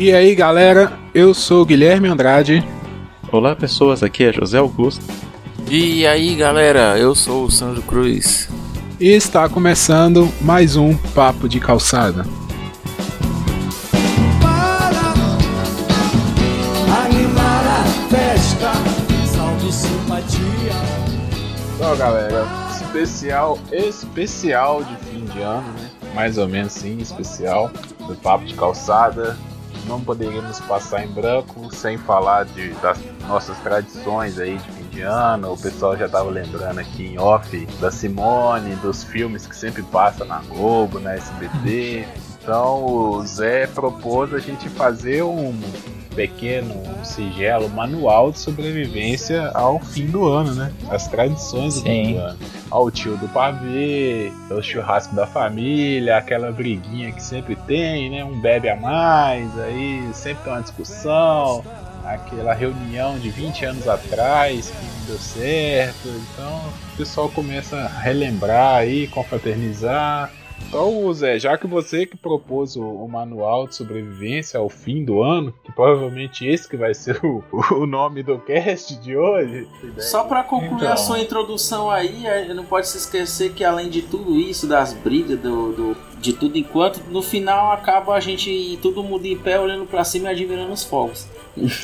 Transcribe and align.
E 0.00 0.14
aí 0.14 0.34
galera, 0.34 0.98
eu 1.12 1.34
sou 1.34 1.60
o 1.60 1.66
Guilherme 1.66 2.08
Andrade. 2.08 2.66
Olá 3.30 3.54
pessoas, 3.54 4.02
aqui 4.02 4.24
é 4.24 4.32
José 4.32 4.56
Augusto. 4.56 5.04
E 5.68 6.06
aí 6.06 6.34
galera, 6.36 6.98
eu 6.98 7.14
sou 7.14 7.44
o 7.44 7.50
Sandro 7.50 7.82
Cruz. 7.82 8.48
E 8.98 9.08
está 9.08 9.46
começando 9.46 10.32
mais 10.40 10.74
um 10.74 10.96
Papo 11.14 11.46
de 11.46 11.60
Calçada. 11.60 12.24
Então 21.74 21.96
galera, 21.98 22.46
especial, 22.70 23.58
especial 23.70 24.82
de 24.82 24.96
fim 25.10 25.26
de 25.26 25.42
ano, 25.42 25.70
né? 25.74 25.90
Mais 26.14 26.38
ou 26.38 26.48
menos 26.48 26.72
sim, 26.72 26.96
especial 26.96 27.70
do 28.08 28.14
Papo 28.16 28.46
de 28.46 28.54
Calçada 28.54 29.36
não 29.90 30.00
poderíamos 30.00 30.60
passar 30.60 31.04
em 31.04 31.08
branco 31.08 31.74
sem 31.74 31.98
falar 31.98 32.44
de, 32.44 32.70
das 32.74 32.96
nossas 33.26 33.58
tradições 33.58 34.38
aí 34.38 34.56
de 34.56 34.70
fim 34.70 34.84
de 34.84 35.02
ano. 35.02 35.52
O 35.52 35.58
pessoal 35.58 35.96
já 35.96 36.06
estava 36.06 36.30
lembrando 36.30 36.78
aqui 36.78 37.06
em 37.06 37.18
off 37.18 37.66
da 37.80 37.90
Simone, 37.90 38.76
dos 38.76 39.02
filmes 39.02 39.46
que 39.46 39.56
sempre 39.56 39.82
passa 39.82 40.24
na 40.24 40.38
Globo, 40.42 41.00
na 41.00 41.14
SBT. 41.14 42.06
Então 42.42 42.82
o 42.86 43.22
Zé 43.26 43.66
propôs 43.66 44.32
a 44.32 44.38
gente 44.38 44.66
fazer 44.70 45.22
um 45.22 45.52
pequeno, 46.10 46.74
um 46.74 47.04
singelo 47.04 47.68
manual 47.68 48.30
de 48.32 48.38
sobrevivência 48.38 49.50
ao 49.54 49.80
fim 49.80 50.06
do 50.06 50.26
ano, 50.26 50.54
né? 50.54 50.72
As 50.90 51.08
tradições 51.08 51.76
do 51.76 51.82
fim 51.82 52.14
do 52.14 52.18
ano. 52.18 52.38
Ao 52.70 52.90
tio 52.90 53.16
do 53.16 53.28
pavê, 53.28 54.32
o 54.50 54.62
churrasco 54.62 55.14
da 55.14 55.26
família, 55.26 56.16
aquela 56.16 56.52
briguinha 56.52 57.12
que 57.12 57.22
sempre 57.22 57.56
tem, 57.56 58.10
né? 58.10 58.24
Um 58.24 58.40
bebe 58.40 58.68
a 58.68 58.76
mais, 58.76 59.58
aí 59.58 60.08
sempre 60.12 60.44
tem 60.44 60.52
uma 60.52 60.62
discussão, 60.62 61.64
aquela 62.04 62.52
reunião 62.54 63.18
de 63.18 63.30
20 63.30 63.64
anos 63.64 63.88
atrás 63.88 64.70
que 64.70 64.84
não 64.84 65.06
deu 65.06 65.18
certo. 65.18 66.08
Então 66.08 66.60
o 66.92 66.96
pessoal 66.96 67.28
começa 67.28 67.76
a 67.76 67.88
relembrar 67.88 68.76
aí, 68.76 69.06
confraternizar. 69.08 70.30
Então, 70.68 71.12
Zé, 71.12 71.38
já 71.38 71.58
que 71.58 71.66
você 71.66 72.06
que 72.06 72.16
propôs 72.16 72.76
o, 72.76 72.82
o, 72.82 73.08
manual 73.08 73.66
de 73.66 73.74
sobrevivência 73.74 74.60
ao 74.60 74.68
fim 74.68 75.04
do 75.04 75.22
ano, 75.22 75.52
que 75.64 75.72
provavelmente 75.72 76.46
esse 76.46 76.68
que 76.68 76.76
vai 76.76 76.94
ser 76.94 77.18
o, 77.24 77.42
o 77.74 77.86
nome 77.86 78.22
do 78.22 78.38
cast 78.38 78.94
de 78.96 79.16
hoje. 79.16 79.66
Só 79.98 80.24
para 80.24 80.44
concluir 80.44 80.82
então. 80.82 80.92
a 80.92 80.96
sua 80.96 81.18
introdução 81.18 81.90
aí, 81.90 82.24
é, 82.24 82.54
não 82.54 82.64
pode 82.64 82.86
se 82.88 82.98
esquecer 82.98 83.52
que 83.52 83.64
além 83.64 83.88
de 83.88 84.02
tudo 84.02 84.38
isso, 84.38 84.66
das 84.66 84.92
brigas, 84.92 85.38
do, 85.40 85.72
do 85.72 85.96
de 86.20 86.34
tudo 86.34 86.58
enquanto, 86.58 87.00
no 87.08 87.22
final 87.22 87.72
acaba 87.72 88.14
a 88.14 88.20
gente 88.20 88.78
todo 88.82 89.02
mundo 89.02 89.24
em 89.24 89.36
pé 89.36 89.58
olhando 89.58 89.86
para 89.86 90.04
cima 90.04 90.28
e 90.28 90.32
admirando 90.32 90.72
os 90.72 90.84
fogos. 90.84 91.26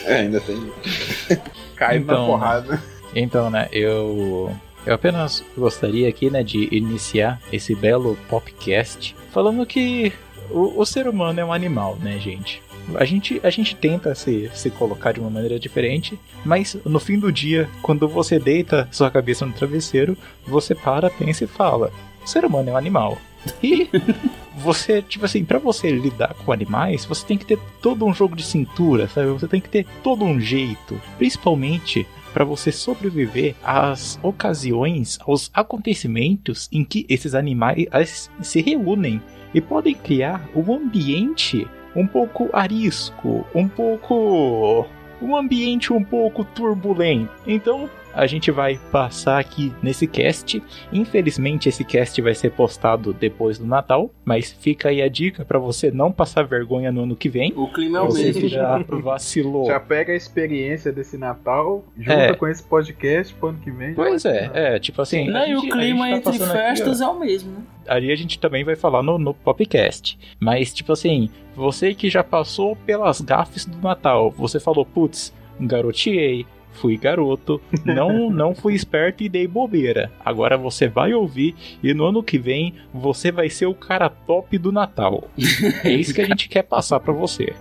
É, 0.04 0.20
ainda 0.20 0.40
tem. 0.40 0.72
Cai 1.74 1.96
então, 1.96 2.20
na 2.20 2.26
porrada. 2.26 2.82
Então, 3.14 3.50
né, 3.50 3.68
eu 3.72 4.54
eu 4.86 4.94
apenas 4.94 5.44
gostaria 5.58 6.08
aqui, 6.08 6.30
né, 6.30 6.42
de 6.42 6.68
iniciar 6.70 7.40
esse 7.52 7.74
belo 7.74 8.16
podcast 8.28 9.14
falando 9.32 9.66
que 9.66 10.12
o, 10.50 10.80
o 10.80 10.86
ser 10.86 11.08
humano 11.08 11.40
é 11.40 11.44
um 11.44 11.52
animal, 11.52 11.98
né, 12.00 12.18
gente? 12.18 12.62
A 12.94 13.04
gente, 13.04 13.40
a 13.42 13.50
gente 13.50 13.74
tenta 13.74 14.14
se, 14.14 14.48
se 14.54 14.70
colocar 14.70 15.12
de 15.12 15.18
uma 15.18 15.28
maneira 15.28 15.58
diferente, 15.58 16.18
mas 16.44 16.76
no 16.84 17.00
fim 17.00 17.18
do 17.18 17.32
dia, 17.32 17.68
quando 17.82 18.06
você 18.06 18.38
deita 18.38 18.88
sua 18.92 19.10
cabeça 19.10 19.44
no 19.44 19.52
travesseiro, 19.52 20.16
você 20.46 20.72
para, 20.72 21.10
pensa 21.10 21.44
e 21.44 21.48
fala: 21.48 21.92
o 22.24 22.28
ser 22.28 22.44
humano 22.44 22.70
é 22.70 22.72
um 22.72 22.76
animal. 22.76 23.18
E 23.62 23.88
você, 24.56 25.02
tipo 25.02 25.24
assim, 25.24 25.44
para 25.44 25.58
você 25.58 25.90
lidar 25.90 26.34
com 26.44 26.52
animais, 26.52 27.04
você 27.04 27.26
tem 27.26 27.36
que 27.36 27.44
ter 27.44 27.58
todo 27.82 28.06
um 28.06 28.14
jogo 28.14 28.36
de 28.36 28.44
cintura, 28.44 29.08
sabe? 29.08 29.28
Você 29.28 29.48
tem 29.48 29.60
que 29.60 29.68
ter 29.68 29.86
todo 30.02 30.24
um 30.24 30.40
jeito. 30.40 31.00
Principalmente 31.18 32.06
para 32.36 32.44
você 32.44 32.70
sobreviver 32.70 33.54
às 33.64 34.20
ocasiões, 34.22 35.18
aos 35.22 35.50
acontecimentos 35.54 36.68
em 36.70 36.84
que 36.84 37.06
esses 37.08 37.34
animais 37.34 38.30
se 38.42 38.60
reúnem 38.60 39.22
e 39.54 39.60
podem 39.62 39.94
criar 39.94 40.46
um 40.54 40.70
ambiente 40.70 41.66
um 41.94 42.06
pouco 42.06 42.50
arisco, 42.52 43.46
um 43.54 43.66
pouco 43.66 44.86
um 45.22 45.34
ambiente 45.34 45.94
um 45.94 46.04
pouco 46.04 46.44
turbulento. 46.44 47.32
Então, 47.46 47.88
a 48.16 48.26
gente 48.26 48.50
vai 48.50 48.80
passar 48.90 49.38
aqui 49.38 49.72
nesse 49.82 50.06
cast. 50.06 50.62
Infelizmente, 50.90 51.68
esse 51.68 51.84
cast 51.84 52.20
vai 52.22 52.34
ser 52.34 52.50
postado 52.50 53.12
depois 53.12 53.58
do 53.58 53.66
Natal, 53.66 54.10
mas 54.24 54.50
fica 54.50 54.88
aí 54.88 55.02
a 55.02 55.08
dica 55.08 55.44
para 55.44 55.58
você 55.58 55.90
não 55.90 56.10
passar 56.10 56.44
vergonha 56.44 56.90
no 56.90 57.02
ano 57.02 57.14
que 57.14 57.28
vem. 57.28 57.52
O 57.54 57.70
clima 57.70 57.98
é 57.98 58.00
o 58.00 58.06
você 58.06 58.24
mesmo. 58.24 58.40
que 58.40 58.48
já 58.48 58.78
vacilou. 58.78 59.66
Já 59.66 59.78
pega 59.78 60.12
a 60.12 60.16
experiência 60.16 60.90
desse 60.90 61.18
Natal, 61.18 61.84
junta 61.96 62.12
é. 62.12 62.34
com 62.34 62.48
esse 62.48 62.62
podcast 62.62 63.34
pro 63.34 63.50
ano 63.50 63.58
que 63.58 63.70
vem. 63.70 63.94
Pois 63.94 64.24
é, 64.24 64.50
é, 64.54 64.78
tipo 64.78 65.02
assim. 65.02 65.28
Não, 65.28 65.46
e 65.46 65.54
o 65.54 65.62
clima 65.68 66.08
tá 66.08 66.16
entre 66.16 66.38
festas 66.38 67.00
aqui, 67.00 67.10
é 67.10 67.14
o 67.14 67.20
mesmo, 67.20 67.52
né? 67.52 67.62
ali 67.88 68.10
a 68.10 68.16
gente 68.16 68.38
também 68.38 68.64
vai 68.64 68.76
falar 68.76 69.02
no, 69.02 69.18
no 69.18 69.32
podcast. 69.32 70.18
Mas, 70.40 70.72
tipo 70.72 70.92
assim, 70.92 71.30
você 71.54 71.94
que 71.94 72.10
já 72.10 72.22
passou 72.24 72.76
pelas 72.76 73.20
gafes 73.20 73.64
do 73.64 73.78
Natal, 73.78 74.30
você 74.30 74.58
falou, 74.58 74.84
putz, 74.84 75.32
garoteei, 75.60 76.46
fui 76.76 76.96
garoto, 76.96 77.60
não 77.84 78.30
não 78.30 78.54
fui 78.54 78.74
esperto 78.74 79.22
e 79.22 79.28
dei 79.28 79.46
bobeira. 79.46 80.12
Agora 80.24 80.56
você 80.56 80.88
vai 80.88 81.14
ouvir 81.14 81.54
e 81.82 81.92
no 81.92 82.04
ano 82.04 82.22
que 82.22 82.38
vem 82.38 82.74
você 82.92 83.32
vai 83.32 83.48
ser 83.50 83.66
o 83.66 83.74
cara 83.74 84.08
top 84.08 84.56
do 84.58 84.70
Natal. 84.70 85.28
É 85.82 85.90
isso 85.90 86.14
que 86.14 86.20
a 86.20 86.26
gente 86.26 86.48
quer 86.48 86.62
passar 86.62 87.00
para 87.00 87.12
você. 87.12 87.54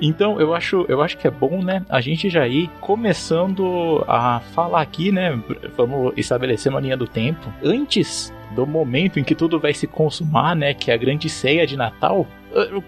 Então 0.00 0.40
eu 0.40 0.54
acho, 0.54 0.84
eu 0.88 1.00
acho 1.02 1.16
que 1.16 1.26
é 1.26 1.30
bom, 1.30 1.62
né, 1.62 1.84
a 1.88 2.00
gente 2.00 2.28
já 2.28 2.46
ir 2.46 2.70
começando 2.80 4.04
a 4.06 4.40
falar 4.40 4.82
aqui, 4.82 5.10
né, 5.10 5.40
vamos 5.76 6.12
estabelecer 6.16 6.70
uma 6.70 6.80
linha 6.80 6.96
do 6.96 7.06
tempo. 7.06 7.52
Antes 7.62 8.32
do 8.54 8.66
momento 8.66 9.18
em 9.18 9.24
que 9.24 9.34
tudo 9.34 9.58
vai 9.58 9.72
se 9.72 9.86
consumar, 9.86 10.54
né, 10.54 10.74
que 10.74 10.90
é 10.90 10.94
a 10.94 10.98
grande 10.98 11.28
ceia 11.28 11.66
de 11.66 11.76
Natal, 11.76 12.26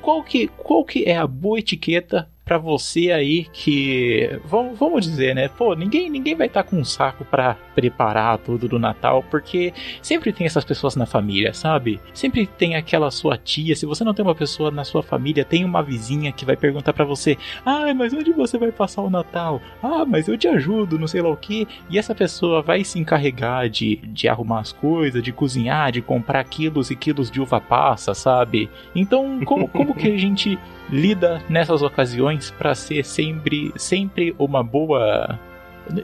qual 0.01 0.23
que, 0.23 0.49
qual 0.49 0.85
que 0.85 1.05
é 1.05 1.17
a 1.17 1.27
boa 1.27 1.59
etiqueta 1.59 2.29
para 2.49 2.57
você 2.57 3.13
aí 3.13 3.45
que 3.53 4.41
vamos, 4.47 4.79
vamos 4.79 5.05
dizer, 5.05 5.35
né? 5.35 5.49
Pô, 5.49 5.75
ninguém 5.75 6.09
ninguém 6.09 6.35
vai 6.35 6.47
estar 6.47 6.63
tá 6.63 6.71
com 6.71 6.77
um 6.77 6.85
saco 6.85 7.23
para 7.23 7.55
preparar 7.75 8.39
tudo 8.39 8.67
do 8.67 8.79
Natal, 8.79 9.23
porque 9.31 9.75
sempre 10.01 10.33
tem 10.33 10.47
essas 10.47 10.65
pessoas 10.65 10.97
na 10.97 11.05
família, 11.05 11.53
sabe? 11.53 12.01
Sempre 12.15 12.47
tem 12.47 12.75
aquela 12.75 13.11
sua 13.11 13.37
tia, 13.37 13.77
se 13.77 13.85
você 13.85 14.03
não 14.03 14.15
tem 14.15 14.25
uma 14.25 14.35
pessoa 14.35 14.71
na 14.71 14.83
sua 14.83 15.03
família, 15.03 15.45
tem 15.45 15.63
uma 15.63 15.83
vizinha 15.83 16.33
que 16.33 16.47
vai 16.47 16.57
perguntar 16.57 16.95
para 16.95 17.05
você: 17.05 17.37
"Ah, 17.67 17.93
mas 17.95 18.15
onde 18.15 18.33
você 18.33 18.57
vai 18.57 18.73
passar 18.73 19.03
o 19.03 19.11
Natal? 19.11 19.61
Ah, 19.83 20.07
mas 20.07 20.27
eu 20.27 20.39
te 20.39 20.49
ajudo, 20.49 20.99
não 20.99 21.07
sei 21.07 21.21
lá 21.21 21.29
o 21.29 21.37
que". 21.37 21.69
E 21.91 21.99
essa 21.99 22.15
pessoa 22.15 22.63
vai 22.63 22.83
se 22.83 22.99
encarregar 22.99 23.69
de, 23.69 23.97
de 23.97 24.27
arrumar 24.27 24.61
as 24.61 24.73
coisas, 24.73 25.23
de 25.23 25.33
cozinhar, 25.33 25.93
de 25.93 26.01
comprar 26.01 26.43
quilos 26.45 26.91
e 26.91 26.97
quilos 26.97 27.31
de 27.31 27.43
uva 27.43 27.61
passa, 27.61 28.15
sabe? 28.15 28.71
Então, 28.95 29.41
como 29.45 29.69
como 29.69 29.95
que 29.95 30.11
a 30.11 30.17
gente 30.17 30.59
lida 30.91 31.43
nessas 31.49 31.83
ocasiões 31.83 32.51
para 32.51 32.75
ser 32.75 33.05
sempre, 33.05 33.73
sempre 33.77 34.35
uma 34.39 34.63
boa. 34.63 35.39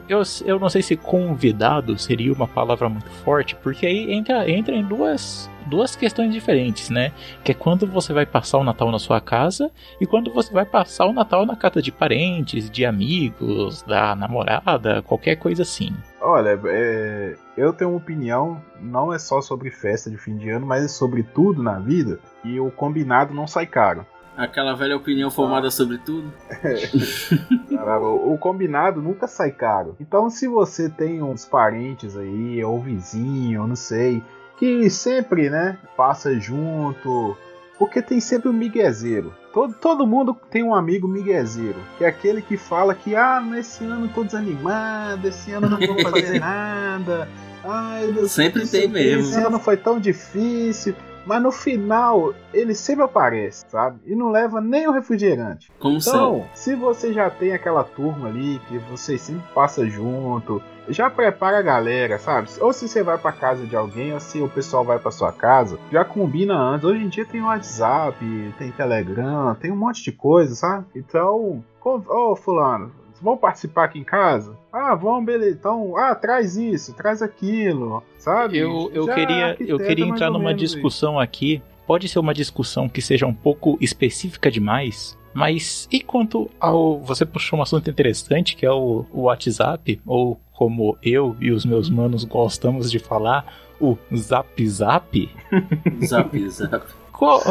Eu, 0.09 0.23
eu 0.45 0.59
não 0.59 0.67
sei 0.67 0.81
se 0.81 0.95
convidado 0.95 1.95
seria 1.97 2.33
uma 2.33 2.47
palavra 2.47 2.89
muito 2.89 3.09
forte, 3.23 3.55
porque 3.55 3.85
aí 3.85 4.11
entra, 4.11 4.49
entra 4.49 4.75
em 4.75 4.83
duas, 4.83 5.47
duas 5.67 5.95
questões 5.95 6.33
diferentes, 6.33 6.89
né? 6.89 7.11
Que 7.43 7.51
é 7.51 7.55
quando 7.55 7.85
você 7.85 8.11
vai 8.11 8.25
passar 8.25 8.57
o 8.57 8.63
Natal 8.63 8.91
na 8.91 8.97
sua 8.97 9.21
casa 9.21 9.69
e 10.01 10.07
quando 10.07 10.33
você 10.33 10.51
vai 10.51 10.65
passar 10.65 11.05
o 11.05 11.13
Natal 11.13 11.45
na 11.45 11.55
casa 11.55 11.83
de 11.83 11.91
parentes, 11.91 12.67
de 12.67 12.83
amigos, 12.83 13.83
da 13.83 14.15
namorada, 14.15 15.03
qualquer 15.03 15.35
coisa 15.35 15.61
assim. 15.61 15.91
Olha, 16.19 16.59
é, 16.65 17.35
eu 17.55 17.71
tenho 17.71 17.91
uma 17.91 17.97
opinião, 17.97 18.59
não 18.81 19.13
é 19.13 19.19
só 19.19 19.39
sobre 19.39 19.69
festa 19.69 20.09
de 20.09 20.17
fim 20.17 20.35
de 20.35 20.49
ano, 20.49 20.65
mas 20.65 20.83
é 20.83 20.87
sobre 20.87 21.21
tudo 21.21 21.61
na 21.61 21.77
vida, 21.77 22.19
e 22.43 22.59
o 22.59 22.71
combinado 22.71 23.35
não 23.35 23.45
sai 23.45 23.67
caro. 23.67 24.03
Aquela 24.37 24.75
velha 24.75 24.97
opinião 24.97 25.31
formada 25.31 25.71
sobre 25.71 25.97
tudo. 25.97 26.31
o 28.25 28.37
combinado 28.37 29.01
nunca 29.01 29.27
sai 29.27 29.51
caro. 29.51 29.95
Então, 29.99 30.29
se 30.29 30.47
você 30.47 30.89
tem 30.89 31.21
uns 31.21 31.45
parentes 31.45 32.17
aí, 32.17 32.63
ou 32.63 32.81
vizinho, 32.81 33.65
não 33.65 33.75
sei, 33.75 34.21
que 34.57 34.89
sempre, 34.89 35.49
né, 35.49 35.77
passa 35.95 36.37
junto, 36.37 37.37
porque 37.77 38.01
tem 38.01 38.19
sempre 38.19 38.49
um 38.49 38.53
miguezeiro. 38.53 39.33
Todo, 39.53 39.73
todo 39.73 40.07
mundo 40.07 40.35
tem 40.49 40.63
um 40.63 40.75
amigo 40.75 41.07
miguezeiro, 41.07 41.79
que 41.97 42.03
é 42.03 42.07
aquele 42.07 42.41
que 42.41 42.57
fala 42.57 42.93
que, 42.93 43.15
ah, 43.15 43.39
nesse 43.39 43.85
ano 43.85 44.09
tô 44.13 44.23
desanimado, 44.23 45.27
esse 45.27 45.53
ano 45.53 45.69
não 45.69 45.79
vou 45.79 45.97
fazer 46.01 46.39
nada. 46.41 47.29
Ai, 47.63 48.13
sempre 48.27 48.67
tem 48.67 48.87
mesmo. 48.87 49.29
Esse 49.29 49.39
ano 49.39 49.59
foi 49.59 49.77
tão 49.77 49.99
difícil. 49.99 50.93
Mas 51.25 51.41
no 51.41 51.51
final, 51.51 52.33
ele 52.53 52.75
sempre 52.75 53.03
aparece, 53.03 53.65
sabe? 53.69 53.99
E 54.05 54.15
não 54.15 54.29
leva 54.29 54.61
nem 54.61 54.87
o 54.87 54.91
refrigerante. 54.91 55.71
Como 55.79 55.97
então, 55.97 56.45
se 56.53 56.75
você 56.75 57.11
já 57.13 57.29
tem 57.29 57.53
aquela 57.53 57.83
turma 57.83 58.27
ali 58.27 58.59
que 58.67 58.77
vocês 58.77 59.21
sempre 59.21 59.43
passam 59.53 59.89
junto, 59.89 60.61
já 60.87 61.09
prepara 61.09 61.59
a 61.59 61.63
galera, 61.63 62.19
sabe? 62.19 62.49
Ou 62.59 62.71
se 62.71 62.87
você 62.87 63.01
vai 63.01 63.17
pra 63.17 63.31
casa 63.31 63.65
de 63.65 63.75
alguém, 63.75 64.13
ou 64.13 64.19
se 64.19 64.41
o 64.41 64.49
pessoal 64.49 64.83
vai 64.83 64.99
pra 64.99 65.11
sua 65.11 65.31
casa, 65.31 65.79
já 65.91 66.05
combina 66.05 66.55
antes. 66.55 66.85
Hoje 66.85 67.03
em 67.03 67.09
dia 67.09 67.25
tem 67.25 67.41
WhatsApp, 67.41 68.15
tem 68.57 68.71
Telegram, 68.71 69.55
tem 69.55 69.71
um 69.71 69.75
monte 69.75 70.03
de 70.03 70.11
coisa, 70.11 70.53
sabe? 70.55 70.85
Então, 70.95 71.63
ô 71.83 72.01
oh, 72.07 72.35
fulano, 72.35 72.91
vão 73.21 73.37
participar 73.37 73.85
aqui 73.85 73.99
em 73.99 74.03
casa? 74.03 74.57
Ah, 74.71 74.95
vamos, 74.95 75.25
beleza. 75.25 75.57
Então, 75.59 75.97
ah, 75.97 76.13
traz 76.15 76.55
isso, 76.57 76.93
traz 76.93 77.21
aquilo, 77.21 78.03
sabe? 78.17 78.57
Eu, 78.57 78.91
eu 78.93 79.05
queria, 79.07 79.55
eu 79.59 79.77
queria 79.77 80.05
entrar 80.05 80.29
numa 80.29 80.53
discussão 80.53 81.13
isso. 81.13 81.21
aqui. 81.21 81.61
Pode 81.87 82.09
ser 82.09 82.17
uma 82.17 82.33
discussão 82.33 82.89
que 82.89 83.01
seja 83.01 83.27
um 83.27 83.33
pouco 83.33 83.77
específica 83.79 84.49
demais, 84.49 85.15
mas 85.33 85.87
e 85.91 86.01
quanto 86.01 86.49
ao. 86.59 86.99
Você 87.01 87.25
puxou 87.25 87.59
um 87.59 87.61
assunto 87.61 87.89
interessante 87.89 88.55
que 88.55 88.65
é 88.65 88.71
o, 88.71 89.05
o 89.13 89.23
WhatsApp, 89.23 90.01
ou 90.05 90.39
como 90.51 90.97
eu 91.03 91.35
e 91.39 91.51
os 91.51 91.63
meus 91.63 91.89
manos 91.89 92.23
gostamos 92.23 92.89
de 92.89 92.97
falar, 92.97 93.45
o 93.79 93.97
Zap 94.15 94.67
Zap? 94.67 95.29
zap 96.03 96.49
Zap. 96.49 96.87
Qual, 97.11 97.41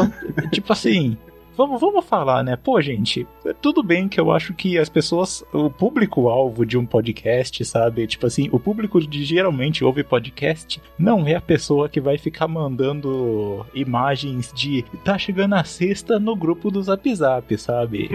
tipo 0.51 0.73
assim, 0.73 1.17
Vamos, 1.57 1.79
vamos 1.79 2.05
falar, 2.05 2.43
né? 2.43 2.57
Pô, 2.57 2.81
gente, 2.81 3.25
tudo 3.61 3.81
bem 3.81 4.09
que 4.09 4.19
eu 4.19 4.31
acho 4.31 4.53
que 4.53 4.77
as 4.77 4.89
pessoas, 4.89 5.43
o 5.53 5.69
público-alvo 5.69 6.65
de 6.65 6.77
um 6.77 6.85
podcast, 6.85 7.63
sabe? 7.63 8.05
Tipo 8.07 8.27
assim, 8.27 8.49
o 8.51 8.59
público 8.59 8.99
que 8.99 9.23
geralmente 9.23 9.83
ouve 9.83 10.03
podcast 10.03 10.81
não 10.97 11.25
é 11.25 11.35
a 11.35 11.41
pessoa 11.41 11.87
que 11.87 12.01
vai 12.01 12.17
ficar 12.17 12.47
mandando 12.47 13.65
imagens 13.73 14.51
de 14.53 14.83
tá 15.03 15.17
chegando 15.17 15.53
a 15.53 15.63
sexta 15.63 16.19
no 16.19 16.35
grupo 16.35 16.69
do 16.69 16.83
Zap 16.83 17.15
Zap, 17.15 17.57
sabe? 17.57 18.09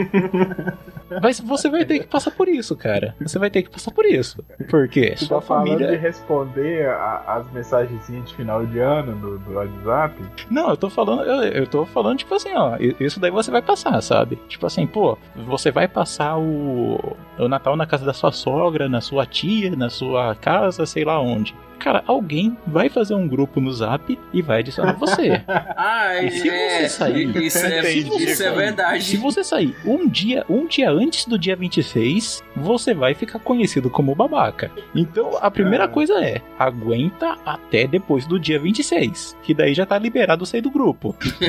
Mas 1.23 1.41
você 1.41 1.69
vai 1.69 1.85
ter 1.85 2.01
que 2.01 2.07
passar 2.07 2.31
por 2.31 2.49
isso, 2.49 2.77
cara. 2.77 3.17
Você 3.21 3.39
vai 3.39 3.51
ter 3.51 3.63
que 3.63 3.71
passar 3.71 3.91
por 3.91 4.05
isso. 4.05 4.45
Porque 4.69 5.17
você 5.17 5.25
sua 5.25 5.41
tá 5.41 5.47
família. 5.47 5.89
de 5.89 5.97
responder 5.97 6.89
a, 6.89 7.25
as 7.27 7.51
mensagens 7.53 8.07
de 8.07 8.35
final 8.35 8.65
de 8.65 8.79
ano 8.79 9.17
do, 9.17 9.39
do 9.39 9.55
WhatsApp? 9.55 10.15
Não, 10.49 10.71
eu 10.71 10.77
tô 10.77 10.89
falando, 10.89 11.23
eu, 11.23 11.43
eu 11.43 11.67
tô 11.67 11.85
falando, 11.85 12.19
tipo 12.19 12.35
assim, 12.35 12.51
ó, 12.55 12.77
isso 13.01 13.19
daí 13.19 13.30
você 13.31 13.51
vai 13.51 13.63
passar, 13.63 14.01
sabe? 14.03 14.37
Tipo 14.49 14.67
assim, 14.67 14.87
pô, 14.87 15.17
você 15.47 15.71
vai 15.71 15.89
passar 15.89 16.39
o, 16.39 17.17
o 17.39 17.49
Natal 17.49 17.77
na 17.77 17.87
casa 17.87 18.05
da 18.05 18.13
sua 18.13 18.33
sogra, 18.33 18.89
na 18.89 19.01
sua 19.01 19.27
tia, 19.27 19.75
na 19.77 19.91
sua 19.91 20.35
casa, 20.35 20.87
sei 20.87 21.05
lá 21.05 21.21
onde 21.21 21.55
cara, 21.81 22.05
alguém 22.07 22.57
vai 22.67 22.89
fazer 22.89 23.15
um 23.15 23.27
grupo 23.27 23.61
no 23.61 23.73
Zap 23.73 24.17
e 24.33 24.43
vai 24.43 24.61
adicionar 24.61 24.93
você. 24.93 25.43
ah, 25.49 26.23
e 26.23 26.31
se 26.31 26.49
é, 26.49 26.81
você 26.83 26.89
sair, 26.91 27.37
isso, 27.43 27.67
é, 27.67 27.91
isso 27.91 28.43
é 28.45 28.51
verdade. 28.53 29.03
Se 29.03 29.17
você 29.17 29.43
sair 29.43 29.75
um 29.85 30.07
dia, 30.07 30.45
um 30.49 30.67
dia 30.67 30.91
antes 30.91 31.25
do 31.25 31.39
dia 31.39 31.57
26, 31.57 32.43
você 32.55 32.95
vai 32.95 33.15
ficar 33.15 33.39
conhecido 33.39 33.89
como 33.89 34.15
babaca. 34.15 34.71
Então, 34.95 35.39
a 35.41 35.51
primeira 35.51 35.85
ah. 35.85 35.89
coisa 35.89 36.23
é, 36.23 36.43
aguenta 36.59 37.39
até 37.45 37.87
depois 37.87 38.27
do 38.27 38.39
dia 38.39 38.59
26, 38.61 39.37
que 39.43 39.55
daí 39.55 39.73
já 39.73 39.87
tá 39.87 39.99
liberado 39.99 40.45
sair 40.45 40.61
do 40.61 40.71
grupo. 40.71 41.17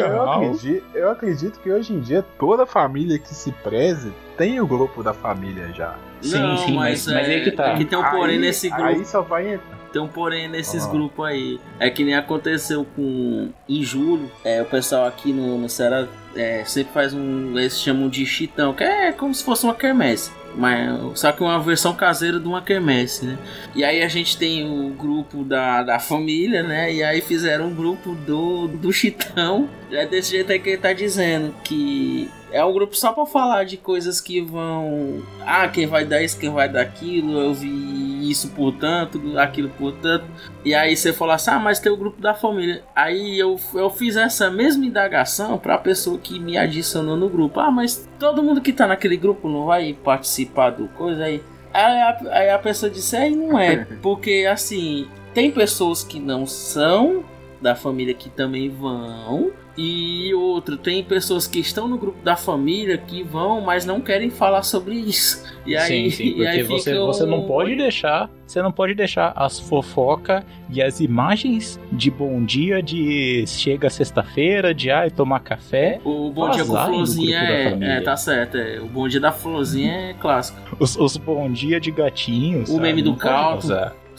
eu, 0.00 0.32
acredito, 0.32 0.84
eu 0.94 1.10
acredito 1.10 1.60
que 1.60 1.70
hoje 1.70 1.92
em 1.92 2.00
dia 2.00 2.24
toda 2.38 2.64
família 2.64 3.18
que 3.18 3.34
se 3.34 3.52
preze 3.52 4.10
tem 4.40 4.58
o 4.58 4.66
grupo 4.66 5.02
da 5.02 5.12
família 5.12 5.70
já. 5.74 5.98
Sim, 6.22 6.38
não, 6.38 6.56
sim, 6.56 6.72
mas, 6.72 7.06
mas, 7.06 7.14
mas 7.14 7.28
é, 7.28 7.40
que 7.40 7.50
tá. 7.50 7.72
É 7.72 7.76
que 7.76 7.84
tem 7.84 7.98
um 7.98 8.10
porém 8.10 8.36
aí, 8.36 8.40
nesse 8.40 8.70
grupo. 8.70 8.84
Aí 8.84 9.04
só 9.04 9.20
vai 9.20 9.52
entrar. 9.52 9.78
Tem 9.92 10.00
um 10.00 10.08
porém 10.08 10.48
nesses 10.48 10.84
uhum. 10.84 10.92
grupos 10.92 11.26
aí. 11.26 11.60
É 11.78 11.90
que 11.90 12.02
nem 12.02 12.14
aconteceu 12.14 12.86
com. 12.96 13.50
Em 13.68 13.82
julho, 13.82 14.30
é, 14.42 14.62
o 14.62 14.64
pessoal 14.64 15.06
aqui 15.06 15.30
no, 15.30 15.58
no 15.58 15.68
Ceará 15.68 16.08
é, 16.34 16.64
sempre 16.64 16.90
faz 16.94 17.12
um. 17.12 17.58
Eles 17.58 17.78
chamam 17.78 18.08
de 18.08 18.24
chitão, 18.24 18.72
que 18.72 18.82
é 18.82 19.12
como 19.12 19.34
se 19.34 19.44
fosse 19.44 19.64
uma 19.64 19.74
quermesse. 19.74 20.32
Mas, 20.54 21.18
só 21.18 21.30
que 21.32 21.42
uma 21.42 21.60
versão 21.60 21.94
caseira 21.94 22.40
de 22.40 22.48
uma 22.48 22.62
quermesse, 22.62 23.26
né? 23.26 23.38
E 23.74 23.84
aí 23.84 24.02
a 24.02 24.08
gente 24.08 24.38
tem 24.38 24.66
o 24.66 24.88
grupo 24.94 25.44
da, 25.44 25.82
da 25.82 25.98
família, 25.98 26.62
né? 26.62 26.92
E 26.92 27.02
aí 27.02 27.20
fizeram 27.20 27.66
um 27.66 27.74
grupo 27.74 28.14
do, 28.14 28.68
do 28.68 28.90
Chitão. 28.90 29.68
É 29.92 30.06
desse 30.06 30.30
jeito 30.30 30.50
aí 30.50 30.58
que 30.58 30.70
ele 30.70 30.78
tá 30.78 30.94
dizendo. 30.94 31.54
Que 31.62 32.28
é 32.52 32.64
um 32.64 32.72
grupo 32.72 32.96
só 32.96 33.12
pra 33.12 33.26
falar 33.26 33.64
de 33.64 33.76
coisas 33.76 34.20
que 34.20 34.40
vão. 34.40 35.22
Ah, 35.40 35.68
quem 35.68 35.86
vai 35.86 36.04
dar 36.04 36.22
isso, 36.22 36.38
quem 36.38 36.50
vai 36.50 36.68
dar 36.68 36.82
aquilo. 36.82 37.38
Eu 37.38 37.54
vi 37.54 38.30
isso 38.30 38.50
por 38.50 38.72
tanto, 38.72 39.38
aquilo 39.38 39.68
por 39.70 39.92
tanto. 39.92 40.24
E 40.64 40.74
aí 40.74 40.96
você 40.96 41.12
falou 41.12 41.34
assim: 41.34 41.50
ah, 41.50 41.58
mas 41.58 41.80
tem 41.80 41.90
o 41.90 41.96
grupo 41.96 42.20
da 42.20 42.34
família. 42.34 42.82
Aí 42.94 43.38
eu, 43.38 43.58
eu 43.74 43.90
fiz 43.90 44.16
essa 44.16 44.50
mesma 44.50 44.84
indagação 44.84 45.58
pra 45.58 45.78
pessoa 45.78 46.18
que 46.18 46.38
me 46.38 46.56
adicionou 46.56 47.16
no 47.16 47.28
grupo. 47.28 47.60
Ah, 47.60 47.70
mas 47.70 48.08
todo 48.18 48.42
mundo 48.42 48.60
que 48.60 48.72
tá 48.72 48.86
naquele 48.86 49.16
grupo 49.16 49.48
não 49.48 49.66
vai 49.66 49.92
participar 49.92 50.70
do 50.70 50.88
coisa 50.88 51.24
aí. 51.24 51.42
Aí 51.72 52.00
a, 52.00 52.18
aí 52.30 52.50
a 52.50 52.58
pessoa 52.58 52.90
disse: 52.90 53.16
aí 53.16 53.34
não 53.34 53.58
é. 53.58 53.86
Porque 54.02 54.46
assim, 54.50 55.08
tem 55.32 55.50
pessoas 55.50 56.02
que 56.02 56.18
não 56.18 56.46
são 56.46 57.24
da 57.60 57.74
família 57.74 58.14
que 58.14 58.30
também 58.30 58.68
vão. 58.68 59.52
E 59.76 60.34
outro, 60.34 60.76
tem 60.76 61.02
pessoas 61.02 61.46
que 61.46 61.58
estão 61.60 61.88
no 61.88 61.96
grupo 61.96 62.22
da 62.22 62.36
família 62.36 62.98
que 62.98 63.22
vão, 63.22 63.60
mas 63.60 63.86
não 63.86 64.00
querem 64.00 64.30
falar 64.30 64.62
sobre 64.62 64.94
isso. 64.94 65.44
E 65.64 65.76
aí, 65.76 66.10
sim, 66.10 66.10
sim, 66.10 66.32
porque 66.42 66.62
você, 66.64 66.98
um... 66.98 67.06
você 67.06 67.24
não 67.24 67.46
pode 67.46 67.76
deixar, 67.76 68.30
você 68.46 68.60
não 68.60 68.72
pode 68.72 68.94
deixar 68.94 69.32
as 69.36 69.58
fofocas 69.58 70.42
e 70.68 70.82
as 70.82 71.00
imagens 71.00 71.78
de 71.92 72.10
bom 72.10 72.44
dia 72.44 72.82
de 72.82 73.44
chega 73.46 73.88
sexta-feira, 73.88 74.74
de 74.74 74.90
ai 74.90 75.10
tomar 75.10 75.40
café. 75.40 76.00
O 76.04 76.30
bom 76.30 76.50
dia 76.50 76.64
com 76.64 76.72
florzinha 76.72 77.38
é, 77.38 77.78
é, 77.80 78.00
tá 78.00 78.16
certo, 78.16 78.56
é, 78.56 78.80
o 78.80 78.86
bom 78.86 79.08
dia 79.08 79.20
da 79.20 79.32
florzinha 79.32 79.92
é 79.92 80.14
clássico. 80.14 80.58
Os, 80.78 80.96
os 80.96 81.16
bom 81.16 81.50
dia 81.50 81.80
de 81.80 81.90
gatinhos. 81.90 82.68
O 82.68 82.72
sabe? 82.72 82.82
meme 82.82 83.02
do 83.02 83.14
caldo 83.14 83.68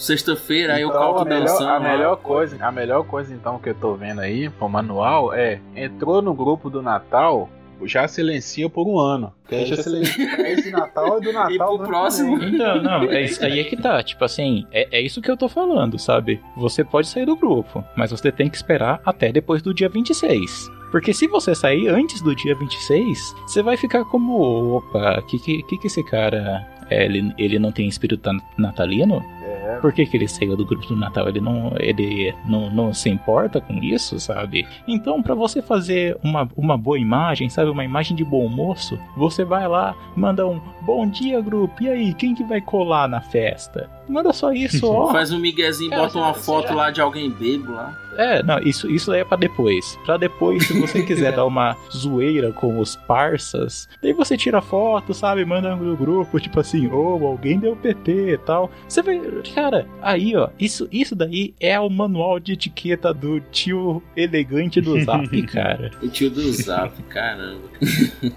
sexta-feira, 0.01 0.75
aí 0.75 0.83
então, 0.83 0.95
o 0.95 1.00
caldo 1.00 1.25
dançando. 1.25 1.69
A 1.69 1.80
melhor, 1.80 2.18
coisa, 2.18 2.57
a 2.65 2.71
melhor 2.71 3.03
coisa 3.03 3.33
então 3.33 3.59
que 3.59 3.69
eu 3.69 3.75
tô 3.75 3.94
vendo 3.94 4.21
aí, 4.21 4.50
pro 4.50 4.68
manual, 4.68 5.33
é 5.33 5.59
entrou 5.75 6.21
no 6.21 6.33
grupo 6.33 6.69
do 6.69 6.81
Natal, 6.81 7.50
já 7.83 8.07
silencia 8.07 8.69
por 8.69 8.88
um 8.88 9.00
ano. 9.00 9.33
Que 9.48 9.56
aí 9.56 9.65
já 9.65 9.77
silencia 9.77 10.25
esse 10.52 10.71
Natal 10.71 11.18
e 11.18 11.21
do 11.21 11.33
Natal. 11.33 11.52
e 11.54 11.57
pro 11.57 11.80
próximo. 11.80 12.44
Então, 12.44 12.81
não, 12.81 13.04
é 13.04 13.23
isso, 13.23 13.44
aí 13.44 13.59
é 13.59 13.64
que 13.64 13.78
tá. 13.78 14.02
Tipo 14.04 14.26
assim, 14.26 14.66
é, 14.71 14.99
é 14.99 15.02
isso 15.02 15.21
que 15.21 15.30
eu 15.30 15.37
tô 15.37 15.47
falando, 15.47 15.97
sabe? 15.99 16.42
Você 16.57 16.83
pode 16.83 17.07
sair 17.07 17.26
do 17.26 17.35
grupo, 17.35 17.83
mas 17.95 18.11
você 18.11 18.31
tem 18.31 18.49
que 18.49 18.57
esperar 18.57 19.02
até 19.06 19.31
depois 19.31 19.61
do 19.61 19.73
dia 19.73 19.90
26. 19.90 20.69
Porque 20.92 21.14
se 21.14 21.26
você 21.26 21.56
sair 21.56 21.87
antes 21.87 22.21
do 22.21 22.35
dia 22.35 22.54
26, 22.54 23.33
você 23.47 23.64
vai 23.64 23.78
ficar 23.78 24.04
como, 24.06 24.76
opa, 24.76 25.21
que 25.28 25.40
que, 25.40 25.64
que, 25.64 25.78
que 25.78 25.87
esse 25.87 26.04
cara, 26.04 26.68
é, 26.90 27.06
ele, 27.06 27.33
ele 27.37 27.57
não 27.57 27.71
tem 27.71 27.87
espírito 27.87 28.30
natalino? 28.57 29.23
É. 29.52 29.78
Por 29.81 29.92
que, 29.92 30.06
que 30.06 30.18
ele 30.18 30.28
saiu 30.28 30.56
do 30.56 30.66
grupo 30.66 30.88
do 30.88 30.96
Natal? 30.96 31.28
Ele 31.28 31.42
não, 31.42 31.74
ele 31.80 32.34
não, 32.46 32.70
não 32.70 32.94
se 32.94 33.10
importa 33.10 33.60
com 33.60 33.74
isso, 33.76 34.20
sabe? 34.20 34.68
Então, 34.88 35.22
para 35.22 35.36
você 35.36 35.62
fazer 35.62 36.18
uma, 36.24 36.48
uma 36.56 36.78
boa 36.78 37.00
imagem, 37.00 37.50
sabe? 37.50 37.70
Uma 37.70 37.84
imagem 37.84 38.16
de 38.16 38.24
bom 38.24 38.48
moço, 38.48 38.98
você 39.16 39.44
vai 39.44 39.68
lá, 39.68 39.96
manda 40.16 40.48
um 40.48 40.62
bom 40.81 41.08
dia, 41.08 41.42
grupo. 41.42 41.84
E 41.84 41.90
aí, 41.90 42.14
quem 42.14 42.34
que 42.34 42.44
vai 42.44 42.62
colar 42.62 43.08
na 43.08 43.22
festa? 43.22 43.90
Manda 44.08 44.34
só 44.34 44.52
isso, 44.52 44.88
ó. 44.92 45.12
Faz 45.12 45.31
um 45.31 45.40
miguezinho, 45.40 45.92
bota 45.92 46.18
uma 46.18 46.34
foto 46.34 46.70
já... 46.70 46.76
lá 46.76 46.92
de 46.92 47.02
alguém 47.02 47.30
bebo 47.30 47.74
lá. 47.74 47.98
É, 48.18 48.44
não, 48.44 48.60
isso, 48.60 48.90
isso 48.90 49.12
aí 49.12 49.22
é 49.22 49.24
pra 49.24 49.38
depois. 49.38 49.98
Pra 50.06 50.18
depois, 50.18 50.68
se 50.68 50.80
você 50.80 51.02
quiser 51.02 51.31
dar 51.36 51.46
uma 51.46 51.78
zoeira 51.92 52.52
com 52.52 52.80
os 52.80 52.96
parças, 52.96 53.88
daí 54.02 54.14
você 54.14 54.36
tira 54.38 54.62
foto, 54.62 55.14
sabe? 55.14 55.46
Manda 55.46 55.76
no 55.76 55.96
grupo, 55.96 56.40
tipo 56.40 56.60
assim, 56.60 56.88
ô, 56.88 57.18
oh, 57.20 57.28
alguém 57.28 57.60
deu 57.60 57.76
PT 57.76 58.34
e 58.34 58.38
tal. 58.38 58.70
Você 58.88 59.02
vai. 59.02 59.20
Cara, 59.54 59.88
aí, 60.02 60.36
ó, 60.36 60.50
isso, 60.60 60.88
isso 60.92 61.16
daí 61.16 61.54
é 61.60 61.80
o 61.80 61.90
manual 61.90 62.40
de 62.40 62.54
etiqueta 62.54 63.14
do 63.14 63.40
tio 63.52 64.02
elegante 64.16 64.80
do 64.80 65.00
Zap, 65.04 65.42
cara. 65.48 65.92
o 66.02 66.07
tio 66.07 66.30
do 66.30 66.52
Zap, 66.52 67.02
caramba. 67.04 67.62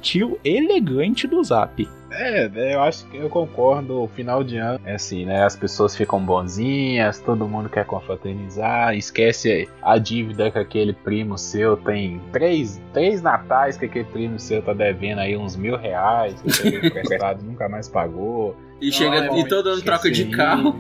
tio 0.01 0.39
elegante 0.45 1.27
do 1.27 1.43
Zap. 1.43 1.87
É, 2.15 2.75
eu 2.75 2.83
acho 2.83 3.07
que 3.07 3.17
eu 3.17 3.29
concordo. 3.29 4.03
O 4.03 4.09
final 4.09 4.45
de 4.45 4.57
ano 4.57 4.81
é 4.85 4.95
assim, 4.95 5.25
né? 5.25 5.45
As 5.45 5.57
pessoas 5.57 5.97
ficam 5.97 6.25
bonzinhas, 6.25 7.21
todo 7.21 7.49
mundo 7.49 7.69
quer 7.69 7.85
confraternizar, 7.85 8.95
esquece 8.95 9.69
a 9.83 9.99
dívida 9.99 10.51
que 10.51 10.59
aquele 10.59 10.93
primo 10.93 11.37
seu 11.37 11.77
tem. 11.77 12.21
Três, 12.33 12.81
três 12.93 13.21
natais 13.21 13.77
que 13.77 13.87
aquele 13.87 14.05
primo 14.05 14.39
seu 14.39 14.63
tá 14.63 14.73
devendo 14.73 15.19
aí 15.21 15.37
uns 15.37 15.57
mil 15.57 15.77
reais, 15.77 16.41
que 16.41 16.69
ele 16.69 16.91
nunca 17.43 17.69
mais 17.69 17.89
pagou. 17.89 18.57
E, 18.81 18.89
então, 18.89 18.99
chega, 18.99 19.35
é, 19.35 19.39
e 19.39 19.49
todo 19.49 19.69
ano 19.71 19.83
troca 19.83 20.11
de 20.11 20.27
carro. 20.27 20.79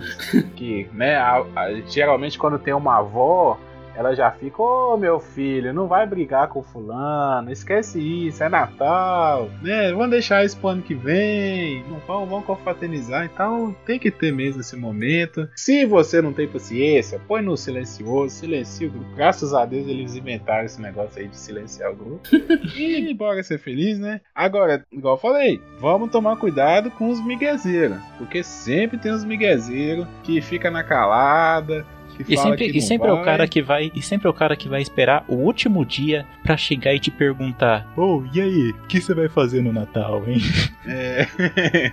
Que, 0.57 0.88
né, 0.93 1.17
a, 1.17 1.45
a, 1.57 1.73
geralmente 1.88 2.38
quando 2.38 2.59
tem 2.59 2.75
uma 2.75 2.99
avó 2.99 3.59
ela 3.96 4.14
já 4.14 4.30
fica, 4.30 4.60
ô 4.60 4.94
oh, 4.94 4.96
meu 4.96 5.20
filho, 5.20 5.72
não 5.72 5.86
vai 5.86 6.06
brigar 6.06 6.48
com 6.48 6.62
fulano, 6.62 7.50
esquece 7.50 7.98
isso, 8.00 8.42
é 8.42 8.48
Natal, 8.48 9.48
né? 9.62 9.92
Vamos 9.92 10.10
deixar 10.10 10.44
isso 10.44 10.56
pro 10.58 10.68
ano 10.68 10.82
que 10.82 10.94
vem, 10.94 11.84
não 11.88 11.98
vamos, 12.06 12.28
vamos 12.28 12.44
confraternizar, 12.44 13.24
então 13.24 13.74
tem 13.86 13.98
que 13.98 14.10
ter 14.10 14.32
mesmo 14.32 14.60
esse 14.60 14.76
momento. 14.76 15.48
Se 15.54 15.84
você 15.84 16.20
não 16.20 16.32
tem 16.32 16.48
paciência, 16.48 17.20
põe 17.26 17.42
no 17.42 17.56
silencioso, 17.56 18.34
silencia 18.34 18.88
o 18.88 18.90
grupo. 18.90 19.14
Graças 19.14 19.54
a 19.54 19.64
Deus 19.64 19.86
eles 19.86 20.14
inventaram 20.14 20.64
esse 20.64 20.80
negócio 20.80 21.20
aí 21.20 21.28
de 21.28 21.36
silenciar 21.36 21.92
o 21.92 21.96
grupo. 21.96 22.28
e 22.76 23.14
bora 23.14 23.42
ser 23.42 23.58
feliz, 23.58 23.98
né? 23.98 24.20
Agora, 24.34 24.84
igual 24.90 25.14
eu 25.14 25.20
falei, 25.20 25.60
vamos 25.78 26.10
tomar 26.10 26.36
cuidado 26.36 26.90
com 26.90 27.08
os 27.08 27.24
miguezeiros, 27.24 27.98
porque 28.18 28.42
sempre 28.42 28.98
tem 28.98 29.12
os 29.12 29.24
miguezeiros 29.24 30.06
que 30.22 30.40
fica 30.40 30.70
na 30.70 30.82
calada, 30.82 31.86
e 32.28 32.37
sempre, 32.37 32.66
e 32.76 32.80
sempre 32.80 33.09
é 33.09 33.12
o 33.12 33.23
cara 33.23 33.47
que 33.47 33.62
vai 33.62 33.90
e 33.94 34.02
sempre 34.02 34.26
é 34.26 34.30
o 34.30 34.35
cara 34.35 34.56
que 34.56 34.68
vai 34.68 34.80
esperar 34.80 35.25
o 35.28 35.35
último 35.35 35.85
dia 35.85 36.26
para 36.42 36.56
chegar 36.56 36.94
e 36.94 37.00
te 37.00 37.11
perguntar: 37.11 37.87
"Oh, 37.97 38.23
e 38.33 38.40
aí, 38.40 38.71
o 38.71 38.87
que 38.87 39.00
você 39.00 39.14
vai 39.14 39.28
fazer 39.28 39.62
no 39.62 39.73
Natal, 39.73 40.23
hein?" 40.26 40.38
É. 40.87 41.26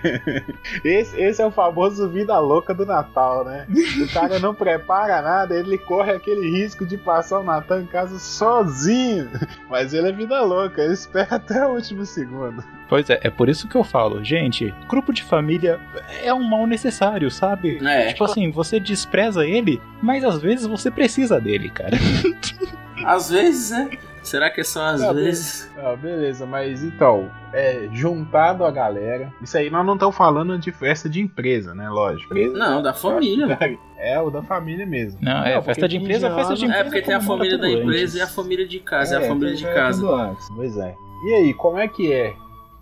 esse, 0.84 1.18
esse 1.18 1.40
é 1.40 1.46
o 1.46 1.50
famoso 1.50 2.10
vida 2.10 2.38
louca 2.38 2.74
do 2.74 2.84
Natal, 2.84 3.42
né? 3.42 3.66
O 4.02 4.12
cara 4.12 4.38
não 4.38 4.54
prepara 4.54 5.22
nada, 5.22 5.58
ele 5.58 5.78
corre 5.78 6.12
aquele 6.12 6.50
risco 6.50 6.84
de 6.84 6.98
passar 6.98 7.40
o 7.40 7.42
Natal 7.42 7.80
em 7.80 7.86
casa 7.86 8.18
sozinho. 8.18 9.30
Mas 9.70 9.94
ele 9.94 10.10
é 10.10 10.12
vida 10.12 10.42
louca, 10.42 10.82
ele 10.82 10.92
espera 10.92 11.36
até 11.36 11.66
o 11.66 11.70
último 11.70 12.04
segundo. 12.04 12.62
Pois 12.92 13.08
é, 13.08 13.20
é 13.22 13.30
por 13.30 13.48
isso 13.48 13.66
que 13.66 13.74
eu 13.74 13.82
falo, 13.82 14.22
gente, 14.22 14.70
grupo 14.86 15.14
de 15.14 15.22
família 15.22 15.80
é 16.22 16.34
um 16.34 16.42
mal 16.42 16.66
necessário, 16.66 17.30
sabe? 17.30 17.78
É. 17.82 18.08
Tipo 18.08 18.24
assim, 18.24 18.50
você 18.50 18.78
despreza 18.78 19.46
ele, 19.46 19.80
mas 20.02 20.22
às 20.22 20.42
vezes 20.42 20.66
você 20.66 20.90
precisa 20.90 21.40
dele, 21.40 21.70
cara. 21.70 21.96
Às 23.06 23.30
vezes, 23.30 23.70
né? 23.70 23.90
Será 24.22 24.50
que 24.50 24.60
é 24.60 24.64
só 24.64 24.84
às 24.84 25.02
ah, 25.02 25.12
vezes? 25.12 25.68
Ah, 25.76 25.96
beleza, 25.96 26.46
mas 26.46 26.84
então, 26.84 27.28
é, 27.52 27.88
juntado 27.90 28.64
a 28.64 28.70
galera. 28.70 29.32
Isso 29.42 29.58
aí 29.58 29.68
nós 29.70 29.84
não 29.84 29.94
estamos 29.94 30.14
falando 30.14 30.56
de 30.56 30.70
festa 30.70 31.08
de 31.08 31.20
empresa, 31.20 31.74
né? 31.74 31.88
Lógico. 31.88 32.32
Não, 32.32 32.82
da 32.82 32.92
família. 32.92 33.58
É, 34.04 34.20
o 34.20 34.30
da 34.30 34.42
família 34.42 34.84
mesmo. 34.84 35.20
Não, 35.22 35.44
é, 35.44 35.54
não, 35.54 35.62
festa 35.62 35.86
de 35.86 35.96
empresa, 35.96 36.26
é 36.26 36.34
festa 36.34 36.56
de 36.56 36.64
empresa. 36.64 36.80
É, 36.80 36.84
porque 36.84 37.02
tem 37.02 37.14
a 37.14 37.20
família 37.20 37.56
da 37.56 37.70
empresa 37.70 38.02
antes. 38.02 38.14
e 38.16 38.20
a 38.20 38.26
família 38.26 38.66
de 38.66 38.80
casa. 38.80 39.16
É, 39.16 39.22
é 39.22 39.24
a 39.24 39.28
família 39.28 39.54
de 39.54 39.64
casa. 39.64 40.36
Pois 40.56 40.76
é. 40.76 40.92
E 41.24 41.34
aí, 41.34 41.54
como 41.54 41.78
é 41.78 41.86
que 41.86 42.12
é 42.12 42.34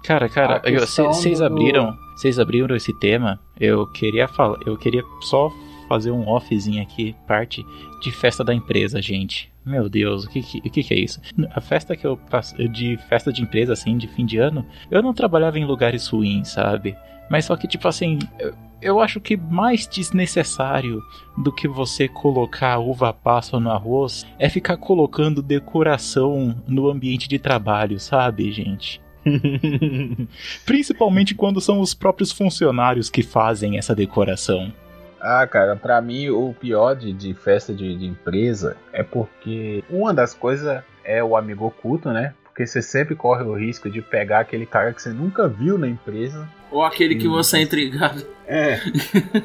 Cara, 0.03 0.29
cara, 0.29 0.63
vocês 0.79 1.39
do... 1.39 1.45
abriram, 1.45 1.97
vocês 2.17 2.39
abriram 2.39 2.75
esse 2.75 2.93
tema. 2.99 3.39
Eu 3.59 3.87
queria 3.87 4.27
falar, 4.27 4.59
eu 4.67 4.77
queria 4.77 5.03
só 5.23 5.53
fazer 5.89 6.11
um 6.11 6.29
offzinho 6.29 6.83
aqui, 6.83 7.17
parte 7.27 7.67
de 8.01 8.13
festa 8.13 8.45
da 8.45 8.55
empresa, 8.55 9.03
gente. 9.03 9.51
Meu 9.67 9.89
Deus, 9.89 10.25
o 10.25 10.31
que, 10.31 10.41
que, 10.41 10.59
o 10.59 10.71
que, 10.71 10.83
que 10.83 10.95
é 10.95 10.99
isso? 10.99 11.21
A 11.55 11.61
festa 11.61 11.97
que 11.97 12.07
eu 12.07 12.17
passo 12.17 12.57
de 12.69 12.97
festa 13.09 13.33
de 13.33 13.43
empresa 13.43 13.73
assim, 13.73 13.99
de 13.99 14.07
fim 14.09 14.25
de 14.25 14.39
ano, 14.39 14.65
eu 14.91 15.03
não 15.03 15.13
trabalhava 15.13 15.59
em 15.59 15.65
lugares 15.65 16.07
ruins, 16.07 16.49
sabe? 16.49 16.97
Mas 17.29 17.45
só 17.45 17.57
que 17.57 17.69
tipo 17.69 17.87
assim, 17.87 18.19
eu, 18.39 18.55
eu 18.81 19.01
acho 19.01 19.21
que 19.21 19.37
mais 19.37 19.87
desnecessário 19.87 21.03
do 21.37 21.53
que 21.53 21.69
você 21.69 22.09
colocar 22.09 22.79
uva 22.79 23.13
passa 23.13 23.61
no 23.61 23.71
arroz 23.71 24.27
é 24.39 24.49
ficar 24.49 24.77
colocando 24.77 25.43
decoração 25.43 26.57
no 26.67 26.89
ambiente 26.89 27.29
de 27.29 27.39
trabalho, 27.39 28.01
sabe, 28.01 28.51
gente? 28.51 29.01
Principalmente 30.65 31.35
quando 31.35 31.61
são 31.61 31.81
os 31.81 31.95
próprios 31.95 32.33
funcionários 32.33 33.11
que 33.11 33.23
fazem 33.23 33.79
essa 33.79 33.95
decoração. 33.95 34.73
Ah, 35.21 35.47
cara, 35.47 35.77
para 35.77 36.01
mim 36.01 36.31
o 36.31 36.55
pior 36.59 36.95
de, 36.95 37.13
de 37.13 37.35
festa 37.35 37.75
de, 37.75 37.97
de, 37.97 38.07
empresa 38.07 38.77
é 38.93 39.03
porque 39.03 39.85
uma 39.91 40.15
das 40.15 40.33
coisas 40.33 40.83
é 41.05 41.23
o 41.23 41.37
amigo 41.37 41.67
oculto, 41.67 42.11
né? 42.11 42.33
Porque 42.45 42.67
você 42.67 42.81
sempre 42.81 43.15
corre 43.15 43.43
o 43.43 43.55
risco 43.55 43.91
de 43.91 44.01
pegar 44.01 44.41
aquele 44.41 44.65
cara 44.65 44.95
que 44.95 45.03
você 45.03 45.11
nunca 45.11 45.47
viu 45.47 45.77
na 45.77 45.87
empresa 45.87 46.49
ou 46.71 46.83
aquele 46.83 47.17
que 47.17 47.29
você 47.29 47.59
é 47.59 47.63
intrigado. 47.63 48.25
É. 48.47 48.81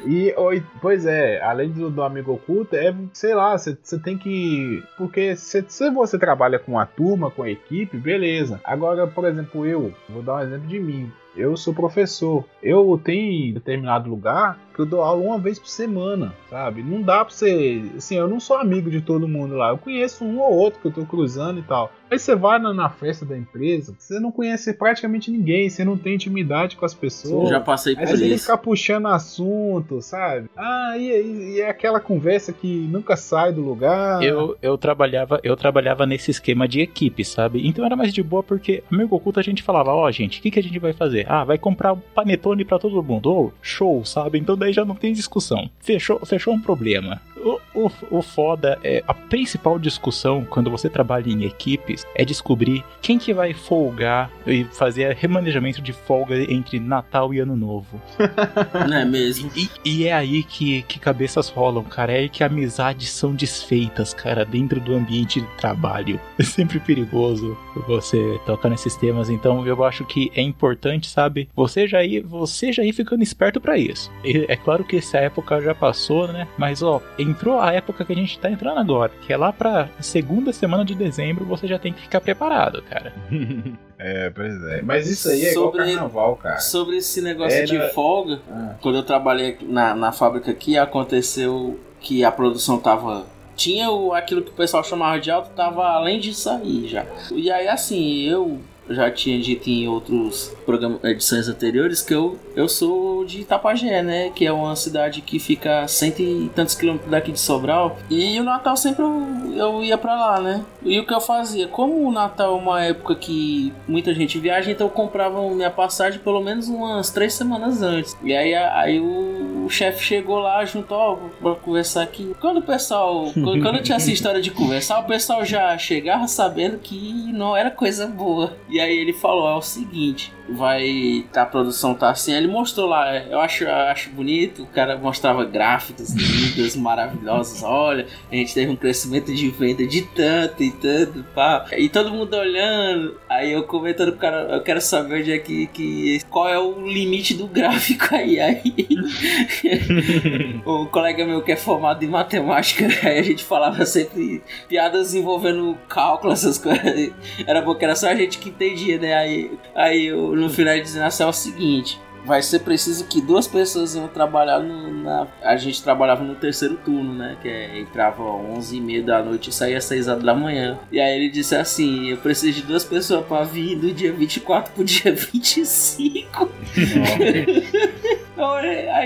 E, 0.06 0.32
ou, 0.36 0.50
pois 0.80 1.04
é, 1.04 1.40
além 1.42 1.70
do, 1.70 1.90
do 1.90 2.02
amigo 2.02 2.32
oculto, 2.32 2.76
é, 2.76 2.94
sei 3.12 3.34
lá, 3.34 3.56
você 3.56 3.74
tem 4.02 4.16
que. 4.16 4.82
Porque 4.96 5.34
se, 5.36 5.64
se 5.68 5.90
você 5.90 6.18
trabalha 6.18 6.58
com 6.58 6.78
a 6.78 6.86
turma, 6.86 7.30
com 7.30 7.42
a 7.42 7.50
equipe, 7.50 7.96
beleza. 7.96 8.60
Agora, 8.64 9.06
por 9.06 9.24
exemplo, 9.24 9.66
eu, 9.66 9.92
vou 10.08 10.22
dar 10.22 10.36
um 10.36 10.40
exemplo 10.40 10.66
de 10.66 10.78
mim. 10.78 11.10
Eu 11.36 11.56
sou 11.56 11.74
professor. 11.74 12.44
Eu 12.62 12.98
tenho 13.02 13.54
determinado 13.54 14.08
lugar 14.08 14.58
que 14.74 14.80
eu 14.80 14.86
dou 14.86 15.02
aula 15.02 15.22
uma 15.22 15.38
vez 15.38 15.58
por 15.58 15.68
semana, 15.68 16.34
sabe? 16.48 16.82
Não 16.82 17.02
dá 17.02 17.24
pra 17.24 17.34
você. 17.34 17.82
Assim, 17.96 18.16
eu 18.16 18.26
não 18.26 18.40
sou 18.40 18.56
amigo 18.56 18.90
de 18.90 19.02
todo 19.02 19.28
mundo 19.28 19.54
lá. 19.54 19.68
Eu 19.68 19.78
conheço 19.78 20.24
um 20.24 20.40
ou 20.40 20.52
outro 20.52 20.80
que 20.80 20.88
eu 20.88 20.92
tô 20.92 21.04
cruzando 21.04 21.60
e 21.60 21.62
tal. 21.62 21.92
Aí 22.10 22.18
você 22.18 22.34
vai 22.34 22.58
na, 22.58 22.72
na 22.72 22.88
festa 22.88 23.24
da 23.24 23.36
empresa, 23.36 23.94
você 23.98 24.20
não 24.20 24.30
conhece 24.30 24.72
praticamente 24.72 25.30
ninguém, 25.30 25.68
você 25.68 25.84
não 25.84 25.96
tem 25.96 26.14
intimidade 26.14 26.76
com 26.76 26.84
as 26.84 26.94
pessoas. 26.94 27.44
Eu 27.44 27.50
já 27.50 27.60
passei 27.60 27.94
por 27.94 28.06
aí 28.06 28.14
isso. 28.14 28.22
Aí 28.22 28.30
você 28.30 28.38
fica 28.38 28.58
puxando 28.58 29.06
assunto, 29.08 30.00
sabe? 30.00 30.48
Ah, 30.56 30.94
e, 30.96 31.10
e, 31.10 31.54
e 31.54 31.60
é 31.60 31.68
aquela 31.68 32.00
conversa 32.00 32.52
que 32.52 32.86
nunca 32.90 33.16
sai 33.16 33.52
do 33.52 33.60
lugar. 33.60 34.22
Eu, 34.22 34.56
eu 34.62 34.78
trabalhava 34.78 35.40
eu 35.42 35.56
trabalhava 35.56 36.06
nesse 36.06 36.30
esquema 36.30 36.68
de 36.68 36.80
equipe, 36.80 37.24
sabe? 37.24 37.66
Então 37.66 37.84
era 37.84 37.96
mais 37.96 38.12
de 38.12 38.22
boa 38.22 38.42
porque 38.42 38.82
amigo 38.90 39.16
oculto 39.16 39.40
a 39.40 39.42
gente 39.42 39.62
falava, 39.62 39.90
ó, 39.92 40.06
oh, 40.06 40.12
gente, 40.12 40.38
o 40.38 40.42
que, 40.42 40.50
que 40.50 40.60
a 40.60 40.62
gente 40.62 40.78
vai 40.78 40.92
fazer? 40.92 41.26
Ah, 41.28 41.44
vai 41.44 41.58
comprar 41.58 41.96
panetone 41.96 42.64
para 42.64 42.78
todo 42.78 43.02
mundo. 43.02 43.26
Ou 43.26 43.46
oh, 43.46 43.52
show, 43.60 44.04
sabe? 44.04 44.38
Então 44.38 44.56
daí 44.56 44.72
já 44.72 44.84
não 44.84 44.94
tem 44.94 45.12
discussão. 45.12 45.68
Fechou, 45.80 46.24
fechou 46.24 46.54
um 46.54 46.60
problema. 46.60 47.20
O, 47.46 47.60
o, 47.72 47.90
o 48.10 48.22
foda 48.22 48.76
é 48.82 49.04
a 49.06 49.14
principal 49.14 49.78
discussão 49.78 50.44
quando 50.44 50.68
você 50.68 50.90
trabalha 50.90 51.30
em 51.30 51.44
equipes 51.44 52.04
é 52.12 52.24
descobrir 52.24 52.84
quem 53.00 53.20
que 53.20 53.32
vai 53.32 53.54
folgar 53.54 54.28
e 54.44 54.64
fazer 54.64 55.14
remanejamento 55.14 55.80
de 55.80 55.92
folga 55.92 56.34
entre 56.52 56.80
Natal 56.80 57.32
e 57.32 57.38
Ano 57.38 57.54
Novo. 57.54 58.02
Não 58.88 58.96
é 58.96 59.04
mesmo? 59.04 59.48
E, 59.54 59.70
e, 59.84 60.06
é 60.08 60.12
aí 60.12 60.42
que, 60.42 60.82
que 60.82 60.98
cabeças 60.98 61.48
rolam, 61.48 61.84
cara. 61.84 62.12
É 62.12 62.18
aí 62.18 62.28
que 62.28 62.42
amizades 62.42 63.10
são 63.10 63.32
desfeitas, 63.32 64.12
cara, 64.12 64.44
dentro 64.44 64.80
do 64.80 64.96
ambiente 64.96 65.40
de 65.40 65.46
trabalho. 65.56 66.18
É 66.40 66.42
sempre 66.42 66.80
perigoso 66.80 67.56
você 67.86 68.40
tocar 68.44 68.70
nesses 68.70 68.96
temas, 68.96 69.30
então 69.30 69.64
eu 69.64 69.84
acho 69.84 70.04
que 70.04 70.32
é 70.34 70.42
importante, 70.42 71.08
sabe? 71.08 71.48
Você 71.54 71.86
já 71.86 72.02
ir, 72.02 72.22
você 72.22 72.72
já 72.72 72.82
ir 72.82 72.92
ficando 72.92 73.22
esperto 73.22 73.60
para 73.60 73.78
isso. 73.78 74.10
E 74.24 74.46
é 74.48 74.56
claro 74.56 74.82
que 74.82 74.96
essa 74.96 75.18
época 75.18 75.60
já 75.62 75.74
passou, 75.74 76.26
né? 76.26 76.48
Mas 76.58 76.82
ó, 76.82 77.00
entrou 77.36 77.60
a 77.60 77.72
época 77.72 78.04
que 78.04 78.12
a 78.12 78.16
gente 78.16 78.38
tá 78.38 78.50
entrando 78.50 78.80
agora, 78.80 79.12
que 79.20 79.32
é 79.32 79.36
lá 79.36 79.52
pra 79.52 79.90
segunda 80.00 80.52
semana 80.52 80.84
de 80.84 80.94
dezembro, 80.94 81.44
você 81.44 81.66
já 81.68 81.78
tem 81.78 81.92
que 81.92 82.00
ficar 82.00 82.20
preparado, 82.20 82.82
cara. 82.82 83.12
é, 83.98 84.30
pois 84.30 84.62
é. 84.64 84.82
Mas 84.82 85.08
isso 85.08 85.28
aí 85.28 85.44
é 85.44 85.52
sobre, 85.52 85.82
igual 85.82 85.94
carnaval, 85.94 86.36
cara. 86.36 86.58
Sobre 86.58 86.96
esse 86.96 87.20
negócio 87.20 87.58
é, 87.58 87.64
de 87.64 87.76
na... 87.76 87.88
folga, 87.90 88.40
ah. 88.50 88.74
quando 88.80 88.96
eu 88.96 89.02
trabalhei 89.02 89.58
na, 89.62 89.94
na 89.94 90.12
fábrica 90.12 90.50
aqui, 90.50 90.78
aconteceu 90.78 91.78
que 92.00 92.24
a 92.24 92.32
produção 92.32 92.78
tava 92.78 93.26
tinha 93.54 93.90
o, 93.90 94.12
aquilo 94.12 94.42
que 94.42 94.50
o 94.50 94.54
pessoal 94.54 94.84
chamava 94.84 95.18
de 95.18 95.30
alto, 95.30 95.50
tava 95.50 95.82
além 95.86 96.20
de 96.20 96.34
sair 96.34 96.88
já. 96.88 97.06
E 97.32 97.50
aí 97.50 97.68
assim, 97.68 98.22
eu 98.22 98.60
já 98.88 99.10
tinha 99.10 99.38
dito 99.40 99.68
em 99.68 99.88
outros 99.88 100.54
programas, 100.64 101.02
edições 101.04 101.48
anteriores 101.48 102.02
que 102.02 102.14
eu, 102.14 102.38
eu 102.54 102.68
sou 102.68 103.24
de 103.24 103.40
Itapajé, 103.40 104.02
né? 104.02 104.30
Que 104.30 104.46
é 104.46 104.52
uma 104.52 104.76
cidade 104.76 105.20
que 105.20 105.38
fica 105.38 105.80
a 105.80 105.88
cento 105.88 106.20
e 106.20 106.50
tantos 106.54 106.74
quilômetros 106.74 107.10
daqui 107.10 107.32
de 107.32 107.40
Sobral. 107.40 107.96
E 108.10 108.38
o 108.38 108.44
Natal 108.44 108.76
sempre 108.76 109.02
eu, 109.02 109.26
eu 109.54 109.84
ia 109.84 109.98
para 109.98 110.14
lá, 110.14 110.40
né? 110.40 110.64
E 110.82 110.98
o 110.98 111.06
que 111.06 111.14
eu 111.14 111.20
fazia? 111.20 111.68
Como 111.68 112.06
o 112.06 112.12
Natal 112.12 112.56
é 112.56 112.60
uma 112.60 112.82
época 112.82 113.14
que 113.14 113.72
muita 113.88 114.14
gente 114.14 114.38
viaja, 114.38 114.70
então 114.70 114.86
eu 114.86 114.90
comprava 114.90 115.42
minha 115.50 115.70
passagem 115.70 116.20
pelo 116.20 116.40
menos 116.40 116.68
umas 116.68 117.10
três 117.10 117.34
semanas 117.34 117.82
antes. 117.82 118.16
E 118.22 118.34
aí, 118.34 118.54
aí 118.54 119.00
o, 119.00 119.55
o 119.66 119.70
chefe 119.70 120.02
chegou 120.02 120.38
lá 120.38 120.64
junto, 120.64 120.94
ó, 120.94 121.16
pra 121.40 121.56
conversar 121.56 122.02
aqui. 122.02 122.34
Quando 122.40 122.58
o 122.58 122.62
pessoal. 122.62 123.32
quando, 123.34 123.60
quando 123.60 123.82
tinha 123.82 123.96
essa 123.96 124.10
história 124.12 124.40
de 124.40 124.52
conversar, 124.52 125.00
o 125.00 125.04
pessoal 125.04 125.44
já 125.44 125.76
chegava 125.76 126.28
sabendo 126.28 126.78
que 126.78 127.12
não 127.32 127.56
era 127.56 127.68
coisa 127.68 128.06
boa. 128.06 128.56
E 128.68 128.78
aí 128.78 128.96
ele 128.96 129.12
falou: 129.12 129.48
é 129.48 129.54
o 129.54 129.62
seguinte, 129.62 130.32
vai. 130.48 131.26
Tá, 131.32 131.42
a 131.42 131.46
produção 131.46 131.94
tá 131.94 132.10
assim. 132.10 132.32
Ele 132.32 132.46
mostrou 132.46 132.88
lá, 132.88 133.16
eu 133.16 133.40
acho, 133.40 133.66
acho 133.68 134.10
bonito. 134.10 134.62
O 134.62 134.66
cara 134.66 134.96
mostrava 134.96 135.44
gráficos 135.44 136.14
lindos, 136.14 136.76
maravilhosos. 136.76 137.62
Olha, 137.64 138.06
a 138.30 138.34
gente 138.36 138.54
teve 138.54 138.70
um 138.70 138.76
crescimento 138.76 139.34
de 139.34 139.50
venda 139.50 139.84
de 139.84 140.02
tanto 140.02 140.62
e 140.62 140.70
tanto, 140.70 141.24
pá. 141.34 141.66
E 141.72 141.88
todo 141.88 142.10
mundo 142.10 142.34
olhando. 142.34 143.18
Aí 143.36 143.52
eu 143.52 143.64
comentando 143.64 144.12
pro 144.12 144.20
cara, 144.20 144.54
eu 144.54 144.62
quero 144.62 144.80
saber 144.80 145.20
onde 145.20 145.30
é 145.30 145.38
que. 145.38 145.66
que 145.66 146.20
qual 146.30 146.48
é 146.48 146.58
o 146.58 146.86
limite 146.86 147.34
do 147.34 147.46
gráfico 147.46 148.14
aí. 148.14 148.40
Aí 148.40 148.62
o 150.64 150.86
colega 150.86 151.26
meu 151.26 151.42
que 151.42 151.52
é 151.52 151.56
formado 151.56 152.02
em 152.02 152.08
matemática, 152.08 152.86
aí 153.06 153.18
a 153.18 153.22
gente 153.22 153.44
falava 153.44 153.84
sempre 153.84 154.42
piadas 154.68 155.14
envolvendo 155.14 155.76
cálculo, 155.86 156.32
essas 156.32 156.56
coisas. 156.56 157.12
Era 157.46 157.60
bom 157.60 157.74
que 157.74 157.84
era 157.84 157.94
só 157.94 158.08
a 158.08 158.14
gente 158.14 158.38
que 158.38 158.48
entendia, 158.48 158.98
né? 158.98 159.14
Aí, 159.14 159.50
aí 159.74 160.10
no 160.10 160.48
final 160.48 160.78
dizendo 160.80 161.04
assim, 161.04 161.22
é 161.22 161.26
o 161.26 161.32
seguinte. 161.32 162.00
Vai 162.26 162.42
ser 162.42 162.60
preciso 162.60 163.06
que 163.06 163.20
duas 163.20 163.46
pessoas 163.46 163.94
iam 163.94 164.08
trabalhar 164.08 164.58
no, 164.58 165.02
na. 165.02 165.26
A 165.42 165.56
gente 165.56 165.82
trabalhava 165.82 166.24
no 166.24 166.34
terceiro 166.34 166.76
turno, 166.84 167.14
né? 167.14 167.36
Que 167.40 167.48
é, 167.48 167.78
entrava 167.78 168.22
às 168.22 168.58
11 168.58 168.76
e 168.76 168.80
meia 168.80 169.02
da 169.02 169.22
noite 169.22 169.50
e 169.50 169.52
saía 169.52 169.78
às 169.78 169.84
6 169.84 170.08
horas 170.08 170.22
da 170.22 170.34
manhã. 170.34 170.78
E 170.90 171.00
aí 171.00 171.16
ele 171.16 171.30
disse 171.30 171.54
assim: 171.54 172.10
Eu 172.10 172.16
preciso 172.18 172.60
de 172.60 172.66
duas 172.66 172.84
pessoas 172.84 173.24
pra 173.24 173.44
vir 173.44 173.76
do 173.76 173.92
dia 173.92 174.12
24 174.12 174.72
pro 174.72 174.84
dia 174.84 175.14
25. 175.14 176.50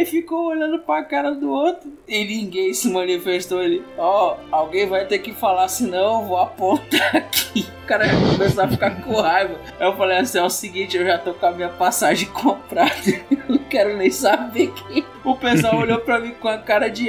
aí 0.01 0.07
ficou 0.07 0.47
olhando 0.47 0.79
pra 0.79 1.05
cara 1.05 1.35
do 1.35 1.51
outro 1.51 1.93
e 2.09 2.25
ninguém 2.25 2.73
se 2.73 2.89
manifestou. 2.91 3.63
Ele, 3.63 3.83
ó, 3.99 4.35
oh, 4.35 4.57
alguém 4.57 4.89
vai 4.89 5.05
ter 5.07 5.19
que 5.19 5.33
falar, 5.33 5.69
senão 5.69 6.23
eu 6.23 6.27
vou 6.27 6.39
apontar 6.39 7.17
aqui. 7.17 7.67
O 7.81 7.87
cara 7.91 8.07
ia 8.07 8.13
começar 8.13 8.67
a 8.67 8.69
ficar 8.69 9.03
com 9.03 9.21
raiva. 9.21 9.59
Eu 9.81 9.97
falei 9.97 10.19
assim: 10.19 10.39
é 10.39 10.45
o 10.45 10.49
seguinte, 10.49 10.97
eu 10.97 11.05
já 11.05 11.19
tô 11.19 11.35
com 11.35 11.45
a 11.45 11.51
minha 11.51 11.71
passagem 11.71 12.29
comprada. 12.31 12.93
Não 13.49 13.59
quero 13.59 13.97
nem 13.97 14.11
saber 14.11 14.73
quem. 14.73 15.05
O 15.25 15.37
pessoal 15.37 15.79
olhou 15.79 16.01
pra 16.01 16.19
mim 16.19 16.35
com 16.41 16.49
a 16.49 16.59
cara 16.59 16.89
de. 16.89 17.09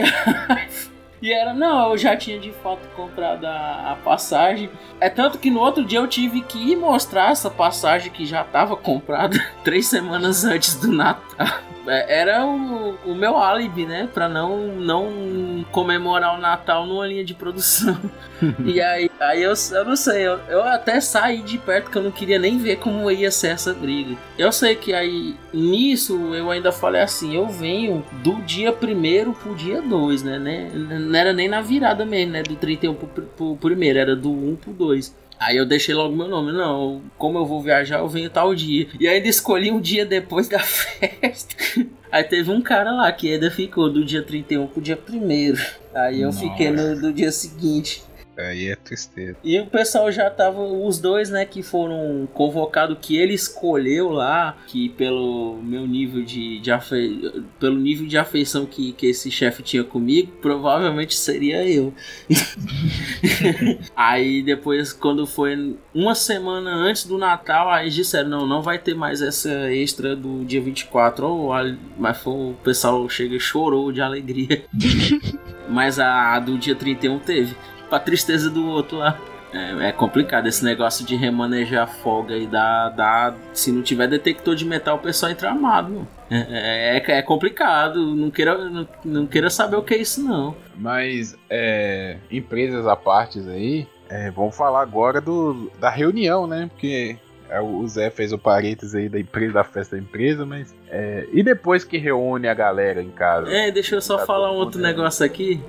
E 1.22 1.32
era, 1.32 1.54
não, 1.54 1.92
eu 1.92 1.98
já 1.98 2.18
tinha 2.18 2.40
de 2.40 2.52
fato 2.52 2.82
comprado 2.96 3.46
a, 3.46 3.92
a, 3.92 3.96
passagem. 4.04 4.70
É 5.00 5.08
tanto 5.08 5.38
que 5.38 5.52
no 5.52 5.60
outro 5.60 5.86
dia 5.86 6.00
eu 6.00 6.08
tive 6.08 6.42
que 6.42 6.72
ir 6.72 6.76
mostrar 6.76 7.32
essa 7.32 7.50
passagem 7.50 8.12
que 8.12 8.26
já 8.26 8.42
estava 8.42 8.76
comprada 8.76 9.38
três 9.64 9.88
semanas 9.88 10.44
antes 10.44 10.76
do 10.76 10.92
Natal. 10.92 11.48
É, 11.88 12.22
era 12.22 12.46
o, 12.46 12.96
o 13.06 13.16
meu 13.16 13.38
álibi, 13.38 13.86
né? 13.86 14.08
Pra 14.14 14.30
não, 14.30 14.68
não 14.68 15.66
comemorar 15.72 16.38
o 16.38 16.42
Natal 16.42 16.86
numa 16.86 17.08
linha 17.08 17.24
de 17.24 17.34
produção. 17.34 17.98
e 18.64 18.80
aí, 18.82 19.10
aí 19.20 19.42
eu, 19.42 19.54
eu 19.72 19.86
não 19.86 19.96
sei, 19.96 20.28
eu, 20.28 20.40
eu 20.48 20.64
até 20.64 21.00
saí 21.02 21.42
de 21.42 21.58
perto 21.58 21.90
que 21.90 21.98
eu 21.98 22.04
não 22.04 22.12
queria 22.12 22.38
nem 22.38 22.58
ver 22.58 22.78
como 22.78 23.10
ia 23.10 23.32
ser 23.32 23.50
essa 23.50 23.74
briga. 23.74 24.16
Eu 24.38 24.52
sei 24.52 24.76
que 24.76 24.94
aí, 24.94 25.36
nisso, 25.54 26.34
eu 26.34 26.52
ainda 26.52 26.72
falei 26.72 27.02
assim: 27.02 27.36
eu 27.36 27.48
venho 27.48 28.06
do 28.24 28.36
dia 28.42 28.72
primeiro 28.72 29.34
pro 29.34 29.56
dia 29.56 29.82
2, 29.82 30.24
né? 30.24 30.40
né? 30.40 30.72
Não 31.12 31.20
era 31.20 31.34
nem 31.34 31.50
na 31.50 31.62
virada 31.62 32.06
mesmo, 32.06 32.32
né? 32.32 32.42
Do 32.42 32.56
31 32.56 32.96
pro, 32.96 33.08
pro, 33.08 33.26
pro 33.26 33.58
primeiro, 33.58 34.00
era 34.00 34.16
do 34.16 34.32
1 34.32 34.56
pro 34.56 34.72
2. 34.72 35.14
Aí 35.38 35.58
eu 35.58 35.66
deixei 35.66 35.94
logo 35.96 36.16
meu 36.16 36.28
nome. 36.28 36.52
Não, 36.52 37.02
como 37.18 37.40
eu 37.40 37.46
vou 37.46 37.62
viajar, 37.62 38.00
eu 38.00 38.08
venho 38.08 38.30
tal 38.30 38.54
dia. 38.54 38.88
E 39.00 39.08
ainda 39.08 39.28
escolhi 39.28 39.72
um 39.72 39.82
dia 39.82 40.06
depois 40.06 40.48
da 40.48 40.60
festa. 40.62 41.56
Aí 42.12 42.24
teve 42.24 42.52
um 42.52 42.62
cara 42.62 42.92
lá 42.92 43.12
que 43.12 43.34
ainda 43.34 43.50
ficou 43.50 43.92
do 43.92 44.06
dia 44.06 44.22
31 44.22 44.68
pro 44.68 44.82
dia 44.82 44.98
1 44.98 45.56
Aí 45.96 46.22
eu 46.22 46.28
Nossa. 46.28 46.42
fiquei 46.42 46.70
no 46.70 47.00
do 47.00 47.12
dia 47.12 47.32
seguinte. 47.32 48.04
Aí 48.38 48.70
é 48.70 48.76
tristeza. 48.76 49.38
E 49.44 49.60
o 49.60 49.68
pessoal 49.68 50.12
já 50.12 50.30
tava, 50.30 50.62
os 50.62 51.00
dois, 51.00 51.30
né, 51.30 51.46
que 51.46 51.62
foram 51.62 52.28
convocados, 52.34 52.98
que 53.02 53.18
ele 53.18 53.34
escolheu 53.34 54.10
lá, 54.10 54.58
que 54.68 54.90
pelo 54.90 55.60
meu 55.62 55.86
nível 55.86 56.24
de, 56.24 56.60
de 56.60 56.72
afe... 56.72 57.44
pelo 57.60 57.78
nível 57.78 58.08
de 58.08 58.18
afeição 58.18 58.66
que, 58.66 58.94
que 58.94 59.08
esse 59.08 59.30
chefe 59.30 59.62
tinha 59.62 59.84
comigo, 59.84 60.32
provavelmente 60.42 61.16
seria 61.16 61.68
eu. 61.68 61.94
aí 63.96 64.42
depois, 64.42 64.94
quando 64.94 65.28
foi 65.28 65.76
uma 65.94 66.16
semana 66.16 66.74
antes 66.74 67.06
do 67.06 67.18
Natal, 67.18 67.70
aí 67.70 67.90
disseram, 67.90 68.30
não, 68.30 68.48
não 68.48 68.62
vai 68.62 68.80
ter 68.80 68.96
mais 68.96 69.22
essa 69.22 69.72
extra 69.72 70.16
do 70.16 70.46
dia 70.46 70.62
24. 70.62 71.28
Oh, 71.28 71.50
mas 71.98 72.18
foi, 72.18 72.34
o 72.34 72.56
pessoal 72.64 73.08
chega 73.10 73.36
e 73.36 73.40
chorou 73.40 73.92
de 73.92 74.02
alegria. 74.02 74.64
mas 75.70 76.00
a, 76.00 76.36
a 76.36 76.40
do 76.40 76.58
dia 76.58 76.76
31 76.76 77.20
teve 77.20 77.56
pra 77.92 78.00
tristeza 78.00 78.50
do 78.50 78.66
outro 78.66 78.98
lá. 78.98 79.20
É, 79.54 79.90
é, 79.90 79.92
complicado 79.92 80.48
esse 80.48 80.64
negócio 80.64 81.06
de 81.06 81.14
remanejar 81.18 81.86
folga 81.86 82.38
e 82.38 82.48
dar, 82.48 82.88
dar. 82.90 83.36
Se 83.54 83.70
não 83.70 83.82
tiver 83.82 84.08
detector 84.08 84.56
de 84.56 84.64
metal, 84.64 84.96
o 84.96 85.00
pessoal 85.00 85.30
entra 85.30 85.50
armado. 85.50 86.08
É, 86.30 86.96
é, 86.98 87.18
é, 87.18 87.22
complicado. 87.22 88.16
Não 88.16 88.32
queira, 88.32 88.58
não, 88.70 88.88
não, 89.04 89.28
queira 89.28 89.50
saber 89.50 89.76
o 89.76 89.84
que 89.84 89.94
é 89.94 89.98
isso, 89.98 90.24
não. 90.24 90.56
Mas, 90.78 91.38
é, 91.50 92.16
empresas 92.32 92.88
à 92.88 92.96
parte 92.96 93.40
aí, 93.40 93.86
é, 94.10 94.32
vamos 94.32 94.56
falar 94.56 94.82
agora 94.82 95.20
do, 95.20 95.70
da 95.82 95.90
reunião, 95.90 96.48
né? 96.48 96.70
Porque 96.72 97.18
é, 97.50 97.60
o 97.60 97.86
Zé 97.86 98.10
fez 98.10 98.32
o 98.32 98.38
parênteses 98.38 98.96
aí 98.96 99.10
da 99.10 99.20
empresa, 99.20 99.56
da 99.56 99.64
festa 99.66 99.98
da 99.98 100.02
empresa, 100.02 100.46
mas. 100.46 100.74
É, 100.90 101.28
e 101.34 101.44
depois 101.44 101.84
que 101.84 101.98
reúne 101.98 102.48
a 102.48 102.54
galera 102.54 103.04
em 103.04 103.12
casa? 103.12 103.52
É, 103.52 103.70
deixa 103.70 103.96
eu 103.96 104.02
só 104.02 104.18
tá 104.20 104.26
falar 104.26 104.50
um 104.54 104.56
outro 104.56 104.80
negócio 104.80 105.26
aqui 105.26 105.62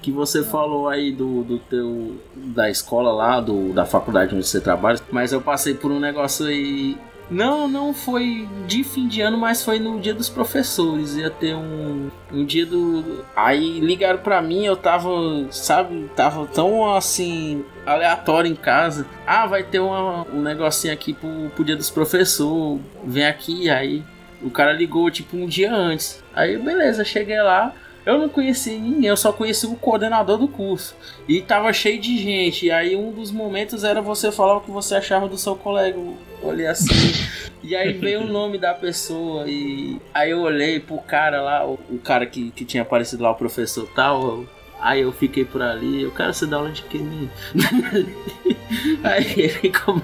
que 0.00 0.10
você 0.10 0.42
falou 0.42 0.88
aí 0.88 1.12
do, 1.12 1.42
do 1.42 1.58
teu 1.58 2.16
da 2.34 2.70
escola 2.70 3.12
lá, 3.12 3.40
do, 3.40 3.72
da 3.72 3.84
faculdade 3.84 4.34
onde 4.34 4.46
você 4.46 4.60
trabalha, 4.60 4.98
mas 5.10 5.32
eu 5.32 5.40
passei 5.40 5.74
por 5.74 5.90
um 5.90 6.00
negócio 6.00 6.46
aí. 6.46 6.96
Não, 7.30 7.68
não 7.68 7.94
foi 7.94 8.48
de 8.66 8.82
fim 8.82 9.06
de 9.06 9.20
ano, 9.20 9.38
mas 9.38 9.62
foi 9.62 9.78
no 9.78 10.00
dia 10.00 10.12
dos 10.12 10.28
professores. 10.28 11.14
Ia 11.14 11.30
ter 11.30 11.54
um, 11.54 12.10
um 12.32 12.44
dia 12.44 12.66
do. 12.66 13.24
Aí 13.36 13.78
ligaram 13.78 14.18
pra 14.18 14.42
mim, 14.42 14.64
eu 14.64 14.76
tava, 14.76 15.08
sabe, 15.52 16.10
tava 16.16 16.44
tão 16.48 16.92
assim, 16.92 17.64
aleatório 17.86 18.50
em 18.50 18.56
casa. 18.56 19.06
Ah, 19.24 19.46
vai 19.46 19.62
ter 19.62 19.78
uma, 19.78 20.26
um 20.32 20.42
negocinho 20.42 20.92
aqui 20.92 21.14
pro, 21.14 21.50
pro 21.54 21.64
dia 21.64 21.76
dos 21.76 21.88
professores. 21.88 22.80
Vem 23.04 23.26
aqui, 23.26 23.70
aí. 23.70 24.02
O 24.42 24.50
cara 24.50 24.72
ligou 24.72 25.08
tipo 25.08 25.36
um 25.36 25.46
dia 25.46 25.72
antes. 25.72 26.24
Aí 26.34 26.58
beleza, 26.58 27.04
cheguei 27.04 27.40
lá. 27.40 27.72
Eu 28.04 28.18
não 28.18 28.28
conheci 28.28 28.78
ninguém, 28.78 29.08
eu 29.08 29.16
só 29.16 29.32
conheci 29.32 29.66
o 29.66 29.74
coordenador 29.76 30.38
do 30.38 30.48
curso. 30.48 30.96
E 31.28 31.42
tava 31.42 31.72
cheio 31.72 32.00
de 32.00 32.16
gente. 32.16 32.66
E 32.66 32.70
aí 32.70 32.96
um 32.96 33.12
dos 33.12 33.30
momentos 33.30 33.84
era 33.84 34.00
você 34.00 34.32
falar 34.32 34.56
o 34.56 34.60
que 34.60 34.70
você 34.70 34.94
achava 34.94 35.28
do 35.28 35.36
seu 35.36 35.54
colega. 35.54 35.98
Eu 35.98 36.16
olhei 36.42 36.66
assim. 36.66 36.88
e 37.62 37.76
aí 37.76 37.92
veio 37.92 38.22
o 38.22 38.26
nome 38.26 38.58
da 38.58 38.72
pessoa. 38.72 39.44
E 39.46 40.00
aí 40.14 40.30
eu 40.30 40.40
olhei 40.40 40.80
pro 40.80 40.98
cara 40.98 41.42
lá, 41.42 41.66
o, 41.66 41.78
o 41.90 41.98
cara 41.98 42.24
que, 42.24 42.50
que 42.52 42.64
tinha 42.64 42.82
aparecido 42.82 43.22
lá, 43.22 43.30
o 43.30 43.34
professor 43.34 43.86
tal. 43.94 44.44
Aí 44.80 45.02
eu 45.02 45.12
fiquei 45.12 45.44
por 45.44 45.60
ali, 45.60 46.02
eu 46.02 46.10
quero 46.10 46.32
você 46.32 46.46
dar 46.46 46.56
aula 46.56 46.70
de 46.70 46.82
quem? 46.84 47.30
aí 49.04 49.70
come... 49.84 50.02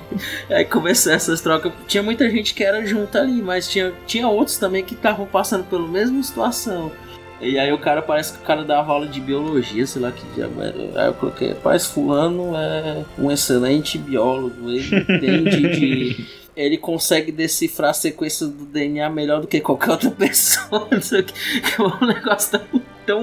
aí 0.50 0.66
começou 0.66 1.14
essas 1.14 1.40
trocas. 1.40 1.72
Tinha 1.88 2.02
muita 2.02 2.28
gente 2.28 2.52
que 2.52 2.62
era 2.62 2.84
junto 2.84 3.16
ali, 3.16 3.40
mas 3.40 3.70
tinha, 3.70 3.94
tinha 4.06 4.28
outros 4.28 4.58
também 4.58 4.84
que 4.84 4.92
estavam 4.92 5.24
passando 5.24 5.64
pela 5.64 5.88
mesma 5.88 6.22
situação. 6.22 6.92
E 7.40 7.58
aí 7.58 7.72
o 7.72 7.78
cara 7.78 8.00
parece 8.00 8.32
que 8.32 8.38
o 8.38 8.42
cara 8.42 8.64
dava 8.64 8.92
aula 8.92 9.06
de 9.06 9.20
biologia, 9.20 9.86
sei 9.86 10.00
lá 10.00 10.10
que 10.10 10.24
diabo 10.34 10.62
era. 10.62 11.02
Aí 11.02 11.06
eu 11.06 11.14
coloquei, 11.14 11.50
rapaz, 11.50 11.86
fulano 11.86 12.56
é 12.56 13.04
um 13.18 13.30
excelente 13.30 13.98
biólogo, 13.98 14.70
ele 14.70 14.96
entende 14.96 15.78
de. 15.78 16.26
Ele 16.56 16.78
consegue 16.78 17.30
decifrar 17.30 17.90
a 17.90 17.92
sequência 17.92 18.46
do 18.46 18.64
DNA 18.64 19.10
melhor 19.10 19.42
do 19.42 19.46
que 19.46 19.60
qualquer 19.60 19.90
outra 19.90 20.10
pessoa. 20.10 20.88
É 20.88 21.82
um 21.82 22.06
negócio 22.06 22.58
tão, 22.58 22.82
tão 23.04 23.22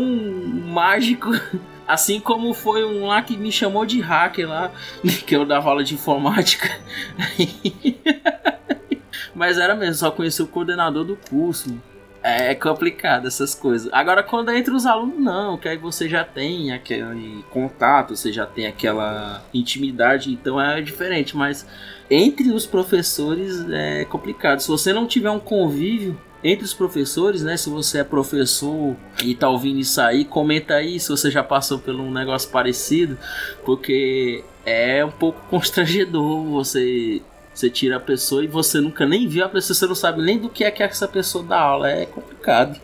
mágico. 0.68 1.32
Assim 1.88 2.20
como 2.20 2.54
foi 2.54 2.86
um 2.86 3.08
lá 3.08 3.24
que 3.24 3.36
me 3.36 3.52
chamou 3.52 3.88
de 3.88 4.00
hacker 4.00 4.48
lá, 4.48 4.72
que 5.26 5.36
eu 5.36 5.46
dava 5.46 5.68
aula 5.68 5.84
de 5.84 5.96
informática. 5.96 6.70
Mas 9.34 9.58
era 9.58 9.74
mesmo, 9.74 9.96
só 9.96 10.12
conheci 10.12 10.44
o 10.44 10.48
coordenador 10.48 11.04
do 11.04 11.16
curso. 11.16 11.76
É 12.24 12.56
complicado 12.56 13.28
essas 13.28 13.54
coisas. 13.54 13.92
Agora, 13.92 14.24
quando 14.24 14.50
é 14.50 14.58
entre 14.58 14.74
os 14.74 14.86
alunos, 14.86 15.20
não, 15.20 15.58
que 15.58 15.68
aí 15.68 15.78
você 15.78 16.08
já 16.08 16.24
tem 16.24 16.72
aquele 16.72 17.44
contato, 17.50 18.16
você 18.16 18.32
já 18.32 18.46
tem 18.46 18.66
aquela 18.66 19.44
intimidade, 19.54 20.32
então 20.32 20.60
é 20.60 20.82
diferente. 20.82 21.36
Mas 21.36 21.68
entre 22.10 22.50
os 22.52 22.66
professores 22.66 23.66
é 23.70 24.06
complicado. 24.06 24.62
Se 24.62 24.70
você 24.70 24.94
não 24.94 25.06
tiver 25.06 25.32
um 25.32 25.40
convívio 25.40 26.18
entre 26.44 26.66
os 26.66 26.74
professores, 26.74 27.44
né? 27.44 27.58
Se 27.58 27.70
você 27.70 28.00
é 28.00 28.04
professor 28.04 28.96
e 29.24 29.34
tá 29.36 29.50
ouvindo 29.50 29.80
isso 29.80 30.00
aí, 30.00 30.26
comenta 30.26 30.76
aí 30.76 31.00
se 31.00 31.10
você 31.10 31.32
já 31.32 31.44
passou 31.44 31.80
por 31.80 31.96
um 31.96 32.12
negócio 32.12 32.50
parecido, 32.50 33.18
porque 33.66 34.44
é 34.66 35.04
um 35.04 35.12
pouco 35.12 35.42
constrangedor 35.50 36.44
você 36.46 37.22
você 37.54 37.70
tira 37.70 37.98
a 37.98 38.00
pessoa 38.00 38.44
e 38.44 38.48
você 38.48 38.82
nunca 38.82 39.06
nem 39.06 39.28
viu 39.28 39.46
a 39.46 39.50
pessoa, 39.50 39.76
você 39.76 39.86
não 39.86 39.96
sabe 39.96 40.22
nem 40.22 40.38
do 40.38 40.50
que 40.50 40.64
é 40.64 40.72
que 40.72 40.82
essa 40.82 41.08
pessoa 41.08 41.44
dá 41.44 41.60
aula. 41.60 41.90
É 41.90 42.06
complicado. 42.06 42.80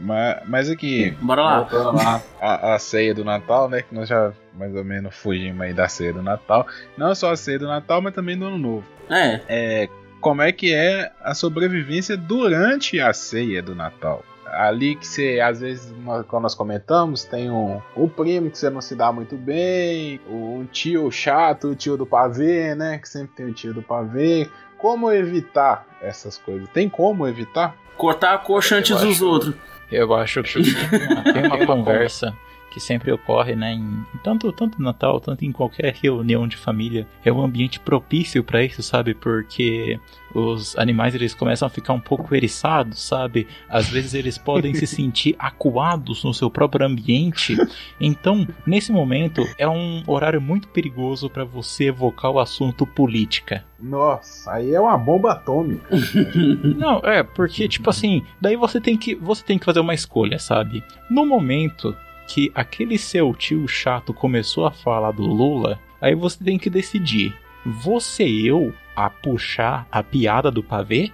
Mas, 0.00 0.42
mas 0.46 0.68
aqui. 0.68 1.12
Bora 1.20 1.42
lá. 1.42 2.22
A, 2.40 2.74
a, 2.74 2.78
ceia 2.78 3.14
do 3.14 3.24
Natal, 3.24 3.68
né? 3.68 3.82
Que 3.82 3.94
nós 3.94 4.08
já 4.08 4.32
mais 4.54 4.74
ou 4.74 4.84
menos 4.84 5.14
fugimos 5.14 5.60
aí 5.60 5.72
da 5.72 5.88
ceia 5.88 6.12
do 6.12 6.22
Natal. 6.22 6.66
Não 6.96 7.14
só 7.14 7.30
a 7.30 7.36
ceia 7.36 7.58
do 7.58 7.68
Natal, 7.68 8.02
mas 8.02 8.12
também 8.12 8.36
do 8.36 8.46
Ano 8.46 8.58
Novo. 8.58 8.84
É. 9.08 9.40
É. 9.48 9.88
Como 10.20 10.42
é 10.42 10.52
que 10.52 10.72
é 10.72 11.10
a 11.20 11.34
sobrevivência 11.34 12.16
durante 12.16 13.00
a 13.00 13.12
ceia 13.12 13.62
do 13.62 13.74
Natal? 13.74 14.24
Ali 14.52 14.94
que 14.94 15.06
você, 15.06 15.40
às 15.40 15.60
vezes, 15.60 15.92
quando 16.28 16.42
nós 16.42 16.54
comentamos, 16.54 17.24
tem 17.24 17.50
um, 17.50 17.80
um 17.96 18.08
primo 18.08 18.50
que 18.50 18.58
você 18.58 18.68
não 18.68 18.80
se 18.80 18.94
dá 18.94 19.10
muito 19.10 19.36
bem, 19.36 20.20
um 20.28 20.66
tio 20.70 21.10
chato, 21.10 21.68
o 21.68 21.74
tio 21.74 21.96
do 21.96 22.06
pavê, 22.06 22.74
né? 22.74 22.98
Que 22.98 23.08
sempre 23.08 23.34
tem 23.34 23.46
o 23.46 23.52
tio 23.52 23.72
do 23.72 23.82
pavê. 23.82 24.48
Como 24.76 25.10
evitar 25.10 25.86
essas 26.00 26.36
coisas? 26.38 26.68
Tem 26.70 26.88
como 26.88 27.26
evitar? 27.26 27.76
Cortar 27.96 28.34
a 28.34 28.38
coxa 28.38 28.76
antes 28.76 29.00
dos 29.00 29.22
outros. 29.22 29.54
Eu 29.90 30.14
acho 30.14 30.42
que 30.42 30.62
tem 30.62 31.06
uma, 31.06 31.22
tem 31.24 31.46
uma 31.46 31.66
conversa 31.66 32.36
que 32.72 32.80
sempre 32.80 33.12
ocorre, 33.12 33.54
né, 33.54 33.74
em 33.74 34.02
tanto 34.24 34.50
tanto 34.50 34.80
Natal, 34.80 35.20
tanto 35.20 35.44
em 35.44 35.52
qualquer 35.52 35.92
reunião 35.92 36.48
de 36.48 36.56
família, 36.56 37.06
é 37.22 37.30
um 37.30 37.42
ambiente 37.42 37.78
propício 37.78 38.42
para 38.42 38.64
isso, 38.64 38.82
sabe? 38.82 39.14
Porque 39.14 40.00
os 40.34 40.74
animais 40.78 41.14
eles 41.14 41.34
começam 41.34 41.66
a 41.66 41.70
ficar 41.70 41.92
um 41.92 42.00
pouco 42.00 42.34
eriçados, 42.34 43.00
sabe? 43.02 43.46
Às 43.68 43.90
vezes 43.90 44.14
eles 44.14 44.38
podem 44.38 44.72
se 44.74 44.86
sentir 44.88 45.36
acuados 45.38 46.24
no 46.24 46.32
seu 46.32 46.50
próprio 46.50 46.86
ambiente. 46.86 47.54
Então, 48.00 48.48
nesse 48.66 48.90
momento, 48.90 49.46
é 49.58 49.68
um 49.68 50.02
horário 50.06 50.40
muito 50.40 50.68
perigoso 50.68 51.28
para 51.28 51.44
você 51.44 51.88
evocar 51.88 52.30
o 52.30 52.40
assunto 52.40 52.86
política. 52.86 53.66
Nossa, 53.78 54.52
aí 54.52 54.72
é 54.72 54.80
uma 54.80 54.96
bomba 54.96 55.32
atômica. 55.32 55.90
Não, 56.78 57.00
é, 57.00 57.22
porque 57.22 57.68
tipo 57.68 57.90
assim, 57.90 58.22
daí 58.40 58.56
você 58.56 58.80
tem 58.80 58.96
que 58.96 59.14
você 59.14 59.44
tem 59.44 59.58
que 59.58 59.64
fazer 59.64 59.80
uma 59.80 59.92
escolha, 59.92 60.38
sabe? 60.38 60.82
No 61.10 61.26
momento 61.26 61.94
que 62.32 62.50
aquele 62.54 62.96
seu 62.96 63.34
tio 63.34 63.68
chato 63.68 64.14
começou 64.14 64.64
a 64.64 64.70
falar 64.70 65.10
do 65.10 65.22
Lula, 65.22 65.78
aí 66.00 66.14
você 66.14 66.42
tem 66.42 66.58
que 66.58 66.70
decidir: 66.70 67.36
você 67.64 68.24
eu 68.24 68.72
a 68.96 69.10
puxar 69.10 69.86
a 69.92 70.02
piada 70.02 70.50
do 70.50 70.62
pavê? 70.62 71.12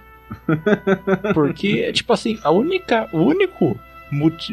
Porque, 1.33 1.91
tipo 1.91 2.13
assim, 2.13 2.39
a 2.41 2.51
única, 2.51 3.09
o 3.11 3.17
único, 3.17 3.77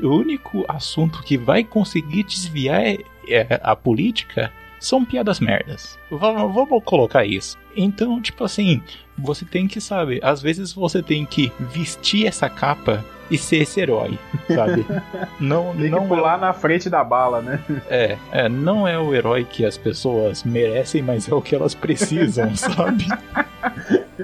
o 0.02 0.08
único 0.08 0.64
assunto 0.66 1.22
que 1.22 1.38
vai 1.38 1.62
conseguir 1.62 2.24
desviar 2.24 2.82
é, 2.82 2.98
é 3.28 3.60
a 3.62 3.76
política 3.76 4.52
são 4.78 5.04
piadas 5.04 5.40
merdas. 5.40 5.98
Vamos, 6.10 6.54
vamos 6.54 6.84
colocar 6.84 7.24
isso. 7.24 7.56
Então, 7.76 8.20
tipo 8.20 8.44
assim, 8.44 8.82
você 9.18 9.44
tem 9.44 9.66
que 9.66 9.80
saber, 9.80 10.24
às 10.24 10.40
vezes 10.40 10.72
você 10.72 11.02
tem 11.02 11.24
que 11.24 11.52
vestir 11.58 12.26
essa 12.26 12.48
capa 12.48 13.04
e 13.30 13.36
ser 13.36 13.58
esse 13.58 13.80
herói, 13.80 14.18
sabe? 14.46 14.86
Não, 15.40 15.74
Tem 15.74 15.90
não 15.90 16.02
que 16.02 16.08
pular 16.08 16.38
é... 16.38 16.40
na 16.40 16.52
frente 16.52 16.88
da 16.88 17.02
bala, 17.02 17.42
né? 17.42 17.60
É, 17.88 18.16
é, 18.30 18.48
não 18.48 18.86
é 18.86 18.98
o 18.98 19.14
herói 19.14 19.44
que 19.44 19.64
as 19.64 19.76
pessoas 19.76 20.44
merecem, 20.44 21.02
mas 21.02 21.28
é 21.28 21.34
o 21.34 21.42
que 21.42 21.54
elas 21.54 21.74
precisam, 21.74 22.54
sabe? 22.56 23.06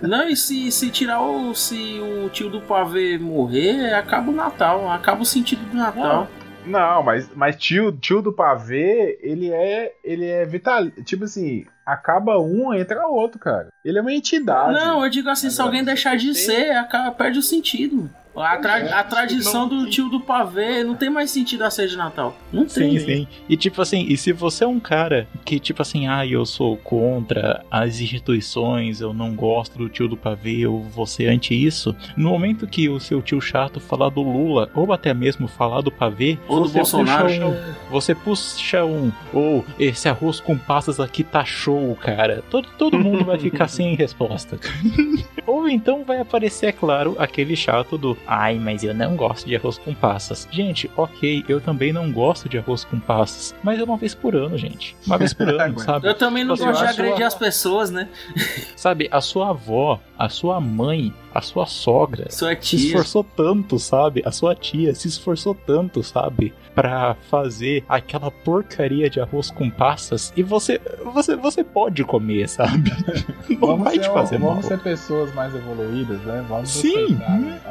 Não, 0.00 0.28
e 0.28 0.36
se, 0.36 0.70
se 0.70 0.90
tirar 0.90 1.20
o. 1.20 1.54
Se 1.54 2.00
o 2.00 2.28
tio 2.30 2.48
do 2.48 2.60
pavê 2.60 3.18
morrer, 3.18 3.92
acaba 3.94 4.30
o 4.30 4.34
Natal, 4.34 4.90
acaba 4.90 5.22
o 5.22 5.26
sentido 5.26 5.64
do 5.68 5.76
Natal. 5.76 6.28
Não, 6.66 7.02
mas, 7.02 7.28
mas 7.34 7.56
tio, 7.56 7.92
tio 7.92 8.22
do 8.22 8.32
pavê, 8.32 9.18
ele 9.22 9.50
é. 9.50 9.94
Ele 10.04 10.26
é 10.26 10.44
vital. 10.44 10.90
Tipo 11.04 11.24
assim, 11.24 11.64
acaba 11.84 12.38
um, 12.38 12.72
entra 12.74 13.06
outro, 13.06 13.38
cara. 13.38 13.68
Ele 13.84 13.98
é 13.98 14.00
uma 14.00 14.12
entidade. 14.12 14.72
Não, 14.72 15.04
eu 15.04 15.10
digo 15.10 15.28
assim, 15.28 15.46
Agora, 15.46 15.54
se 15.56 15.62
alguém 15.62 15.84
deixar 15.84 16.16
de 16.16 16.34
ser, 16.34 16.70
acaba, 16.72 17.10
perde 17.12 17.38
o 17.38 17.42
sentido. 17.42 18.08
A, 18.34 18.56
tra 18.56 18.78
é, 18.78 18.92
a 18.92 19.04
tradição 19.04 19.68
do 19.68 19.88
tio 19.88 20.08
do 20.08 20.20
pavê 20.20 20.82
não 20.82 20.94
tem 20.94 21.10
mais 21.10 21.30
sentido 21.30 21.62
a 21.62 21.70
ser 21.70 21.86
de 21.86 21.96
Natal. 21.96 22.36
Não 22.52 22.64
tem. 22.64 22.98
Sim, 22.98 23.04
sim. 23.04 23.28
E 23.48 23.56
tipo 23.56 23.80
assim, 23.82 24.06
e 24.08 24.16
se 24.16 24.32
você 24.32 24.64
é 24.64 24.66
um 24.66 24.80
cara 24.80 25.28
que, 25.44 25.58
tipo 25.60 25.82
assim, 25.82 26.08
ah, 26.08 26.26
eu 26.26 26.46
sou 26.46 26.76
contra 26.78 27.64
as 27.70 28.00
instituições, 28.00 29.00
eu 29.00 29.12
não 29.12 29.34
gosto 29.34 29.76
do 29.76 29.88
tio 29.88 30.08
do 30.08 30.16
pavê, 30.16 30.60
eu 30.60 30.80
vou 30.80 31.06
ser 31.06 31.28
anti 31.28 31.54
isso, 31.54 31.94
no 32.16 32.30
momento 32.30 32.66
que 32.66 32.88
o 32.88 32.98
seu 32.98 33.20
tio 33.20 33.40
chato 33.40 33.80
falar 33.80 34.08
do 34.08 34.22
Lula, 34.22 34.70
ou 34.74 34.92
até 34.92 35.12
mesmo 35.12 35.46
falar 35.46 35.82
do 35.82 35.90
pavê, 35.90 36.38
ou 36.48 36.62
do 36.62 36.68
Bolsonaro, 36.70 37.28
um, 37.28 37.54
você 37.90 38.14
puxa 38.14 38.84
um, 38.84 39.12
ou 39.32 39.64
oh, 39.66 39.72
esse 39.78 40.08
arroz 40.08 40.40
com 40.40 40.56
passas 40.56 40.98
aqui 41.00 41.22
tá 41.22 41.44
show, 41.44 41.94
cara. 41.96 42.42
Todo, 42.50 42.68
todo 42.78 42.98
mundo 42.98 43.24
vai 43.24 43.38
ficar 43.38 43.68
sem 43.68 43.94
resposta. 43.94 44.58
ou 45.46 45.68
então 45.68 46.04
vai 46.04 46.18
aparecer, 46.18 46.66
é 46.66 46.72
claro, 46.72 47.16
aquele 47.18 47.54
chato 47.54 47.98
do 47.98 48.14
Ai, 48.26 48.58
mas 48.58 48.84
eu 48.84 48.94
não 48.94 49.16
gosto 49.16 49.46
de 49.46 49.56
arroz 49.56 49.78
com 49.78 49.94
passas. 49.94 50.48
Gente, 50.50 50.90
ok, 50.96 51.44
eu 51.48 51.60
também 51.60 51.92
não 51.92 52.10
gosto 52.12 52.48
de 52.48 52.58
arroz 52.58 52.84
com 52.84 52.98
passas. 53.00 53.54
Mas 53.62 53.80
é 53.80 53.84
uma 53.84 53.96
vez 53.96 54.14
por 54.14 54.36
ano, 54.36 54.56
gente. 54.56 54.96
Uma 55.06 55.18
vez 55.18 55.32
por 55.32 55.48
ano, 55.60 55.78
sabe? 55.80 56.08
Eu 56.08 56.14
também 56.14 56.44
não 56.44 56.56
Você 56.56 56.64
gosto 56.64 56.82
de 56.82 56.88
agredir 56.88 57.16
sua... 57.18 57.26
as 57.26 57.34
pessoas, 57.34 57.90
né? 57.90 58.08
sabe, 58.76 59.08
a 59.10 59.20
sua 59.20 59.50
avó, 59.50 60.00
a 60.18 60.28
sua 60.28 60.60
mãe, 60.60 61.12
a 61.34 61.40
sua 61.40 61.66
sogra 61.66 62.30
sua 62.30 62.56
se 62.60 62.76
esforçou 62.76 63.24
tanto, 63.24 63.78
sabe? 63.78 64.22
A 64.24 64.30
sua 64.30 64.54
tia 64.54 64.94
se 64.94 65.08
esforçou 65.08 65.54
tanto, 65.54 66.02
sabe? 66.02 66.54
Pra 66.74 67.14
fazer 67.30 67.84
aquela 67.88 68.30
porcaria 68.30 69.10
de 69.10 69.20
arroz 69.20 69.50
com 69.50 69.68
passas 69.70 70.32
e 70.36 70.42
você 70.42 70.80
você, 71.12 71.36
você 71.36 71.64
pode 71.64 72.04
comer, 72.04 72.48
sabe? 72.48 72.90
Não 73.48 73.58
vamos 73.58 73.84
vai 73.84 73.98
te 73.98 74.08
fazer 74.08 74.38
mal. 74.38 74.50
Vamos 74.50 74.66
ser 74.66 74.78
pessoas 74.78 75.34
mais 75.34 75.54
evoluídas, 75.54 76.20
né? 76.22 76.44
Vamos 76.48 76.70
Sim, 76.70 77.18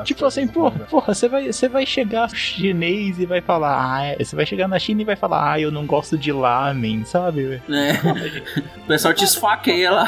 tipo 0.03 0.25
assim, 0.25 0.47
porra, 0.47 0.79
porra, 0.89 1.13
você 1.13 1.27
vai, 1.27 1.51
você 1.51 1.67
vai 1.67 1.85
chegar 1.85 2.29
chinês 2.29 3.19
e 3.19 3.25
vai 3.25 3.41
falar, 3.41 3.95
ah, 3.95 4.05
é", 4.05 4.23
você 4.23 4.35
vai 4.35 4.45
chegar 4.45 4.67
na 4.67 4.79
China 4.79 5.01
e 5.01 5.05
vai 5.05 5.15
falar, 5.15 5.53
ah, 5.53 5.59
eu 5.59 5.71
não 5.71 5.85
gosto 5.85 6.17
de 6.17 6.31
lamen, 6.31 7.03
sabe? 7.05 7.61
É. 7.69 7.91
o 8.83 8.87
pessoal 8.87 9.13
te 9.13 9.23
esfaqueia 9.23 9.91
lá. 9.91 10.05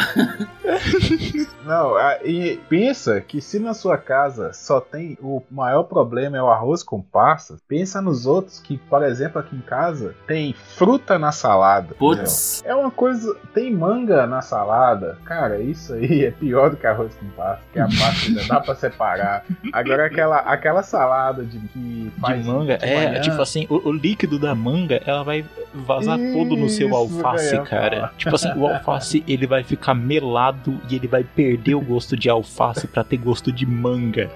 Não, 1.65 1.95
e 2.25 2.59
pensa 2.67 3.21
que 3.21 3.41
se 3.41 3.57
na 3.57 3.73
sua 3.73 3.97
casa 3.97 4.51
só 4.53 4.81
tem 4.81 5.17
o 5.21 5.41
maior 5.49 5.83
problema 5.83 6.37
é 6.37 6.43
o 6.43 6.49
arroz 6.49 6.83
com 6.83 7.01
passas, 7.01 7.59
pensa 7.67 8.01
nos 8.01 8.25
outros 8.25 8.59
que, 8.59 8.77
por 8.89 9.03
exemplo, 9.03 9.39
aqui 9.39 9.55
em 9.55 9.61
casa 9.61 10.15
tem 10.27 10.53
fruta 10.53 11.17
na 11.17 11.31
salada. 11.31 11.95
Putz. 11.95 12.63
É 12.65 12.75
uma 12.75 12.91
coisa, 12.91 13.35
tem 13.53 13.73
manga 13.73 14.27
na 14.27 14.41
salada. 14.41 15.17
Cara, 15.25 15.59
isso 15.59 15.93
aí 15.93 16.25
é 16.25 16.31
pior 16.31 16.69
do 16.69 16.77
que 16.77 16.85
arroz 16.85 17.13
com 17.15 17.27
passas, 17.29 17.63
que 17.71 17.79
a 17.79 17.85
pasta 17.85 18.27
ainda 18.27 18.43
dá 18.45 18.59
para 18.59 18.75
separar. 18.75 19.45
Agora 19.71 20.05
aquela 20.05 20.37
aquela 20.39 20.83
salada 20.83 21.43
de 21.43 21.59
que 21.59 22.11
faz 22.19 22.43
de 22.43 22.49
manga, 22.49 22.77
de 22.77 22.85
é, 22.85 23.19
tipo 23.19 23.41
assim, 23.41 23.65
o, 23.69 23.89
o, 23.89 23.91
líquido 23.91 24.37
da 24.37 24.53
manga, 24.53 25.01
ela 25.05 25.23
vai 25.23 25.45
vazar 25.73 26.19
isso, 26.19 26.37
todo 26.37 26.55
no 26.55 26.69
seu 26.69 26.95
alface, 26.95 27.59
cara. 27.63 28.11
Tipo 28.17 28.35
assim, 28.35 28.51
o 28.55 28.67
alface 28.67 29.23
ele 29.27 29.47
vai 29.47 29.63
ficar 29.63 29.93
melado 29.93 30.79
e 30.89 30.95
ele 30.95 31.07
vai 31.07 31.23
perder 31.23 31.75
o 31.75 31.81
gosto 31.81 32.15
de 32.15 32.29
alface 32.29 32.87
para 32.87 33.03
ter 33.03 33.17
gosto 33.17 33.51
de 33.51 33.65
manga. 33.65 34.29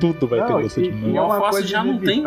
Tudo 0.00 0.26
vai 0.26 0.40
não, 0.40 0.46
ter 0.46 0.62
gosto 0.62 0.80
e, 0.80 0.90
de 0.90 0.92
manga. 0.92 1.16
E 1.16 1.18
o 1.18 1.22
alface 1.22 1.66
já 1.66 1.84
não, 1.84 1.98
tem, 1.98 2.24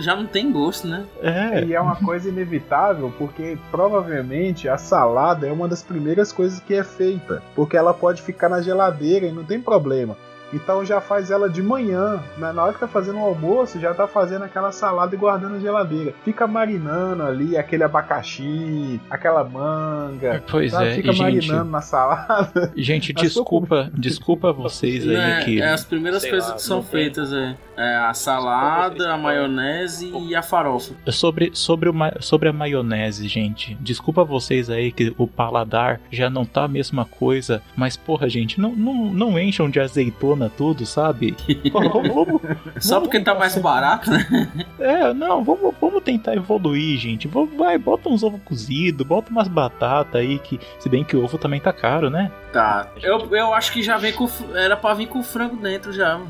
já 0.00 0.16
não 0.16 0.26
tem 0.26 0.52
gosto, 0.52 0.86
né? 0.86 0.97
É. 1.22 1.64
E 1.64 1.74
é 1.74 1.80
uma 1.80 1.96
coisa 1.96 2.28
inevitável 2.28 3.12
porque 3.18 3.58
provavelmente 3.70 4.68
a 4.68 4.78
salada 4.78 5.46
é 5.46 5.52
uma 5.52 5.68
das 5.68 5.82
primeiras 5.82 6.32
coisas 6.32 6.60
que 6.60 6.74
é 6.74 6.84
feita. 6.84 7.42
Porque 7.54 7.76
ela 7.76 7.94
pode 7.94 8.22
ficar 8.22 8.48
na 8.48 8.60
geladeira 8.60 9.26
e 9.26 9.32
não 9.32 9.44
tem 9.44 9.60
problema. 9.60 10.16
Então 10.52 10.84
já 10.84 11.00
faz 11.00 11.30
ela 11.30 11.48
de 11.48 11.62
manhã, 11.62 12.22
né? 12.36 12.52
na 12.52 12.64
hora 12.64 12.72
que 12.72 12.80
tá 12.80 12.88
fazendo 12.88 13.18
o 13.18 13.24
almoço, 13.24 13.78
já 13.78 13.92
tá 13.92 14.06
fazendo 14.06 14.44
aquela 14.44 14.72
salada 14.72 15.14
e 15.14 15.18
guardando 15.18 15.54
na 15.54 15.60
geladeira. 15.60 16.14
Fica 16.24 16.46
marinando 16.46 17.22
ali 17.22 17.56
aquele 17.56 17.84
abacaxi, 17.84 19.00
aquela 19.10 19.44
manga. 19.44 20.42
Pois 20.50 20.72
é, 20.72 20.94
Fica 20.94 21.12
e, 21.12 21.18
marinando 21.18 21.62
gente, 21.62 21.70
na 21.70 21.80
salada. 21.80 22.72
Gente, 22.76 23.12
desculpa, 23.12 23.90
desculpa 23.92 24.52
vocês 24.52 25.06
aí 25.06 25.16
é, 25.16 25.44
que. 25.44 25.60
É 25.60 25.72
as 25.72 25.84
primeiras 25.84 26.24
coisas 26.24 26.48
lá, 26.48 26.54
que 26.56 26.62
são 26.62 26.82
feitas, 26.82 27.32
é, 27.32 27.56
é, 27.76 27.96
a 27.96 28.14
salada, 28.14 29.12
a 29.12 29.18
maionese 29.18 30.12
e 30.28 30.34
a 30.34 30.42
farofa. 30.42 30.94
Sobre, 31.10 31.50
sobre, 31.54 31.88
o, 31.88 31.94
sobre 32.20 32.48
a 32.48 32.52
maionese, 32.52 33.28
gente, 33.28 33.76
desculpa 33.80 34.24
vocês 34.24 34.70
aí 34.70 34.92
que 34.92 35.14
o 35.18 35.26
paladar 35.26 36.00
já 36.10 36.30
não 36.30 36.44
tá 36.44 36.64
a 36.64 36.68
mesma 36.68 37.04
coisa, 37.04 37.62
mas 37.76 37.96
porra, 37.96 38.28
gente, 38.28 38.60
não, 38.60 38.74
não, 38.74 39.12
não 39.12 39.38
encham 39.38 39.68
de 39.68 39.80
azeitona 39.80 40.37
tudo, 40.46 40.84
sabe? 40.84 41.34
vamos, 41.72 42.08
vamos, 42.14 42.42
Só 42.78 43.00
porque 43.00 43.18
tá 43.20 43.34
mais 43.34 43.56
barato, 43.56 44.10
né? 44.10 44.48
É, 44.78 45.12
não, 45.14 45.42
vamos, 45.42 45.74
vamos 45.80 46.02
tentar 46.02 46.34
evoluir, 46.34 46.98
gente. 46.98 47.26
Vamos, 47.26 47.56
vai, 47.56 47.78
bota 47.78 48.08
uns 48.08 48.22
ovos 48.22 48.40
cozidos, 48.44 49.06
bota 49.06 49.30
umas 49.30 49.48
batatas 49.48 50.20
aí, 50.20 50.38
que 50.38 50.60
se 50.78 50.88
bem 50.88 51.02
que 51.02 51.16
o 51.16 51.24
ovo 51.24 51.38
também 51.38 51.60
tá 51.60 51.72
caro, 51.72 52.10
né? 52.10 52.30
Tá. 52.52 52.88
Eu, 53.02 53.28
eu 53.34 53.54
acho 53.54 53.72
que 53.72 53.82
já 53.82 53.96
vem 53.96 54.12
com. 54.12 54.28
Era 54.54 54.76
pra 54.76 54.94
vir 54.94 55.06
com 55.06 55.22
frango 55.22 55.56
dentro 55.56 55.92
já. 55.92 56.20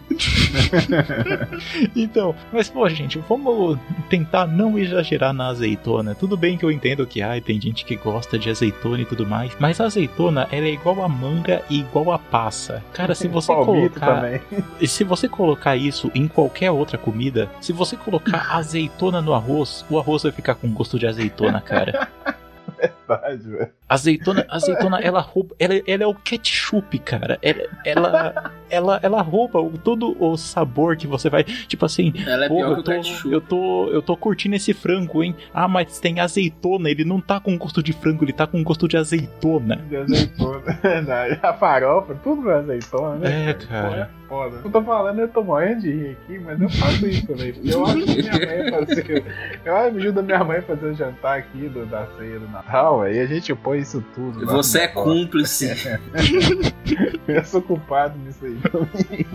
então, 1.95 2.35
mas 2.53 2.69
pô, 2.69 2.89
gente, 2.89 3.19
vamos 3.29 3.79
tentar 4.09 4.47
não 4.47 4.79
exagerar 4.79 5.33
na 5.33 5.49
azeitona. 5.49 6.15
Tudo 6.15 6.37
bem 6.37 6.57
que 6.57 6.65
eu 6.65 6.71
entendo 6.71 7.07
que 7.07 7.23
ai, 7.23 7.41
tem 7.41 7.61
gente 7.61 7.85
que 7.85 7.97
gosta 7.97 8.39
de 8.39 8.51
azeitona 8.51 9.01
e 9.01 9.05
tudo 9.05 9.27
mais, 9.27 9.53
mas 9.59 9.81
a 9.81 9.85
azeitona 9.85 10.49
ela 10.51 10.67
é 10.67 10.73
igual 10.73 11.03
a 11.03 11.09
manga 11.09 11.63
e 11.71 11.81
igual 11.81 12.13
a 12.13 12.19
passa. 12.19 12.83
Cara, 12.93 13.15
se 13.15 13.29
você 13.29 13.55
colocar. 13.55 13.98
Também. 13.99 14.41
Se 14.87 15.05
você 15.05 15.29
colocar 15.29 15.77
isso 15.77 16.11
em 16.15 16.29
qualquer 16.29 16.71
outra 16.71 16.99
comida, 16.99 17.51
se 17.61 17.73
você 17.73 17.97
colocar 17.97 18.55
azeitona 18.55 19.21
no 19.21 19.35
arroz, 19.35 19.85
o 19.91 19.99
arroz 19.99 20.23
vai 20.23 20.33
ficar 20.33 20.55
com 20.55 20.69
gosto 20.73 20.99
de 20.99 21.07
azeitona, 21.07 21.61
cara. 21.61 22.09
verdade, 22.79 23.49
velho. 23.49 23.78
Azeitona, 23.89 24.47
azeitona, 24.49 25.01
ela 25.03 25.21
rouba. 25.21 25.55
Ela, 25.59 25.81
ela 25.87 26.03
é 26.03 26.07
o 26.07 26.15
ketchup, 26.15 26.99
cara. 26.99 27.39
Ela, 27.43 27.63
ela, 27.85 28.53
ela, 28.69 29.01
ela 29.03 29.23
rouba 29.23 29.61
o, 29.61 29.79
todo 29.79 30.17
o 30.23 30.37
sabor 30.37 30.97
que 30.97 31.07
você 31.07 31.31
vai. 31.31 31.45
Tipo 31.45 31.87
assim, 31.87 32.13
ela 32.27 32.45
é 32.45 32.49
pior 32.49 32.79
eu 32.79 32.83
tô, 32.83 32.93
ketchup. 32.93 33.33
eu 33.33 33.41
tô, 33.41 33.89
eu 33.89 34.03
tô 34.03 34.17
curtindo 34.17 34.57
esse 34.57 34.75
frango, 34.75 35.23
hein? 35.23 35.35
Ah, 35.53 35.67
mas 35.67 35.99
tem 35.99 36.21
azeitona. 36.21 36.91
Ele 36.91 37.05
não 37.05 37.21
tá 37.21 37.41
com 37.41 37.57
gosto 37.57 37.83
de 37.83 37.93
frango, 37.93 38.25
ele 38.25 38.33
tá 38.33 38.47
com 38.47 38.63
gosto 38.63 38.87
de 38.87 38.97
azeitona. 38.97 39.77
De 39.89 39.97
azeitona. 39.97 40.61
Verdade. 40.83 41.39
A 41.43 41.55
farofa, 41.55 42.15
tudo 42.23 42.51
é 42.51 42.59
azeitona, 42.59 43.17
né? 43.17 43.51
É, 43.51 43.55
cara. 43.55 43.89
Pô, 43.89 43.95
é 43.95 44.19
foda. 44.29 44.61
Eu 44.63 44.71
tô 44.71 44.83
falando, 44.83 45.19
eu 45.19 45.29
tô 45.29 45.43
morrendo 45.43 45.81
de 45.81 45.91
rir 45.91 46.11
aqui, 46.11 46.39
mas 46.39 46.61
eu 46.61 46.69
faço 46.69 47.07
isso 47.07 47.27
também. 47.27 47.55
Eu 47.65 47.87
acho 47.87 48.05
que 48.05 48.23
minha 48.23 48.33
mãe 48.33 48.71
fazer. 48.71 49.25
Eu 49.65 49.77
ajudo 49.77 50.21
a 50.21 50.23
minha 50.23 50.45
mãe 50.45 50.59
a 50.59 50.63
fazer 50.63 50.87
o 50.87 50.95
jantar 50.95 51.39
aqui 51.39 51.69
do, 51.69 51.87
da 51.87 52.07
ceia 52.19 52.39
do 52.39 52.49
Natal, 52.49 53.03
aí 53.03 53.19
a 53.19 53.27
gente 53.27 53.55
põe 53.55 53.78
isso 53.79 54.05
tudo. 54.15 54.47
Você 54.47 54.81
é 54.81 54.89
cúmplice. 54.89 55.69
Eu 57.27 57.45
sou 57.45 57.61
culpado 57.61 58.19
nisso 58.19 58.45
aí 58.45 58.57
também. 58.57 59.27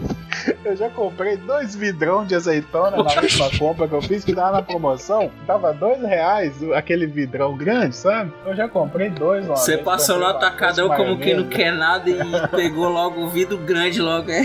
Eu 0.65 0.75
já 0.75 0.89
comprei 0.89 1.38
dois 1.38 1.75
vidrão 1.75 2.25
de 2.25 2.36
azeitona 2.36 2.91
na 2.91 3.03
última 3.03 3.49
compra 3.58 3.88
que 3.88 3.93
eu 3.93 4.01
fiz, 4.01 4.23
que 4.23 4.34
tava 4.34 4.51
na 4.53 4.62
promoção. 4.62 5.32
Tava 5.45 5.73
dois 5.73 6.01
reais 6.01 6.53
aquele 6.73 7.06
vidrão 7.06 7.56
grande, 7.56 7.95
sabe? 7.95 8.34
Eu 8.45 8.56
já 8.56 8.67
comprei 8.67 9.10
dois, 9.10 9.45
Você 9.45 9.77
passou 9.77 10.17
no 10.19 10.25
atacadão 10.25 10.89
como 10.89 11.19
quem 11.19 11.36
não 11.36 11.47
quer 11.47 11.71
nada 11.71 12.10
e 12.10 12.17
pegou 12.49 12.89
logo 12.89 13.21
o 13.21 13.29
vidro 13.29 13.58
grande 13.58 14.01
logo. 14.01 14.32
É. 14.32 14.41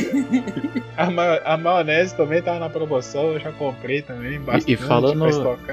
A, 0.97 1.11
ma 1.11 1.39
a 1.45 1.57
maionese 1.57 2.15
também 2.15 2.43
tava 2.43 2.59
na 2.59 2.69
promoção, 2.69 3.33
eu 3.33 3.41
já 3.41 3.53
comprei 3.53 4.03
também. 4.03 4.39
Bastante 4.41 4.71
E, 4.71 4.75
e 4.75 4.77
falando, 4.77 5.27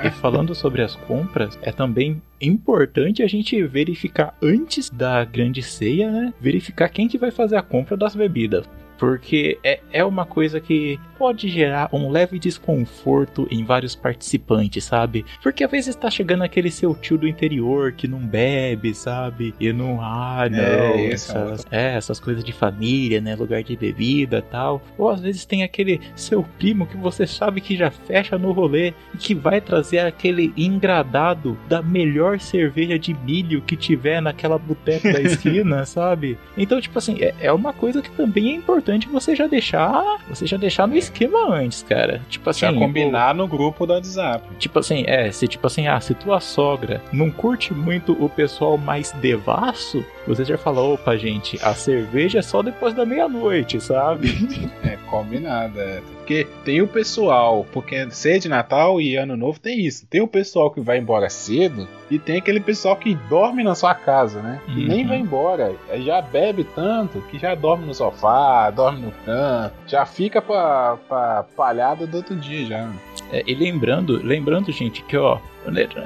e 0.03 0.11
falando 0.11 0.55
sobre 0.55 0.81
as 0.81 0.95
compras, 0.95 1.57
é 1.61 1.71
também 1.71 2.21
importante 2.41 3.23
a 3.23 3.27
gente 3.27 3.61
verificar 3.63 4.35
antes 4.41 4.89
da 4.89 5.23
grande 5.23 5.61
ceia, 5.61 6.11
né? 6.11 6.33
Verificar 6.39 6.89
quem 6.89 7.07
que 7.07 7.17
vai 7.17 7.31
fazer 7.31 7.55
a 7.55 7.61
compra 7.61 7.95
das 7.95 8.15
bebidas. 8.15 8.65
Porque 8.97 9.57
é, 9.63 9.79
é 9.91 10.03
uma 10.03 10.25
coisa 10.25 10.59
que 10.59 10.99
pode 11.17 11.49
gerar 11.49 11.89
um 11.91 12.09
leve 12.09 12.37
desconforto 12.37 13.47
em 13.49 13.63
vários 13.63 13.95
participantes, 13.95 14.83
sabe? 14.83 15.25
Porque 15.41 15.63
às 15.63 15.71
vezes 15.71 15.95
tá 15.95 16.09
chegando 16.09 16.43
aquele 16.43 16.71
seu 16.71 16.93
tio 16.93 17.17
do 17.17 17.27
interior 17.27 17.91
que 17.91 18.07
não 18.07 18.19
bebe, 18.19 18.93
sabe? 18.93 19.53
E 19.59 19.71
não, 19.71 19.99
ah, 20.01 20.47
não, 20.49 20.59
É, 20.59 21.13
isso 21.13 21.31
é 21.31 21.41
essas, 21.41 21.67
é, 21.71 21.95
essas 21.95 22.19
coisas 22.19 22.43
de 22.43 22.51
família, 22.53 23.19
né? 23.21 23.35
Lugar 23.35 23.63
de 23.63 23.75
bebida 23.75 24.41
tal. 24.41 24.81
Ou 24.97 25.09
às 25.09 25.21
vezes 25.21 25.45
tem 25.45 25.63
aquele 25.63 25.99
seu 26.15 26.43
primo 26.57 26.85
que 26.85 26.97
você 26.97 27.25
sabe 27.25 27.61
que 27.61 27.75
já 27.75 27.89
fecha 27.89 28.37
no 28.37 28.51
rolê 28.51 28.93
e 29.13 29.17
que 29.17 29.33
vai 29.33 29.59
trazer 29.61 29.99
aquele 29.99 30.53
engradado 30.55 31.57
da 31.67 31.81
melhor 31.81 32.39
cerveja 32.39 32.97
de 32.99 33.13
milho 33.13 33.61
que 33.61 33.75
tiver 33.75 34.21
naquela 34.21 34.57
boteca 34.57 35.11
da 35.11 35.21
esquina, 35.21 35.85
sabe? 35.85 36.37
Então, 36.57 36.79
tipo 36.79 36.97
assim, 36.97 37.17
é, 37.21 37.33
é 37.39 37.51
uma 37.51 37.73
coisa 37.73 38.01
que 38.01 38.11
também 38.11 38.49
é 38.49 38.55
importante 38.55 38.84
você 39.11 39.35
já 39.35 39.47
deixar, 39.47 40.19
você 40.27 40.45
já 40.45 40.57
deixar 40.57 40.87
no 40.87 40.95
esquema 40.95 41.53
antes, 41.53 41.83
cara. 41.83 42.21
Tipo 42.29 42.49
assim, 42.49 42.61
Já 42.61 42.73
combinar 42.73 43.33
no 43.33 43.47
grupo 43.47 43.85
do 43.85 43.93
WhatsApp. 43.93 44.47
Tipo 44.57 44.79
assim, 44.79 45.03
é, 45.07 45.31
se 45.31 45.47
tipo 45.47 45.65
assim, 45.67 45.87
ah, 45.87 45.99
se 45.99 46.13
tua 46.13 46.39
sogra 46.39 47.01
não 47.11 47.31
curte 47.31 47.73
muito 47.73 48.13
o 48.23 48.29
pessoal 48.29 48.77
mais 48.77 49.11
devasso, 49.13 50.05
você 50.27 50.43
já 50.43 50.57
fala, 50.57 50.81
opa, 50.81 51.17
gente, 51.17 51.59
a 51.63 51.73
cerveja 51.73 52.39
é 52.39 52.41
só 52.41 52.61
depois 52.61 52.93
da 52.93 53.05
meia-noite, 53.05 53.79
sabe? 53.81 54.25
É, 54.83 54.97
combinado, 55.09 55.79
é. 55.79 56.01
Porque 56.25 56.47
tem 56.63 56.81
o 56.81 56.87
pessoal, 56.87 57.67
porque 57.71 58.09
ceia 58.09 58.39
de 58.39 58.49
Natal 58.49 58.99
e 58.99 59.15
Ano 59.15 59.37
Novo 59.37 59.59
tem 59.59 59.85
isso. 59.85 60.07
Tem 60.07 60.21
o 60.21 60.27
pessoal 60.27 60.71
que 60.71 60.81
vai 60.81 60.97
embora 60.97 61.29
cedo 61.29 61.87
e 62.09 62.17
tem 62.17 62.37
aquele 62.37 62.59
pessoal 62.59 62.95
que 62.95 63.13
dorme 63.29 63.63
na 63.63 63.75
sua 63.75 63.93
casa, 63.93 64.41
né? 64.41 64.59
Que 64.65 64.71
Uhum. 64.81 64.87
nem 64.87 65.05
vai 65.05 65.19
embora. 65.19 65.75
Aí 65.87 66.03
Já 66.03 66.23
bebe 66.23 66.63
tanto 66.63 67.21
que 67.29 67.37
já 67.37 67.53
dorme 67.53 67.85
no 67.85 67.93
sofá, 67.93 68.71
dorme 68.71 69.01
no 69.03 69.11
canto, 69.23 69.75
já 69.85 70.03
fica 70.03 70.41
pra, 70.41 70.97
pra 71.07 71.45
palhada 71.55 72.07
do 72.07 72.17
outro 72.17 72.35
dia 72.35 72.65
já. 72.65 72.89
É, 73.31 73.43
e 73.45 73.53
lembrando, 73.53 74.17
lembrando, 74.23 74.71
gente, 74.71 75.03
que 75.03 75.15
ó, 75.17 75.37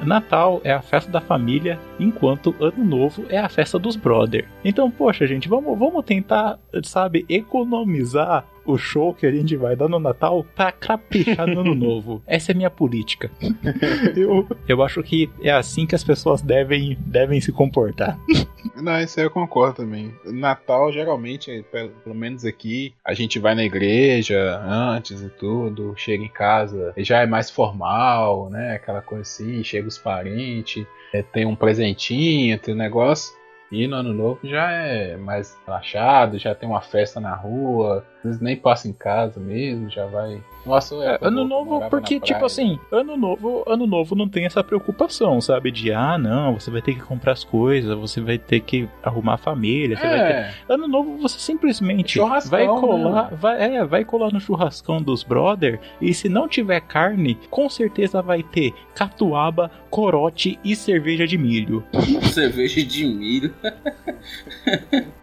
Natal 0.04 0.60
é 0.64 0.72
a 0.72 0.80
festa 0.82 1.10
da 1.10 1.20
família, 1.20 1.78
enquanto 1.98 2.54
Ano 2.60 2.84
Novo 2.84 3.24
é 3.28 3.38
a 3.38 3.48
festa 3.48 3.78
dos 3.78 3.96
brother. 3.96 4.46
Então, 4.64 4.90
poxa, 4.90 5.26
gente, 5.26 5.48
vamos, 5.48 5.78
vamos 5.78 6.04
tentar, 6.04 6.58
sabe, 6.82 7.24
economizar 7.28 8.44
o 8.70 8.78
show 8.78 9.14
que 9.14 9.26
a 9.26 9.30
gente 9.30 9.56
vai 9.56 9.76
dar 9.76 9.88
no 9.88 9.98
Natal 9.98 10.44
pra 10.54 10.72
caprichar 10.72 11.46
no 11.46 11.60
Ano 11.60 11.74
Novo. 11.76 12.22
Essa 12.26 12.52
é 12.52 12.54
minha 12.54 12.70
política. 12.70 13.30
Eu, 14.16 14.46
eu 14.68 14.82
acho 14.82 15.02
que 15.02 15.30
é 15.42 15.50
assim 15.50 15.86
que 15.86 15.94
as 15.94 16.02
pessoas 16.02 16.42
devem, 16.42 16.96
devem 17.00 17.40
se 17.40 17.52
comportar. 17.52 18.18
Não, 18.76 19.00
isso 19.00 19.18
aí 19.18 19.26
eu 19.26 19.30
concordo 19.30 19.76
também. 19.76 20.14
Natal, 20.24 20.92
geralmente, 20.92 21.64
pelo, 21.70 21.90
pelo 21.90 22.14
menos 22.14 22.44
aqui, 22.44 22.94
a 23.04 23.14
gente 23.14 23.38
vai 23.38 23.54
na 23.54 23.64
igreja 23.64 24.58
antes 24.64 25.22
e 25.22 25.28
tudo, 25.28 25.94
chega 25.96 26.24
em 26.24 26.28
casa, 26.28 26.92
já 26.96 27.20
é 27.20 27.26
mais 27.26 27.50
formal, 27.50 28.48
né? 28.50 28.74
Aquela 28.74 29.02
coisa 29.02 29.22
assim, 29.22 29.62
chega 29.62 29.88
os 29.88 29.98
parentes, 29.98 30.86
é, 31.12 31.22
tem 31.22 31.46
um 31.46 31.56
presentinho, 31.56 32.58
tem 32.58 32.74
um 32.74 32.78
negócio. 32.78 33.34
E 33.70 33.86
no 33.86 33.96
ano 33.96 34.12
novo 34.12 34.40
já 34.42 34.70
é 34.72 35.16
mais 35.16 35.56
relaxado, 35.64 36.38
já 36.38 36.54
tem 36.54 36.68
uma 36.68 36.80
festa 36.80 37.20
na 37.20 37.34
rua, 37.34 38.04
às 38.20 38.24
vezes 38.24 38.40
nem 38.40 38.54
passa 38.54 38.86
em 38.86 38.92
casa 38.92 39.40
mesmo, 39.40 39.88
já 39.88 40.04
vai. 40.06 40.42
Nossa, 40.64 40.94
É, 40.96 41.18
ano 41.22 41.42
novo, 41.44 41.80
porque, 41.88 42.20
tipo 42.20 42.44
assim, 42.44 42.78
ano 42.92 43.16
novo, 43.16 43.64
ano 43.66 43.86
novo 43.86 44.14
não 44.14 44.28
tem 44.28 44.44
essa 44.44 44.62
preocupação, 44.62 45.40
sabe? 45.40 45.70
De 45.70 45.90
ah, 45.90 46.18
não, 46.18 46.54
você 46.58 46.70
vai 46.70 46.82
ter 46.82 46.94
que 46.94 47.00
comprar 47.00 47.32
as 47.32 47.42
coisas, 47.42 47.96
você 47.96 48.20
vai 48.20 48.36
ter 48.36 48.60
que 48.60 48.86
arrumar 49.02 49.34
a 49.34 49.38
família, 49.38 49.96
você 49.96 50.06
vai 50.06 50.18
ter 50.18 50.34
É, 50.34 50.54
Ano 50.68 50.86
novo 50.86 51.16
você 51.16 51.38
simplesmente 51.38 52.18
vai 52.46 52.66
colar, 52.66 53.30
né? 53.30 53.36
vai, 53.40 53.76
é, 53.76 53.84
vai 53.84 54.04
colar 54.04 54.30
no 54.30 54.40
churrascão 54.40 55.00
dos 55.00 55.22
brother 55.22 55.80
e 56.00 56.12
se 56.12 56.28
não 56.28 56.46
tiver 56.46 56.80
carne, 56.80 57.38
com 57.48 57.68
certeza 57.70 58.20
vai 58.20 58.42
ter 58.42 58.74
catuaba, 58.94 59.70
corote 59.88 60.58
e 60.62 60.76
cerveja 60.76 61.26
de 61.26 61.38
milho. 61.38 61.82
Cerveja 62.32 62.84
de 62.84 63.06
milho. 63.06 63.54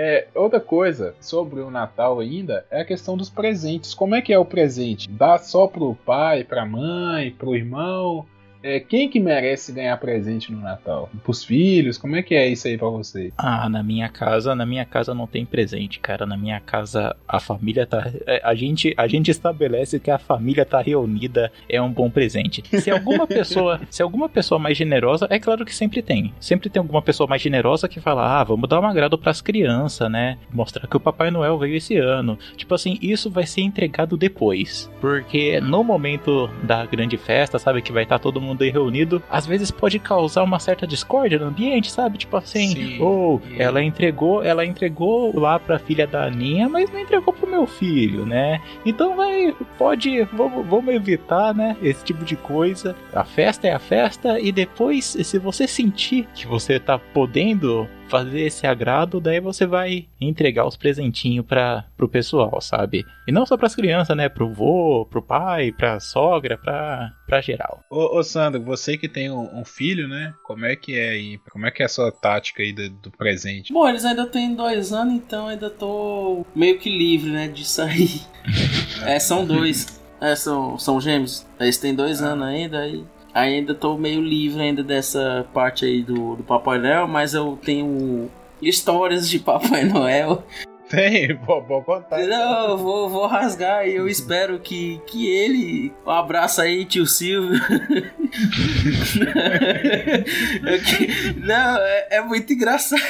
É, 0.00 0.28
outra 0.32 0.60
coisa 0.60 1.16
sobre 1.20 1.58
o 1.58 1.72
Natal 1.72 2.20
ainda 2.20 2.64
é 2.70 2.82
a 2.82 2.84
questão 2.84 3.16
dos 3.16 3.28
presentes. 3.28 3.94
Como 3.94 4.14
é 4.14 4.22
que 4.22 4.32
é 4.32 4.38
o 4.38 4.44
presente? 4.44 5.10
Dá 5.10 5.36
só 5.38 5.66
pro 5.66 5.96
pai, 6.06 6.44
pra 6.44 6.64
mãe, 6.64 7.32
pro 7.32 7.56
irmão? 7.56 8.24
É, 8.62 8.80
quem 8.80 9.08
que 9.08 9.20
merece 9.20 9.72
ganhar 9.72 9.96
presente 9.98 10.52
no 10.52 10.60
Natal? 10.60 11.08
Pros 11.22 11.44
filhos? 11.44 11.96
Como 11.96 12.16
é 12.16 12.22
que 12.22 12.34
é 12.34 12.48
isso 12.48 12.66
aí 12.66 12.76
pra 12.76 12.88
você? 12.88 13.32
Ah, 13.38 13.68
na 13.68 13.82
minha 13.82 14.08
casa, 14.08 14.54
na 14.54 14.66
minha 14.66 14.84
casa 14.84 15.14
não 15.14 15.26
tem 15.26 15.44
presente, 15.44 16.00
cara. 16.00 16.26
Na 16.26 16.36
minha 16.36 16.60
casa 16.60 17.16
a 17.26 17.38
família 17.38 17.86
tá 17.86 18.10
é, 18.26 18.40
a 18.44 18.54
gente 18.54 18.92
a 18.96 19.06
gente 19.06 19.30
estabelece 19.30 20.00
que 20.00 20.10
a 20.10 20.18
família 20.18 20.64
tá 20.64 20.80
reunida 20.80 21.52
é 21.68 21.80
um 21.80 21.92
bom 21.92 22.10
presente. 22.10 22.62
Se 22.80 22.90
alguma 22.90 23.26
pessoa, 23.28 23.80
se 23.90 24.02
alguma 24.02 24.28
pessoa 24.28 24.58
mais 24.58 24.76
generosa, 24.76 25.26
é 25.30 25.38
claro 25.38 25.64
que 25.64 25.74
sempre 25.74 26.02
tem. 26.02 26.32
Sempre 26.40 26.68
tem 26.68 26.80
alguma 26.80 27.02
pessoa 27.02 27.28
mais 27.28 27.40
generosa 27.40 27.88
que 27.88 28.00
fala: 28.00 28.40
"Ah, 28.40 28.44
vamos 28.44 28.68
dar 28.68 28.80
um 28.80 28.86
agrado 28.86 29.16
pras 29.16 29.40
crianças, 29.40 30.10
né? 30.10 30.38
Mostrar 30.52 30.86
que 30.86 30.96
o 30.96 31.00
Papai 31.00 31.30
Noel 31.30 31.58
veio 31.58 31.76
esse 31.76 31.96
ano". 31.96 32.38
Tipo 32.56 32.74
assim, 32.74 32.98
isso 33.00 33.30
vai 33.30 33.46
ser 33.46 33.60
entregado 33.60 34.16
depois, 34.16 34.90
porque 35.00 35.60
no 35.60 35.84
momento 35.84 36.50
da 36.62 36.84
grande 36.84 37.16
festa, 37.16 37.58
sabe 37.58 37.82
que 37.82 37.92
vai 37.92 38.02
estar 38.02 38.18
todo 38.18 38.40
mundo 38.40 38.47
aí 38.60 38.70
reunido, 38.70 39.22
às 39.30 39.46
vezes 39.46 39.70
pode 39.70 39.98
causar 39.98 40.42
uma 40.42 40.58
certa 40.58 40.86
discórdia 40.86 41.38
no 41.38 41.46
ambiente, 41.46 41.90
sabe? 41.90 42.18
Tipo 42.18 42.36
assim, 42.36 42.68
Sim. 42.68 43.00
ou 43.02 43.40
E- 43.50 43.60
ela 43.62 43.82
entregou, 43.82 44.42
ela 44.42 44.64
entregou 44.64 45.38
lá 45.38 45.58
pra 45.58 45.78
filha 45.78 46.06
da 46.06 46.24
Aninha, 46.24 46.68
mas 46.68 46.90
não 46.92 47.00
entregou 47.00 47.32
pro 47.32 47.48
meu 47.50 47.66
filho, 47.66 48.24
né? 48.24 48.60
Então 48.84 49.16
vai, 49.16 49.54
pode, 49.76 50.22
vamos, 50.32 50.66
vamos 50.66 50.94
evitar, 50.94 51.54
né? 51.54 51.76
Esse 51.82 52.04
tipo 52.04 52.24
de 52.24 52.36
coisa. 52.36 52.94
A 53.12 53.24
festa 53.24 53.66
é 53.68 53.72
a 53.72 53.78
festa 53.78 54.38
e 54.40 54.50
depois, 54.52 55.04
se 55.04 55.38
você 55.38 55.66
sentir 55.66 56.26
que 56.34 56.46
você 56.46 56.78
tá 56.78 56.98
podendo 56.98 57.88
fazer 58.08 58.40
esse 58.40 58.66
agrado, 58.66 59.20
daí 59.20 59.40
você 59.40 59.66
vai 59.66 60.06
entregar 60.20 60.66
os 60.66 60.76
presentinhos 60.76 61.46
para 61.46 61.84
pro 61.96 62.08
pessoal, 62.08 62.60
sabe? 62.60 63.04
E 63.26 63.32
não 63.32 63.44
só 63.44 63.56
pras 63.56 63.74
crianças, 63.74 64.16
né? 64.16 64.28
Pro 64.28 64.52
vô, 64.52 65.06
pro 65.08 65.22
pai, 65.22 65.72
pra 65.72 66.00
sogra, 66.00 66.56
pra, 66.56 67.12
pra 67.26 67.40
geral. 67.40 67.82
Ô, 67.90 68.18
ô 68.18 68.22
Sandro, 68.22 68.62
você 68.62 68.96
que 68.96 69.08
tem 69.08 69.30
um, 69.30 69.60
um 69.60 69.64
filho, 69.64 70.08
né? 70.08 70.34
Como 70.44 70.64
é 70.64 70.74
que 70.74 70.98
é 70.98 71.10
aí? 71.10 71.38
Como 71.50 71.66
é 71.66 71.70
que 71.70 71.82
é 71.82 71.86
a 71.86 71.88
sua 71.88 72.10
tática 72.10 72.62
aí 72.62 72.72
do, 72.72 72.88
do 72.90 73.10
presente? 73.10 73.72
Bom, 73.72 73.88
eles 73.88 74.04
ainda 74.04 74.26
têm 74.26 74.54
dois 74.54 74.92
anos, 74.92 75.14
então 75.14 75.48
ainda 75.48 75.70
tô 75.70 76.44
meio 76.54 76.78
que 76.78 76.90
livre, 76.90 77.30
né, 77.30 77.48
de 77.48 77.64
sair. 77.64 78.22
é, 79.04 79.18
são 79.18 79.44
dois. 79.44 80.00
É, 80.20 80.34
são, 80.34 80.78
são 80.78 81.00
gêmeos. 81.00 81.46
Eles 81.60 81.78
têm 81.78 81.94
dois 81.94 82.22
anos 82.22 82.46
ainda, 82.46 82.80
aí 82.80 83.04
ainda 83.32 83.74
tô 83.74 83.96
meio 83.96 84.22
livre 84.22 84.60
ainda 84.60 84.82
dessa 84.82 85.46
parte 85.52 85.84
aí 85.84 86.02
do, 86.02 86.36
do 86.36 86.42
Papai 86.42 86.78
Noel, 86.78 87.06
mas 87.06 87.34
eu 87.34 87.58
tenho 87.62 88.30
histórias 88.60 89.28
de 89.28 89.38
Papai 89.40 89.84
Noel 89.84 90.42
Tem, 90.88 91.34
vou, 91.34 91.62
vou 91.62 91.82
contar. 91.82 92.26
Não, 92.26 92.70
eu 92.70 92.78
vou, 92.78 93.10
vou 93.10 93.26
rasgar 93.26 93.86
e 93.86 93.94
eu 93.94 94.08
espero 94.08 94.58
que, 94.58 94.98
que 95.06 95.28
ele. 95.28 95.92
Um 96.06 96.10
abraço 96.10 96.62
aí, 96.62 96.86
tio 96.86 97.06
Silvio. 97.06 97.60
Não, 101.44 101.76
é, 101.78 102.08
é 102.12 102.20
muito 102.22 102.52
engraçado. 102.52 103.02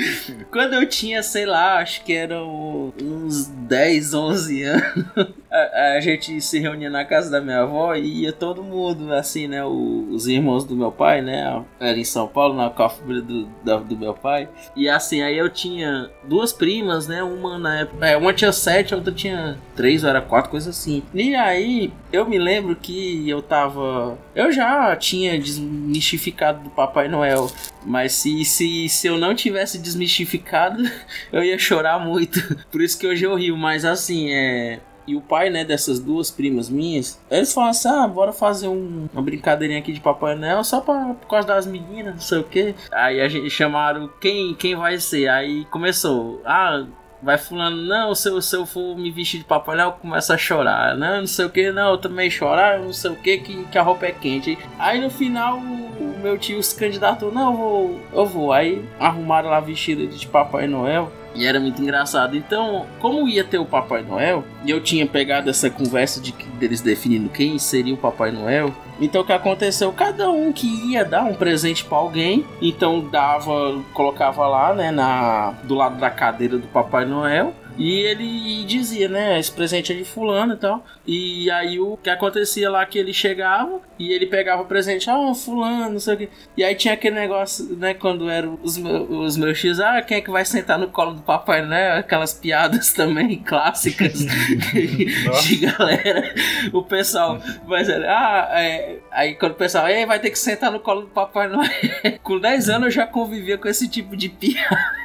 Quando 0.50 0.74
eu 0.74 0.88
tinha, 0.88 1.22
sei 1.22 1.46
lá, 1.46 1.78
acho 1.78 2.04
que 2.04 2.12
eram 2.12 2.92
uns 3.00 3.46
10, 3.46 4.14
11 4.14 4.62
anos, 4.62 5.04
a, 5.50 5.94
a, 5.96 6.00
gente 6.00 6.40
se 6.40 6.58
reunia 6.58 6.90
na 6.90 7.04
casa 7.04 7.30
da 7.30 7.40
minha 7.40 7.60
avó 7.60 7.94
e 7.94 8.22
ia 8.22 8.32
todo 8.32 8.62
mundo, 8.62 9.12
assim, 9.12 9.46
né? 9.46 9.64
O, 9.64 10.08
os 10.10 10.26
irmãos 10.26 10.64
do 10.64 10.76
meu 10.76 10.92
pai, 10.92 11.22
né? 11.22 11.62
Era 11.80 11.98
em 11.98 12.04
São 12.04 12.28
Paulo, 12.28 12.54
na 12.54 12.70
cofre 12.70 13.20
do, 13.20 13.46
do, 13.46 13.80
do, 13.80 13.96
meu 13.96 14.14
pai. 14.14 14.48
E 14.74 14.88
assim, 14.88 15.22
aí 15.22 15.36
eu 15.36 15.48
tinha 15.48 16.10
duas 16.24 16.52
primas, 16.52 17.06
né? 17.06 17.22
Uma 17.22 17.58
na 17.58 17.80
época. 17.80 18.06
É, 18.06 18.16
uma 18.16 18.32
tinha 18.32 18.52
sete, 18.52 18.94
a 18.94 18.96
outra 18.96 19.12
tinha 19.12 19.58
três 19.74 20.04
ou 20.04 20.10
era 20.10 20.20
quatro, 20.20 20.50
coisa 20.50 20.70
assim. 20.70 21.02
E 21.14 21.34
aí 21.34 21.92
eu 22.12 22.28
me 22.28 22.38
lembro 22.38 22.76
que 22.76 23.28
eu 23.28 23.42
tava. 23.42 24.18
Eu 24.34 24.52
já 24.52 24.94
tinha 24.96 25.38
desmistificado 25.38 26.62
do 26.64 26.70
Papai 26.70 27.08
Noel. 27.08 27.50
Mas 27.86 28.12
se, 28.14 28.44
se, 28.44 28.88
se 28.88 29.06
eu 29.06 29.16
não 29.16 29.32
tivesse 29.32 29.78
desmistificado, 29.86 30.82
eu 31.32 31.42
ia 31.42 31.58
chorar 31.58 31.98
muito. 31.98 32.40
Por 32.70 32.82
isso 32.82 32.98
que 32.98 33.06
hoje 33.06 33.24
eu 33.24 33.34
rio. 33.34 33.56
Mas 33.56 33.84
assim, 33.84 34.30
é 34.30 34.80
e 35.06 35.14
o 35.14 35.20
pai, 35.20 35.50
né, 35.50 35.64
dessas 35.64 36.00
duas 36.00 36.32
primas 36.32 36.68
minhas, 36.68 37.20
eles 37.30 37.52
falaram 37.52 37.70
assim: 37.70 37.88
ah, 37.88 38.08
bora 38.08 38.32
fazer 38.32 38.66
um, 38.66 39.08
uma 39.12 39.22
brincadeirinha 39.22 39.78
aqui 39.78 39.92
de 39.92 40.00
Papai 40.00 40.34
Noel 40.34 40.64
só 40.64 40.80
pra, 40.80 41.14
por 41.14 41.28
causa 41.28 41.46
das 41.46 41.66
meninas, 41.66 42.14
não 42.14 42.20
sei 42.20 42.38
o 42.38 42.44
que. 42.44 42.74
Aí 42.90 43.20
a 43.20 43.28
gente 43.28 43.48
chamaram 43.48 44.10
quem, 44.20 44.54
quem 44.54 44.74
vai 44.74 44.98
ser. 44.98 45.28
Aí 45.28 45.64
começou: 45.66 46.42
ah, 46.44 46.84
vai 47.22 47.38
fulano, 47.38 47.76
não, 47.76 48.14
se 48.14 48.28
eu, 48.28 48.40
se 48.40 48.56
eu 48.56 48.66
for 48.66 48.96
me 48.96 49.10
vestir 49.10 49.38
de 49.38 49.44
Papai 49.44 49.76
Noel, 49.76 49.92
começa 49.92 50.34
a 50.34 50.38
chorar, 50.38 50.96
não, 50.96 51.20
não 51.20 51.26
sei 51.26 51.46
o 51.46 51.50
que, 51.50 51.70
não, 51.72 51.92
eu 51.92 51.98
também 51.98 52.30
chorar, 52.30 52.78
não 52.78 52.92
sei 52.92 53.10
o 53.10 53.16
que, 53.16 53.38
que, 53.38 53.78
a 53.78 53.82
roupa 53.82 54.06
é 54.06 54.12
quente. 54.12 54.58
Aí 54.78 55.00
no 55.00 55.10
final 55.10 55.58
o 55.58 56.18
meu 56.22 56.38
tio 56.38 56.62
se 56.62 56.74
candidatou: 56.76 57.32
não, 57.32 57.52
eu 57.52 57.56
vou, 57.56 58.00
eu 58.12 58.26
vou. 58.26 58.52
Aí 58.52 58.84
arrumaram 58.98 59.50
lá 59.50 59.60
vestida 59.60 60.06
de 60.06 60.26
Papai 60.26 60.66
Noel. 60.66 61.10
E 61.36 61.44
era 61.44 61.60
muito 61.60 61.80
engraçado. 61.80 62.36
Então, 62.36 62.86
como 62.98 63.28
ia 63.28 63.44
ter 63.44 63.58
o 63.58 63.64
Papai 63.64 64.02
Noel, 64.02 64.44
e 64.64 64.70
eu 64.70 64.80
tinha 64.80 65.06
pegado 65.06 65.50
essa 65.50 65.68
conversa 65.68 66.20
de 66.20 66.32
que 66.32 66.46
deles 66.56 66.80
definindo 66.80 67.28
quem 67.28 67.58
seria 67.58 67.94
o 67.94 67.96
Papai 67.96 68.30
Noel. 68.30 68.72
Então 69.00 69.20
o 69.20 69.24
que 69.24 69.32
aconteceu? 69.32 69.92
Cada 69.92 70.30
um 70.30 70.52
que 70.52 70.66
ia 70.90 71.04
dar 71.04 71.24
um 71.24 71.34
presente 71.34 71.84
para 71.84 71.98
alguém, 71.98 72.46
então 72.62 73.00
dava, 73.00 73.78
colocava 73.92 74.46
lá, 74.46 74.74
né, 74.74 74.90
na 74.90 75.52
do 75.64 75.74
lado 75.74 75.98
da 75.98 76.08
cadeira 76.10 76.56
do 76.56 76.66
Papai 76.68 77.04
Noel. 77.04 77.52
E 77.78 78.00
ele 78.00 78.64
dizia, 78.64 79.08
né? 79.08 79.38
Esse 79.38 79.52
presente 79.52 79.92
é 79.92 79.96
de 79.96 80.04
fulano 80.04 80.54
e 80.54 80.56
tal. 80.56 80.84
E 81.06 81.50
aí 81.50 81.78
o 81.78 81.96
que 81.96 82.10
acontecia 82.10 82.70
lá 82.70 82.84
que 82.84 82.98
ele 82.98 83.12
chegava 83.12 83.80
e 83.98 84.12
ele 84.12 84.26
pegava 84.26 84.62
o 84.62 84.66
presente, 84.66 85.08
ah, 85.08 85.34
fulano, 85.34 85.90
não 85.90 86.00
sei 86.00 86.14
o 86.14 86.18
que. 86.18 86.28
E 86.56 86.64
aí 86.64 86.74
tinha 86.74 86.94
aquele 86.94 87.14
negócio, 87.14 87.76
né? 87.76 87.94
Quando 87.94 88.28
eram 88.28 88.58
os, 88.62 88.76
meus, 88.76 89.08
os 89.10 89.36
meus 89.36 89.58
X, 89.58 89.80
ah, 89.80 90.02
quem 90.02 90.18
é 90.18 90.20
que 90.20 90.30
vai 90.30 90.44
sentar 90.44 90.78
no 90.78 90.88
colo 90.88 91.14
do 91.14 91.22
papai, 91.22 91.64
né? 91.64 91.92
Aquelas 91.92 92.32
piadas 92.32 92.92
também 92.94 93.38
clássicas 93.38 94.18
de 95.44 95.56
galera. 95.56 96.34
O 96.72 96.82
pessoal, 96.82 97.40
mas 97.66 97.88
ah, 97.88 98.48
é, 98.52 98.98
aí 99.10 99.34
quando 99.34 99.52
o 99.52 99.56
pessoal, 99.56 99.88
ei, 99.88 100.06
vai 100.06 100.18
ter 100.18 100.30
que 100.30 100.38
sentar 100.38 100.70
no 100.70 100.80
colo 100.80 101.02
do 101.02 101.08
papai 101.08 101.48
Noel. 101.48 101.70
com 102.22 102.38
10 102.38 102.68
anos 102.68 102.84
eu 102.86 102.90
já 102.90 103.06
convivia 103.06 103.58
com 103.58 103.68
esse 103.68 103.88
tipo 103.88 104.16
de 104.16 104.28
piada 104.28 104.96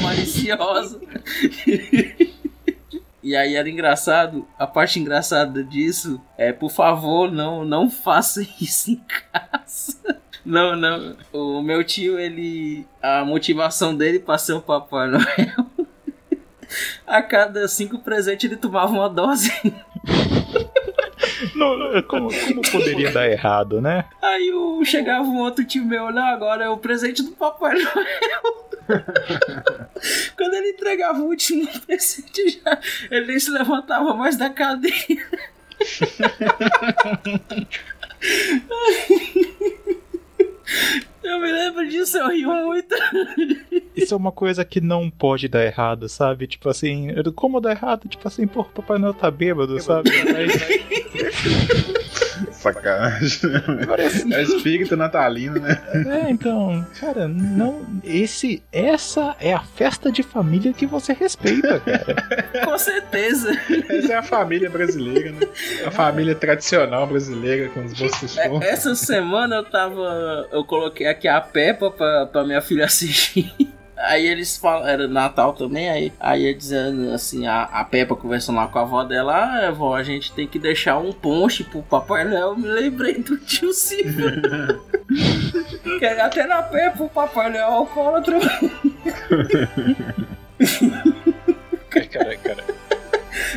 maliciosa. 0.00 1.00
E 3.22 3.36
aí 3.36 3.54
era 3.54 3.68
engraçado, 3.68 4.48
a 4.58 4.66
parte 4.66 4.98
engraçada 4.98 5.62
disso 5.62 6.18
é, 6.38 6.54
por 6.54 6.70
favor, 6.70 7.30
não, 7.30 7.66
não 7.66 7.90
faça 7.90 8.40
isso 8.58 8.92
em 8.92 9.04
casa. 9.30 10.20
Não, 10.44 10.74
não. 10.74 11.16
O 11.32 11.62
meu 11.62 11.84
tio, 11.84 12.18
ele. 12.18 12.86
A 13.02 13.24
motivação 13.24 13.94
dele 13.94 14.18
para 14.18 14.38
ser 14.38 14.54
o 14.54 14.62
Papai 14.62 15.08
Noel. 15.08 15.26
A 17.06 17.20
cada 17.20 17.66
cinco 17.66 17.98
presentes 17.98 18.44
ele 18.44 18.56
tomava 18.56 18.92
uma 18.92 19.08
dose. 19.08 19.52
Não, 21.60 22.02
como, 22.04 22.30
como, 22.30 22.62
poderia 22.72 23.12
dar 23.12 23.28
errado, 23.28 23.82
né? 23.82 24.06
Aí 24.22 24.50
o, 24.50 24.82
chegava 24.82 25.28
um 25.28 25.40
outro 25.40 25.62
tio 25.62 25.84
meu, 25.84 26.10
não, 26.10 26.24
agora 26.24 26.64
é 26.64 26.68
o 26.70 26.78
presente 26.78 27.22
do 27.22 27.32
Papai 27.32 27.74
Noel. 27.74 28.70
Quando 30.36 30.54
ele 30.54 30.70
entregava 30.70 31.20
o 31.20 31.26
último 31.26 31.68
presente, 31.86 32.62
já, 32.64 32.78
ele 33.10 33.26
nem 33.26 33.38
se 33.38 33.50
levantava 33.50 34.14
mais 34.14 34.38
da 34.38 34.48
cadeira. 34.48 35.28
Eu 41.22 41.38
me 41.38 41.52
lembro 41.52 41.88
disso, 41.88 42.16
eu 42.16 42.28
rio 42.30 42.52
muito. 42.66 42.94
Isso 43.94 44.14
é 44.14 44.16
uma 44.16 44.32
coisa 44.32 44.64
que 44.64 44.80
não 44.80 45.10
pode 45.10 45.48
dar 45.48 45.64
errado, 45.64 46.08
sabe? 46.08 46.46
Tipo 46.46 46.68
assim, 46.68 47.08
como 47.34 47.60
dar 47.60 47.72
errado? 47.72 48.08
Tipo 48.08 48.26
assim, 48.26 48.46
pô, 48.46 48.64
Papai 48.64 48.98
Noel 48.98 49.14
tá 49.14 49.30
bêbado, 49.30 49.80
sabe? 49.80 50.10
Sacanagem. 52.60 53.40
Parece... 53.86 54.32
É 54.32 54.42
espírito 54.42 54.96
natalino, 54.96 55.58
né? 55.58 55.80
É, 56.06 56.30
então, 56.30 56.86
cara, 57.00 57.26
não. 57.26 57.86
Esse, 58.04 58.62
essa 58.70 59.34
é 59.40 59.54
a 59.54 59.60
festa 59.60 60.12
de 60.12 60.22
família 60.22 60.72
que 60.72 60.86
você 60.86 61.12
respeita, 61.12 61.80
cara. 61.80 62.16
Com 62.64 62.78
certeza. 62.78 63.50
Essa 63.88 64.12
é 64.12 64.16
a 64.16 64.22
família 64.22 64.68
brasileira, 64.68 65.32
né? 65.32 65.40
A 65.86 65.90
família 65.90 66.34
tradicional 66.34 67.06
brasileira 67.06 67.68
com 67.70 67.84
os 67.84 67.92
bolsos 67.94 68.36
é, 68.36 68.48
Essa 68.62 68.94
semana 68.94 69.56
eu 69.56 69.64
tava. 69.64 70.48
Eu 70.52 70.64
coloquei 70.64 71.06
aqui 71.06 71.26
a 71.26 71.40
Peppa 71.40 71.90
pra, 71.90 72.26
pra 72.26 72.44
minha 72.44 72.60
filha 72.60 72.84
assistir. 72.84 73.52
Aí 74.00 74.26
eles 74.26 74.56
falam, 74.56 74.88
era 74.88 75.06
Natal 75.06 75.52
também, 75.52 75.90
aí, 75.90 76.12
aí 76.18 76.54
dizendo 76.54 77.12
assim, 77.12 77.46
a, 77.46 77.64
a 77.64 77.84
Peppa 77.84 78.16
conversando 78.16 78.56
lá 78.56 78.66
com 78.66 78.78
a 78.78 78.82
avó 78.82 79.04
dela, 79.04 79.34
ah, 79.34 79.68
avó, 79.68 79.94
a 79.94 80.02
gente 80.02 80.32
tem 80.32 80.46
que 80.46 80.58
deixar 80.58 80.98
um 80.98 81.12
ponche 81.12 81.64
pro 81.64 81.82
Papai 81.82 82.24
Noel, 82.24 82.56
me 82.56 82.66
lembrei 82.66 83.18
do 83.18 83.36
tio 83.36 83.72
Silvio. 83.72 84.30
que 85.98 86.04
até 86.06 86.46
na 86.46 86.62
Peppa 86.62 87.04
o 87.04 87.08
Papai 87.08 87.50
Noel 87.50 87.62
é 87.62 87.72
alcoólatra. 87.72 88.38
cara, 92.10 92.36
cara. 92.36 92.79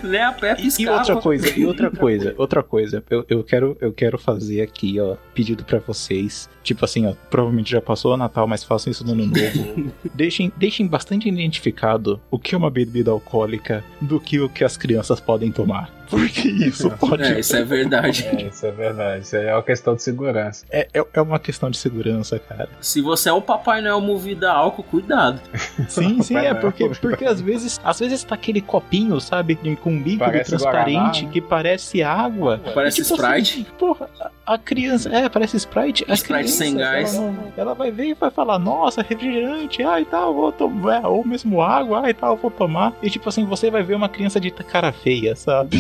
Nem 0.04 0.22
a 0.22 0.32
Peppa 0.32 0.62
e, 0.62 0.82
e 0.82 0.88
outra 0.88 1.16
coisa, 1.16 1.60
e 1.60 1.66
outra 1.66 1.92
coisa, 1.92 2.36
outra 2.38 2.64
coisa, 2.64 3.04
eu, 3.10 3.26
eu, 3.30 3.44
quero, 3.44 3.78
eu 3.80 3.94
quero 3.94 4.18
fazer 4.18 4.62
aqui, 4.62 5.00
ó, 5.00 5.16
pedido 5.34 5.64
para 5.64 5.80
vocês 5.80 6.50
Tipo 6.64 6.86
assim, 6.86 7.06
ó, 7.06 7.14
provavelmente 7.30 7.72
já 7.72 7.82
passou 7.82 8.14
o 8.14 8.18
Natal, 8.18 8.48
mas 8.48 8.64
façam 8.64 8.90
isso 8.90 9.06
no 9.06 9.12
ano 9.12 9.28
novo. 9.28 9.92
deixem, 10.14 10.52
deixem 10.56 10.88
bastante 10.88 11.28
identificado 11.28 12.20
o 12.32 12.40
que 12.40 12.56
é 12.56 12.58
uma 12.58 12.70
bebida 12.70 13.12
alcoólica 13.12 13.84
do 14.00 14.20
que 14.20 14.40
o 14.40 14.48
que 14.48 14.64
as 14.64 14.78
crianças 14.78 15.20
podem 15.20 15.52
tomar. 15.52 15.92
Porque 16.10 16.48
isso 16.48 16.90
pode. 16.92 17.24
É, 17.24 17.40
isso 17.40 17.56
é 17.56 17.64
verdade. 17.64 18.24
É, 18.34 18.44
isso 18.44 18.66
é 18.66 18.72
verdade. 18.72 19.24
Isso 19.24 19.36
é 19.36 19.54
uma 19.54 19.64
questão 19.64 19.96
de 19.96 20.02
segurança. 20.02 20.66
É, 20.70 20.88
é, 20.94 21.06
é 21.14 21.22
uma 21.22 21.40
questão 21.40 21.70
de 21.70 21.78
segurança, 21.78 22.40
cara. 22.40 22.70
Se 22.82 23.02
você 23.02 23.30
é 23.30 23.34
um 23.34 23.42
Papai 23.42 23.82
Noel 23.82 24.02
movido 24.02 24.48
a 24.48 24.52
álcool, 24.52 24.84
cuidado. 24.84 25.40
Sim, 25.88 26.22
sim, 26.22 26.38
é, 26.38 26.54
porque, 26.54 26.90
porque 27.02 27.26
às 27.26 27.42
vezes 27.42 27.80
às 27.84 28.00
vezes 28.00 28.24
tá 28.24 28.36
aquele 28.36 28.62
copinho, 28.62 29.20
sabe, 29.20 29.56
com 29.82 29.92
um 29.92 29.98
líquido 29.98 30.20
parece 30.20 30.50
transparente 30.52 30.96
Guaraná, 30.96 31.22
né? 31.22 31.30
que 31.32 31.42
parece 31.42 32.04
água. 32.04 32.62
Parece 32.74 33.04
tipo, 33.04 33.14
assim, 33.14 33.24
Sprite. 33.24 33.54
Assim, 33.62 33.78
porra, 33.78 34.10
a, 34.46 34.58
criança. 34.58 35.10
É, 35.10 35.30
parece 35.30 35.58
Sprite. 35.58 36.06
A 36.08 36.14
Sprite 36.14 36.34
criança, 36.34 36.58
sem 36.58 36.78
gás. 36.78 37.16
Ela, 37.16 37.54
ela, 37.58 37.74
vai 37.74 37.92
ver 37.92 38.08
e 38.08 38.14
vai 38.14 38.32
falar, 38.32 38.60
nossa, 38.60 39.02
refrigerante, 39.02 39.84
ai 39.84 40.02
e 40.02 40.06
tal, 40.06 40.34
vou 40.34 40.52
tomar. 40.52 41.04
É, 41.04 41.08
ou 41.08 41.26
mesmo 41.26 41.62
água, 41.62 42.02
ai 42.02 42.12
e 42.12 42.14
tal, 42.14 42.38
vou 42.38 42.52
tomar. 42.52 42.94
E 43.02 43.10
tipo 43.10 43.28
assim, 43.30 43.46
você 43.46 43.70
vai 43.70 43.84
ver 43.84 43.96
uma 43.96 44.10
criança 44.10 44.40
de 44.40 44.52
cara 44.52 44.92
feia, 44.92 45.36
sabe? 45.36 45.78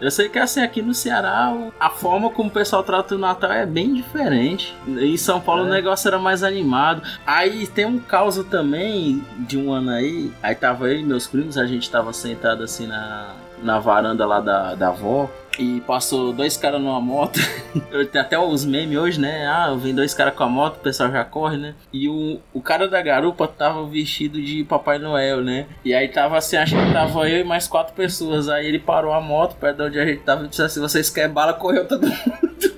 Eu 0.00 0.10
sei 0.10 0.28
que 0.28 0.38
assim, 0.38 0.60
aqui 0.60 0.82
no 0.82 0.92
Ceará, 0.92 1.54
a 1.80 1.88
forma 1.88 2.28
como 2.28 2.48
o 2.50 2.52
pessoal 2.52 2.82
trata 2.82 3.14
o 3.14 3.18
Natal 3.18 3.52
é 3.52 3.64
bem 3.64 3.94
diferente. 3.94 4.76
Em 4.86 5.16
São 5.16 5.40
Paulo 5.40 5.62
é. 5.62 5.66
o 5.66 5.70
negócio 5.70 6.08
era 6.08 6.18
mais 6.18 6.42
animado. 6.42 7.00
Aí 7.26 7.66
tem 7.66 7.86
um 7.86 7.98
caos 7.98 8.36
também 8.50 9.24
de 9.38 9.56
um 9.56 9.72
ano 9.72 9.90
aí. 9.90 10.30
Aí 10.42 10.54
tava 10.54 10.88
eu 10.90 11.00
e 11.00 11.04
meus 11.04 11.26
primos, 11.26 11.56
a 11.56 11.64
gente 11.64 11.88
tava 11.90 12.12
sentado 12.12 12.62
assim 12.64 12.86
na, 12.86 13.34
na 13.62 13.78
varanda 13.78 14.26
lá 14.26 14.40
da, 14.40 14.74
da 14.74 14.88
avó. 14.88 15.28
E 15.58 15.80
passou 15.82 16.32
dois 16.32 16.56
caras 16.56 16.80
numa 16.80 17.00
moto. 17.00 17.38
Tem 18.10 18.20
até 18.20 18.38
os 18.38 18.64
memes 18.64 18.98
hoje, 18.98 19.20
né? 19.20 19.46
Ah, 19.46 19.72
vem 19.74 19.94
dois 19.94 20.12
caras 20.12 20.34
com 20.34 20.42
a 20.42 20.48
moto, 20.48 20.76
o 20.76 20.80
pessoal 20.80 21.10
já 21.10 21.24
corre, 21.24 21.56
né? 21.56 21.74
E 21.92 22.08
o, 22.08 22.40
o 22.52 22.60
cara 22.60 22.88
da 22.88 23.00
garupa 23.00 23.46
tava 23.46 23.86
vestido 23.86 24.42
de 24.42 24.64
Papai 24.64 24.98
Noel, 24.98 25.42
né? 25.42 25.66
E 25.84 25.94
aí 25.94 26.08
tava 26.08 26.36
assim, 26.36 26.56
acho 26.56 26.74
que 26.74 26.92
tava 26.92 27.28
eu 27.28 27.40
e 27.40 27.44
mais 27.44 27.68
quatro 27.68 27.94
pessoas. 27.94 28.48
Aí 28.48 28.66
ele 28.66 28.80
parou 28.80 29.12
a 29.12 29.20
moto 29.20 29.54
perto 29.56 29.76
de 29.76 29.82
onde 29.84 30.00
a 30.00 30.06
gente 30.06 30.22
tava 30.22 30.44
e 30.44 30.48
disse 30.48 30.62
assim: 30.62 30.80
vocês 30.80 31.08
querem 31.08 31.32
bala, 31.32 31.52
correu 31.52 31.86
todo 31.86 32.06
mundo. 32.06 32.74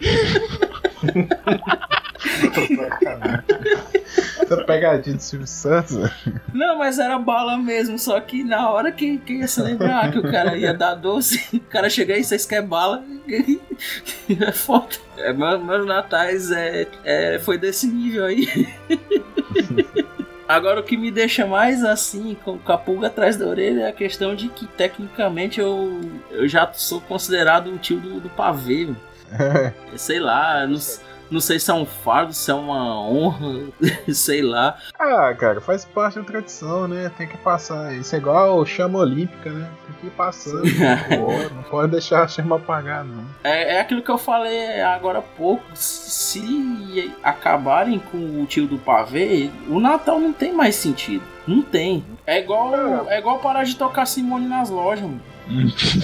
pegadinha 4.56 5.16
de 5.16 5.22
Silvio 5.22 5.46
Santos. 5.46 5.96
Não, 6.52 6.78
mas 6.78 6.98
era 6.98 7.18
bala 7.18 7.56
mesmo, 7.56 7.98
só 7.98 8.20
que 8.20 8.42
na 8.44 8.70
hora 8.70 8.90
que, 8.90 9.18
que 9.18 9.34
ia 9.34 9.48
se 9.48 9.60
lembrar 9.60 10.10
que 10.10 10.18
o 10.18 10.30
cara 10.30 10.56
ia 10.56 10.74
dar 10.74 10.94
doce, 10.94 11.56
o 11.56 11.60
cara 11.60 11.88
chega 11.90 12.14
aí, 12.14 12.24
vocês 12.24 12.46
querem 12.46 12.66
bala? 12.66 13.04
É 14.28 14.52
foda. 14.52 14.96
É, 15.16 15.32
meus 15.32 15.86
natais 15.86 16.50
é, 16.50 16.86
é, 17.04 17.38
foi 17.38 17.56
desse 17.56 17.86
nível 17.86 18.24
aí. 18.24 18.68
Agora 20.48 20.80
o 20.80 20.82
que 20.82 20.96
me 20.96 21.10
deixa 21.10 21.46
mais 21.46 21.84
assim, 21.84 22.34
com 22.42 22.58
a 22.64 22.78
pulga 22.78 23.08
atrás 23.08 23.36
da 23.36 23.46
orelha, 23.46 23.82
é 23.82 23.88
a 23.88 23.92
questão 23.92 24.34
de 24.34 24.48
que 24.48 24.66
tecnicamente 24.66 25.60
eu, 25.60 26.00
eu 26.30 26.48
já 26.48 26.72
sou 26.72 27.02
considerado 27.02 27.70
o 27.70 27.76
tio 27.76 28.00
do, 28.00 28.18
do 28.18 28.30
pavê. 28.30 28.88
Sei 29.94 30.18
lá, 30.18 30.66
não, 30.66 30.78
não 31.30 31.40
sei 31.40 31.58
se 31.58 31.70
é 31.70 31.74
um 31.74 31.84
fardo, 31.84 32.32
se 32.32 32.50
é 32.50 32.54
uma 32.54 33.00
honra, 33.00 33.66
sei 34.12 34.42
lá. 34.42 34.78
Ah, 34.98 35.34
cara, 35.34 35.60
faz 35.60 35.84
parte 35.84 36.18
da 36.18 36.24
tradição, 36.24 36.88
né? 36.88 37.10
Tem 37.16 37.26
que 37.26 37.36
passar. 37.38 37.94
Isso 37.94 38.14
é 38.14 38.18
igual 38.18 38.64
chama 38.64 38.98
olímpica, 38.98 39.50
né? 39.50 39.68
Tem 39.86 39.96
que 40.00 40.06
ir 40.06 40.10
passando. 40.10 40.62
não 41.54 41.62
pode 41.64 41.92
deixar 41.92 42.22
a 42.22 42.28
chama 42.28 42.56
apagar, 42.56 43.04
não. 43.04 43.24
É, 43.44 43.76
é 43.76 43.80
aquilo 43.80 44.02
que 44.02 44.10
eu 44.10 44.18
falei 44.18 44.80
agora 44.80 45.18
há 45.18 45.22
pouco. 45.22 45.64
Se 45.74 47.12
acabarem 47.22 47.98
com 47.98 48.42
o 48.42 48.46
tio 48.46 48.66
do 48.66 48.78
pavê, 48.78 49.50
o 49.68 49.80
Natal 49.80 50.18
não 50.18 50.32
tem 50.32 50.52
mais 50.52 50.74
sentido. 50.76 51.22
Não 51.46 51.62
tem. 51.62 52.04
É 52.26 52.40
igual, 52.40 53.08
é 53.08 53.18
igual 53.18 53.38
parar 53.38 53.64
de 53.64 53.74
tocar 53.74 54.06
Simone 54.06 54.46
nas 54.46 54.68
lojas, 54.68 55.04
mano. 55.04 55.22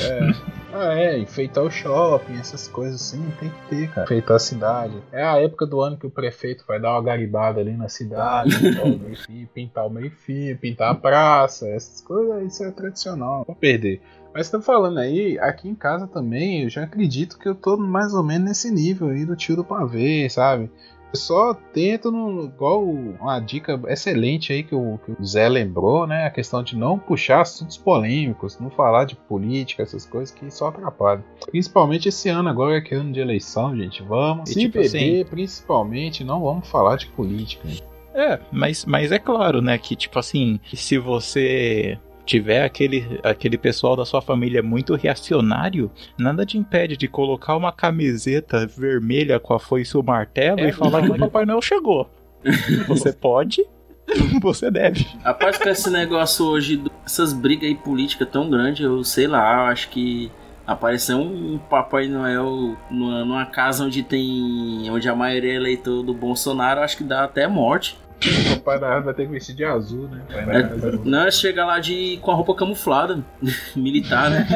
É. 0.00 0.54
Ah, 0.76 0.98
é, 0.98 1.16
enfeitar 1.18 1.62
o 1.62 1.70
shopping, 1.70 2.34
essas 2.34 2.66
coisas 2.66 3.00
assim, 3.00 3.22
tem 3.38 3.48
que 3.48 3.68
ter, 3.68 3.90
cara. 3.90 4.04
Enfeitar 4.04 4.36
a 4.36 4.40
cidade. 4.40 4.94
É 5.12 5.22
a 5.22 5.40
época 5.40 5.64
do 5.64 5.80
ano 5.80 5.96
que 5.96 6.06
o 6.06 6.10
prefeito 6.10 6.64
vai 6.66 6.80
dar 6.80 6.90
uma 6.90 7.02
garibada 7.02 7.60
ali 7.60 7.76
na 7.76 7.88
cidade, 7.88 8.50
pintar 9.54 9.86
o 9.86 9.90
meio-fio, 9.90 10.58
pintar 10.58 10.90
a 10.90 10.94
praça, 10.96 11.68
essas 11.68 12.00
coisas, 12.00 12.52
isso 12.52 12.64
é 12.64 12.72
tradicional, 12.72 13.44
vou 13.46 13.54
perder. 13.54 14.00
Mas 14.34 14.46
estamos 14.46 14.66
falando 14.66 14.98
aí, 14.98 15.38
aqui 15.38 15.68
em 15.68 15.76
casa 15.76 16.08
também, 16.08 16.64
eu 16.64 16.68
já 16.68 16.82
acredito 16.82 17.38
que 17.38 17.48
eu 17.48 17.54
tô 17.54 17.76
mais 17.76 18.12
ou 18.12 18.24
menos 18.24 18.48
nesse 18.48 18.68
nível 18.68 19.10
aí 19.10 19.24
do 19.24 19.36
tio 19.36 19.54
do 19.54 19.64
pavê, 19.64 20.28
sabe? 20.28 20.68
Só 21.16 21.54
tento, 21.54 22.10
no, 22.10 22.44
igual 22.44 22.84
uma 22.84 23.40
dica 23.40 23.80
excelente 23.88 24.52
aí 24.52 24.62
que 24.62 24.74
o, 24.74 24.98
que 25.04 25.12
o, 25.12 25.24
Zé 25.24 25.48
lembrou, 25.48 26.06
né? 26.06 26.26
A 26.26 26.30
questão 26.30 26.62
de 26.62 26.76
não 26.76 26.98
puxar 26.98 27.40
assuntos 27.40 27.76
polêmicos, 27.76 28.58
não 28.58 28.70
falar 28.70 29.04
de 29.04 29.16
política, 29.16 29.82
essas 29.82 30.04
coisas 30.04 30.34
que 30.34 30.50
só 30.50 30.68
atrapalham. 30.68 31.24
Principalmente 31.50 32.08
esse 32.08 32.28
ano 32.28 32.48
agora, 32.48 32.80
que 32.80 32.94
é 32.94 32.98
ano 32.98 33.12
de 33.12 33.20
eleição, 33.20 33.76
gente. 33.76 34.02
Vamos 34.02 34.50
e, 34.50 34.54
se 34.54 34.60
tipo 34.60 34.78
beber, 34.78 34.86
assim, 34.86 35.24
principalmente, 35.24 36.24
não 36.24 36.42
vamos 36.42 36.68
falar 36.68 36.96
de 36.96 37.06
política. 37.08 37.68
É, 38.14 38.38
mas, 38.52 38.84
mas 38.84 39.10
é 39.10 39.18
claro, 39.18 39.60
né, 39.60 39.76
que 39.76 39.96
tipo 39.96 40.18
assim, 40.20 40.60
se 40.72 40.96
você 40.98 41.98
tiver 42.24 42.64
aquele, 42.64 43.20
aquele 43.22 43.58
pessoal 43.58 43.96
da 43.96 44.04
sua 44.04 44.22
família 44.22 44.62
muito 44.62 44.94
reacionário, 44.94 45.90
nada 46.18 46.46
te 46.46 46.56
impede 46.56 46.96
de 46.96 47.08
colocar 47.08 47.56
uma 47.56 47.72
camiseta 47.72 48.66
vermelha 48.66 49.38
com 49.38 49.54
a 49.54 49.60
foice 49.60 49.96
e 49.96 50.00
o 50.00 50.02
martelo 50.02 50.60
é, 50.60 50.68
e 50.68 50.72
falar 50.72 51.02
que 51.02 51.10
o 51.10 51.18
Papai 51.18 51.44
Noel 51.44 51.62
chegou. 51.62 52.10
Você 52.86 53.12
pode, 53.12 53.64
você 54.42 54.70
deve. 54.70 55.06
Rapaz, 55.24 55.56
com 55.56 55.68
esse 55.68 55.90
negócio 55.90 56.44
hoje, 56.44 56.82
essas 57.06 57.32
brigas 57.32 57.68
aí 57.68 57.74
políticas 57.74 58.28
tão 58.28 58.50
grandes, 58.50 58.84
eu 58.84 59.02
sei 59.02 59.26
lá, 59.26 59.54
eu 59.54 59.72
acho 59.72 59.88
que 59.88 60.30
aparecer 60.66 61.14
um 61.14 61.58
Papai 61.58 62.08
Noel 62.08 62.76
numa, 62.90 63.24
numa, 63.24 63.46
casa 63.46 63.84
onde 63.84 64.02
tem. 64.02 64.90
onde 64.90 65.08
a 65.08 65.14
maioria 65.14 65.52
é 65.52 65.56
eleitor 65.56 66.02
do 66.02 66.14
Bolsonaro, 66.14 66.80
acho 66.80 66.96
que 66.96 67.04
dá 67.04 67.24
até 67.24 67.46
morte. 67.46 67.98
O 68.22 68.60
Papai 68.60 68.78
Noel 68.78 69.02
vai 69.02 69.14
ter 69.14 69.26
que 69.26 69.32
vestir 69.32 69.54
de 69.54 69.64
azul, 69.64 70.08
né? 70.08 70.22
É, 70.30 70.96
não, 71.04 71.30
chega 71.30 71.64
lá 71.64 71.78
de, 71.78 72.18
com 72.22 72.30
a 72.30 72.34
roupa 72.34 72.54
camuflada, 72.54 73.22
militar, 73.76 74.30
né? 74.30 74.46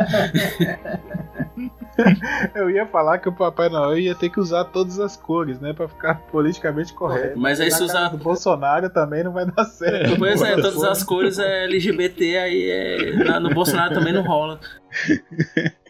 Eu 2.54 2.70
ia 2.70 2.86
falar 2.86 3.18
que 3.18 3.28
o 3.28 3.32
Papai 3.32 3.68
Noel 3.68 3.98
ia 3.98 4.14
ter 4.14 4.30
que 4.30 4.38
usar 4.38 4.64
todas 4.64 5.00
as 5.00 5.16
cores, 5.16 5.60
né? 5.60 5.72
Pra 5.72 5.88
ficar 5.88 6.14
politicamente 6.30 6.94
correto. 6.94 7.38
Mas 7.38 7.60
aí 7.60 7.70
se 7.70 7.82
usar. 7.82 8.14
O 8.14 8.18
Bolsonaro 8.18 8.88
também 8.88 9.24
não 9.24 9.32
vai 9.32 9.44
dar 9.46 9.64
certo. 9.64 10.16
Pois 10.16 10.40
é, 10.40 10.54
todas 10.54 10.84
as 10.84 11.02
cores 11.02 11.38
é 11.38 11.64
LGBT, 11.64 12.38
aí 12.38 12.70
é... 12.70 13.40
no 13.40 13.50
Bolsonaro 13.50 13.94
também 13.94 14.12
não 14.12 14.22
rola. 14.22 14.60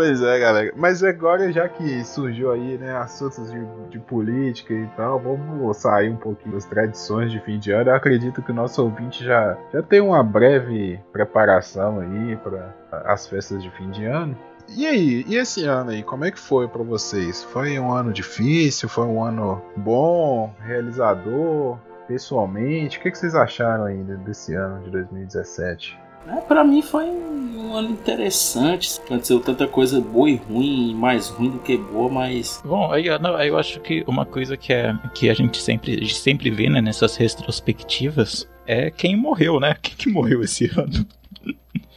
Pois 0.00 0.22
é, 0.22 0.38
galera. 0.38 0.72
Mas 0.78 1.04
agora, 1.04 1.52
já 1.52 1.68
que 1.68 2.02
surgiu 2.06 2.50
aí, 2.50 2.78
né, 2.78 2.96
assuntos 2.96 3.52
de, 3.52 3.60
de, 3.90 3.98
política 3.98 4.72
e 4.72 4.86
tal, 4.96 5.20
vamos 5.20 5.76
sair 5.76 6.08
um 6.08 6.16
pouquinho 6.16 6.54
das 6.54 6.64
tradições 6.64 7.30
de 7.30 7.38
fim 7.40 7.58
de 7.58 7.70
ano. 7.70 7.90
Eu 7.90 7.94
acredito 7.94 8.40
que 8.40 8.50
o 8.50 8.54
nosso 8.54 8.82
ouvinte 8.82 9.22
já, 9.22 9.58
já 9.70 9.82
tem 9.82 10.00
uma 10.00 10.24
breve 10.24 10.98
preparação 11.12 12.00
aí 12.00 12.34
para 12.36 12.74
as 13.04 13.26
festas 13.26 13.62
de 13.62 13.68
fim 13.72 13.90
de 13.90 14.06
ano. 14.06 14.34
E 14.74 14.86
aí, 14.86 15.22
e 15.28 15.36
esse 15.36 15.66
ano 15.66 15.90
aí, 15.90 16.02
como 16.02 16.24
é 16.24 16.30
que 16.30 16.40
foi 16.40 16.66
para 16.66 16.82
vocês? 16.82 17.44
Foi 17.44 17.78
um 17.78 17.92
ano 17.92 18.10
difícil? 18.10 18.88
Foi 18.88 19.04
um 19.04 19.22
ano 19.22 19.60
bom, 19.76 20.50
realizador, 20.60 21.76
pessoalmente? 22.08 22.96
O 22.96 23.02
que, 23.02 23.10
que 23.10 23.18
vocês 23.18 23.34
acharam 23.34 23.84
ainda 23.84 24.16
desse 24.16 24.54
ano 24.54 24.82
de 24.82 24.90
2017? 24.92 26.09
É, 26.26 26.40
para 26.40 26.62
mim 26.64 26.82
foi 26.82 27.04
um 27.06 27.74
ano 27.74 27.90
interessante. 27.90 29.00
Aconteceu 29.00 29.40
tanta 29.40 29.66
coisa 29.66 30.00
boa 30.00 30.28
e 30.28 30.36
ruim, 30.36 30.94
mais 30.94 31.28
ruim 31.28 31.50
do 31.50 31.58
que 31.58 31.76
boa, 31.76 32.10
mas. 32.10 32.60
Bom, 32.64 32.90
aí, 32.92 33.06
aí 33.08 33.48
eu 33.48 33.58
acho 33.58 33.80
que 33.80 34.04
uma 34.06 34.26
coisa 34.26 34.56
que, 34.56 34.72
é, 34.72 34.96
que 35.14 35.30
a 35.30 35.34
gente 35.34 35.60
sempre, 35.60 36.06
sempre 36.08 36.50
vê 36.50 36.68
né, 36.68 36.80
nessas 36.80 37.16
retrospectivas 37.16 38.48
é 38.66 38.90
quem 38.90 39.16
morreu, 39.16 39.58
né? 39.58 39.74
Quem 39.80 39.94
que 39.94 40.08
morreu 40.08 40.42
esse 40.42 40.66
ano? 40.78 41.06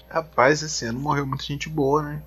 Rapaz, 0.09 0.61
esse 0.61 0.85
ano 0.85 0.99
morreu 0.99 1.25
muita 1.25 1.43
gente 1.43 1.67
boa, 1.67 2.03
né? 2.03 2.21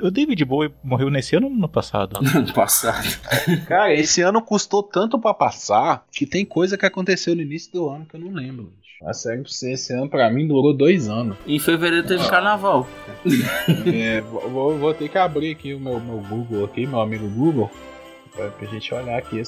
O 0.00 0.10
David 0.10 0.44
Bowie 0.44 0.72
morreu 0.82 1.10
nesse 1.10 1.36
ano 1.36 1.46
ou 1.46 1.52
no 1.52 1.58
ano 1.58 1.68
passado? 1.68 2.18
No 2.22 2.38
ano 2.38 2.52
passado. 2.54 3.06
Cara, 3.66 3.92
esse 3.92 4.22
ano 4.22 4.40
custou 4.40 4.82
tanto 4.82 5.18
para 5.18 5.34
passar 5.34 6.04
que 6.12 6.26
tem 6.26 6.44
coisa 6.44 6.78
que 6.78 6.86
aconteceu 6.86 7.34
no 7.34 7.42
início 7.42 7.72
do 7.72 7.88
ano 7.88 8.06
que 8.06 8.14
eu 8.14 8.20
não 8.20 8.32
lembro. 8.32 8.72
A 9.02 9.12
série 9.12 9.42
esse 9.42 9.92
ano 9.92 10.08
pra 10.08 10.30
mim 10.30 10.46
durou 10.46 10.72
dois 10.72 11.08
anos. 11.08 11.36
Em 11.46 11.58
fevereiro 11.58 12.06
teve 12.06 12.28
carnaval. 12.28 12.86
É, 13.86 14.20
vou, 14.20 14.78
vou, 14.78 14.94
ter 14.94 15.08
que 15.08 15.16
abrir 15.16 15.52
aqui 15.52 15.72
o 15.72 15.80
meu, 15.80 15.98
meu 15.98 16.18
Google 16.18 16.64
aqui, 16.64 16.86
meu 16.86 17.00
amigo 17.00 17.26
Google, 17.28 17.70
pra, 18.34 18.50
pra 18.50 18.66
gente 18.68 18.92
olhar 18.92 19.18
aqui. 19.18 19.42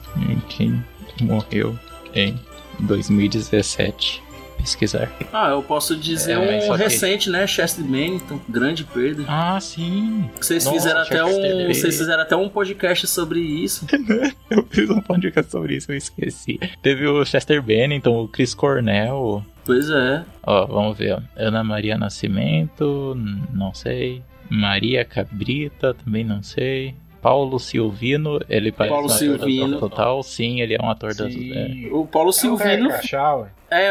Quem 0.48 0.82
morreu 1.20 1.78
em 2.14 2.38
2017? 2.80 4.22
Pesquisar. 4.66 5.10
Ah, 5.32 5.50
eu 5.50 5.62
posso 5.62 5.96
dizer 5.96 6.32
é, 6.32 6.68
um 6.68 6.72
recente, 6.72 7.30
né? 7.30 7.46
Chester 7.46 7.84
Bennington, 7.84 8.40
grande 8.48 8.84
perda. 8.84 9.24
Ah, 9.28 9.58
sim. 9.60 10.28
Vocês 10.40 10.64
Nossa, 10.64 10.76
fizeram 10.76 11.00
até 11.00 11.24
um, 11.24 11.66
vocês 11.68 11.96
fizeram 11.96 12.22
até 12.22 12.36
um 12.36 12.48
podcast 12.48 13.06
sobre 13.06 13.38
isso. 13.40 13.86
eu 14.50 14.66
fiz 14.68 14.90
um 14.90 15.00
podcast 15.00 15.50
sobre 15.50 15.76
isso, 15.76 15.92
eu 15.92 15.96
esqueci. 15.96 16.58
Teve 16.82 17.06
o 17.06 17.24
Chester 17.24 17.62
Bennington, 17.62 18.24
o 18.24 18.28
Chris 18.28 18.54
Cornell. 18.54 19.44
Pois 19.64 19.88
é. 19.88 20.24
Ó, 20.42 20.66
vamos 20.66 20.98
ver. 20.98 21.22
Ana 21.36 21.62
Maria 21.62 21.96
Nascimento, 21.96 23.16
não 23.52 23.72
sei. 23.72 24.22
Maria 24.50 25.04
Cabrita, 25.04 25.94
também 25.94 26.24
não 26.24 26.42
sei. 26.42 26.94
Paulo 27.20 27.58
Silvino, 27.58 28.38
ele 28.48 28.70
parece 28.70 28.94
Paulo 28.94 29.08
Silvino. 29.08 29.80
total, 29.80 30.22
sim, 30.22 30.60
ele 30.60 30.74
é 30.74 30.78
um 30.80 30.88
ator 30.88 31.12
das. 31.12 31.34
É. 31.34 31.88
O 31.90 32.06
Paulo 32.06 32.32
Silvino. 32.32 32.88
É, 32.88 33.00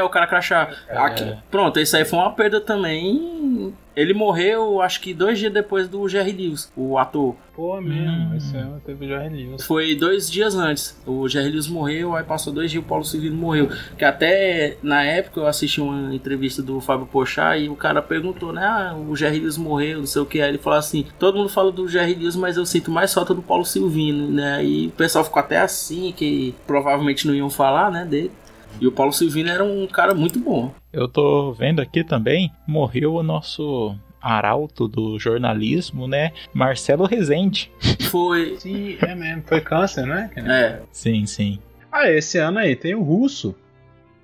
o 0.02 0.10
cara 0.10 0.28
crachá. 0.28 0.70
É. 0.88 0.98
Aqui, 0.98 1.36
pronto, 1.52 1.80
esse 1.80 1.96
aí 1.96 2.06
foi 2.06 2.20
uma 2.20 2.32
perda 2.32 2.62
também. 2.62 3.74
Ele 3.96 4.14
morreu, 4.14 4.82
acho 4.82 5.00
que 5.00 5.14
dois 5.14 5.40
dias 5.40 5.54
depois 5.54 5.88
do 5.88 6.08
Jerry 6.10 6.34
Lewis, 6.34 6.70
o 6.76 6.98
ator. 6.98 7.36
Pô, 7.56 7.80
mesmo, 7.80 8.12
hum. 8.12 8.36
esse 8.36 8.56
ano 8.58 8.82
teve 8.86 9.06
o 9.06 9.08
Jerry 9.08 9.30
Lewis. 9.30 9.66
Foi 9.66 9.96
dois 9.96 10.30
dias 10.30 10.56
antes. 10.56 11.02
O 11.06 11.30
Jerry 11.30 11.52
Lewis 11.52 11.68
morreu, 11.70 12.14
aí 12.14 12.24
passou 12.24 12.52
dois 12.52 12.70
dias 12.70 12.84
o 12.84 12.88
Paulo 12.88 13.06
Silvino 13.06 13.38
morreu. 13.38 13.70
Que 13.98 14.04
até 14.04 14.78
na 14.84 15.02
época 15.04 15.40
eu 15.40 15.48
assisti 15.48 15.80
uma 15.80 16.14
entrevista 16.14 16.62
do 16.62 16.82
Fábio 16.82 17.06
Pochá 17.06 17.58
e 17.58 17.70
o 17.70 17.76
cara 17.76 18.02
perguntou, 18.02 18.52
né? 18.52 18.66
Ah, 18.66 18.98
o 18.98 19.16
Jerry 19.16 19.40
Lewis 19.40 19.58
morreu, 19.58 20.00
não 20.00 20.06
sei 20.06 20.22
o 20.22 20.26
que. 20.26 20.42
Aí 20.42 20.50
ele 20.50 20.58
falou 20.58 20.78
assim: 20.78 21.06
todo 21.18 21.38
mundo 21.38 21.50
fala 21.50 21.72
do 21.72 21.88
Jerry 21.88 22.16
Lewis, 22.16 22.36
mas 22.36 22.58
eu 22.58 22.66
sinto 22.66 22.92
mais 22.92 23.14
falta 23.14 23.34
do 23.34 23.42
Paulo 23.42 23.64
Silvino, 23.64 24.30
né? 24.30 24.64
E 24.66 24.88
o 24.88 24.92
pessoal 24.92 25.24
ficou 25.24 25.40
até 25.40 25.58
assim, 25.58 26.12
que 26.12 26.54
provavelmente 26.68 27.26
não 27.26 27.34
iam 27.34 27.50
falar, 27.50 27.90
né, 27.90 28.04
dele. 28.04 28.32
E 28.80 28.88
o 28.88 28.92
Paulo 28.92 29.14
Silvino 29.14 29.50
era 29.50 29.64
um 29.64 29.88
cara 29.88 30.14
muito 30.14 30.40
bom. 30.40 30.74
Eu 30.92 31.08
tô 31.08 31.54
vendo 31.54 31.82
aqui 31.82 32.04
também, 32.04 32.52
morreu 32.68 33.16
o 33.16 33.24
nosso 33.24 33.96
arauto 34.22 34.88
do 34.88 35.20
jornalismo, 35.20 36.08
né? 36.08 36.32
Marcelo 36.54 37.06
Rezende. 37.06 37.72
Foi. 38.10 38.58
Sim, 38.58 38.98
é 39.02 39.14
mesmo. 39.14 39.44
Foi 39.46 39.62
câncer, 39.62 40.06
né? 40.06 40.30
É. 40.36 40.80
Sim, 40.92 41.26
sim. 41.26 41.60
Ah, 41.92 42.10
esse 42.10 42.38
ano 42.38 42.60
aí 42.60 42.76
tem 42.76 42.96
o 42.96 43.04
russo. 43.04 43.56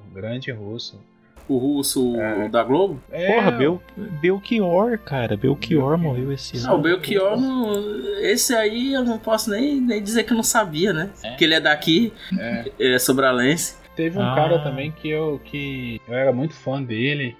O 0.09 0.13
grande 0.13 0.51
russo. 0.51 0.99
O 1.47 1.57
russo 1.57 2.15
é. 2.19 2.49
da 2.49 2.63
Globo? 2.63 3.01
É. 3.11 3.33
Porra, 3.33 3.51
Bel, 3.51 3.81
Belchior, 4.21 4.97
cara. 4.99 5.35
Belchior, 5.35 5.57
Belchior. 5.57 5.97
morreu 5.97 6.31
esse 6.31 6.57
ano. 6.57 6.67
Não, 6.67 6.75
o 6.75 6.81
Belchior, 6.81 7.39
não, 7.39 8.19
esse 8.19 8.53
aí 8.53 8.93
eu 8.93 9.03
não 9.03 9.17
posso 9.17 9.49
nem, 9.49 9.79
nem 9.81 10.01
dizer 10.01 10.23
que 10.23 10.31
eu 10.31 10.37
não 10.37 10.43
sabia, 10.43 10.93
né? 10.93 11.09
É. 11.23 11.35
Que 11.35 11.43
ele 11.43 11.53
é 11.53 11.59
daqui, 11.59 12.13
é, 12.39 12.71
é 12.79 12.99
sobralense. 12.99 13.80
Teve 13.95 14.17
um 14.17 14.21
ah. 14.21 14.35
cara 14.35 14.59
também 14.59 14.91
que 14.91 15.09
eu, 15.09 15.39
que 15.43 16.01
eu 16.07 16.13
era 16.13 16.31
muito 16.31 16.53
fã 16.53 16.81
dele, 16.81 17.35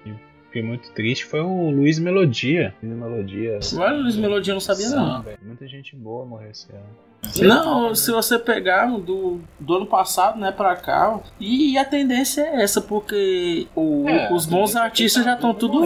fiquei 0.46 0.62
muito 0.62 0.90
triste, 0.92 1.24
foi 1.24 1.40
o 1.40 1.70
Luiz 1.70 1.98
Melodia. 1.98 2.74
Luiz 2.82 2.96
Melodia. 2.96 3.58
Olha, 3.78 3.96
o 3.96 4.02
Luiz 4.02 4.16
Melodia 4.16 4.52
eu 4.52 4.56
não 4.56 4.60
sabia 4.60 4.90
não. 4.90 5.24
Muita 5.42 5.66
gente 5.66 5.96
boa 5.96 6.26
morreu 6.26 6.50
esse 6.50 6.70
ano. 6.70 7.12
Não, 7.40 7.94
se 7.94 8.10
você 8.10 8.36
pegar 8.36 8.86
do, 8.98 9.40
do 9.58 9.76
ano 9.76 9.86
passado, 9.86 10.38
né, 10.40 10.50
pra 10.50 10.74
cá, 10.74 11.20
e 11.38 11.78
a 11.78 11.84
tendência 11.84 12.42
é 12.42 12.62
essa, 12.62 12.80
porque 12.80 13.68
o, 13.76 14.08
é, 14.08 14.32
os 14.32 14.44
bons 14.44 14.74
artistas 14.74 15.24
já 15.24 15.34
estão 15.34 15.54
tudo. 15.54 15.82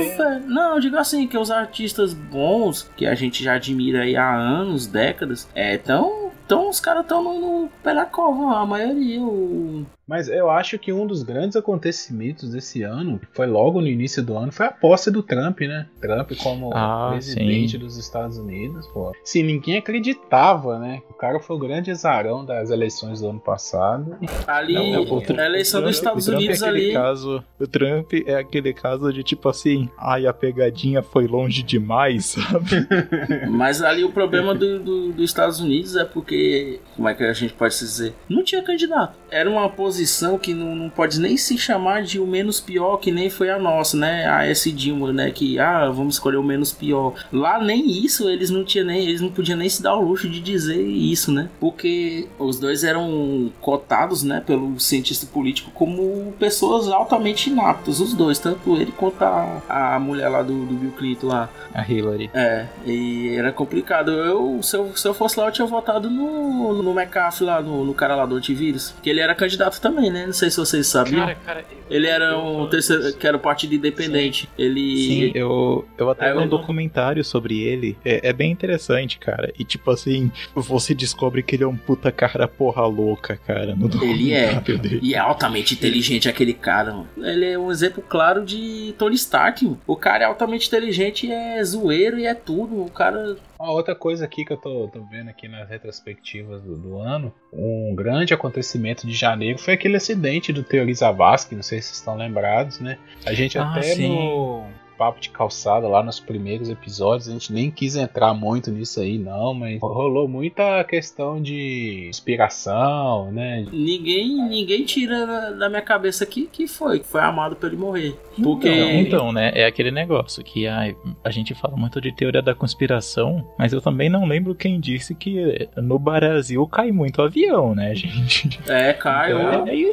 Não, 0.47 0.75
eu 0.75 0.81
digo 0.81 0.97
assim, 0.97 1.27
que 1.29 1.37
os 1.37 1.51
artistas 1.51 2.15
bons, 2.15 2.91
que 2.97 3.07
a 3.07 3.15
gente 3.15 3.45
já 3.45 3.55
admira 3.55 4.03
aí 4.03 4.17
há 4.17 4.35
anos, 4.35 4.87
décadas, 4.87 5.47
é, 5.55 5.77
tão 5.77 6.27
então 6.47 6.71
os 6.71 6.79
caras 6.79 7.03
estão 7.03 7.25
no, 7.25 7.63
no 7.65 7.69
pé 7.83 7.93
cova, 8.05 8.61
a 8.61 8.65
maioria. 8.65 9.21
O... 9.21 9.85
Mas 10.09 10.29
eu 10.29 10.49
acho 10.49 10.79
que 10.79 10.93
um 10.93 11.07
dos 11.07 11.23
grandes 11.23 11.57
acontecimentos 11.57 12.51
desse 12.51 12.83
ano, 12.83 13.19
que 13.19 13.27
foi 13.33 13.47
logo 13.47 13.81
no 13.81 13.89
início 13.89 14.23
do 14.23 14.37
ano, 14.37 14.53
foi 14.53 14.67
a 14.67 14.71
posse 14.71 15.11
do 15.11 15.23
Trump, 15.23 15.61
né? 15.63 15.87
Trump 16.01 16.33
como 16.43 16.71
ah, 16.73 17.09
presidente 17.13 17.73
sim. 17.73 17.79
dos 17.79 17.97
Estados 17.97 18.39
Unidos, 18.39 18.87
pô. 18.89 19.13
Sim, 19.25 19.43
ninguém 19.43 19.79
acreditava, 19.79 20.79
né? 20.79 21.03
O 21.11 21.15
cara 21.15 21.41
foi 21.41 21.57
o 21.57 21.59
grande 21.59 21.91
azarão 21.91 22.45
das 22.45 22.71
eleições 22.71 23.21
do 23.21 23.31
ano 23.31 23.41
passado. 23.41 24.17
Ali, 24.47 24.77
é, 24.77 24.99
o, 25.01 25.19
a 25.19 25.45
eleição 25.45 25.83
dos 25.83 25.97
Estados 25.97 26.29
Unidos 26.29 26.63
é 26.63 26.69
ali. 26.69 26.93
Caso, 26.93 27.43
o 27.59 27.67
Trump 27.67 28.13
é 28.27 28.37
aquele 28.37 28.73
caso 28.73 29.13
de 29.13 29.25
tipo 29.25 29.49
assim, 29.49 29.89
ai, 29.99 30.27
a 30.27 30.33
pegadinha 30.33 31.03
foi 31.03 31.27
longe 31.27 31.63
demais, 31.63 32.27
sabe? 32.37 32.87
Mas 33.51 33.83
ali 33.83 34.05
o 34.05 34.13
problema 34.13 34.55
do, 34.55 34.79
do, 34.79 35.13
dos 35.13 35.25
Estados 35.25 35.61
Unidos 35.61 35.97
é 35.97 36.05
porque 36.05 36.27
porque, 36.27 36.81
como 36.97 37.09
é 37.09 37.15
que 37.15 37.23
a 37.23 37.33
gente 37.33 37.55
pode 37.55 37.79
dizer? 37.79 38.13
Não 38.29 38.43
tinha 38.43 38.63
candidato. 38.63 39.17
Era 39.31 39.49
uma 39.49 39.69
posição 39.71 39.96
que 40.39 40.55
não, 40.55 40.75
não 40.75 40.91
pode 40.91 41.21
nem 41.21 41.37
se 41.37 41.57
chamar 41.59 42.03
de 42.03 42.19
o 42.19 42.27
menos 42.27 42.61
pior, 42.61 42.97
que 42.99 43.11
nem 43.11 43.31
foi 43.31 43.51
a 43.51 43.59
nossa, 43.59 43.97
né? 43.97 44.27
A 44.29 44.47
S. 44.47 44.71
Dilma, 44.73 45.13
né? 45.13 45.31
Que, 45.31 45.59
ah, 45.59 45.89
vamos 45.91 46.17
escolher 46.17 46.37
o 46.37 46.43
menos 46.43 46.73
pior. 46.73 47.15
Lá 47.33 47.63
nem 47.63 48.05
isso, 48.05 48.29
eles 48.29 48.51
não 48.51 48.65
tinham 48.65 48.87
nem, 48.87 49.07
eles 49.07 49.21
não 49.21 49.31
podiam 49.31 49.59
nem 49.59 49.69
se 49.69 49.83
dar 49.83 49.97
o 49.97 50.03
luxo 50.03 50.29
de 50.29 50.41
dizer 50.41 50.81
isso, 50.81 51.33
né? 51.33 51.49
Porque 51.61 52.29
os 52.39 52.59
dois 52.59 52.85
eram 52.85 53.53
cotados, 53.61 54.23
né, 54.23 54.43
pelo 54.45 54.79
cientista 54.79 55.27
político 55.27 55.71
como 55.73 56.33
pessoas 56.39 56.89
altamente 56.89 57.51
inaptas, 57.51 58.01
os 58.01 58.15
dois, 58.15 58.39
tanto 58.39 58.77
ele 58.77 58.93
quanto 58.93 59.23
a, 59.23 59.63
a 59.69 59.99
mulher 59.99 60.29
lá 60.29 60.43
do, 60.43 60.67
do 60.67 60.75
Bill 60.75 60.93
Clinton 60.93 61.29
lá. 61.29 61.49
A 61.75 61.83
Hillary. 61.83 62.31
É, 62.33 62.67
e 62.85 63.35
era 63.37 63.53
complicado. 63.53 64.11
Eu, 64.11 64.63
se 64.63 64.77
eu, 64.77 64.97
se 64.97 65.07
eu 65.07 65.15
fosse 65.15 65.39
lá, 65.39 65.47
eu 65.47 65.53
tinha 65.53 65.67
votado 65.67 66.11
no 66.11 66.27
no, 66.27 66.83
no 66.83 67.01
McAfee 67.01 67.45
lá, 67.45 67.61
no, 67.61 67.85
no, 67.85 67.95
cara 67.95 68.15
lá 68.15 68.27
do 68.27 68.37
antivírus. 68.37 68.95
Que 69.03 69.11
ele 69.11 69.21
era 69.21 69.35
candidato 69.35 69.81
também, 69.87 70.11
né? 70.11 70.27
Não 70.27 70.33
sei 70.33 70.51
se 70.51 70.57
vocês 70.57 70.87
sabiam. 70.87 71.21
Cara, 71.21 71.35
cara, 71.37 71.65
ele 71.89 72.07
era 72.07 72.37
um 72.39 72.69
terceiro, 72.69 73.17
que 73.17 73.27
era 73.27 73.37
o 73.37 73.41
partido 73.41 73.75
independente. 73.75 74.43
Sim. 74.43 74.49
Ele. 74.59 74.97
Sim, 74.97 75.33
eu, 75.35 75.87
eu 75.97 76.11
até 76.11 76.33
vi 76.33 76.39
um 76.39 76.49
documentário 76.49 77.25
sobre 77.25 77.61
ele. 77.61 77.97
É, 78.05 78.29
é, 78.29 78.33
bem 78.33 78.51
interessante, 78.51 79.19
cara. 79.19 79.53
E 79.59 79.65
tipo 79.65 79.91
assim, 79.91 80.31
você 80.55 80.95
descobre 80.95 81.43
que 81.43 81.55
ele 81.55 81.65
é 81.65 81.67
um 81.67 81.77
puta 81.77 82.11
cara 82.11 82.49
porra 82.49 82.85
louca, 82.87 83.39
cara. 83.47 83.77
ele 84.03 84.33
é. 84.33 84.61
Dele. 84.61 84.99
E 85.03 85.15
é 85.15 85.19
altamente 85.19 85.75
inteligente 85.75 86.29
aquele 86.29 86.53
cara, 86.53 86.93
mano. 86.93 87.09
Ele 87.19 87.53
é 87.53 87.59
um 87.59 87.71
exemplo 87.71 88.03
claro 88.07 88.45
de 88.45 88.95
Tony 88.99 89.15
Stark. 89.15 89.65
Mano. 89.65 89.81
O 89.87 89.97
cara 89.97 90.25
é 90.25 90.27
altamente 90.27 90.67
inteligente 90.67 91.31
é 91.31 91.63
zoeiro 91.63 92.19
e 92.19 92.27
é 92.27 92.35
tudo. 92.35 92.83
O 92.83 92.91
cara 92.91 93.37
uma 93.59 93.73
outra 93.73 93.95
coisa 93.95 94.25
aqui 94.25 94.45
que 94.45 94.53
eu 94.53 94.57
tô, 94.57 94.89
tô 94.89 95.03
vendo 95.05 95.29
aqui 95.29 95.49
nas 95.49 95.69
retrospectivas 95.69 96.63
do, 96.63 96.77
do, 96.77 96.99
ano, 96.99 97.33
um 97.53 97.95
grande 97.95 98.35
acontecimento 98.35 99.07
de 99.07 99.15
janeiro 99.15 99.59
foi 99.59 99.75
aquele 99.75 99.97
acidente 99.97 100.53
do 100.53 100.63
Teoriza 100.63 101.11
Vasque, 101.11 101.55
não 101.55 101.63
sei 101.63 101.81
se 101.81 101.89
vocês 101.89 101.99
estão 101.99 102.17
lembrados, 102.17 102.81
né? 102.81 102.99
A 103.25 103.33
gente 103.33 103.59
ah, 103.59 103.71
até 103.71 103.83
sim. 103.83 104.09
no 104.09 104.65
papo 104.97 105.21
de 105.21 105.31
calçada 105.31 105.87
lá 105.89 106.03
nos 106.03 106.21
primeiros 106.21 106.69
episódios. 106.69 107.29
A 107.29 107.33
gente 107.33 107.53
nem 107.53 107.71
quis 107.71 107.97
entrar 107.97 108.35
muito 108.35 108.71
nisso 108.71 109.01
aí, 109.01 109.19
não, 109.19 109.55
mas 109.55 109.81
rolou 109.81 110.29
muita 110.29 110.83
questão 110.85 111.41
de 111.41 112.07
inspiração, 112.09 113.31
né? 113.33 113.67
Ninguém, 113.73 114.49
ninguém 114.49 114.85
tira 114.85 115.53
da 115.53 115.69
minha 115.69 115.83
cabeça 115.83 116.25
que, 116.25 116.47
que 116.47 116.67
foi, 116.67 117.01
que 117.01 117.07
foi 117.07 117.21
amado 117.21 117.57
pra 117.57 117.69
ele 117.69 117.77
morrer. 117.77 118.17
Porque. 118.43 118.69
Então, 118.69 119.17
então, 119.17 119.33
né? 119.33 119.53
É 119.55 119.67
aquele 119.67 119.91
negócio 119.91 120.43
que 120.45 120.67
a, 120.67 120.95
a 121.25 121.31
gente 121.31 121.55
fala 121.55 121.77
muito 121.77 122.01
de 122.01 122.13
teoria 122.13 122.43
da 122.43 122.55
conspiração, 122.55 123.47
mas 123.59 123.73
eu 123.73 123.81
também 123.81 124.09
não 124.09 124.27
lembro 124.27 124.55
quem 124.55 124.79
disse 124.79 125.15
que 125.15 125.69
no 125.77 125.99
Brasil 125.99 126.67
cai 126.67 126.93
muito 126.93 127.23
avião, 127.23 127.75
né, 127.75 127.95
gente? 127.95 128.61
É, 128.69 128.93
cai. 128.93 129.33
Então, 129.33 129.53
é, 129.53 129.65
meio, 129.65 129.91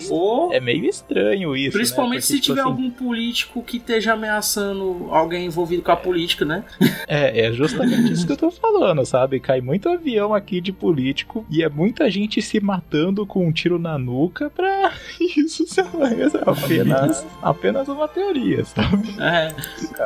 é 0.51 0.59
meio 0.59 0.85
estranho 0.85 1.55
isso. 1.55 1.77
Né? 1.77 1.83
Principalmente 1.83 2.13
né? 2.13 2.21
Porque, 2.21 2.33
se 2.33 2.41
tipo 2.41 2.45
tiver 2.45 2.61
assim, 2.61 2.69
algum 2.69 2.89
político 2.89 3.63
que 3.63 3.77
esteja 3.77 4.13
ameaçando 4.13 4.92
alguém 5.09 5.45
envolvido 5.45 5.81
com 5.83 5.91
a 5.91 5.95
política, 5.95 6.45
né? 6.45 6.63
É, 7.07 7.47
é 7.47 7.53
justamente 7.53 8.11
isso 8.11 8.25
que 8.25 8.31
eu 8.31 8.37
tô 8.37 8.51
falando, 8.51 9.05
sabe? 9.05 9.39
Cai 9.39 9.61
muito 9.61 9.89
avião 9.89 10.33
aqui 10.33 10.61
de 10.61 10.71
político 10.71 11.45
e 11.49 11.63
é 11.63 11.69
muita 11.69 12.09
gente 12.09 12.41
se 12.41 12.59
matando 12.59 13.25
com 13.25 13.47
um 13.47 13.51
tiro 13.51 13.77
na 13.77 13.97
nuca 13.97 14.49
pra 14.49 14.91
isso 15.37 15.65
ser 15.67 15.85
apenas, 16.45 17.25
apenas 17.41 17.87
uma 17.87 18.07
teoria, 18.07 18.63
sabe? 18.65 19.15
É, 19.19 19.53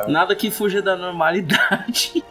nada 0.08 0.34
que 0.34 0.50
fuja 0.50 0.82
da 0.82 0.96
normalidade. 0.96 2.22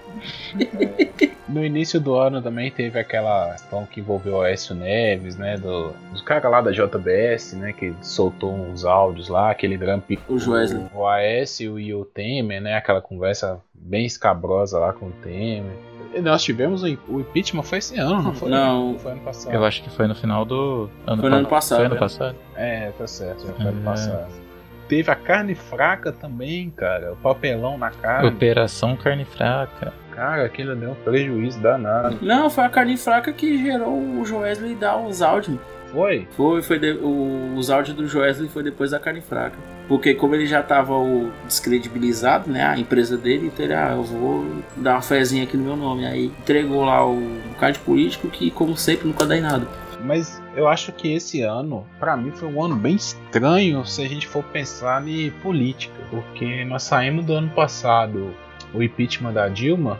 No 1.47 1.63
início 1.63 1.99
do 1.99 2.15
ano 2.15 2.41
também 2.41 2.69
teve 2.69 2.99
aquela 2.99 3.53
questão 3.53 3.85
que 3.85 4.01
envolveu 4.01 4.35
o 4.35 4.41
Aécio 4.41 4.75
Neves, 4.75 5.37
né? 5.37 5.57
Do, 5.57 5.93
dos 6.11 6.21
caras 6.21 6.51
lá 6.51 6.59
da 6.59 6.71
JBS, 6.71 7.53
né? 7.53 7.71
Que 7.71 7.93
soltou 8.01 8.53
uns 8.53 8.83
áudios 8.83 9.29
lá, 9.29 9.51
aquele 9.51 9.77
grampo. 9.77 10.13
O 10.27 10.37
Joesley. 10.37 10.85
O 10.93 11.07
Aécio 11.07 11.79
e 11.79 11.93
o 11.93 12.03
Temer, 12.03 12.61
né? 12.61 12.75
Aquela 12.75 13.01
conversa 13.01 13.61
bem 13.73 14.05
escabrosa 14.05 14.77
lá 14.77 14.91
com 14.91 15.07
o 15.07 15.11
Temer. 15.23 15.71
E 16.13 16.19
nós 16.19 16.43
tivemos 16.43 16.83
o, 16.83 16.87
o 17.07 17.21
impeachment 17.21 17.63
foi 17.63 17.77
esse 17.77 17.97
ano, 17.97 18.21
não 18.21 18.33
foi? 18.33 18.49
Não. 18.49 18.97
Foi 18.99 19.13
ano 19.13 19.21
passado. 19.21 19.53
Eu 19.53 19.63
acho 19.63 19.81
que 19.83 19.89
foi 19.89 20.07
no 20.07 20.15
final 20.15 20.43
do 20.43 20.89
ano, 21.05 21.21
foi 21.21 21.29
no 21.29 21.35
ano 21.37 21.47
passado. 21.47 21.77
Foi 21.77 21.85
ano 21.85 21.97
passado? 21.97 22.35
É, 22.55 22.91
tá 22.91 23.07
certo, 23.07 23.47
já 23.47 23.53
foi 23.53 23.65
é. 23.65 23.69
ano 23.69 23.83
passado 23.83 24.46
teve 24.87 25.11
a 25.11 25.15
carne 25.15 25.55
fraca 25.55 26.11
também, 26.11 26.69
cara. 26.69 27.13
O 27.13 27.15
papelão 27.17 27.77
na 27.77 27.91
carne. 27.91 28.29
Operação 28.29 28.95
carne 28.95 29.25
fraca. 29.25 29.93
Cara, 30.11 30.45
aquilo 30.45 30.75
deu 30.75 30.91
um 30.91 30.95
prejuízo 30.95 31.59
danado. 31.59 32.17
Não, 32.21 32.49
foi 32.49 32.63
a 32.63 32.69
carne 32.69 32.97
fraca 32.97 33.31
que 33.31 33.57
gerou 33.63 33.99
o 33.99 34.25
Joesley 34.25 34.73
dar 34.73 34.97
os 34.97 35.21
áudios. 35.21 35.59
Foi? 35.91 36.27
Foi, 36.31 36.61
foi 36.61 36.79
de, 36.79 36.91
o, 36.93 37.53
os 37.55 37.69
áudios 37.69 37.95
do 37.95 38.07
Joesley 38.07 38.49
foi 38.49 38.63
depois 38.63 38.91
da 38.91 38.99
carne 38.99 39.21
fraca. 39.21 39.55
Porque 39.87 40.13
como 40.13 40.35
ele 40.35 40.45
já 40.45 40.61
tava 40.61 40.93
o, 40.93 41.31
descredibilizado, 41.45 42.49
né? 42.49 42.63
A 42.63 42.77
empresa 42.77 43.15
dele, 43.15 43.47
então 43.47 43.63
ele, 43.63 43.73
ah, 43.73 43.93
eu 43.95 44.03
vou 44.03 44.45
dar 44.75 44.95
uma 44.95 45.01
fezinha 45.01 45.43
aqui 45.43 45.55
no 45.55 45.63
meu 45.63 45.75
nome. 45.77 46.05
Aí 46.05 46.25
entregou 46.25 46.83
lá 46.83 47.05
o, 47.05 47.15
o 47.15 47.55
card 47.59 47.79
político 47.79 48.27
que, 48.27 48.51
como 48.51 48.75
sempre, 48.75 49.07
nunca 49.07 49.25
dá 49.25 49.37
em 49.37 49.41
nada. 49.41 49.67
Mas 50.03 50.41
eu 50.55 50.67
acho 50.67 50.91
que 50.91 51.13
esse 51.13 51.41
ano, 51.41 51.85
para 51.99 52.15
mim, 52.15 52.31
foi 52.31 52.47
um 52.47 52.63
ano 52.63 52.75
bem 52.75 52.95
estranho 52.95 53.85
se 53.85 54.01
a 54.01 54.07
gente 54.07 54.27
for 54.27 54.43
pensar 54.43 55.05
em 55.07 55.31
política, 55.31 55.95
porque 56.09 56.63
nós 56.65 56.83
saímos 56.83 57.25
do 57.25 57.33
ano 57.33 57.49
passado 57.49 58.33
o 58.73 58.83
impeachment 58.83 59.33
da 59.33 59.47
Dilma, 59.47 59.99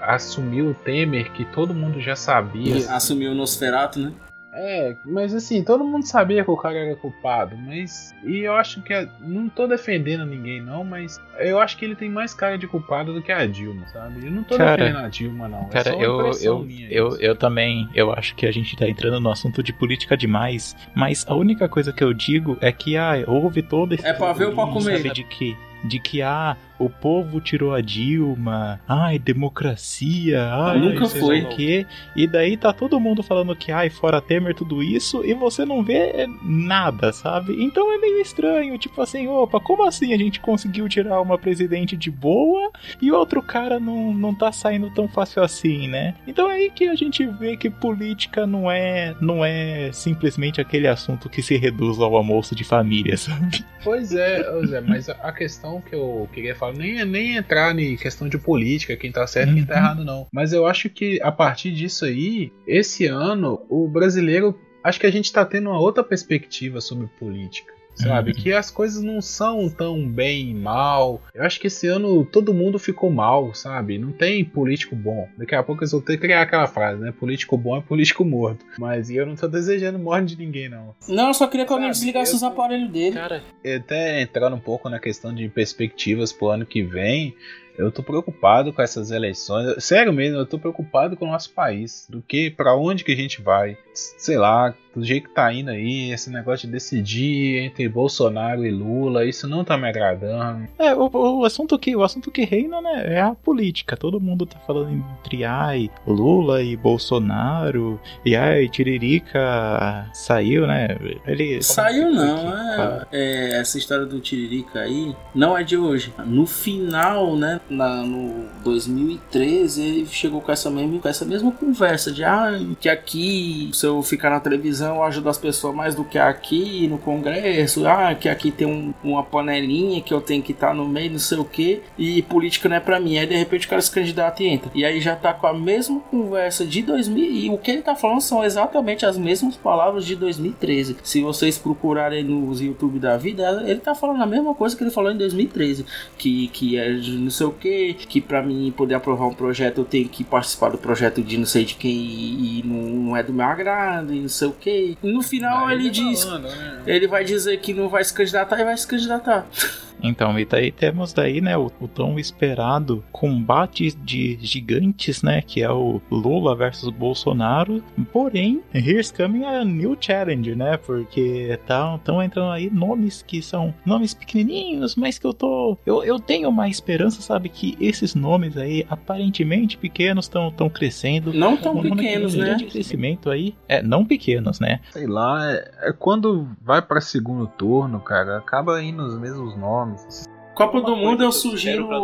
assumiu 0.00 0.70
o 0.70 0.74
Temer, 0.74 1.30
que 1.32 1.44
todo 1.44 1.74
mundo 1.74 2.00
já 2.00 2.16
sabia. 2.16 2.78
E 2.78 2.84
assumiu 2.86 3.32
o 3.32 3.34
Nosferato, 3.34 3.98
né? 3.98 4.12
É, 4.52 4.96
mas 5.04 5.32
assim, 5.32 5.62
todo 5.62 5.84
mundo 5.84 6.04
sabia 6.04 6.44
que 6.44 6.50
o 6.50 6.56
cara 6.56 6.76
era 6.76 6.96
culpado, 6.96 7.56
mas. 7.56 8.14
E 8.24 8.40
eu 8.40 8.54
acho 8.54 8.82
que. 8.82 8.92
Não 9.20 9.48
tô 9.48 9.66
defendendo 9.66 10.26
ninguém, 10.26 10.60
não, 10.60 10.82
mas 10.82 11.20
eu 11.38 11.60
acho 11.60 11.76
que 11.76 11.84
ele 11.84 11.94
tem 11.94 12.10
mais 12.10 12.34
cara 12.34 12.58
de 12.58 12.66
culpado 12.66 13.14
do 13.14 13.22
que 13.22 13.30
a 13.30 13.46
Dilma, 13.46 13.86
sabe? 13.88 14.26
Eu 14.26 14.32
não 14.32 14.42
tô 14.42 14.56
cara, 14.56 14.76
defendendo 14.76 15.04
a 15.04 15.08
Dilma, 15.08 15.48
não. 15.48 15.66
É 15.66 15.68
cara, 15.68 15.90
é 15.90 16.04
eu, 16.04 16.32
eu, 16.42 16.68
eu, 16.90 17.20
eu 17.20 17.36
também. 17.36 17.88
Eu 17.94 18.12
acho 18.12 18.34
que 18.34 18.44
a 18.44 18.50
gente 18.50 18.76
tá 18.76 18.88
entrando 18.88 19.20
no 19.20 19.30
assunto 19.30 19.62
de 19.62 19.72
política 19.72 20.16
demais, 20.16 20.76
mas 20.94 21.24
a 21.28 21.34
única 21.34 21.68
coisa 21.68 21.92
que 21.92 22.02
eu 22.02 22.12
digo 22.12 22.58
é 22.60 22.72
que 22.72 22.96
ah, 22.96 23.22
houve 23.28 23.62
todo 23.62 23.94
esse. 23.94 24.04
É 24.04 24.12
pra 24.12 24.32
ver 24.32 24.46
ou 24.46 24.54
pra 24.54 24.66
comer? 24.66 24.96
Sabe, 24.96 25.12
de 25.12 25.24
que, 25.24 25.56
de 25.84 26.00
que 26.00 26.22
ah, 26.22 26.56
o 26.80 26.88
povo 26.88 27.40
tirou 27.40 27.74
a 27.74 27.80
Dilma, 27.80 28.80
ai, 28.86 29.18
democracia, 29.18 30.48
ai, 30.52 30.78
nunca 30.78 31.08
foi. 31.08 31.42
O 31.42 31.48
quê. 31.48 31.86
E 32.14 32.26
daí 32.26 32.56
tá 32.56 32.72
todo 32.72 33.00
mundo 33.00 33.22
falando 33.22 33.54
que, 33.56 33.72
ai, 33.72 33.90
fora 33.90 34.20
Temer, 34.20 34.54
tudo 34.54 34.82
isso, 34.82 35.24
e 35.24 35.34
você 35.34 35.64
não 35.64 35.82
vê 35.82 36.26
nada, 36.42 37.12
sabe? 37.12 37.62
Então 37.62 37.92
é 37.92 37.98
meio 37.98 38.20
estranho, 38.20 38.78
tipo 38.78 39.00
assim, 39.00 39.26
opa, 39.26 39.58
como 39.58 39.84
assim 39.84 40.12
a 40.14 40.16
gente 40.16 40.40
conseguiu 40.40 40.88
tirar 40.88 41.20
uma 41.20 41.36
presidente 41.36 41.96
de 41.96 42.10
boa 42.10 42.70
e 43.00 43.10
outro 43.10 43.42
cara 43.42 43.80
não, 43.80 44.12
não 44.12 44.34
tá 44.34 44.52
saindo 44.52 44.90
tão 44.90 45.08
fácil 45.08 45.42
assim, 45.42 45.88
né? 45.88 46.14
Então 46.26 46.50
é 46.50 46.60
aí 46.60 46.70
que 46.70 46.88
a 46.88 46.94
gente 46.94 47.26
vê 47.26 47.56
que 47.56 47.70
política 47.70 48.46
não 48.46 48.70
é, 48.70 49.14
não 49.20 49.44
é 49.44 49.90
simplesmente 49.92 50.60
aquele 50.60 50.86
assunto 50.86 51.28
que 51.28 51.42
se 51.42 51.56
reduz 51.56 51.98
ao 51.98 52.14
almoço 52.14 52.54
de 52.54 52.64
família, 52.64 53.16
sabe? 53.16 53.64
Pois 53.82 54.12
é, 54.14 54.42
Zé, 54.66 54.80
mas 54.80 55.08
a 55.08 55.32
questão 55.32 55.80
que 55.80 55.94
eu 55.94 56.28
queria 56.32 56.54
falar 56.54 56.69
nem 56.72 57.04
nem 57.04 57.36
entrar 57.36 57.76
em 57.78 57.96
questão 57.96 58.28
de 58.28 58.38
política, 58.38 58.96
quem 58.96 59.12
tá 59.12 59.26
certo 59.26 59.52
e 59.52 59.54
quem 59.54 59.66
tá 59.66 59.74
uhum. 59.74 59.80
errado, 59.80 60.04
não. 60.04 60.26
Mas 60.32 60.52
eu 60.52 60.66
acho 60.66 60.88
que 60.88 61.20
a 61.22 61.32
partir 61.32 61.72
disso 61.72 62.04
aí, 62.04 62.52
esse 62.66 63.06
ano, 63.06 63.64
o 63.68 63.88
brasileiro. 63.88 64.58
Acho 64.82 64.98
que 64.98 65.06
a 65.06 65.12
gente 65.12 65.30
tá 65.30 65.44
tendo 65.44 65.68
uma 65.68 65.78
outra 65.78 66.02
perspectiva 66.02 66.80
sobre 66.80 67.06
política 67.18 67.70
sabe? 67.94 68.30
Uhum. 68.30 68.36
Que 68.36 68.52
as 68.52 68.70
coisas 68.70 69.02
não 69.02 69.20
são 69.20 69.68
tão 69.68 70.06
bem 70.06 70.54
mal. 70.54 71.22
Eu 71.34 71.44
acho 71.44 71.60
que 71.60 71.66
esse 71.66 71.86
ano 71.86 72.24
todo 72.24 72.54
mundo 72.54 72.78
ficou 72.78 73.10
mal, 73.10 73.54
sabe? 73.54 73.98
Não 73.98 74.12
tem 74.12 74.44
político 74.44 74.96
bom. 74.96 75.28
Daqui 75.36 75.54
a 75.54 75.62
pouco 75.62 75.84
eu 75.84 75.88
vou 75.88 76.00
ter 76.00 76.14
que 76.14 76.22
criar 76.22 76.42
aquela 76.42 76.66
frase, 76.66 77.00
né? 77.00 77.12
Político 77.12 77.56
bom 77.56 77.76
é 77.76 77.80
político 77.80 78.24
morto. 78.24 78.64
Mas 78.78 79.10
eu 79.10 79.26
não 79.26 79.34
tô 79.34 79.48
desejando 79.48 79.98
morte 79.98 80.34
de 80.34 80.44
ninguém, 80.44 80.68
não. 80.68 80.94
Não, 81.08 81.28
eu 81.28 81.34
só 81.34 81.46
queria 81.46 81.66
que 81.66 81.72
alguém 81.72 81.90
desligasse 81.90 82.34
os 82.34 82.42
aparelhos 82.42 82.90
dele. 82.90 83.16
Cara, 83.16 83.42
até 83.64 84.22
entrando 84.22 84.56
um 84.56 84.60
pouco 84.60 84.88
na 84.88 84.98
questão 84.98 85.34
de 85.34 85.48
perspectivas 85.48 86.32
pro 86.32 86.48
ano 86.48 86.66
que 86.66 86.82
vem, 86.82 87.34
eu 87.80 87.90
tô 87.90 88.02
preocupado 88.02 88.72
com 88.72 88.82
essas 88.82 89.10
eleições. 89.10 89.82
Sério 89.82 90.12
mesmo, 90.12 90.38
eu 90.38 90.46
tô 90.46 90.58
preocupado 90.58 91.16
com 91.16 91.24
o 91.24 91.30
nosso 91.30 91.50
país. 91.52 92.06
Do 92.08 92.20
que, 92.20 92.50
para 92.50 92.76
onde 92.76 93.04
que 93.04 93.12
a 93.12 93.16
gente 93.16 93.40
vai. 93.40 93.76
Sei 94.18 94.36
lá, 94.36 94.74
do 94.94 95.04
jeito 95.04 95.28
que 95.28 95.34
tá 95.34 95.52
indo 95.52 95.70
aí, 95.70 96.10
esse 96.10 96.30
negócio 96.30 96.66
de 96.66 96.72
decidir 96.72 97.58
entre 97.58 97.88
Bolsonaro 97.88 98.64
e 98.64 98.70
Lula, 98.70 99.24
isso 99.24 99.46
não 99.46 99.64
tá 99.64 99.76
me 99.76 99.88
agradando. 99.88 100.66
É, 100.78 100.94
o, 100.94 101.10
o 101.12 101.44
assunto 101.44 101.78
que 101.78 101.94
o 101.94 102.02
assunto 102.02 102.30
que 102.30 102.44
reina, 102.44 102.80
né, 102.80 103.14
é 103.14 103.20
a 103.20 103.34
política. 103.34 103.96
Todo 103.96 104.20
mundo 104.20 104.46
tá 104.46 104.58
falando 104.66 104.90
entre 104.90 105.44
ai, 105.44 105.90
Lula 106.06 106.62
e 106.62 106.76
Bolsonaro, 106.76 108.00
e 108.24 108.34
ai, 108.34 108.68
Tiririca 108.68 110.08
saiu, 110.12 110.66
né? 110.66 110.88
Ele 111.26 111.62
saiu 111.62 112.10
não, 112.10 112.56
é, 112.56 113.06
é, 113.12 113.60
essa 113.60 113.78
história 113.78 114.06
do 114.06 114.20
Tiririca 114.20 114.80
aí 114.80 115.14
não 115.34 115.56
é 115.56 115.62
de 115.62 115.76
hoje. 115.76 116.12
No 116.26 116.46
final, 116.46 117.36
né, 117.36 117.60
na, 117.68 118.02
no 118.02 118.46
2013, 118.64 119.82
ele 119.82 120.06
chegou 120.06 120.40
com 120.40 120.50
essa 120.50 120.70
mesma 120.70 120.98
com 120.98 121.08
essa 121.08 121.24
mesma 121.24 121.52
conversa 121.52 122.10
de 122.10 122.24
ah, 122.24 122.50
que 122.80 122.88
aqui 122.88 123.70
se 123.72 123.86
eu 123.90 124.02
ficar 124.02 124.30
na 124.30 124.40
televisão 124.40 124.60
televisão 124.60 125.02
ajuda 125.02 125.30
as 125.30 125.38
pessoas 125.38 125.74
mais 125.74 125.94
do 125.94 126.04
que 126.04 126.18
aqui 126.18 126.86
no 126.86 126.98
Congresso. 126.98 127.86
Ah, 127.86 128.14
que 128.14 128.28
aqui 128.28 128.50
tem 128.50 128.66
um, 128.66 128.94
uma 129.02 129.22
panelinha 129.22 130.00
que 130.00 130.12
eu 130.12 130.20
tenho 130.20 130.42
que 130.42 130.52
estar 130.52 130.68
tá 130.68 130.74
no 130.74 130.88
meio, 130.88 131.12
não 131.12 131.18
sei 131.18 131.38
o 131.38 131.44
que. 131.44 131.82
E 131.98 132.22
política 132.22 132.68
não 132.68 132.76
é 132.76 132.80
pra 132.80 133.00
mim. 133.00 133.18
Aí 133.18 133.26
de 133.26 133.36
repente 133.36 133.66
o 133.66 133.70
cara 133.70 133.82
se 133.82 133.90
candidata 133.90 134.42
e 134.42 134.46
entra. 134.46 134.70
E 134.74 134.84
aí 134.84 135.00
já 135.00 135.16
tá 135.16 135.32
com 135.32 135.46
a 135.46 135.54
mesma 135.54 136.00
conversa 136.00 136.64
de 136.64 136.82
2000. 136.82 137.24
E 137.24 137.50
o 137.50 137.58
que 137.58 137.70
ele 137.70 137.82
tá 137.82 137.94
falando 137.94 138.20
são 138.20 138.44
exatamente 138.44 139.04
as 139.04 139.18
mesmas 139.18 139.56
palavras 139.56 140.04
de 140.04 140.14
2013. 140.16 140.96
Se 141.02 141.22
vocês 141.22 141.58
procurarem 141.58 142.22
nos 142.22 142.60
YouTube 142.60 142.98
da 142.98 143.16
vida, 143.16 143.64
ele 143.66 143.80
tá 143.80 143.94
falando 143.94 144.22
a 144.22 144.26
mesma 144.26 144.54
coisa 144.54 144.76
que 144.76 144.82
ele 144.82 144.90
falou 144.90 145.10
em 145.10 145.16
2013. 145.16 145.84
Que, 146.16 146.48
que 146.48 146.78
é 146.78 146.90
não 146.90 147.30
sei 147.30 147.46
o 147.46 147.52
que. 147.52 147.94
Que 147.94 148.20
pra 148.20 148.42
mim 148.42 148.72
poder 148.76 148.94
aprovar 148.94 149.26
um 149.26 149.34
projeto 149.34 149.78
eu 149.78 149.84
tenho 149.84 150.08
que 150.08 150.22
participar 150.22 150.70
do 150.70 150.78
projeto 150.78 151.22
de 151.22 151.38
não 151.38 151.46
sei 151.46 151.64
de 151.64 151.74
quem 151.74 151.90
e, 151.90 152.60
e 152.60 152.62
não, 152.66 152.76
não 152.76 153.16
é 153.16 153.22
do 153.22 153.32
meu 153.32 153.46
agrado 153.46 153.69
e 154.12 154.20
não 154.20 154.28
sei 154.28 154.48
o 154.48 154.52
que. 154.52 154.98
No 155.02 155.22
final 155.22 155.70
ele 155.70 155.90
diz. 155.90 156.24
Falando, 156.24 156.48
né? 156.48 156.82
Ele 156.86 157.06
vai 157.06 157.24
dizer 157.24 157.58
que 157.60 157.72
não 157.72 157.88
vai 157.88 158.04
se 158.04 158.12
candidatar 158.12 158.60
e 158.60 158.64
vai 158.64 158.76
se 158.76 158.86
candidatar. 158.86 159.46
Então, 160.02 160.38
e 160.38 160.44
daí 160.44 160.70
temos 160.70 161.12
daí, 161.12 161.40
né, 161.40 161.56
o, 161.56 161.70
o, 161.80 161.88
tão 161.88 162.18
esperado 162.18 163.04
combate 163.12 163.92
de 163.92 164.38
gigantes, 164.40 165.22
né, 165.22 165.42
que 165.42 165.62
é 165.62 165.70
o 165.70 166.00
Lula 166.10 166.54
versus 166.54 166.90
Bolsonaro. 166.90 167.82
Porém, 168.12 168.62
here's 168.74 169.10
coming 169.10 169.44
a 169.44 169.64
new 169.64 169.96
challenge, 170.00 170.54
né, 170.54 170.76
porque 170.76 171.58
tá, 171.66 171.94
estão 171.96 172.22
entrando 172.22 172.50
aí 172.50 172.70
nomes 172.70 173.22
que 173.22 173.42
são 173.42 173.74
nomes 173.84 174.14
pequenininhos, 174.14 174.96
mas 174.96 175.18
que 175.18 175.26
eu 175.26 175.34
tô, 175.34 175.76
eu, 175.84 176.02
eu 176.02 176.18
tenho 176.18 176.48
uma 176.48 176.68
esperança, 176.68 177.20
sabe, 177.22 177.48
que 177.48 177.76
esses 177.80 178.14
nomes 178.14 178.56
aí, 178.56 178.86
aparentemente 178.88 179.76
pequenos, 179.76 180.24
estão 180.24 180.50
tão 180.50 180.68
crescendo. 180.68 181.32
Não 181.32 181.56
tão 181.56 181.76
um 181.76 181.82
pequenos, 181.82 182.34
né? 182.34 182.54
de 182.54 182.66
crescimento 182.66 183.30
aí. 183.30 183.54
É, 183.68 183.82
não 183.82 184.04
pequenos, 184.04 184.60
né? 184.60 184.80
Sei 184.90 185.06
lá, 185.06 185.50
é, 185.50 185.70
é 185.82 185.92
quando 185.92 186.48
vai 186.62 186.82
para 186.82 187.00
segundo 187.00 187.46
turno, 187.46 188.00
cara, 188.00 188.38
acaba 188.38 188.82
indo 188.82 189.02
os 189.02 189.18
mesmos 189.18 189.56
nomes 189.56 189.89
nomes. 189.90 190.28
Copa 190.54 190.80
do 190.80 190.96
Mundo 190.96 191.22
eu 191.22 191.32
sugiro 191.32 191.86
pra... 191.86 192.00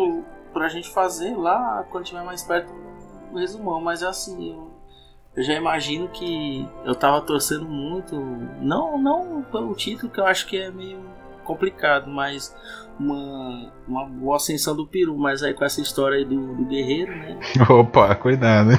pra 0.52 0.68
gente 0.68 0.88
fazer 0.90 1.36
lá 1.36 1.84
quando 1.90 2.04
tiver 2.04 2.22
mais 2.22 2.42
perto 2.42 2.72
o 3.32 3.38
resumão, 3.38 3.80
mas 3.80 4.02
é 4.02 4.06
assim, 4.06 4.52
eu, 4.52 4.70
eu, 5.36 5.42
já 5.42 5.54
imagino 5.54 6.08
que 6.08 6.66
eu 6.84 6.94
tava 6.94 7.20
torcendo 7.20 7.66
muito, 7.66 8.16
não, 8.60 8.96
não 8.96 9.42
pelo 9.50 9.74
título 9.74 10.10
que 10.10 10.20
eu 10.20 10.26
acho 10.26 10.46
que 10.46 10.56
é 10.56 10.70
meio 10.70 11.00
complicado, 11.44 12.10
mas 12.10 12.54
uma, 12.98 13.70
uma 13.86 14.06
boa 14.06 14.36
ascensão 14.36 14.74
do 14.74 14.86
Peru, 14.86 15.16
mas 15.18 15.42
aí 15.42 15.52
com 15.54 15.64
essa 15.64 15.80
história 15.80 16.18
aí 16.18 16.24
do, 16.24 16.54
do 16.54 16.64
guerreiro, 16.64 17.14
né? 17.14 17.38
Opa, 17.68 18.14
cuidado. 18.14 18.70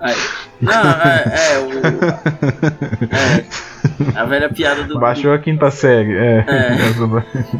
Aí, 0.00 0.14
não, 0.60 0.72
é, 0.72 1.24
é, 1.24 1.58
o, 1.58 1.70
é, 3.10 3.73
a 4.14 4.24
velha 4.24 4.48
piada 4.48 4.84
do. 4.84 4.98
Baixou 4.98 5.32
do, 5.32 5.34
a 5.34 5.38
quinta 5.38 5.70
série, 5.70 6.14
é. 6.16 6.44
é 6.46 6.70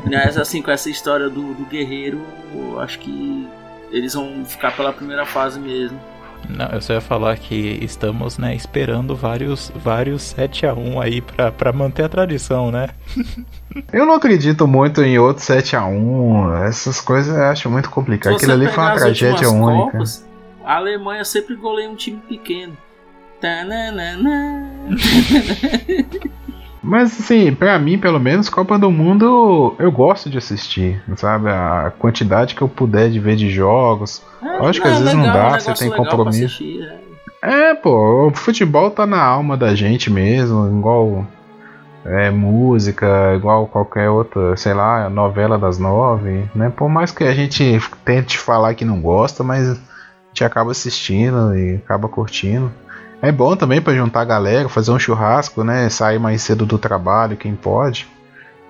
mas 0.25 0.37
assim, 0.37 0.63
com 0.63 0.71
essa 0.71 0.91
história 0.91 1.29
do, 1.29 1.55
do 1.55 1.65
guerreiro, 1.67 2.21
eu 2.55 2.81
acho 2.81 2.99
que 2.99 3.47
eles 3.91 4.15
vão 4.15 4.45
ficar 4.45 4.77
pela 4.77 4.93
primeira 4.93 5.25
fase 5.25 5.59
mesmo. 5.59 5.99
Não, 6.49 6.67
eu 6.67 6.81
só 6.81 6.95
ia 6.95 7.01
falar 7.01 7.37
que 7.39 7.79
estamos, 7.83 8.37
né, 8.37 8.55
esperando 8.55 9.17
vários, 9.17 9.73
vários 9.75 10.23
7 10.23 10.67
a 10.67 10.75
1 10.75 11.01
aí 11.01 11.21
pra, 11.21 11.51
pra 11.51 11.73
manter 11.73 12.05
a 12.05 12.09
tradição, 12.09 12.71
né? 12.71 12.91
eu 13.93 14.05
não 14.05 14.15
acredito 14.15 14.67
muito 14.67 15.03
em 15.03 15.19
outro 15.19 15.43
7 15.43 15.77
a 15.77 15.87
1 15.87 16.65
Essas 16.65 17.01
coisas 17.01 17.35
eu 17.35 17.45
acho 17.45 17.71
muito 17.71 17.89
complicado. 17.91 18.35
Aquilo 18.35 18.53
ali 18.53 18.69
foi 18.69 18.85
uma 18.85 18.95
tragédia 18.95 19.49
única. 19.49 19.93
Copas, 19.93 20.27
a 20.65 20.77
Alemanha 20.77 21.25
sempre 21.25 21.55
goleia 21.55 21.89
um 21.89 21.97
time 21.97 22.21
pequeno. 22.29 22.77
Mas 26.85 27.19
assim, 27.19 27.55
para 27.55 27.79
mim, 27.79 27.99
pelo 27.99 28.21
menos, 28.21 28.51
Copa 28.51 28.79
do 28.79 28.91
Mundo 28.91 29.75
eu 29.79 29.91
gosto 29.91 30.29
de 30.29 30.37
assistir, 30.37 31.03
sabe? 31.17 31.49
A 31.49 31.91
quantidade 31.99 32.55
que 32.55 32.61
eu 32.61 32.69
puder 32.69 33.11
de 33.11 33.19
ver 33.19 33.37
de 33.37 33.49
jogos. 33.49 34.23
Lógico 34.43 34.87
que 34.87 34.93
às 34.93 35.01
vezes 35.01 35.15
legal, 35.15 35.27
não 35.27 35.51
dá, 35.51 35.59
você 35.59 35.73
tem 35.73 35.91
compromisso. 35.91 36.45
Assistir, 36.45 36.83
é. 37.43 37.71
é, 37.71 37.75
pô, 37.75 38.27
o 38.27 38.35
futebol 38.35 38.91
tá 38.91 39.07
na 39.07 39.23
alma 39.23 39.57
da 39.57 39.75
gente 39.75 40.11
mesmo, 40.11 40.79
igual 40.79 41.27
é, 42.05 42.31
música, 42.31 43.35
igual 43.35 43.67
qualquer 43.67 44.11
outra, 44.11 44.55
sei 44.57 44.75
lá, 44.75 45.09
novela 45.09 45.59
das 45.59 45.79
nove, 45.79 46.45
né? 46.55 46.71
Por 46.75 46.91
mais 46.91 47.11
que 47.11 47.25
a 47.25 47.33
gente 47.33 47.81
tente 48.05 48.37
falar 48.37 48.75
que 48.75 48.85
não 48.85 49.01
gosta, 49.01 49.43
mas 49.43 49.71
a 49.71 49.77
gente 50.29 50.45
acaba 50.45 50.71
assistindo 50.71 51.57
e 51.57 51.77
acaba 51.77 52.09
curtindo. 52.09 52.71
É 53.25 53.33
bom 53.33 53.57
também 53.57 53.81
para 53.81 53.95
juntar 53.95 54.21
a 54.21 54.25
galera, 54.27 54.69
fazer 54.69 54.91
um 54.91 54.99
churrasco, 54.99 55.65
né? 55.65 55.89
Sair 55.89 56.19
mais 56.19 56.43
cedo 56.43 56.67
do 56.67 56.77
trabalho, 56.77 57.39
quem 57.39 57.55
pode. 57.55 58.07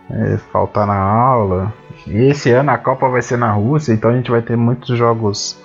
É, 0.08 0.36
faltar 0.52 0.86
na 0.86 0.96
aula. 0.96 1.74
E 2.06 2.30
esse 2.30 2.50
ano 2.52 2.70
a 2.70 2.78
Copa 2.78 3.08
vai 3.08 3.20
ser 3.20 3.36
na 3.36 3.50
Rússia, 3.50 3.92
então 3.92 4.10
a 4.10 4.14
gente 4.14 4.30
vai 4.30 4.42
ter 4.42 4.56
muitos 4.56 4.96
jogos 4.96 5.56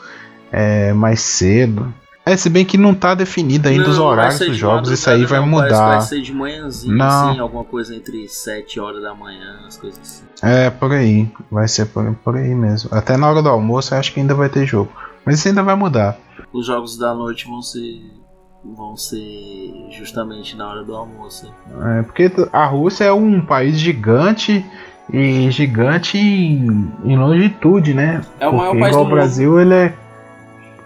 é, 0.51 0.91
mais 0.93 1.21
cedo. 1.21 1.93
É, 2.25 2.35
se 2.35 2.49
bem 2.49 2.65
que 2.65 2.79
não 2.79 2.95
tá 2.95 3.13
definido 3.13 3.67
ainda 3.69 3.83
não, 3.83 3.91
os 3.91 3.99
horários 3.99 4.39
dos 4.39 4.57
jogos, 4.57 4.89
isso 4.89 5.07
aí 5.07 5.23
vai 5.23 5.39
não, 5.39 5.47
mudar. 5.47 5.89
Vai 5.97 6.01
ser 6.01 6.21
de 6.21 6.33
manhãzinho, 6.33 6.95
não. 6.95 7.29
assim, 7.29 7.39
alguma 7.39 7.63
coisa 7.63 7.95
entre 7.95 8.27
7 8.27 8.79
horas 8.79 9.03
da 9.03 9.13
manhã, 9.13 9.59
as 9.67 9.77
coisas 9.77 9.99
assim. 9.99 10.23
É, 10.41 10.71
por 10.71 10.91
aí. 10.91 11.31
Vai 11.51 11.67
ser 11.67 11.85
por, 11.85 12.11
por 12.23 12.35
aí 12.35 12.55
mesmo. 12.55 12.89
Até 12.91 13.17
na 13.17 13.29
hora 13.29 13.43
do 13.43 13.49
almoço 13.49 13.93
eu 13.93 13.99
acho 13.99 14.11
que 14.11 14.19
ainda 14.19 14.33
vai 14.33 14.49
ter 14.49 14.65
jogo. 14.65 14.91
Mas 15.23 15.37
isso 15.37 15.47
ainda 15.47 15.61
vai 15.61 15.75
mudar. 15.75 16.17
Os 16.51 16.65
jogos 16.65 16.97
da 16.97 17.13
noite 17.13 17.45
vão 17.45 17.61
ser 17.61 18.18
vão 18.64 18.95
ser 18.97 19.88
justamente 19.91 20.55
na 20.55 20.70
hora 20.70 20.84
do 20.84 20.95
almoço. 20.95 21.53
É, 21.97 22.01
porque 22.03 22.32
a 22.51 22.66
Rússia 22.66 23.05
é 23.05 23.14
um 23.14 23.41
país 23.41 23.80
gigante 23.80 24.66
e 25.12 25.49
gigante 25.49 26.18
em, 26.18 26.91
em 27.03 27.18
longitude, 27.18 27.93
né? 27.93 28.22
É 28.39 28.47
o 28.47 28.55
maior 28.55 28.78
país 28.78 28.95
do 28.95 29.01
o 29.01 29.05
Brasil 29.05 29.51
mundo. 29.51 29.62
ele 29.62 29.74
é 29.74 29.93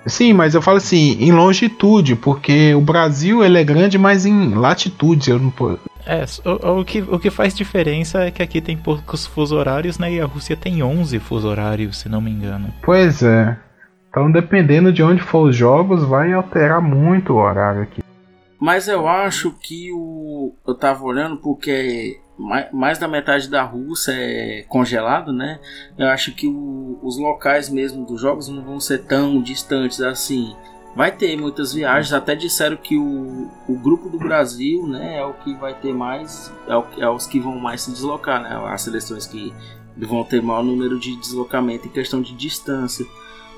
Sim, 0.06 0.34
mas 0.34 0.54
eu 0.54 0.62
falo 0.62 0.78
assim, 0.78 1.18
em 1.20 1.32
longitude, 1.32 2.16
porque 2.16 2.74
o 2.76 2.82
Brasil 2.82 3.44
ele 3.44 3.58
é 3.58 3.64
grande, 3.64 3.98
mas 3.98 4.26
em 4.26 4.54
latitude. 4.54 5.32
Eu 5.32 5.40
não... 5.40 5.54
É, 6.06 6.26
o, 6.46 6.82
o, 6.82 6.86
que, 6.86 7.02
o 7.02 7.18
que 7.18 7.30
faz 7.30 7.56
diferença 7.56 8.24
é 8.26 8.32
que 8.32 8.44
aqui 8.44 8.60
tem 8.60 8.76
poucos 8.76 9.26
fuso 9.26 9.56
horários, 9.56 9.98
né? 9.98 10.14
E 10.14 10.20
a 10.20 10.26
Rússia 10.26 10.58
tem 10.58 10.84
11 10.84 11.20
fuso 11.20 11.48
horários, 11.48 12.00
se 12.00 12.10
não 12.10 12.20
me 12.20 12.30
engano. 12.30 12.68
Pois 12.82 13.24
é. 13.24 13.58
Então, 14.14 14.32
dependendo 14.32 14.93
de 14.93 15.01
onde 15.01 15.24
for 15.24 15.49
os 15.49 15.55
jogos, 15.55 16.03
vai 16.03 16.32
alterar 16.32 16.80
muito 16.80 17.34
o 17.34 17.38
horário 17.38 17.82
aqui. 17.82 18.03
Mas 18.59 18.88
eu 18.88 19.07
acho 19.07 19.49
que 19.53 19.91
o. 19.91 20.53
Eu 20.68 20.76
tava 20.76 21.03
olhando 21.03 21.38
porque 21.38 22.22
mais, 22.38 22.72
mais 22.72 22.99
da 22.99 23.07
metade 23.07 23.49
da 23.49 23.64
Rússia 23.64 24.11
é 24.11 24.66
congelado, 24.70 25.34
né? 25.34 25.59
Eu 25.97 26.09
acho 26.09 26.32
que 26.36 26.45
o, 26.45 26.99
os 27.01 27.18
locais 27.18 27.72
mesmo 27.72 28.05
dos 28.05 28.22
jogos 28.22 28.47
não 28.47 28.64
vão 28.64 28.80
ser 28.80 28.99
tão 28.99 29.41
distantes 29.41 29.99
assim. 29.99 30.55
Vai 30.95 31.11
ter 31.11 31.36
muitas 31.36 31.74
viagens, 31.74 32.14
até 32.14 32.36
disseram 32.36 32.78
que 32.78 32.95
o, 32.95 33.49
o 33.68 33.74
grupo 33.74 34.09
do 34.09 34.20
Brasil 34.20 34.86
né, 34.86 35.18
é 35.18 35.26
o 35.26 35.34
que 35.34 35.55
vai 35.55 35.74
ter 35.74 35.91
mais, 35.91 36.53
é, 36.68 36.78
o, 36.78 36.86
é 36.99 37.09
os 37.09 37.26
que 37.26 37.39
vão 37.39 37.57
mais 37.57 37.82
se 37.82 37.91
deslocar, 37.91 38.43
né? 38.43 38.61
As 38.72 38.84
seleções 38.84 39.26
que 39.26 39.51
vão 39.97 40.24
ter 40.24 40.39
maior 40.39 40.64
número 40.64 40.99
de 40.99 41.16
deslocamento 41.16 41.88
em 41.88 41.91
questão 41.91 42.22
de 42.22 42.36
distância. 42.36 43.07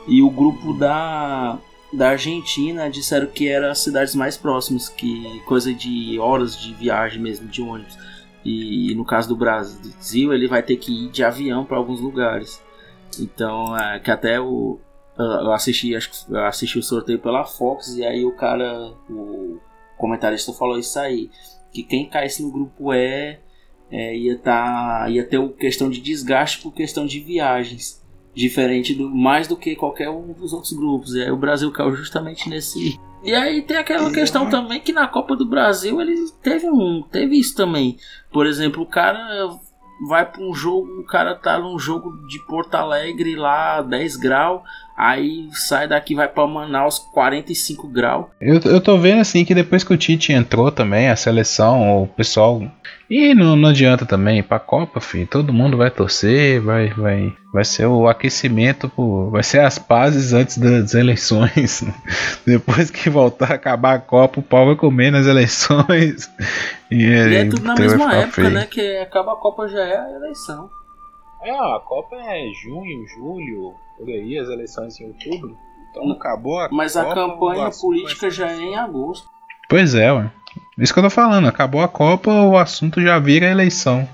E 0.07 0.21
o 0.21 0.29
grupo 0.29 0.73
da, 0.73 1.57
da 1.91 2.09
Argentina 2.09 2.89
disseram 2.89 3.27
que 3.27 3.47
eram 3.47 3.69
as 3.69 3.79
cidades 3.79 4.13
mais 4.15 4.37
próximas, 4.37 4.87
que 4.89 5.41
coisa 5.45 5.73
de 5.73 6.19
horas 6.19 6.59
de 6.59 6.73
viagem 6.73 7.21
mesmo, 7.21 7.47
de 7.47 7.61
ônibus. 7.61 7.97
E, 8.43 8.91
e 8.91 8.95
no 8.95 9.03
caso 9.03 9.27
do 9.27 9.35
Brasil, 9.35 10.31
ele 10.33 10.47
vai 10.47 10.61
ter 10.61 10.77
que 10.77 11.05
ir 11.05 11.09
de 11.09 11.23
avião 11.23 11.65
para 11.65 11.77
alguns 11.77 11.99
lugares. 11.99 12.61
Então, 13.19 13.75
é, 13.77 13.99
que 13.99 14.11
até 14.11 14.39
o, 14.39 14.79
eu 15.17 15.51
assisti, 15.51 15.95
acho 15.95 16.11
que 16.11 16.37
assisti 16.37 16.77
o 16.77 16.83
sorteio 16.83 17.19
pela 17.19 17.45
Fox 17.45 17.95
e 17.95 18.03
aí 18.03 18.25
o 18.25 18.35
cara, 18.35 18.93
o 19.09 19.59
comentarista 19.97 20.51
falou 20.53 20.77
isso 20.77 20.99
aí, 20.99 21.29
que 21.71 21.83
quem 21.83 22.09
caísse 22.09 22.43
no 22.43 22.51
grupo 22.51 22.93
E 22.93 23.39
é, 23.91 24.15
ia 24.15 24.37
tá, 24.37 25.07
ia 25.09 25.25
ter 25.25 25.41
questão 25.53 25.89
de 25.89 26.01
desgaste 26.01 26.61
por 26.61 26.73
questão 26.73 27.05
de 27.05 27.19
viagens, 27.19 28.03
diferente 28.36 28.93
do 28.93 29.09
mais 29.09 29.47
do 29.47 29.55
que 29.55 29.75
qualquer 29.75 30.09
um 30.09 30.33
dos 30.33 30.51
outros 30.51 30.73
grupos. 30.73 31.15
E 31.15 31.23
aí 31.23 31.31
o 31.31 31.38
Brasil 31.38 31.71
caiu 31.71 31.95
justamente 31.95 32.49
nesse. 32.49 32.99
E 33.23 33.33
aí 33.33 33.61
tem 33.61 33.77
aquela 33.77 34.11
questão 34.11 34.49
também 34.49 34.79
que 34.79 34.91
na 34.91 35.07
Copa 35.07 35.36
do 35.36 35.45
Brasil 35.45 35.99
ele 35.99 36.15
teve 36.43 36.69
um, 36.69 37.01
teve 37.01 37.39
isso 37.39 37.55
também. 37.55 37.97
Por 38.31 38.45
exemplo, 38.45 38.83
o 38.83 38.86
cara 38.86 39.49
vai 40.07 40.29
para 40.29 40.43
um 40.43 40.53
jogo, 40.53 40.88
o 40.99 41.05
cara 41.05 41.33
tá 41.33 41.57
num 41.57 41.79
jogo 41.79 42.11
de 42.27 42.38
Porto 42.45 42.75
Alegre 42.75 43.36
lá 43.36 43.81
10 43.81 44.17
graus, 44.17 44.61
aí 44.95 45.47
sai 45.51 45.87
daqui 45.87 46.15
vai 46.15 46.27
para 46.27 46.47
Manaus 46.47 46.99
45 46.99 47.87
graus. 47.87 48.25
Eu, 48.39 48.59
eu 48.65 48.81
tô 48.81 48.97
vendo 48.97 49.21
assim 49.21 49.43
que 49.43 49.53
depois 49.53 49.83
que 49.83 49.93
o 49.93 49.97
Tite 49.97 50.31
entrou 50.31 50.71
também, 50.71 51.09
a 51.09 51.15
seleção, 51.15 52.03
o 52.03 52.07
pessoal 52.07 52.61
e 53.09 53.35
não, 53.35 53.55
não 53.55 53.69
adianta 53.69 54.03
também, 54.03 54.41
pra 54.41 54.57
Copa, 54.57 54.99
filho, 54.99 55.27
todo 55.27 55.53
mundo 55.53 55.77
vai 55.77 55.91
torcer, 55.91 56.59
vai, 56.59 56.89
vai, 56.89 57.31
vai 57.53 57.63
ser 57.63 57.85
o 57.85 58.07
aquecimento, 58.07 58.91
vai 59.29 59.43
ser 59.43 59.59
as 59.59 59.77
pazes 59.77 60.33
antes 60.33 60.57
das 60.57 60.95
eleições. 60.95 61.83
Depois 62.45 62.89
que 62.89 63.07
voltar 63.09 63.51
a 63.51 63.55
acabar 63.55 63.93
a 63.93 63.99
Copa, 63.99 64.39
o 64.39 64.43
pau 64.43 64.65
vai 64.65 64.75
comer 64.75 65.11
nas 65.11 65.27
eleições. 65.27 66.29
E, 66.91 67.03
e 67.03 67.35
é 67.35 67.45
tudo 67.45 67.63
na 67.63 67.73
mesma 67.73 68.13
época, 68.13 68.43
feio. 68.43 68.51
né? 68.51 68.67
Que 68.67 68.97
acaba 68.99 69.33
a 69.33 69.35
Copa 69.37 69.67
já 69.67 69.81
é 69.81 69.97
a 69.97 70.11
eleição. 70.17 70.69
É, 71.45 71.51
a 71.51 71.79
Copa 71.79 72.15
é 72.15 72.51
junho, 72.63 73.07
julho, 73.07 73.75
por 73.95 74.07
aí, 74.09 74.39
as 74.39 74.49
eleições 74.49 74.99
em 74.99 75.05
outubro. 75.05 75.55
Então 75.91 76.11
acabou 76.11 76.59
a 76.59 76.69
Mas 76.71 76.93
Copa, 76.93 77.11
a 77.11 77.13
campanha 77.13 77.69
política 77.69 78.31
já 78.31 78.51
é 78.51 78.61
em 78.61 78.75
agosto. 78.75 79.29
Pois 79.69 79.93
é, 79.93 80.11
ué. 80.11 80.31
Isso 80.75 80.91
que 80.91 80.99
eu 80.99 81.03
tô 81.03 81.09
falando, 81.11 81.47
acabou 81.47 81.81
a 81.81 81.87
Copa, 81.87 82.31
o 82.31 82.57
assunto 82.57 82.99
já 82.99 83.19
vira 83.19 83.45
eleição. 83.45 84.09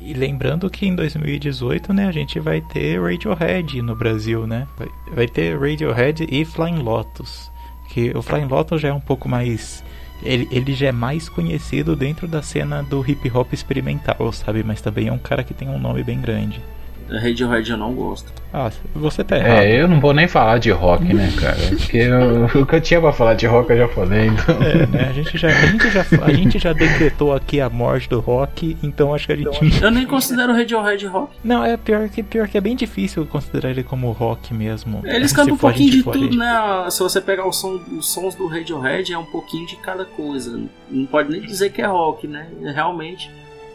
E 0.00 0.12
lembrando 0.12 0.68
que 0.68 0.86
em 0.86 0.94
2018, 0.94 1.92
né, 1.92 2.08
a 2.08 2.12
gente 2.12 2.40
vai 2.40 2.60
ter 2.60 3.00
Radiohead 3.00 3.80
no 3.80 3.94
Brasil, 3.94 4.44
né? 4.44 4.66
Vai, 4.76 4.88
vai 5.12 5.28
ter 5.28 5.56
Radiohead 5.56 6.26
e 6.28 6.44
Flying 6.44 6.82
Lotus. 6.82 7.50
Que 7.88 8.10
o 8.10 8.22
Flying 8.22 8.46
Lotus 8.46 8.80
já 8.80 8.88
é 8.88 8.92
um 8.92 9.00
pouco 9.00 9.28
mais 9.28 9.84
ele, 10.22 10.48
ele 10.50 10.74
já 10.74 10.88
é 10.88 10.92
mais 10.92 11.28
conhecido 11.28 11.94
dentro 11.94 12.26
da 12.26 12.42
cena 12.42 12.82
do 12.82 13.04
hip 13.06 13.30
hop 13.30 13.52
experimental, 13.52 14.32
sabe? 14.32 14.62
Mas 14.62 14.80
também 14.80 15.08
é 15.08 15.12
um 15.12 15.18
cara 15.18 15.44
que 15.44 15.54
tem 15.54 15.68
um 15.68 15.78
nome 15.78 16.02
bem 16.02 16.20
grande. 16.20 16.62
Radiohead 17.10 17.70
eu 17.70 17.76
não 17.76 17.94
gosto. 17.94 18.32
Ah, 18.52 18.70
você 18.94 19.22
tá 19.22 19.36
errado. 19.36 19.50
É, 19.50 19.82
eu 19.82 19.86
não 19.86 20.00
vou 20.00 20.14
nem 20.14 20.26
falar 20.26 20.58
de 20.58 20.70
rock, 20.70 21.04
né, 21.04 21.30
cara? 21.38 21.56
Porque 21.76 21.98
eu, 21.98 22.62
o 22.62 22.66
que 22.66 22.74
eu 22.74 22.80
tinha 22.80 23.00
pra 23.00 23.12
falar 23.12 23.34
de 23.34 23.46
rock 23.46 23.70
eu 23.70 23.78
já 23.78 23.88
falei, 23.88 24.26
então. 24.28 24.56
É, 24.62 24.86
né? 24.86 25.08
A 25.10 25.12
gente 25.12 25.36
já, 25.36 25.48
a 25.48 25.66
gente 25.66 25.90
já, 25.90 26.06
a 26.22 26.32
gente 26.32 26.58
já 26.58 26.72
decretou 26.72 27.34
aqui 27.34 27.60
a 27.60 27.68
morte 27.68 28.08
do 28.08 28.18
rock, 28.20 28.76
então 28.82 29.14
acho 29.14 29.26
que 29.26 29.32
a 29.32 29.36
gente. 29.36 29.82
Eu 29.82 29.90
nem 29.90 30.06
considero 30.06 30.52
o 30.52 30.56
Radiohead 30.56 31.06
rock. 31.06 31.36
Não, 31.44 31.64
é 31.64 31.76
pior 31.76 32.08
que, 32.08 32.22
pior 32.22 32.48
que 32.48 32.56
é 32.56 32.60
bem 32.60 32.74
difícil 32.74 33.26
considerar 33.26 33.70
ele 33.70 33.82
como 33.82 34.10
rock 34.12 34.54
mesmo. 34.54 35.02
Eles 35.04 35.32
cantam 35.32 35.54
um 35.54 35.58
pouquinho 35.58 35.90
de 35.90 36.02
tudo, 36.02 36.36
né? 36.36 36.86
Se 36.90 37.00
você 37.00 37.20
pegar 37.20 37.46
o 37.46 37.52
som, 37.52 37.80
os 37.98 38.08
sons 38.08 38.34
do 38.34 38.46
Radiohead, 38.46 39.12
é 39.12 39.18
um 39.18 39.26
pouquinho 39.26 39.66
de 39.66 39.76
cada 39.76 40.04
coisa. 40.04 40.58
Não 40.90 41.06
pode 41.06 41.30
nem 41.30 41.42
dizer 41.42 41.70
que 41.70 41.82
é 41.82 41.86
rock, 41.86 42.26
né? 42.26 42.48
Realmente. 42.74 43.30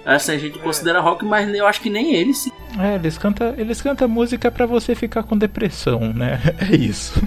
Essa 0.05 0.33
a 0.33 0.37
gente 0.37 0.57
considera 0.59 0.99
rock, 0.99 1.23
mas 1.23 1.53
eu 1.53 1.67
acho 1.67 1.81
que 1.81 1.89
nem 1.89 2.15
eles 2.15 2.37
se. 2.37 2.53
É, 2.79 2.95
eles 2.95 3.17
cantam 3.17 3.53
eles 3.57 3.81
canta 3.81 4.07
música 4.07 4.49
para 4.49 4.65
você 4.65 4.95
ficar 4.95 5.23
com 5.23 5.37
depressão, 5.37 6.13
né? 6.13 6.39
É 6.71 6.75
isso. 6.75 7.21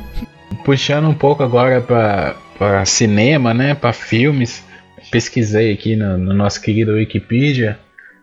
Puxando 0.64 1.08
um 1.08 1.14
pouco 1.14 1.42
agora 1.42 1.80
para 1.80 2.84
cinema, 2.84 3.52
né? 3.52 3.74
Para 3.74 3.92
filmes. 3.92 4.64
Pesquisei 5.10 5.72
aqui 5.72 5.94
no, 5.94 6.16
no 6.16 6.32
nosso 6.32 6.60
querido 6.60 6.92
Wikipedia 6.92 7.78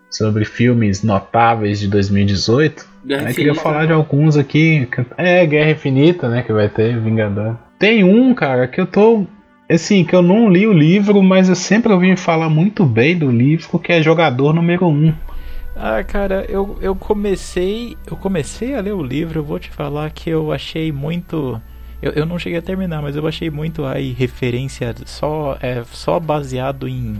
sobre 0.09 0.43
filmes 0.43 1.03
notáveis 1.03 1.79
de 1.79 1.87
2018. 1.87 2.89
Guerra 3.05 3.29
Eu 3.29 3.35
queria 3.35 3.55
falar 3.55 3.85
de 3.85 3.93
alguns 3.93 4.35
aqui. 4.35 4.87
É, 5.17 5.45
Guerra 5.45 5.71
Infinita, 5.71 6.27
né? 6.27 6.41
Que 6.41 6.51
vai 6.51 6.67
ter, 6.67 6.99
Vingador. 6.99 7.57
Tem 7.79 8.03
um, 8.03 8.33
cara, 8.33 8.67
que 8.67 8.81
eu 8.81 8.85
tô 8.85 9.25
assim, 9.73 10.03
que 10.03 10.15
eu 10.15 10.21
não 10.21 10.49
li 10.49 10.67
o 10.67 10.73
livro, 10.73 11.21
mas 11.21 11.49
eu 11.49 11.55
sempre 11.55 11.91
ouvi 11.91 12.15
falar 12.15 12.49
muito 12.49 12.85
bem 12.85 13.17
do 13.17 13.29
livro, 13.29 13.79
que 13.79 13.91
é 13.91 14.01
Jogador 14.01 14.53
Número 14.53 14.87
1. 14.87 15.13
Ah, 15.75 16.03
cara, 16.03 16.45
eu, 16.49 16.77
eu 16.81 16.95
comecei. 16.95 17.97
Eu 18.05 18.15
comecei 18.17 18.75
a 18.75 18.81
ler 18.81 18.93
o 18.93 19.01
livro, 19.01 19.39
eu 19.39 19.43
vou 19.43 19.57
te 19.57 19.69
falar 19.69 20.11
que 20.11 20.29
eu 20.29 20.51
achei 20.51 20.91
muito. 20.91 21.61
Eu, 22.01 22.11
eu 22.13 22.25
não 22.25 22.37
cheguei 22.37 22.59
a 22.59 22.61
terminar, 22.61 23.01
mas 23.01 23.15
eu 23.15 23.25
achei 23.25 23.49
muito 23.49 23.85
aí 23.85 24.11
referência 24.11 24.93
só, 25.05 25.57
é, 25.61 25.83
só 25.91 26.19
baseado 26.19 26.87
em, 26.87 27.17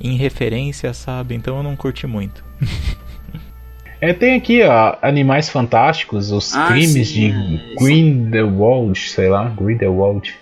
em 0.00 0.16
referência, 0.16 0.92
sabe? 0.92 1.34
Então 1.34 1.56
eu 1.56 1.62
não 1.62 1.76
curti 1.76 2.06
muito. 2.06 2.44
É, 4.00 4.12
tem 4.12 4.34
aqui, 4.34 4.62
ó, 4.62 4.96
Animais 5.00 5.48
Fantásticos, 5.48 6.30
os 6.30 6.54
ah, 6.54 6.66
crimes 6.66 7.08
sim, 7.08 7.30
de 7.30 7.56
é, 7.56 7.74
Grindelwald, 7.78 8.98
sei 8.98 9.30
lá, 9.30 9.48
Grindelwald. 9.48 10.34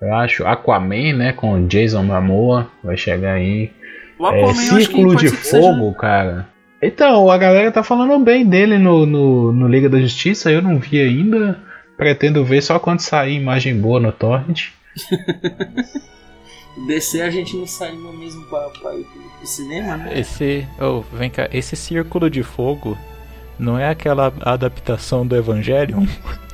Eu 0.00 0.14
acho 0.14 0.46
Aquaman, 0.46 1.14
né? 1.14 1.32
Com 1.32 1.66
Jason 1.66 2.02
Momoa, 2.02 2.70
vai 2.82 2.96
chegar 2.96 3.34
aí. 3.34 3.70
O 4.18 4.26
Aquaman, 4.26 4.50
é, 4.50 4.54
Círculo 4.54 5.16
de 5.16 5.28
Fogo, 5.28 5.86
seja... 5.86 5.98
cara. 5.98 6.48
Então, 6.82 7.30
a 7.30 7.36
galera 7.36 7.70
tá 7.70 7.82
falando 7.82 8.18
bem 8.24 8.46
dele 8.46 8.78
no, 8.78 9.04
no, 9.04 9.52
no, 9.52 9.68
Liga 9.68 9.88
da 9.88 10.00
Justiça, 10.00 10.50
eu 10.50 10.62
não 10.62 10.78
vi 10.78 11.00
ainda. 11.00 11.58
Pretendo 11.96 12.42
ver 12.42 12.62
só 12.62 12.78
quando 12.78 13.00
sair 13.00 13.34
imagem 13.34 13.78
boa 13.78 14.00
no 14.00 14.10
Torrent. 14.10 14.68
DC 16.86 17.20
a 17.20 17.30
gente 17.30 17.54
não 17.56 17.66
saiu 17.66 18.12
mesmo 18.14 18.42
pra, 18.46 18.70
pra 18.80 18.94
ir 18.94 19.04
pro 19.04 19.46
cinema, 19.46 19.98
né? 19.98 20.18
Esse. 20.18 20.66
Oh, 20.80 21.02
vem 21.14 21.28
cá, 21.28 21.48
esse 21.52 21.76
Círculo 21.76 22.30
de 22.30 22.42
Fogo 22.42 22.96
não 23.58 23.78
é 23.78 23.90
aquela 23.90 24.32
adaptação 24.40 25.26
do 25.26 25.36
Evangelion? 25.36 26.06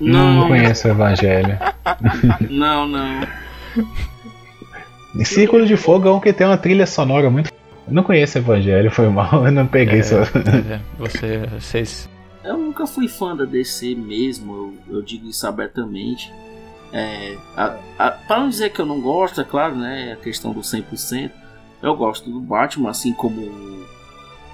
Não, 0.00 0.34
não 0.34 0.48
conheço 0.48 0.88
o 0.88 0.90
Evangelho. 0.90 1.58
Não, 2.48 2.88
não. 2.88 3.20
Círculo 5.24 5.66
de 5.66 5.76
Fogo 5.76 6.08
é 6.08 6.12
um 6.12 6.20
que 6.20 6.32
tem 6.32 6.46
uma 6.46 6.56
trilha 6.56 6.86
sonora 6.86 7.28
muito. 7.28 7.52
Eu 7.86 7.92
não 7.92 8.02
conheço 8.02 8.38
o 8.38 8.40
Evangelho, 8.40 8.90
foi 8.90 9.08
mal, 9.08 9.44
eu 9.44 9.52
não 9.52 9.66
peguei 9.66 10.00
é, 10.00 10.02
só. 10.02 10.20
É, 10.22 10.80
você, 10.98 11.38
vocês. 11.48 12.08
Eu 12.44 12.56
nunca 12.56 12.86
fui 12.86 13.08
fã 13.08 13.36
da 13.36 13.44
DC 13.44 13.94
mesmo, 13.94 14.74
eu, 14.88 14.96
eu 14.96 15.02
digo 15.02 15.28
isso 15.28 15.46
abertamente. 15.46 16.32
É, 16.92 17.36
a, 17.56 17.76
a, 17.98 18.10
para 18.10 18.40
não 18.40 18.48
dizer 18.48 18.70
que 18.70 18.80
eu 18.80 18.86
não 18.86 19.00
gosto, 19.00 19.40
é 19.40 19.44
claro, 19.44 19.76
né? 19.76 20.12
A 20.12 20.16
questão 20.16 20.52
do 20.52 20.60
100%. 20.60 21.30
Eu 21.82 21.96
gosto 21.96 22.30
do 22.30 22.40
Batman, 22.40 22.90
assim 22.90 23.12
como. 23.12 23.86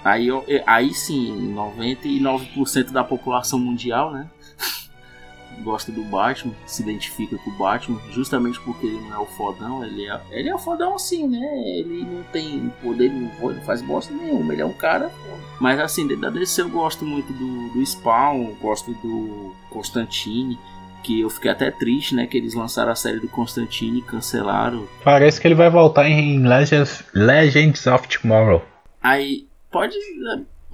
Aí, 0.05 0.29
eu, 0.29 0.45
aí 0.67 0.95
sim, 0.95 1.55
99% 1.55 2.93
da 2.93 3.03
população 3.03 3.59
mundial, 3.59 4.13
né? 4.13 4.27
Gosta 5.63 5.91
do 5.91 6.05
Batman, 6.05 6.55
se 6.67 6.83
identifica 6.83 7.37
com 7.39 7.51
o 7.51 7.55
Batman, 7.55 8.01
justamente 8.11 8.61
porque 8.61 8.87
ele 8.87 9.01
não 9.01 9.15
é 9.15 9.19
o 9.19 9.27
fodão, 9.27 9.85
ele 9.85 10.07
é, 10.07 10.21
ele 10.31 10.49
é 10.49 10.55
o 10.55 10.59
fodão 10.59 10.95
assim, 10.95 11.27
né? 11.27 11.63
Ele 11.65 12.05
não 12.05 12.23
tem 12.25 12.73
poder, 12.83 13.11
não, 13.11 13.53
não 13.53 13.63
faz 13.63 13.83
bosta 13.83 14.13
nenhuma, 14.15 14.53
ele 14.53 14.63
é 14.63 14.67
um 14.67 14.73
cara. 14.73 15.11
Mas 15.61 15.81
assim, 15.81 16.07
da 16.17 16.31
DC 16.31 16.63
eu 16.63 16.69
gosto 16.69 17.05
muito 17.05 17.33
do, 17.33 17.69
do 17.71 17.85
Spawn, 17.85 18.55
gosto 18.61 18.93
do 18.95 19.55
Constantine, 19.71 20.59
que 21.03 21.21
eu 21.21 21.31
fiquei 21.31 21.51
até 21.51 21.71
triste, 21.71 22.15
né? 22.15 22.27
Que 22.27 22.37
eles 22.37 22.55
lançaram 22.55 22.91
a 22.91 22.97
série 22.97 23.21
do 23.21 23.29
Constantine 23.29 24.01
e 24.01 24.03
cancelaram. 24.03 24.89
Parece 25.05 25.41
que 25.41 25.47
ele 25.47 25.55
vai 25.55 25.71
voltar 25.71 26.09
em 26.09 26.47
Legends, 26.47 27.05
Legends 27.15 27.87
of 27.87 28.09
Tomorrow. 28.09 28.63
Aí, 29.03 29.47
pode. 29.71 29.95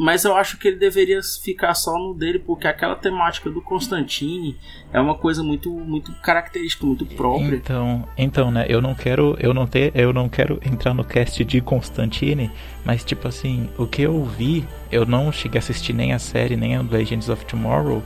Mas 0.03 0.25
eu 0.25 0.35
acho 0.35 0.59
que 0.59 0.67
ele 0.67 0.79
deveria 0.79 1.21
ficar 1.23 1.75
só 1.75 1.97
no 1.97 2.13
dele, 2.13 2.41
porque 2.41 2.67
aquela 2.67 2.97
temática 2.97 3.49
do 3.49 3.61
Constantine 3.61 4.59
é 4.93 4.99
uma 4.99 5.15
coisa 5.15 5.45
muito, 5.45 5.71
muito 5.71 6.13
característica, 6.15 6.85
muito 6.85 7.07
própria. 7.07 7.55
Então, 7.55 8.09
então, 8.19 8.51
né, 8.51 8.67
eu 8.69 8.83
não 8.83 8.97
quero, 8.97 9.37
eu 9.39 9.55
não 9.55 9.65
ter, 9.65 9.93
eu 9.95 10.13
não 10.13 10.29
quero 10.29 10.59
entrar 10.67 10.93
no 10.93 11.05
cast 11.05 11.45
de 11.45 11.61
Constantine, 11.61 12.51
mas 12.85 13.05
tipo 13.05 13.29
assim, 13.29 13.69
o 13.79 13.87
que 13.87 14.03
eu 14.03 14.25
vi, 14.25 14.67
eu 14.91 15.07
não 15.07 15.31
cheguei 15.31 15.61
a 15.61 15.63
assistir 15.63 15.93
nem 15.93 16.13
a 16.13 16.19
série, 16.19 16.57
nem 16.57 16.75
a 16.75 16.83
Legends 16.83 17.29
of 17.29 17.47
Tomorrow, 17.47 18.03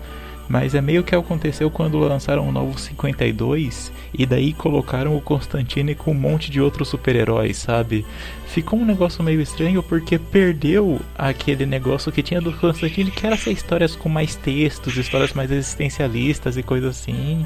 mas 0.49 0.75
é 0.75 0.81
meio 0.81 1.03
que 1.03 1.15
aconteceu 1.15 1.71
quando 1.71 1.99
lançaram 1.99 2.49
o 2.49 2.53
novo 2.53 2.79
52 2.79 3.93
e 4.15 4.25
daí 4.25 4.53
colocaram 4.53 5.17
o 5.17 5.21
Constantine 5.21 5.95
com 5.95 6.13
um 6.13 6.15
monte 6.15 6.51
de 6.51 6.61
outros 6.61 6.89
super-heróis, 6.89 7.57
sabe? 7.57 8.07
Ficou 8.47 8.79
um 8.79 8.85
negócio 8.85 9.23
meio 9.23 9.41
estranho 9.41 9.83
porque 9.83 10.19
perdeu 10.19 11.01
aquele 11.17 11.67
negócio 11.67 12.13
que 12.13 12.23
tinha 12.23 12.41
do 12.41 12.53
Constantine, 12.53 13.11
que 13.11 13.27
era 13.27 13.35
essas 13.35 13.53
histórias 13.53 13.97
com 13.97 14.09
mais 14.09 14.35
textos, 14.35 14.97
histórias 14.97 15.33
mais 15.33 15.51
existencialistas 15.51 16.57
e 16.57 16.63
coisas 16.63 16.99
assim. 16.99 17.45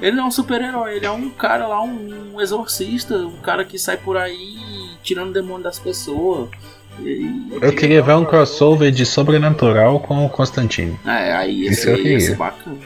Ele 0.00 0.16
não 0.16 0.24
é 0.24 0.26
um 0.26 0.32
super-herói, 0.32 0.96
ele 0.96 1.06
é 1.06 1.10
um 1.10 1.30
cara 1.30 1.66
lá, 1.66 1.80
um 1.82 2.40
exorcista, 2.40 3.16
um 3.16 3.36
cara 3.36 3.64
que 3.64 3.78
sai 3.78 3.96
por 3.96 4.16
aí 4.16 4.58
tirando 5.02 5.30
o 5.30 5.32
demônio 5.32 5.62
das 5.62 5.78
pessoas. 5.78 6.48
Eu 7.60 7.72
queria 7.72 8.02
ver 8.02 8.14
um 8.14 8.24
crossover 8.24 8.90
de 8.90 9.04
Sobrenatural 9.04 10.00
com 10.00 10.24
o 10.24 10.28
Constantine. 10.28 10.98
É, 11.04 11.32
aí 11.32 11.66
esse 11.66 11.90
ia 11.90 12.20
ser 12.20 12.36
bacana. 12.36 12.76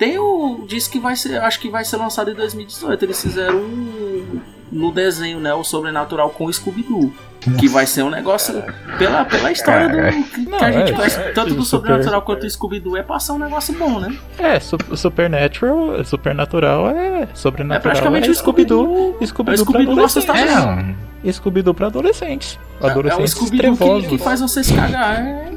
Tem 0.00 0.18
o. 0.18 0.64
Diz 0.66 0.88
que 0.88 0.98
vai 0.98 1.14
ser. 1.14 1.38
Acho 1.42 1.60
que 1.60 1.68
vai 1.68 1.84
ser 1.84 1.98
lançado 1.98 2.30
em 2.30 2.34
2018. 2.34 3.04
Eles 3.04 3.20
fizeram 3.20 3.58
um, 3.58 4.40
no 4.72 4.90
desenho, 4.90 5.38
né? 5.38 5.52
O 5.52 5.62
Sobrenatural 5.62 6.30
com 6.30 6.46
o 6.46 6.52
Scooby-Doo. 6.52 7.12
Que 7.58 7.68
vai 7.68 7.86
ser 7.86 8.02
um 8.02 8.08
negócio. 8.08 8.62
Pela, 8.98 9.26
pela 9.26 9.52
história 9.52 9.88
do. 9.90 10.30
Que, 10.30 10.40
Não, 10.48 10.58
que 10.58 10.64
a 10.64 10.72
gente 10.72 10.92
é, 10.92 10.94
conhece 10.94 11.20
é, 11.20 11.32
tanto 11.32 11.54
do 11.54 11.62
Sobrenatural 11.62 12.22
quanto 12.22 12.40
do 12.40 12.50
Scooby-Doo 12.50 12.96
é 12.96 13.02
passar 13.02 13.34
um 13.34 13.38
negócio 13.38 13.74
bom, 13.74 14.00
né? 14.00 14.16
É, 14.38 14.58
Supernatural. 14.58 16.02
Supernatural 16.02 16.90
é. 16.90 17.28
Sobrenatural. 17.34 17.76
É 17.76 17.80
praticamente 17.80 18.28
é 18.28 18.30
o 18.30 18.34
Scooby-Doo. 18.34 19.18
Scooby-Doo 19.22 19.64
Scooby 19.64 19.84
pra 19.84 19.92
adolescentes. 19.92 20.30
É, 20.30 21.09
Scooby-Doo 21.30 21.74
pra 21.74 21.88
adolescentes. 21.88 22.58
Adolescentes 22.80 23.36
é, 23.36 23.44
é 23.44 23.46
o 23.46 23.56
trevosos. 23.58 24.08
Que, 24.08 24.16
que 24.16 24.22
faz 24.22 24.40
vocês 24.40 24.70
cagar. 24.70 25.20
É, 25.20 25.52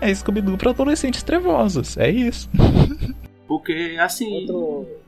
é 0.10 0.14
Scooby-Doo 0.14 0.56
pra 0.56 0.70
adolescentes 0.70 1.22
trevosos. 1.22 1.96
É 1.96 2.10
isso. 2.10 2.48
Porque, 3.46 3.96
assim. 3.98 4.46
Outro 4.50 4.98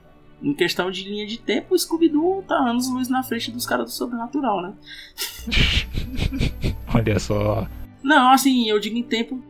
em 0.43 0.55
questão 0.55 0.91
de 0.91 1.05
linha 1.05 1.26
de 1.26 1.39
tempo, 1.39 1.74
o 1.74 1.78
Scooby-Doo 1.78 2.43
tá 2.47 2.55
anos 2.55 2.89
luz 2.89 3.09
na 3.09 3.22
frente 3.22 3.51
dos 3.51 3.66
caras 3.66 3.87
do 3.87 3.91
Sobrenatural, 3.91 4.62
né? 4.62 4.72
Olha 6.95 7.18
só. 7.18 7.66
Não, 8.03 8.31
assim, 8.33 8.68
eu 8.68 8.78
digo 8.81 8.97
em 8.97 9.03
tempo. 9.03 9.43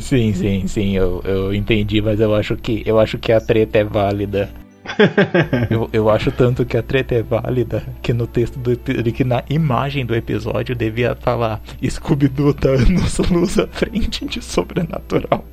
Sim, 0.00 0.32
sim, 0.32 0.66
sim, 0.66 0.96
eu, 0.96 1.22
eu 1.24 1.54
entendi, 1.54 2.02
mas 2.02 2.18
eu 2.18 2.34
acho 2.34 2.56
que 2.56 2.82
eu 2.84 2.98
acho 2.98 3.16
que 3.16 3.30
a 3.30 3.40
treta 3.40 3.78
é 3.78 3.84
válida. 3.84 4.52
eu, 5.70 5.88
eu 5.92 6.10
acho 6.10 6.30
tanto 6.30 6.64
que 6.64 6.76
a 6.76 6.82
treta 6.82 7.14
é 7.14 7.22
válida 7.22 7.82
que 8.02 8.12
no 8.12 8.26
texto 8.26 8.58
do 8.58 8.76
que 9.12 9.24
na 9.24 9.42
imagem 9.48 10.04
do 10.04 10.14
episódio 10.14 10.74
devia 10.74 11.14
falar 11.14 11.60
Scooby-Doo 11.82 12.54
tá 12.54 12.70
anos 12.70 13.18
luz 13.30 13.58
à 13.58 13.66
frente 13.66 14.24
de 14.24 14.42
sobrenatural 14.42 15.44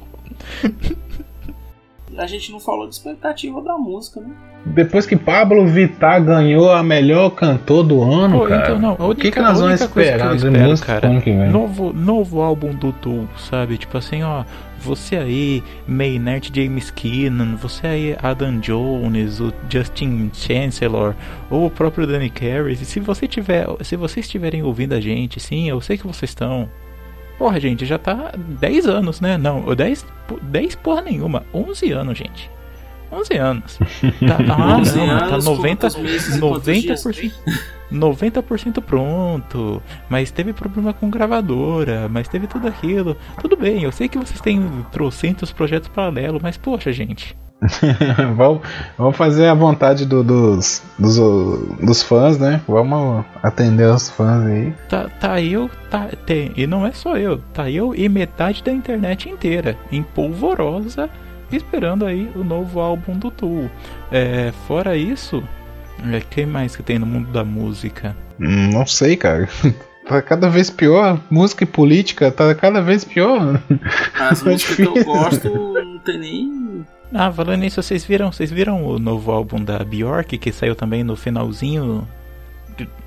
a 2.17 2.27
gente 2.27 2.51
não 2.51 2.59
falou 2.59 2.87
de 2.87 2.95
expectativa 2.95 3.61
da 3.61 3.77
música, 3.77 4.21
né? 4.21 4.29
Depois 4.65 5.05
que 5.05 5.15
Pablo 5.15 5.67
Vittar 5.67 6.23
ganhou 6.23 6.71
a 6.71 6.81
melhor 6.81 7.29
cantor 7.31 7.83
do 7.83 8.01
ano, 8.01 8.39
Pô, 8.39 8.47
cara. 8.47 8.63
Então, 8.63 8.79
não, 8.79 9.09
o 9.09 9.13
que, 9.13 9.29
que 9.29 9.39
nós 9.39 9.59
vamos 9.59 9.79
esperar 9.79 10.35
de 10.35 10.49
música 10.49 10.99
cara? 10.99 11.09
Novo, 11.51 11.93
novo 11.93 12.41
álbum 12.41 12.73
do 12.73 12.91
Tool, 12.91 13.27
sabe? 13.37 13.77
Tipo 13.77 13.97
assim, 13.97 14.23
ó, 14.23 14.43
você 14.79 15.17
aí, 15.17 15.63
Maynard 15.87 16.51
James 16.53 16.91
Keenan, 16.91 17.55
você 17.55 17.87
aí, 17.87 18.17
Adam 18.21 18.59
Jones, 18.59 19.39
o 19.39 19.53
Justin 19.69 20.29
Chancellor, 20.33 21.15
ou 21.49 21.65
o 21.65 21.71
próprio 21.71 22.05
Danny 22.07 22.29
Carey. 22.29 22.75
Se 22.75 22.99
você 22.99 23.27
tiver, 23.27 23.67
se 23.81 23.95
vocês 23.95 24.25
estiverem 24.25 24.63
ouvindo 24.63 24.93
a 24.93 24.99
gente, 24.99 25.39
sim, 25.39 25.69
eu 25.69 25.81
sei 25.81 25.97
que 25.97 26.07
vocês 26.07 26.31
estão. 26.31 26.69
Porra, 27.37 27.59
gente, 27.59 27.85
já 27.85 27.97
tá 27.97 28.31
10 28.37 28.87
anos, 28.87 29.19
né? 29.19 29.37
Não, 29.37 29.63
10, 29.75 30.05
10 30.41 30.75
porra 30.75 31.01
nenhuma. 31.01 31.43
11 31.53 31.91
anos, 31.91 32.17
gente. 32.17 32.49
11 33.15 33.37
anos. 33.37 33.79
Tá, 34.25 34.37
ah, 34.53 34.77
11 34.77 34.97
não, 34.97 35.07
tá 35.07 35.25
anos, 35.25 35.45
tá 35.45 35.51
90, 35.51 35.87
90%, 35.89 37.31
90% 37.91 38.81
pronto. 38.81 39.81
Mas 40.09 40.31
teve 40.31 40.53
problema 40.53 40.93
com 40.93 41.09
gravadora, 41.09 42.07
mas 42.09 42.27
teve 42.27 42.47
tudo 42.47 42.67
aquilo. 42.67 43.15
Tudo 43.39 43.55
bem, 43.55 43.83
eu 43.83 43.91
sei 43.91 44.07
que 44.07 44.17
vocês 44.17 44.39
têm 44.41 44.85
trocentos 44.91 45.51
projetos 45.51 45.89
paralelos, 45.89 46.41
mas 46.41 46.57
poxa, 46.57 46.91
gente. 46.91 47.35
vamos, 48.35 48.61
vamos 48.97 49.15
fazer 49.15 49.47
a 49.47 49.53
vontade 49.53 50.05
do, 50.05 50.23
dos, 50.23 50.83
dos, 50.99 51.17
dos 51.79 52.03
fãs, 52.03 52.37
né? 52.37 52.61
Vamos 52.67 53.25
atender 53.41 53.87
os 53.87 54.09
fãs 54.09 54.45
aí. 54.45 54.73
Tá, 54.89 55.09
tá 55.19 55.41
eu, 55.41 55.69
tá, 55.89 56.09
tem, 56.25 56.51
e 56.55 56.67
não 56.67 56.85
é 56.85 56.91
só 56.91 57.17
eu, 57.17 57.37
tá 57.53 57.69
eu 57.69 57.95
e 57.95 58.07
metade 58.09 58.63
da 58.63 58.71
internet 58.71 59.29
inteira, 59.29 59.77
em 59.91 60.03
polvorosa, 60.03 61.09
esperando 61.51 62.05
aí 62.05 62.31
o 62.35 62.43
novo 62.43 62.79
álbum 62.79 63.17
do 63.17 63.31
Tool. 63.31 63.69
É, 64.11 64.51
fora 64.67 64.95
isso, 64.95 65.43
é, 66.11 66.21
quem 66.29 66.45
mais 66.45 66.75
que 66.75 66.83
tem 66.83 66.99
no 66.99 67.05
mundo 67.05 67.31
da 67.31 67.43
música? 67.43 68.15
Hum, 68.39 68.69
não 68.71 68.85
sei, 68.85 69.15
cara. 69.15 69.47
Tá 70.07 70.21
cada 70.21 70.47
vez 70.47 70.69
pior. 70.69 71.19
Música 71.31 71.63
e 71.63 71.65
política 71.65 72.31
tá 72.31 72.53
cada 72.53 72.79
vez 72.79 73.03
pior. 73.03 73.59
As 74.13 74.43
músicas 74.45 74.75
que 74.75 74.83
eu 74.83 75.03
gosto 75.03 75.49
não 75.49 75.97
tem 75.97 76.19
nem 76.19 76.85
ah, 77.13 77.31
falando 77.31 77.61
nisso, 77.61 77.81
vocês 77.81 78.03
viram, 78.03 78.31
vocês 78.31 78.51
viram 78.51 78.85
o 78.85 78.99
novo 78.99 79.31
álbum 79.31 79.63
da 79.63 79.79
Bjork 79.79 80.37
que 80.37 80.51
saiu 80.51 80.75
também 80.75 81.03
no 81.03 81.15
finalzinho 81.15 82.07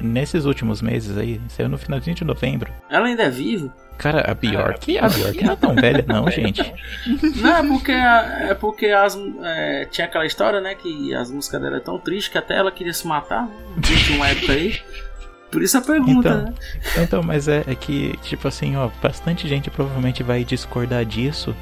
nesses 0.01 0.45
últimos 0.45 0.81
meses 0.81 1.17
aí, 1.17 1.41
saiu 1.49 1.69
no 1.69 1.79
finalzinho 1.79 2.17
de 2.17 2.25
novembro. 2.25 2.73
Ela 2.89 3.07
ainda 3.07 3.25
é 3.25 3.31
viva? 3.31 3.73
Cara, 3.99 4.31
a 4.31 4.35
Bjork, 4.35 4.97
a 4.97 5.09
Bjork 5.09 5.45
não 5.45 5.53
é 5.53 5.57
tão 5.57 5.75
velha 5.75 6.05
não, 6.07 6.31
gente. 6.31 6.63
Não, 7.37 7.57
é 7.57 7.67
porque, 7.67 7.93
é 7.93 8.55
porque 8.55 8.87
as, 8.87 9.19
é, 9.43 9.87
tinha 9.91 10.07
aquela 10.07 10.25
história, 10.25 10.61
né, 10.61 10.77
que 10.77 11.13
as 11.13 11.31
músicas 11.31 11.61
dela 11.61 11.79
é 11.79 11.81
tão 11.81 11.99
triste 11.99 12.31
que 12.31 12.39
até 12.39 12.57
ela 12.57 12.71
queria 12.71 12.95
se 12.95 13.07
matar, 13.07 13.47
né? 13.47 13.53
Tinha 13.83 14.17
uma 14.17 14.29
época 14.29 14.53
aí. 14.53 14.81
Por 15.51 15.63
isso 15.63 15.79
a 15.79 15.81
pergunta, 15.81 16.29
então, 16.29 16.43
né? 16.43 16.55
Então, 16.99 17.23
mas 17.23 17.49
é, 17.49 17.65
é 17.67 17.75
que, 17.75 18.17
tipo 18.23 18.47
assim, 18.47 18.77
ó, 18.77 18.89
bastante 19.03 19.49
gente 19.49 19.71
provavelmente 19.71 20.23
vai 20.23 20.45
discordar 20.45 21.05
disso. 21.05 21.57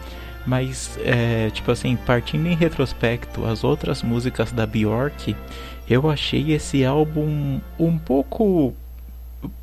Mas, 0.45 0.97
é, 1.05 1.51
tipo 1.51 1.73
assim, 1.73 1.97
partindo 1.97 2.47
em 2.47 2.55
retrospecto, 2.55 3.45
as 3.45 3.65
outras 3.65 4.03
músicas 4.03 4.53
da 4.53 4.65
Bjork, 4.65 5.35
eu 5.89 6.11
achei 6.11 6.53
esse 6.53 6.85
álbum 6.85 7.61
um 7.79 7.97
pouco 7.99 8.75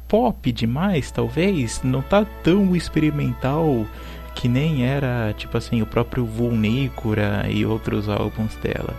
pop 0.07 0.51
demais, 0.51 1.11
talvez. 1.11 1.81
Não 1.83 2.01
tá 2.01 2.25
tão 2.43 2.75
experimental 2.75 3.85
que 4.35 4.47
nem 4.47 4.85
era, 4.85 5.33
tipo 5.37 5.57
assim, 5.57 5.81
o 5.81 5.85
próprio 5.85 6.25
Vulnícora 6.25 7.45
e 7.49 7.65
outros 7.65 8.07
álbuns 8.07 8.55
dela. 8.57 8.93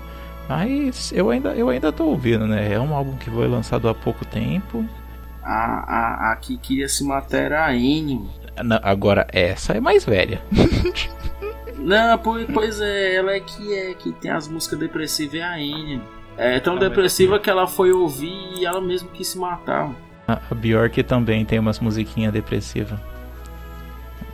Mas 0.49 1.13
eu 1.13 1.31
ainda, 1.31 1.51
eu 1.55 1.69
ainda 1.69 1.91
tô 1.91 2.05
ouvindo, 2.07 2.47
né? 2.47 2.73
É 2.73 2.79
um 2.79 2.95
álbum 2.95 3.17
que 3.17 3.31
foi 3.31 3.49
lançado 3.49 3.89
há 3.89 3.95
pouco 3.95 4.25
tempo. 4.25 4.85
A, 5.43 6.31
a, 6.31 6.33
a 6.33 6.37
que 6.37 6.57
queria 6.59 6.89
se 6.89 7.05
matar 7.05 7.39
era 7.39 7.67
a 7.67 7.75
Ennio. 7.75 8.29
Agora, 8.83 9.27
essa 9.33 9.73
é 9.73 9.81
mais 9.81 10.05
velha. 10.05 10.43
Não, 11.79 12.19
pois 12.53 12.81
é, 12.81 13.17
ela 13.17 13.33
é 13.33 13.41
que 13.41 13.75
é 13.75 13.95
que 13.95 14.13
tem 14.13 14.31
as 14.31 14.49
músicas 14.49 14.79
depressivas, 14.79 15.35
é 15.35 15.43
a 15.43 15.61
N. 15.61 16.01
É 16.37 16.59
tão 16.61 16.77
depressiva 16.77 17.39
que 17.39 17.49
ela 17.49 17.67
foi 17.67 17.93
ouvir 17.93 18.59
e 18.59 18.65
ela 18.65 18.81
mesmo 18.81 19.09
quis 19.11 19.29
se 19.29 19.39
matar. 19.39 19.95
A, 20.27 20.41
a 20.51 20.55
Bjork 20.55 21.03
também 21.05 21.45
tem 21.45 21.59
umas 21.59 21.79
musiquinhas 21.79 22.33
depressivas. 22.33 22.99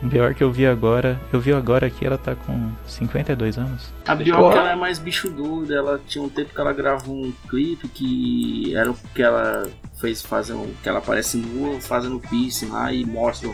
Bjork 0.01 0.41
eu 0.41 0.51
vi 0.51 0.65
agora, 0.65 1.19
eu 1.31 1.39
vi 1.39 1.53
agora 1.53 1.87
que 1.87 2.03
ela 2.03 2.17
tá 2.17 2.35
com 2.35 2.71
52 2.87 3.57
anos. 3.59 3.93
A 4.07 4.15
Bjork 4.15 4.57
ela 4.57 4.71
é 4.71 4.75
mais 4.75 4.97
bicho 4.97 5.29
duro, 5.29 5.71
ela 5.71 6.01
tinha 6.07 6.23
um 6.23 6.29
tempo 6.29 6.53
que 6.53 6.59
ela 6.59 6.73
gravou 6.73 7.15
um 7.15 7.31
clipe 7.47 7.87
que 7.87 8.75
era 8.75 8.89
o 8.89 8.95
que 9.13 9.21
ela 9.21 9.69
fez 9.99 10.23
fazendo, 10.23 10.75
que 10.81 10.89
ela 10.89 10.97
aparece 10.97 11.37
nua 11.37 11.79
fazendo 11.79 12.19
piercing 12.19 12.69
lá 12.69 12.91
e 12.91 13.05
mostra 13.05 13.49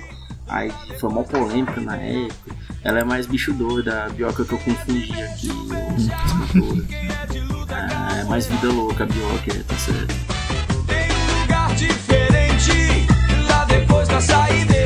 Aí 0.47 0.71
foi 0.99 1.09
uma 1.09 1.23
polêmica 1.23 1.79
na 1.81 1.97
época. 1.97 2.55
Ela 2.83 2.99
é 2.99 3.03
mais 3.03 3.25
bicho 3.25 3.53
doido, 3.53 3.89
a 3.89 4.09
Bioca 4.09 4.45
que 4.45 4.53
eu 4.53 4.59
confundi 4.59 5.11
aqui, 5.23 5.49
ah, 7.69 8.17
é 8.19 8.23
mais 8.25 8.47
vida 8.47 8.67
louca 8.67 9.03
a 9.03 9.07
Bioca, 9.07 9.63
tá 9.67 9.75
certo. 9.75 10.15
Tem 10.85 11.11
um 11.11 11.41
lugar 11.41 11.75
diferente 11.75 12.71
lá 13.49 13.65
depois 13.65 14.07
da 14.07 14.21
saideira. 14.21 14.76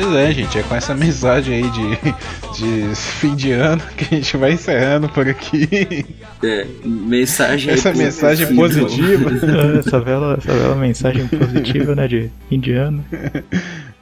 Pois 0.00 0.14
é, 0.14 0.32
gente, 0.32 0.58
é 0.58 0.62
com 0.62 0.74
essa 0.74 0.94
mensagem 0.94 1.56
aí 1.56 1.70
de, 1.70 2.88
de 2.88 2.96
fim 2.96 3.36
de 3.36 3.52
ano 3.52 3.82
que 3.94 4.14
a 4.14 4.16
gente 4.16 4.34
vai 4.38 4.52
encerrando 4.54 5.10
por 5.10 5.28
aqui. 5.28 6.06
É, 6.42 6.66
mensagem 6.82 7.70
Essa 7.70 7.92
mensagem 7.92 8.56
positiva. 8.56 9.30
essa, 9.78 10.00
bela, 10.00 10.38
essa 10.38 10.54
bela 10.54 10.74
mensagem 10.74 11.28
positiva, 11.28 11.94
né, 11.94 12.08
de 12.08 12.30
fim 12.48 12.58
de 12.58 12.72
ano. 12.72 13.04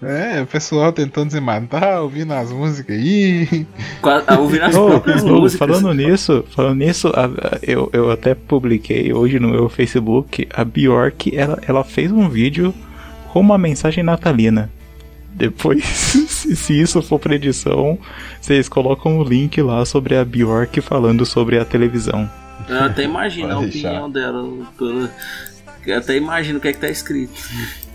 É, 0.01 0.41
o 0.41 0.47
pessoal 0.47 0.93
tentando 0.93 1.33
se 1.33 1.41
matar, 1.41 2.01
ouvindo 2.01 2.33
as 2.33 2.53
músicas 2.53 2.97
aí. 2.97 3.67
Ah, 4.01 4.39
ouvindo 4.39 4.63
as 4.63 4.77
oh, 4.77 4.87
próprias 4.87 5.25
oh, 5.25 5.41
músicas. 5.41 5.69
Falando 5.69 5.93
nisso, 5.93 6.45
falando 6.55 6.79
nisso, 6.79 7.09
a, 7.09 7.25
a, 7.25 7.59
eu, 7.61 7.91
eu 7.93 8.09
até 8.13 8.37
publiquei 8.37 9.13
hoje 9.13 9.41
no 9.41 9.49
meu 9.49 9.69
Facebook, 9.69 10.47
a 10.55 10.65
Bjork, 10.65 11.37
ela, 11.37 11.59
ela 11.67 11.83
fez 11.83 12.13
um 12.13 12.29
vídeo 12.29 12.73
com 13.33 13.41
uma 13.41 13.59
mensagem 13.59 14.05
natalina. 14.05 14.71
Depois, 15.39 15.85
se 15.87 16.81
isso 16.81 17.01
for 17.01 17.21
pra 17.21 17.37
edição, 17.37 17.97
vocês 18.41 18.69
colocam 18.69 19.21
o 19.21 19.23
link 19.23 19.63
lá 19.63 19.85
sobre 19.85 20.17
a 20.17 20.25
Bjork 20.25 20.81
falando 20.81 21.25
sobre 21.25 21.57
a 21.61 21.65
televisão. 21.65 22.29
Eu 22.69 22.81
até 22.81 23.05
imagino 23.05 23.55
a 23.55 23.61
opinião 23.61 24.11
dela. 24.11 24.45
Eu 25.87 25.97
até 25.97 26.17
imagino 26.17 26.59
o 26.59 26.61
que 26.61 26.67
é 26.67 26.73
que 26.73 26.81
tá 26.81 26.89
escrito. 26.89 27.33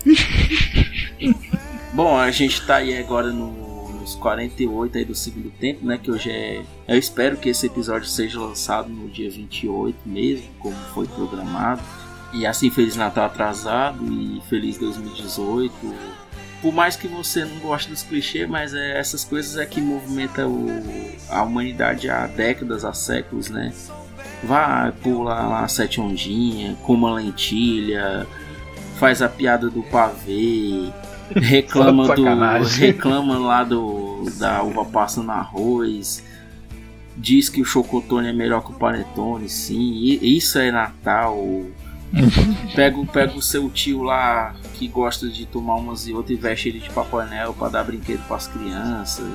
Bom, 1.92 2.16
a 2.16 2.30
gente 2.30 2.64
tá 2.66 2.76
aí 2.76 2.96
agora 2.96 3.30
no, 3.30 3.92
nos 4.00 4.14
48 4.14 4.98
aí 4.98 5.04
do 5.04 5.14
segundo 5.14 5.50
tempo, 5.50 5.84
né? 5.84 5.98
Que 6.02 6.10
hoje 6.10 6.30
é. 6.30 6.62
Eu 6.88 6.98
espero 6.98 7.36
que 7.36 7.50
esse 7.50 7.66
episódio 7.66 8.08
seja 8.08 8.40
lançado 8.40 8.88
no 8.88 9.06
dia 9.10 9.30
28 9.30 9.98
mesmo, 10.06 10.48
como 10.58 10.74
foi 10.94 11.06
programado. 11.06 11.82
E 12.32 12.46
assim, 12.46 12.70
Feliz 12.70 12.96
Natal 12.96 13.26
atrasado 13.26 14.02
e 14.10 14.40
Feliz 14.48 14.78
2018. 14.78 15.72
Por 16.64 16.72
mais 16.72 16.96
que 16.96 17.06
você 17.06 17.44
não 17.44 17.58
goste 17.58 17.90
dos 17.90 18.02
clichês, 18.02 18.48
mas 18.48 18.72
é, 18.72 18.98
essas 18.98 19.22
coisas 19.22 19.58
é 19.58 19.66
que 19.66 19.82
movimenta 19.82 20.48
o, 20.48 20.66
a 21.28 21.42
humanidade 21.42 22.08
há 22.08 22.26
décadas, 22.26 22.86
há 22.86 22.94
séculos, 22.94 23.50
né? 23.50 23.70
Vai, 24.42 24.90
pula 24.90 25.34
lá 25.42 25.68
sete 25.68 26.00
ondinhas, 26.00 26.78
com 26.78 26.94
uma 26.94 27.12
lentilha, 27.12 28.26
faz 28.96 29.20
a 29.20 29.28
piada 29.28 29.68
do 29.68 29.82
pavê, 29.82 30.90
reclama 31.36 32.14
do 32.16 32.24
reclama 32.78 33.36
lá 33.36 33.62
do 33.62 34.24
da 34.38 34.62
uva 34.62 34.86
passa 34.86 35.22
no 35.22 35.32
arroz 35.32 36.24
diz 37.14 37.50
que 37.50 37.60
o 37.60 37.64
chocotone 37.64 38.28
é 38.28 38.32
melhor 38.32 38.62
que 38.64 38.72
o 38.72 38.74
panetone 38.74 39.48
sim 39.50 40.18
isso 40.22 40.58
é 40.58 40.70
Natal 40.70 41.36
pega, 42.74 43.04
pega 43.06 43.34
o 43.36 43.42
seu 43.42 43.68
tio 43.70 44.02
lá 44.02 44.54
que 44.74 44.88
gosta 44.88 45.28
de 45.28 45.46
tomar 45.46 45.76
umas 45.76 46.06
e 46.06 46.12
outras 46.12 46.38
e 46.38 46.40
veste 46.40 46.68
ele 46.68 46.80
de 46.80 46.90
Papai 46.90 47.28
Noel 47.28 47.54
para 47.54 47.68
dar 47.68 47.84
brinquedo 47.84 48.26
para 48.26 48.36
as 48.36 48.46
crianças. 48.46 49.26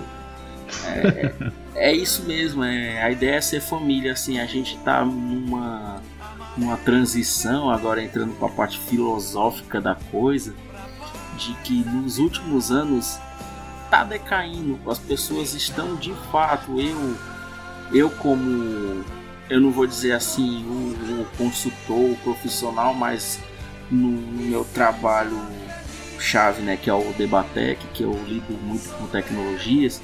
É, 0.85 1.51
é 1.75 1.93
isso 1.93 2.23
mesmo 2.23 2.63
é, 2.63 3.01
a 3.01 3.09
ideia 3.09 3.37
é 3.37 3.41
ser 3.41 3.59
família 3.59 4.11
assim 4.11 4.39
a 4.39 4.45
gente 4.45 4.77
tá 4.77 5.03
numa 5.03 5.99
uma 6.55 6.77
transição 6.77 7.71
agora 7.71 8.03
entrando 8.03 8.35
para 8.35 8.49
a 8.49 8.51
parte 8.51 8.77
filosófica 8.77 9.81
da 9.81 9.95
coisa 9.95 10.53
de 11.39 11.53
que 11.63 11.83
nos 11.85 12.19
últimos 12.19 12.69
anos 12.69 13.17
está 13.85 14.03
decaindo, 14.03 14.79
as 14.87 14.99
pessoas 14.99 15.55
estão 15.55 15.95
de 15.95 16.13
fato, 16.31 16.79
eu, 16.79 17.17
eu 17.91 18.09
como, 18.11 19.03
eu 19.49 19.59
não 19.59 19.71
vou 19.71 19.87
dizer 19.87 20.11
assim, 20.11 20.63
o, 20.65 21.25
consultor, 21.37 22.11
o 22.11 22.17
profissional, 22.23 22.93
mas 22.93 23.39
no, 23.89 24.09
no, 24.09 24.43
meu 24.43 24.63
trabalho 24.63 25.39
chave, 26.19 26.61
né, 26.61 26.77
que 26.77 26.89
é 26.89 26.93
o 26.93 27.13
Debatec, 27.13 27.85
que 27.93 28.03
eu 28.03 28.11
lido 28.27 28.53
muito 28.61 28.89
com 28.97 29.07
tecnologias, 29.07 30.01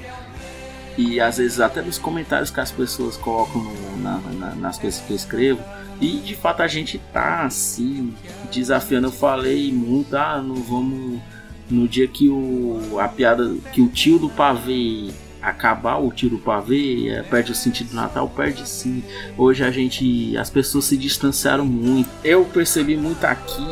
e 0.98 1.20
às 1.20 1.36
vezes 1.36 1.60
até 1.60 1.82
nos 1.82 1.98
comentários 1.98 2.50
que 2.50 2.58
as 2.58 2.72
pessoas 2.72 3.16
colocam 3.16 3.62
no, 3.62 3.96
na, 3.98 4.18
na, 4.18 4.54
nas 4.54 4.78
coisas 4.78 5.00
que 5.00 5.12
eu 5.12 5.16
escrevo, 5.16 5.62
e 6.00 6.18
de 6.18 6.34
fato 6.34 6.62
a 6.62 6.66
gente 6.66 6.98
tá 7.12 7.44
assim, 7.44 8.14
desafiando. 8.52 9.06
Eu 9.06 9.12
falei 9.12 9.72
muito, 9.72 10.14
ah, 10.16 10.42
não 10.42 10.56
vamos. 10.56 11.20
No 11.68 11.88
dia 11.88 12.06
que 12.06 12.28
o. 12.28 12.98
a 13.00 13.08
piada. 13.08 13.56
que 13.72 13.80
o 13.80 13.88
tio 13.88 14.18
do 14.18 14.28
pavê 14.28 15.10
acabar 15.46 15.98
o 15.98 16.10
tio 16.10 16.28
do 16.28 16.38
pavê, 16.38 17.08
é, 17.08 17.22
perde 17.22 17.52
o 17.52 17.54
sentido 17.54 17.90
do 17.90 17.96
Natal, 17.96 18.28
perde 18.28 18.68
sim. 18.68 19.04
Hoje 19.38 19.62
a 19.62 19.70
gente. 19.70 20.36
as 20.36 20.50
pessoas 20.50 20.86
se 20.86 20.96
distanciaram 20.96 21.64
muito. 21.64 22.10
Eu 22.24 22.44
percebi 22.44 22.96
muito 22.96 23.24
aqui, 23.24 23.64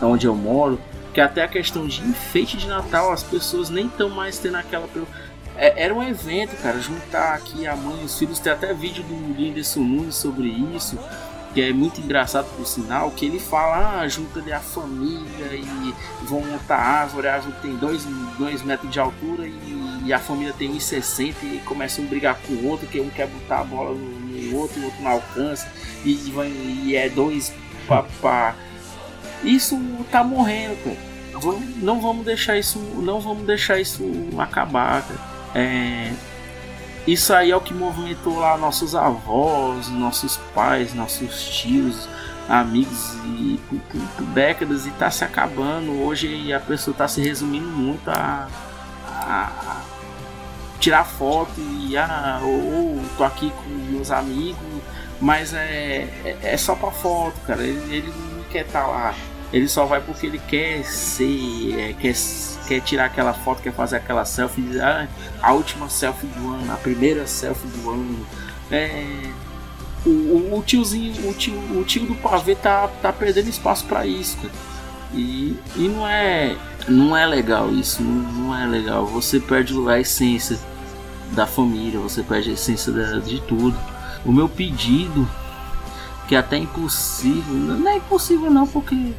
onde 0.00 0.26
eu 0.26 0.36
moro, 0.36 0.80
que 1.12 1.20
até 1.20 1.42
a 1.42 1.48
questão 1.48 1.86
de 1.86 2.00
enfeite 2.02 2.56
de 2.56 2.68
Natal, 2.68 3.10
as 3.10 3.24
pessoas 3.24 3.70
nem 3.70 3.86
estão 3.86 4.08
mais 4.08 4.38
tendo 4.38 4.56
aquela. 4.56 4.88
É, 5.56 5.82
era 5.82 5.92
um 5.92 6.02
evento, 6.02 6.56
cara, 6.62 6.78
juntar 6.78 7.34
aqui 7.34 7.66
a 7.66 7.74
mãe 7.74 8.02
e 8.02 8.04
os 8.04 8.16
filhos. 8.16 8.38
Tem 8.38 8.52
até 8.52 8.72
vídeo 8.72 9.02
do 9.02 9.34
Linderson 9.34 9.80
Nunes 9.80 10.14
sobre 10.14 10.46
isso 10.46 10.96
que 11.52 11.60
é 11.60 11.72
muito 11.72 12.00
engraçado 12.00 12.46
por 12.56 12.66
sinal, 12.66 13.10
que 13.10 13.26
ele 13.26 13.40
fala, 13.40 14.00
ah, 14.00 14.08
junta 14.08 14.40
de 14.40 14.52
a 14.52 14.60
família 14.60 15.52
e 15.52 15.94
vão 16.22 16.42
montar 16.42 16.76
árvore, 16.76 17.26
a 17.26 17.34
árvore 17.34 17.56
tem 17.60 17.76
2 17.76 18.04
dois, 18.38 18.62
metros 18.62 18.90
de 18.90 19.00
altura 19.00 19.46
e, 19.46 20.02
e 20.06 20.12
a 20.12 20.18
família 20.18 20.54
tem 20.56 20.72
1,60 20.72 21.34
e 21.42 21.58
começam 21.64 22.04
a 22.04 22.08
brigar 22.08 22.38
com 22.40 22.54
o 22.54 22.68
outro, 22.68 22.86
que 22.86 23.00
um 23.00 23.10
quer 23.10 23.26
botar 23.26 23.60
a 23.60 23.64
bola 23.64 23.94
no, 23.94 23.98
no 23.98 24.56
outro, 24.56 24.80
o 24.80 24.84
outro 24.84 25.02
não 25.02 25.10
alcança, 25.10 25.70
e, 26.04 26.32
e 26.84 26.96
é 26.96 27.08
dois 27.08 27.52
papá. 27.86 28.54
Isso 29.42 29.78
tá 30.10 30.22
morrendo, 30.22 30.76
cara. 30.84 31.10
Não 31.76 32.00
vamos 32.00 32.24
deixar 32.24 32.58
isso, 32.58 32.78
não 32.78 33.20
vamos 33.20 33.46
deixar 33.46 33.80
isso 33.80 34.04
acabar, 34.38 35.02
cara. 35.02 35.20
É, 35.54 36.12
isso 37.06 37.32
aí 37.32 37.50
é 37.50 37.56
o 37.56 37.60
que 37.60 37.72
movimentou 37.72 38.38
lá 38.38 38.56
nossos 38.56 38.94
avós, 38.94 39.88
nossos 39.88 40.36
pais, 40.54 40.94
nossos 40.94 41.42
tios, 41.44 42.08
amigos 42.48 43.14
e 43.24 43.60
por, 43.68 43.78
por, 44.16 44.26
décadas 44.26 44.86
e 44.86 44.90
está 44.90 45.10
se 45.10 45.24
acabando. 45.24 46.02
Hoje 46.02 46.52
a 46.52 46.60
pessoa 46.60 46.92
está 46.92 47.08
se 47.08 47.20
resumindo 47.20 47.68
muito 47.68 48.08
a, 48.08 48.48
a, 49.06 49.80
tirar 50.80 51.04
foto 51.04 51.52
e 51.58 51.96
ah, 51.96 52.40
ou, 52.42 53.00
tô 53.16 53.24
aqui 53.24 53.50
com 53.50 53.70
meus 53.92 54.10
amigos, 54.10 54.58
mas 55.20 55.54
é, 55.54 56.08
é, 56.24 56.38
é 56.42 56.56
só 56.56 56.74
para 56.74 56.90
foto, 56.90 57.38
cara. 57.46 57.62
Ele, 57.62 57.94
ele 57.94 58.14
não 58.36 58.44
quer 58.44 58.66
estar 58.66 58.82
tá 58.82 58.86
lá. 58.86 59.14
Ele 59.52 59.68
só 59.68 59.84
vai 59.84 60.00
porque 60.00 60.26
ele 60.26 60.40
quer 60.48 60.84
ser, 60.84 61.78
é, 61.78 61.92
quer 61.92 62.14
quer 62.68 62.80
tirar 62.82 63.06
aquela 63.06 63.32
foto, 63.32 63.62
quer 63.62 63.72
fazer 63.72 63.96
aquela 63.96 64.24
selfie, 64.24 64.80
ah, 64.80 65.08
a 65.42 65.52
última 65.52 65.88
selfie 65.88 66.28
do 66.28 66.54
ano, 66.54 66.72
a 66.72 66.76
primeira 66.76 67.26
selfie 67.26 67.66
do 67.66 67.90
ano. 67.90 68.26
É, 68.70 69.04
o, 70.06 70.10
o, 70.10 70.58
o, 70.58 70.62
tiozinho, 70.62 71.28
o 71.28 71.34
tio, 71.34 71.54
o 71.76 71.84
tio 71.84 72.06
do 72.06 72.14
pavê 72.14 72.54
tá, 72.54 72.88
tá 73.02 73.12
perdendo 73.12 73.48
espaço 73.48 73.84
para 73.86 74.06
isso. 74.06 74.38
E, 75.12 75.58
e 75.74 75.88
não 75.88 76.06
é 76.06 76.56
não 76.88 77.16
é 77.16 77.26
legal 77.26 77.72
isso, 77.72 78.02
não, 78.02 78.32
não, 78.32 78.56
é 78.56 78.66
legal. 78.66 79.04
Você 79.06 79.40
perde 79.40 79.74
a 79.88 79.98
essência 79.98 80.58
da 81.32 81.46
família, 81.46 81.98
você 81.98 82.22
perde 82.22 82.50
a 82.50 82.52
essência 82.54 82.92
de 83.20 83.40
tudo. 83.42 83.76
O 84.24 84.32
meu 84.32 84.48
pedido, 84.48 85.28
que 86.30 86.36
é 86.36 86.38
até 86.38 86.56
impossível, 86.56 87.52
não 87.56 87.90
é 87.90 87.96
impossível 87.96 88.48
não, 88.48 88.64
porque 88.64 89.14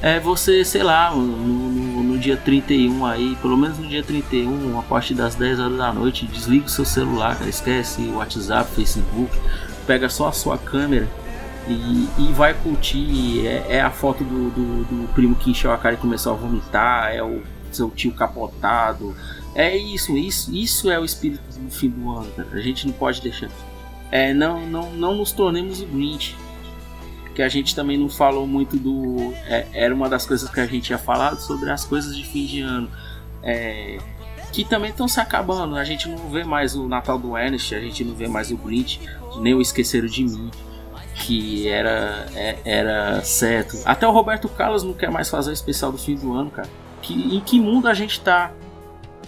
é 0.00 0.20
você, 0.20 0.64
sei 0.64 0.84
lá, 0.84 1.10
no, 1.10 1.20
no, 1.20 2.02
no, 2.04 2.16
dia 2.16 2.36
31 2.36 3.04
aí, 3.04 3.36
pelo 3.42 3.56
menos 3.56 3.76
no 3.76 3.88
dia 3.88 4.04
31, 4.04 4.78
a 4.78 4.82
partir 4.84 5.14
das 5.14 5.34
10 5.34 5.58
horas 5.58 5.76
da 5.76 5.92
noite, 5.92 6.24
desliga 6.26 6.66
o 6.66 6.68
seu 6.68 6.84
celular, 6.84 7.36
cara, 7.36 7.50
esquece 7.50 8.02
o 8.02 8.18
WhatsApp, 8.18 8.70
Facebook, 8.70 9.36
pega 9.84 10.08
só 10.08 10.28
a 10.28 10.32
sua 10.32 10.56
câmera 10.56 11.08
e, 11.66 12.08
e 12.18 12.32
vai 12.32 12.54
curtir. 12.54 13.44
É, 13.48 13.78
é 13.78 13.80
a 13.80 13.90
foto 13.90 14.22
do, 14.22 14.50
do, 14.50 14.84
do, 14.84 15.08
primo 15.12 15.34
que 15.34 15.50
encheu 15.50 15.72
a 15.72 15.76
cara 15.76 15.96
e 15.96 15.98
começou 15.98 16.34
a 16.34 16.36
vomitar, 16.36 17.12
é 17.12 17.20
o 17.20 17.42
seu 17.72 17.90
tio 17.90 18.12
capotado. 18.12 19.12
É 19.56 19.76
isso, 19.76 20.16
isso, 20.16 20.54
isso 20.54 20.88
é 20.88 21.00
o 21.00 21.04
espírito 21.04 21.42
do 21.58 21.68
fim 21.68 21.88
do 21.88 22.16
ano, 22.16 22.30
cara. 22.30 22.48
A 22.52 22.60
gente 22.60 22.86
não 22.86 22.94
pode 22.94 23.20
deixar. 23.20 23.50
É, 24.12 24.32
não, 24.32 24.64
não, 24.68 24.92
não 24.92 25.16
nos 25.16 25.32
tornemos 25.32 25.80
o 25.80 25.86
Grinch 25.86 26.43
que 27.34 27.42
a 27.42 27.48
gente 27.48 27.74
também 27.74 27.98
não 27.98 28.08
falou 28.08 28.46
muito 28.46 28.76
do. 28.76 29.34
É, 29.46 29.66
era 29.72 29.94
uma 29.94 30.08
das 30.08 30.24
coisas 30.24 30.48
que 30.48 30.60
a 30.60 30.66
gente 30.66 30.84
tinha 30.84 30.98
falado 30.98 31.40
sobre 31.40 31.70
as 31.70 31.84
coisas 31.84 32.16
de 32.16 32.24
fim 32.24 32.46
de 32.46 32.60
ano. 32.60 32.88
É, 33.42 33.98
que 34.52 34.64
também 34.64 34.90
estão 34.90 35.08
se 35.08 35.18
acabando. 35.18 35.74
A 35.74 35.84
gente 35.84 36.08
não 36.08 36.30
vê 36.30 36.44
mais 36.44 36.76
o 36.76 36.86
Natal 36.86 37.18
do 37.18 37.36
Ernest, 37.36 37.74
a 37.74 37.80
gente 37.80 38.04
não 38.04 38.14
vê 38.14 38.28
mais 38.28 38.52
o 38.52 38.56
Grinch, 38.56 39.00
nem 39.40 39.52
o 39.52 39.60
Esqueceram 39.60 40.06
de 40.06 40.24
Mim, 40.24 40.50
que 41.16 41.66
era, 41.66 42.26
é, 42.34 42.58
era 42.64 43.22
certo. 43.22 43.76
Até 43.84 44.06
o 44.06 44.12
Roberto 44.12 44.48
Carlos 44.48 44.84
não 44.84 44.94
quer 44.94 45.10
mais 45.10 45.28
fazer 45.28 45.50
o 45.50 45.52
especial 45.52 45.90
do 45.90 45.98
fim 45.98 46.14
do 46.14 46.32
ano, 46.32 46.50
cara. 46.50 46.68
Que, 47.02 47.36
em 47.36 47.40
que 47.40 47.60
mundo 47.60 47.88
a 47.88 47.94
gente 47.94 48.20
tá? 48.20 48.52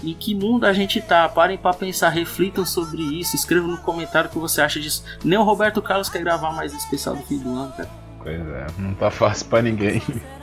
Em 0.03 0.15
que 0.15 0.35
mundo 0.35 0.65
a 0.65 0.73
gente 0.73 1.01
tá? 1.01 1.29
Parem 1.29 1.57
para 1.57 1.75
pensar, 1.75 2.11
reflitam 2.11 2.65
sobre 2.65 3.03
isso, 3.03 3.35
escrevam 3.35 3.69
no 3.69 3.79
comentário 3.79 4.29
o 4.29 4.33
que 4.33 4.39
você 4.39 4.61
acha 4.61 4.81
disso. 4.81 5.05
Nem 5.25 5.39
o 5.39 5.43
Roberto 5.43 5.81
Carlos 5.83 6.09
quer 6.09 6.23
gravar 6.23 6.53
mais 6.53 6.73
o 6.73 6.77
especial 6.77 7.17
do 7.17 7.23
fim 7.23 7.39
do 7.39 7.51
ano, 7.51 7.73
cara. 7.73 7.89
Pois 8.23 8.41
é, 8.41 8.67
não 8.79 8.95
tá 8.95 9.11
fácil 9.11 9.47
para 9.47 9.63
ninguém. 9.63 10.03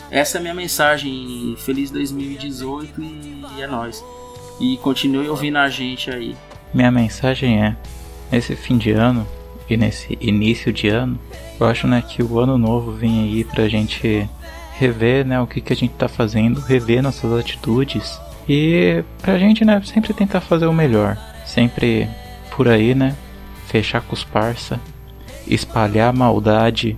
Essa 0.10 0.38
é 0.38 0.40
a 0.40 0.42
minha 0.42 0.54
mensagem. 0.54 1.56
Feliz 1.58 1.92
2018 1.92 3.02
e 3.02 3.62
é 3.62 3.68
nóis. 3.68 4.04
e 4.60 4.78
continue 4.78 5.28
ouvindo 5.28 5.58
a 5.58 5.70
gente 5.70 6.10
aí. 6.10 6.36
Minha 6.74 6.92
mensagem 6.92 7.64
é: 7.64 7.76
nesse 8.32 8.56
fim 8.56 8.78
de 8.78 8.92
ano 8.92 9.28
e 9.70 9.76
nesse 9.78 10.18
início 10.22 10.72
de 10.72 10.88
ano, 10.88 11.20
eu 11.60 11.68
acho 11.68 11.88
né, 11.88 12.02
que 12.02 12.22
o 12.22 12.40
ano 12.40 12.58
novo 12.58 12.92
vem 12.92 13.24
aí 13.24 13.44
pra 13.44 13.68
gente 13.68 14.30
rever 14.78 15.26
né, 15.26 15.40
o 15.40 15.48
que, 15.48 15.62
que 15.62 15.74
a 15.74 15.76
gente 15.76 15.94
tá 15.94 16.08
fazendo, 16.08 16.60
rever 16.60 17.02
nossas 17.02 17.32
atitudes 17.32 18.20
e 18.48 19.04
pra 19.22 19.38
gente 19.38 19.64
né, 19.64 19.82
sempre 19.84 20.14
tentar 20.14 20.42
fazer 20.42 20.66
o 20.66 20.74
melhor. 20.74 21.18
Sempre 21.46 22.10
por 22.56 22.68
aí, 22.68 22.94
né? 22.94 23.16
Fechar 23.68 24.02
com 24.02 24.14
os 24.14 24.24
parça, 24.24 24.80
espalhar 25.48 26.10
a 26.10 26.14
maldade, 26.14 26.98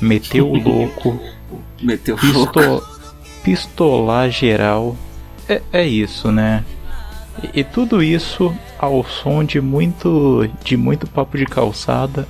meter 0.00 0.42
o 0.42 0.54
louco, 0.54 1.18
meter 1.82 2.12
o 2.12 2.16
pisto 2.16 2.60
louco. 2.60 2.86
pistolar 3.42 4.30
geral. 4.30 4.96
É, 5.48 5.62
é 5.72 5.86
isso, 5.86 6.30
né? 6.30 6.64
E, 7.42 7.60
e 7.60 7.64
tudo 7.64 8.02
isso 8.02 8.54
ao 8.78 9.04
som 9.04 9.42
de 9.42 9.60
muito 9.60 10.48
de 10.62 10.76
muito 10.76 11.06
papo 11.06 11.36
de 11.36 11.46
calçada, 11.46 12.28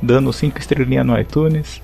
dando 0.00 0.32
cinco 0.32 0.58
estrelinhas 0.58 1.06
no 1.06 1.18
iTunes, 1.18 1.82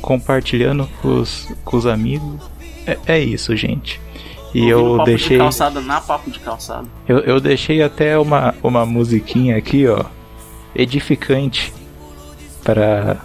compartilhando 0.00 0.88
com 1.00 1.20
os, 1.20 1.48
com 1.64 1.76
os 1.76 1.86
amigos. 1.86 2.40
É, 2.86 2.98
é 3.06 3.18
isso, 3.18 3.56
gente. 3.56 4.03
E 4.54 4.68
eu 4.68 4.96
papo 4.98 5.04
deixei. 5.04 5.36
De 5.36 5.42
calçada 5.42 5.80
na 5.80 6.00
papo 6.00 6.30
de 6.30 6.38
calçada. 6.38 6.86
Eu, 7.08 7.18
eu 7.20 7.40
deixei 7.40 7.82
até 7.82 8.16
uma, 8.16 8.54
uma 8.62 8.86
musiquinha 8.86 9.56
aqui, 9.56 9.86
ó. 9.86 10.04
Edificante. 10.74 11.72
Para 12.62 13.18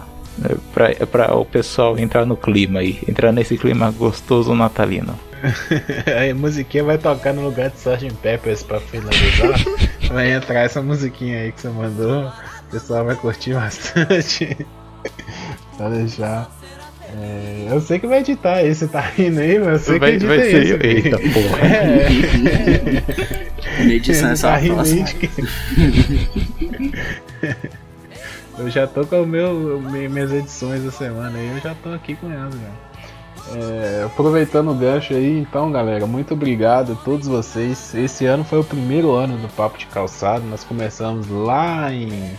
para 1.12 1.34
o 1.36 1.44
pessoal 1.44 1.98
entrar 1.98 2.24
no 2.24 2.36
clima 2.36 2.80
aí, 2.80 2.98
entrar 3.06 3.32
nesse 3.32 3.58
clima 3.58 3.90
gostoso 3.90 4.54
natalino. 4.54 5.18
a 5.42 6.34
musiquinha 6.34 6.84
vai 6.84 6.98
tocar 6.98 7.32
no 7.32 7.42
lugar 7.42 7.70
de 7.70 7.76
Sgt. 7.76 8.14
Peppers 8.22 8.62
pra 8.62 8.80
finalizar. 8.80 9.58
vai 10.12 10.32
entrar 10.32 10.60
essa 10.60 10.82
musiquinha 10.82 11.40
aí 11.40 11.52
que 11.52 11.60
você 11.60 11.68
mandou. 11.68 12.26
O 12.26 12.70
pessoal 12.70 13.04
vai 13.04 13.16
curtir 13.16 13.54
bastante. 13.54 14.56
pra 15.76 15.88
deixar. 15.88 16.50
É, 17.18 17.68
eu 17.70 17.80
sei 17.80 17.98
que 17.98 18.06
vai 18.06 18.20
editar 18.20 18.62
você 18.62 18.86
tá 18.86 19.00
rindo 19.00 19.40
aí, 19.40 19.58
mas 19.58 19.68
eu 19.68 19.78
sei 19.78 19.98
vai, 19.98 20.10
que 20.10 20.16
edita 20.16 20.36
vai 20.36 20.50
ser 20.50 20.62
isso. 20.62 20.72
Eu, 20.74 20.80
eita 20.82 21.18
porra. 21.18 21.58
É. 23.80 23.92
edição 23.94 24.30
essa 24.30 24.48
tá 24.48 24.56
rindo 24.56 24.80
aí 24.80 25.02
de 25.02 25.14
que... 25.14 25.30
Eu 28.58 28.70
já 28.70 28.86
tô 28.86 29.06
com 29.06 29.22
o 29.22 29.26
meu, 29.26 29.80
minhas 29.80 30.30
edições 30.32 30.84
da 30.84 30.90
semana 30.90 31.38
aí, 31.38 31.48
eu 31.48 31.60
já 31.60 31.74
tô 31.82 31.88
aqui 31.90 32.14
com 32.14 32.30
elas, 32.30 32.54
já. 32.54 32.90
É, 33.56 34.04
aproveitando 34.04 34.70
o 34.70 34.74
gancho 34.74 35.14
aí, 35.14 35.38
então 35.38 35.72
galera, 35.72 36.06
muito 36.06 36.34
obrigado 36.34 36.92
a 36.92 36.94
todos 36.94 37.26
vocês. 37.26 37.94
Esse 37.94 38.26
ano 38.26 38.44
foi 38.44 38.60
o 38.60 38.64
primeiro 38.64 39.12
ano 39.12 39.38
do 39.38 39.48
Papo 39.48 39.78
de 39.78 39.86
Calçado, 39.86 40.44
nós 40.46 40.62
começamos 40.62 41.28
lá 41.28 41.92
em, 41.92 42.30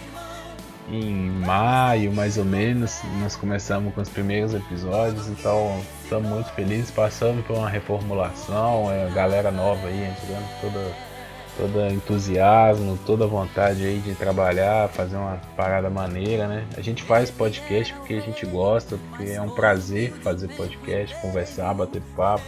em 0.91 1.29
maio, 1.29 2.11
mais 2.11 2.37
ou 2.37 2.45
menos. 2.45 3.01
Nós 3.21 3.35
começamos 3.35 3.93
com 3.93 4.01
os 4.01 4.09
primeiros 4.09 4.53
episódios, 4.53 5.27
então 5.27 5.81
estamos 6.03 6.29
muito 6.29 6.51
felizes. 6.53 6.91
Passamos 6.91 7.45
por 7.45 7.57
uma 7.57 7.69
reformulação, 7.69 8.91
é, 8.91 9.09
galera 9.11 9.51
nova 9.51 9.87
aí 9.87 10.03
entrando 10.03 10.61
toda 10.61 11.11
todo 11.57 11.85
entusiasmo, 11.87 12.97
toda 13.05 13.27
vontade 13.27 13.83
aí 13.85 13.99
de 13.99 14.15
trabalhar, 14.15 14.87
fazer 14.89 15.17
uma 15.17 15.39
parada 15.55 15.89
maneira, 15.89 16.47
né? 16.47 16.65
A 16.77 16.81
gente 16.81 17.03
faz 17.03 17.29
podcast 17.29 17.93
porque 17.93 18.15
a 18.15 18.21
gente 18.21 18.45
gosta, 18.45 18.97
porque 19.09 19.31
é 19.31 19.41
um 19.41 19.49
prazer 19.49 20.11
fazer 20.23 20.47
podcast, 20.55 21.15
conversar, 21.21 21.73
bater 21.73 22.01
papo. 22.15 22.43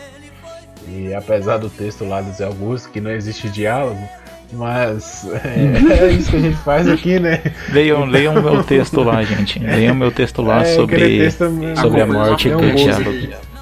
E 0.88 1.14
apesar 1.14 1.58
do 1.58 1.70
texto 1.70 2.06
lá 2.06 2.22
do 2.22 2.32
Zé 2.32 2.46
Augusto, 2.46 2.90
que 2.90 3.00
não 3.00 3.12
existe 3.12 3.50
diálogo, 3.50 4.02
mas 4.54 5.28
é, 5.44 6.06
é 6.06 6.12
isso 6.12 6.32
que 6.32 6.38
a 6.38 6.40
gente 6.40 6.58
faz 6.58 6.88
aqui, 6.88 7.20
né? 7.20 7.42
Leiam, 7.70 8.06
leiam 8.06 8.34
meu 8.42 8.64
texto 8.64 9.02
lá, 9.02 9.24
gente. 9.24 9.60
Leiam 9.60 9.96
meu 9.96 10.12
texto 10.12 10.42
lá 10.42 10.62
é, 10.62 10.76
sobre, 10.76 11.20
texto, 11.20 11.46
sobre 11.80 12.02
a 12.02 12.06
morte 12.06 12.48
e 12.48 12.54
o 12.54 12.76
diálogo. 12.76 13.54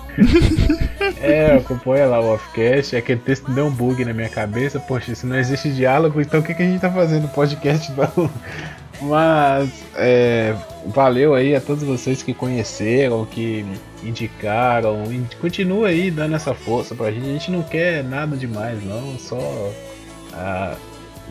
É, 1.21 1.55
acompanha 1.55 2.07
lá 2.07 2.19
o 2.19 2.33
offcast. 2.33 2.95
Aquele 2.95 3.19
texto 3.19 3.51
deu 3.51 3.67
um 3.67 3.71
bug 3.71 4.03
na 4.03 4.13
minha 4.13 4.29
cabeça. 4.29 4.79
Poxa, 4.79 5.13
se 5.13 5.25
não 5.25 5.37
existe 5.37 5.69
diálogo, 5.69 6.19
então 6.19 6.39
o 6.39 6.43
que, 6.43 6.53
que 6.53 6.63
a 6.63 6.65
gente 6.65 6.81
tá 6.81 6.89
fazendo 6.89 7.23
no 7.23 7.29
podcast 7.29 7.91
não? 7.91 8.29
Mas 9.01 9.83
é, 9.95 10.55
valeu 10.85 11.33
aí 11.33 11.55
a 11.55 11.61
todos 11.61 11.81
vocês 11.83 12.21
que 12.21 12.33
conheceram, 12.33 13.25
que 13.25 13.65
indicaram. 14.03 15.03
Continua 15.39 15.87
aí 15.87 16.11
dando 16.11 16.35
essa 16.35 16.53
força 16.53 16.93
pra 16.93 17.11
gente. 17.11 17.27
A 17.27 17.33
gente 17.33 17.51
não 17.51 17.63
quer 17.63 18.03
nada 18.03 18.37
demais, 18.37 18.83
não. 18.83 19.17
Só 19.17 19.39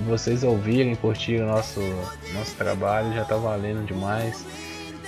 vocês 0.06 0.42
ouvirem, 0.42 0.94
curtirem 0.94 1.42
o 1.42 1.46
nosso, 1.46 1.80
nosso 2.34 2.54
trabalho 2.56 3.12
já 3.14 3.24
tá 3.24 3.36
valendo 3.36 3.84
demais. 3.86 4.44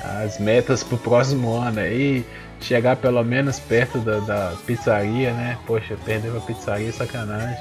As 0.02 0.38
metas 0.38 0.82
pro 0.82 0.98
próximo 0.98 1.54
ano 1.54 1.80
aí 1.80 2.24
chegar 2.60 2.96
pelo 2.96 3.22
menos 3.22 3.58
perto 3.60 3.98
da, 3.98 4.18
da 4.20 4.56
pizzaria, 4.66 5.32
né? 5.32 5.58
Poxa, 5.66 5.96
perder 6.04 6.30
pra 6.32 6.40
pizzaria 6.40 6.88
é 6.88 6.92
sacanagem. 6.92 7.56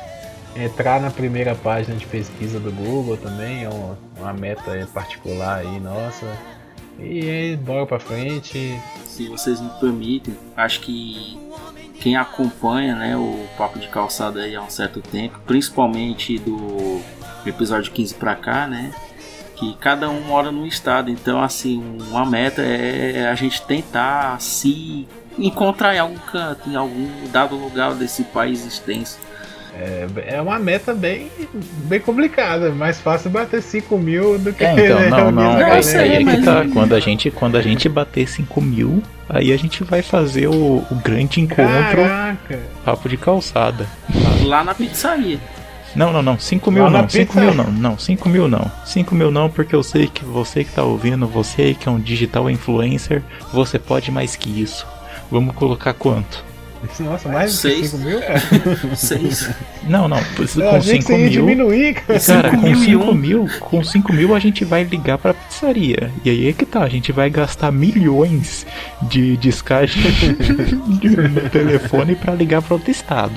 Entrar 0.55 0.99
na 0.99 1.09
primeira 1.09 1.55
página 1.55 1.95
de 1.95 2.05
pesquisa 2.05 2.59
do 2.59 2.71
Google 2.71 3.17
também 3.17 3.63
é 3.63 3.69
uma, 3.69 3.97
uma 4.17 4.33
meta 4.33 4.87
particular 4.93 5.59
aí, 5.59 5.79
nossa. 5.79 6.25
E 6.99 7.29
aí, 7.29 7.55
bora 7.55 7.85
pra 7.85 7.99
frente. 7.99 8.77
Se 9.05 9.27
vocês 9.29 9.61
me 9.61 9.69
permitem, 9.79 10.35
acho 10.55 10.81
que 10.81 11.39
quem 12.01 12.17
acompanha 12.17 12.95
né, 12.95 13.15
o 13.15 13.47
Papo 13.57 13.79
de 13.79 13.87
Calçada 13.87 14.41
aí 14.41 14.55
há 14.55 14.61
um 14.61 14.69
certo 14.69 15.01
tempo, 15.01 15.39
principalmente 15.45 16.37
do 16.39 16.99
episódio 17.45 17.91
15 17.91 18.15
pra 18.15 18.35
cá, 18.35 18.67
né? 18.67 18.91
que 19.61 19.75
cada 19.75 20.09
um 20.09 20.21
mora 20.21 20.51
num 20.51 20.65
estado, 20.65 21.11
então 21.11 21.39
assim, 21.39 21.99
uma 22.09 22.25
meta 22.25 22.63
é 22.63 23.27
a 23.29 23.35
gente 23.35 23.61
tentar 23.61 24.41
se 24.41 25.07
encontrar 25.37 25.95
em 25.95 25.99
algum 25.99 26.17
canto, 26.17 26.67
em 26.67 26.75
algum 26.75 27.07
dado 27.31 27.55
lugar 27.55 27.93
desse 27.93 28.23
país 28.23 28.65
extenso. 28.65 29.19
É, 29.73 30.35
é 30.35 30.41
uma 30.41 30.59
meta 30.59 30.93
bem, 30.93 31.31
bem 31.85 31.99
complicada, 31.99 32.67
é 32.67 32.71
mais 32.71 32.99
fácil 32.99 33.29
bater 33.29 33.61
5 33.61 33.97
mil 33.97 34.37
do 34.37 34.51
que. 34.51 34.63
É, 34.63 34.73
então, 34.73 34.99
né, 34.99 35.09
não, 35.09 35.31
não, 35.31 35.53
não 35.53 35.65
aí, 35.65 35.97
aí 35.97 36.15
é 36.15 36.23
que 36.23 36.43
tá. 36.43 36.65
Quando 36.73 36.93
a, 36.93 36.99
gente, 36.99 37.31
quando 37.31 37.55
a 37.55 37.61
gente 37.61 37.87
bater 37.87 38.27
5 38.27 38.61
mil, 38.61 39.01
aí 39.29 39.53
a 39.53 39.57
gente 39.57 39.83
vai 39.83 40.01
fazer 40.01 40.47
o, 40.47 40.85
o 40.91 40.95
grande 40.95 41.39
encontro 41.39 41.63
Caraca. 41.65 42.59
papo 42.83 43.07
de 43.07 43.15
calçada. 43.15 43.87
Lá 44.43 44.63
na 44.63 44.75
pizzaria. 44.75 45.39
Não, 45.95 46.11
não, 46.11 46.21
não. 46.21 46.37
5 46.37 46.71
mil 46.71 46.89
não. 46.89 47.07
5 47.07 47.39
mil 47.39 47.53
não. 47.53 47.71
Não, 47.71 47.97
5 47.97 48.29
mil 48.29 48.47
não. 48.47 48.71
5 48.85 49.15
mil 49.15 49.31
não, 49.31 49.49
porque 49.49 49.75
eu 49.75 49.83
sei 49.83 50.07
que 50.07 50.23
você 50.25 50.63
que 50.63 50.71
tá 50.71 50.83
ouvindo, 50.83 51.25
você 51.27 51.73
que 51.73 51.87
é 51.87 51.91
um 51.91 51.99
digital 51.99 52.49
influencer, 52.49 53.21
você 53.53 53.79
pode 53.79 54.11
mais 54.11 54.35
que 54.35 54.49
isso. 54.61 54.85
Vamos 55.29 55.55
colocar 55.55 55.93
quanto? 55.93 56.50
Nossa, 56.99 57.29
mais 57.29 57.61
de 57.61 57.87
5 57.87 57.97
mil? 57.97 58.19
6. 58.95 59.49
Não, 59.83 60.07
não. 60.07 60.19
Com 60.35 60.47
5 60.81 61.17
mil. 61.17 61.29
Diminuir, 61.29 61.93
cara. 61.95 62.19
cara 62.19 62.57
com 62.57 62.75
5 62.75 63.13
mil, 63.13 63.47
com 63.59 63.83
5 63.83 64.13
mil 64.13 64.35
a 64.35 64.39
gente 64.39 64.65
vai 64.65 64.83
ligar 64.83 65.17
pra 65.17 65.33
pizzaria. 65.33 66.11
E 66.23 66.29
aí 66.29 66.47
é 66.47 66.53
que 66.53 66.65
tá, 66.65 66.83
a 66.83 66.89
gente 66.89 67.11
vai 67.11 67.29
gastar 67.29 67.71
milhões 67.71 68.65
de 69.03 69.37
descarte 69.37 69.99
no 70.87 71.49
telefone 71.49 72.15
pra 72.15 72.33
ligar 72.33 72.61
pra 72.61 72.75
outro 72.75 72.91
estado. 72.91 73.35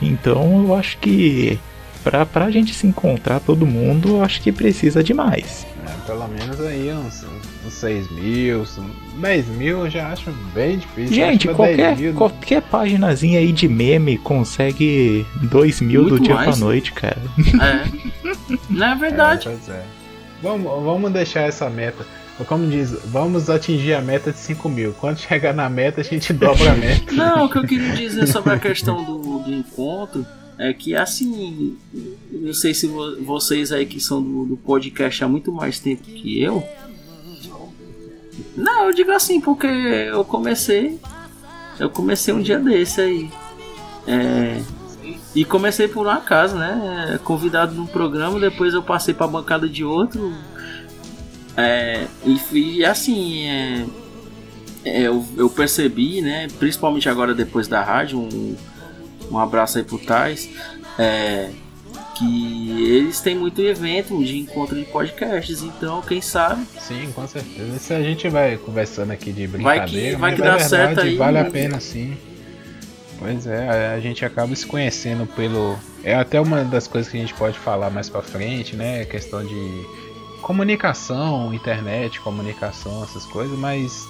Então 0.00 0.64
eu 0.66 0.74
acho 0.74 0.98
que 0.98 1.58
pra, 2.04 2.24
pra 2.24 2.50
gente 2.50 2.72
se 2.74 2.86
encontrar 2.86 3.40
todo 3.40 3.66
mundo, 3.66 4.16
eu 4.16 4.24
acho 4.24 4.40
que 4.40 4.52
precisa 4.52 5.02
de 5.02 5.12
mais. 5.12 5.66
É, 5.86 6.06
pelo 6.06 6.28
menos 6.28 6.60
aí 6.60 6.92
uns, 6.92 7.24
uns 7.66 7.74
6 7.74 8.10
mil, 8.12 8.64
10 9.18 9.46
mil 9.48 9.84
eu 9.84 9.90
já 9.90 10.08
acho 10.08 10.30
bem 10.54 10.78
difícil. 10.78 11.14
Gente, 11.14 11.48
qualquer, 11.48 11.96
mil, 11.96 12.14
qualquer 12.14 12.62
paginazinha 12.62 13.38
aí 13.38 13.52
de 13.52 13.68
meme 13.68 14.16
consegue 14.18 15.26
2 15.42 15.80
mil 15.80 16.02
Muito 16.02 16.16
do 16.16 16.22
dia 16.22 16.34
mais. 16.34 16.48
pra 16.50 16.56
noite, 16.56 16.92
cara. 16.92 17.20
É. 17.60 17.88
Não 18.70 18.86
é 18.86 18.94
verdade. 18.94 19.48
É, 19.48 19.70
é. 19.72 19.84
Vamos, 20.42 20.64
vamos 20.84 21.12
deixar 21.12 21.42
essa 21.42 21.68
meta. 21.68 22.06
Como 22.46 22.68
diz, 22.70 22.92
vamos 23.06 23.50
atingir 23.50 23.94
a 23.94 24.00
meta 24.00 24.30
de 24.30 24.38
5 24.38 24.68
mil. 24.68 24.92
Quando 24.92 25.18
chegar 25.18 25.52
na 25.52 25.68
meta, 25.68 26.00
a 26.00 26.04
gente 26.04 26.32
dobra 26.32 26.70
a 26.70 26.74
meta. 26.76 27.12
Não, 27.12 27.46
o 27.46 27.48
que 27.50 27.58
eu 27.58 27.64
queria 27.66 27.94
dizer 27.94 28.28
sobre 28.28 28.52
a 28.52 28.58
questão 28.58 29.02
do, 29.04 29.40
do 29.40 29.52
encontro 29.52 30.24
é 30.56 30.72
que, 30.72 30.94
assim, 30.94 31.76
não 32.30 32.52
sei 32.52 32.74
se 32.74 32.86
vocês 32.86 33.72
aí 33.72 33.86
que 33.86 34.00
são 34.00 34.22
do, 34.22 34.44
do 34.44 34.56
podcast 34.56 35.22
há 35.24 35.28
muito 35.28 35.50
mais 35.50 35.80
tempo 35.80 36.02
que 36.02 36.40
eu. 36.40 36.62
Não, 38.56 38.86
eu 38.86 38.92
digo 38.92 39.10
assim, 39.10 39.40
porque 39.40 39.66
eu 39.66 40.24
comecei. 40.24 40.98
Eu 41.78 41.90
comecei 41.90 42.34
um 42.34 42.42
dia 42.42 42.58
desse 42.58 43.00
aí. 43.00 43.30
É, 44.06 44.60
e 45.34 45.44
comecei 45.44 45.86
por 45.86 46.06
um 46.06 46.10
acaso, 46.10 46.56
né? 46.56 47.18
Convidado 47.22 47.74
num 47.74 47.86
programa, 47.86 48.40
depois 48.40 48.74
eu 48.74 48.82
passei 48.82 49.14
pra 49.14 49.26
bancada 49.26 49.68
de 49.68 49.84
outro. 49.84 50.32
É, 51.56 52.06
e, 52.24 52.76
e 52.76 52.84
assim, 52.84 53.46
é, 53.46 53.86
é, 54.84 55.02
eu, 55.02 55.24
eu, 55.36 55.50
percebi, 55.50 56.20
né, 56.20 56.46
principalmente 56.58 57.08
agora 57.08 57.34
depois 57.34 57.66
da 57.66 57.82
rádio, 57.82 58.18
um, 58.18 58.56
um 59.30 59.38
abraço 59.38 59.78
aí 59.78 59.84
pro 59.84 59.98
Tais, 59.98 60.48
É, 60.98 61.50
que 62.18 62.70
eles 62.82 63.20
têm 63.20 63.36
muito 63.36 63.60
evento 63.60 64.22
de 64.24 64.38
encontro 64.38 64.76
de 64.76 64.84
podcasts, 64.84 65.62
então 65.62 66.02
quem 66.02 66.20
sabe. 66.20 66.64
Sim, 66.78 67.12
com 67.14 67.26
certeza. 67.26 67.76
Isso 67.76 67.92
a 67.92 68.02
gente 68.02 68.28
vai 68.28 68.56
conversando 68.56 69.12
aqui 69.12 69.32
de 69.32 69.46
brincadeira. 69.46 69.86
Vai 69.86 69.88
que, 69.88 70.16
vai 70.16 70.34
que 70.34 70.42
dá 70.42 70.56
verdade, 70.56 70.68
certo 70.68 71.00
aí. 71.00 71.16
Vale 71.16 71.38
a 71.38 71.44
pena 71.44 71.80
sim. 71.80 72.16
Pois 73.18 73.46
é, 73.46 73.92
a 73.94 73.98
gente 74.00 74.24
acaba 74.24 74.54
se 74.54 74.64
conhecendo 74.64 75.26
pelo. 75.26 75.76
É 76.04 76.14
até 76.14 76.40
uma 76.40 76.62
das 76.64 76.86
coisas 76.86 77.10
que 77.10 77.16
a 77.16 77.20
gente 77.20 77.34
pode 77.34 77.58
falar 77.58 77.90
mais 77.90 78.08
pra 78.08 78.22
frente, 78.22 78.76
né? 78.76 79.02
A 79.02 79.06
questão 79.06 79.44
de 79.44 79.86
comunicação, 80.40 81.52
internet, 81.52 82.20
comunicação, 82.20 83.02
essas 83.02 83.24
coisas, 83.26 83.58
mas 83.58 84.06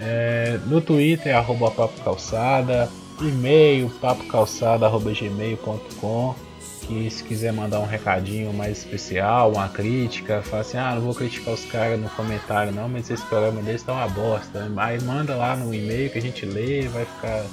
É, 0.00 0.58
no 0.66 0.80
Twitter 0.80 1.36
arroba 1.36 1.70
Papo 1.70 2.00
Calçada, 2.02 2.88
e-mail 3.20 3.90
papocalçada.gmail.com 4.00 6.46
que 6.86 7.10
se 7.10 7.22
quiser 7.24 7.52
mandar 7.52 7.80
um 7.80 7.86
recadinho 7.86 8.52
mais 8.52 8.78
especial, 8.78 9.52
uma 9.52 9.68
crítica, 9.68 10.40
fala 10.42 10.62
assim, 10.62 10.78
ah, 10.78 10.94
não 10.94 11.02
vou 11.02 11.14
criticar 11.14 11.52
os 11.52 11.64
caras 11.64 11.98
no 11.98 12.08
comentário 12.10 12.72
não, 12.72 12.88
mas 12.88 13.10
esse 13.10 13.24
programa 13.24 13.60
deles 13.60 13.82
tá 13.82 13.92
uma 13.92 14.08
bosta. 14.08 14.70
Aí 14.76 15.02
manda 15.02 15.34
lá 15.34 15.56
no 15.56 15.74
e-mail 15.74 16.10
que 16.10 16.18
a 16.18 16.22
gente 16.22 16.46
lê, 16.46 16.82
vai 16.82 17.04
ficar 17.04 17.44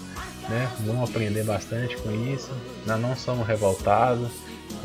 né? 0.50 0.70
Vamos 0.82 1.10
aprender 1.10 1.44
bastante 1.44 1.98
com 1.98 2.12
isso. 2.12 2.52
Nós 2.86 3.00
não 3.00 3.16
somos 3.16 3.48
revoltados. 3.48 4.30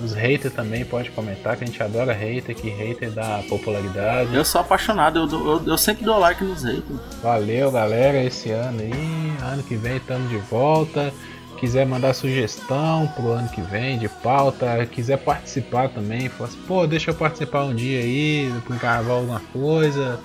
Os 0.02 0.12
haters 0.12 0.54
também 0.54 0.84
pode 0.84 1.10
comentar 1.10 1.56
que 1.56 1.64
a 1.64 1.66
gente 1.66 1.82
adora 1.82 2.12
hater, 2.12 2.54
que 2.54 2.68
hater 2.68 3.10
dá 3.10 3.42
popularidade. 3.48 4.34
Eu 4.34 4.44
sou 4.44 4.60
apaixonado, 4.60 5.18
eu, 5.18 5.46
eu, 5.46 5.62
eu 5.66 5.78
sempre 5.78 6.04
dou 6.04 6.18
like 6.18 6.42
nos 6.44 6.62
haters. 6.62 7.00
Valeu 7.22 7.70
galera, 7.72 8.22
esse 8.22 8.50
ano 8.50 8.80
aí, 8.80 9.32
ano 9.42 9.62
que 9.62 9.74
vem 9.76 9.96
estamos 9.96 10.28
de 10.28 10.36
volta. 10.36 11.12
Quiser 11.58 11.84
mandar 11.84 12.14
sugestão 12.14 13.08
pro 13.16 13.32
ano 13.32 13.48
que 13.48 13.60
vem 13.60 13.98
de 13.98 14.08
pauta, 14.08 14.86
quiser 14.86 15.16
participar 15.18 15.88
também, 15.88 16.28
fala 16.28 16.48
assim, 16.48 16.60
pô, 16.68 16.86
deixa 16.86 17.10
eu 17.10 17.14
participar 17.16 17.64
um 17.64 17.74
dia 17.74 17.98
aí, 17.98 18.52
pro 18.64 18.78
carnaval 18.78 19.16
alguma 19.18 19.40
coisa, 19.52 20.20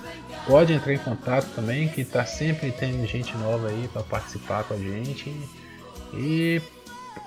pode 0.46 0.72
entrar 0.72 0.92
em 0.92 0.98
contato 0.98 1.46
também, 1.54 1.88
que 1.88 2.04
tá 2.04 2.24
sempre 2.24 2.70
tendo 2.72 3.06
gente 3.06 3.36
nova 3.36 3.68
aí 3.68 3.88
para 3.92 4.02
participar 4.02 4.64
com 4.64 4.74
a 4.74 4.76
gente. 4.76 5.34
E 6.12 6.60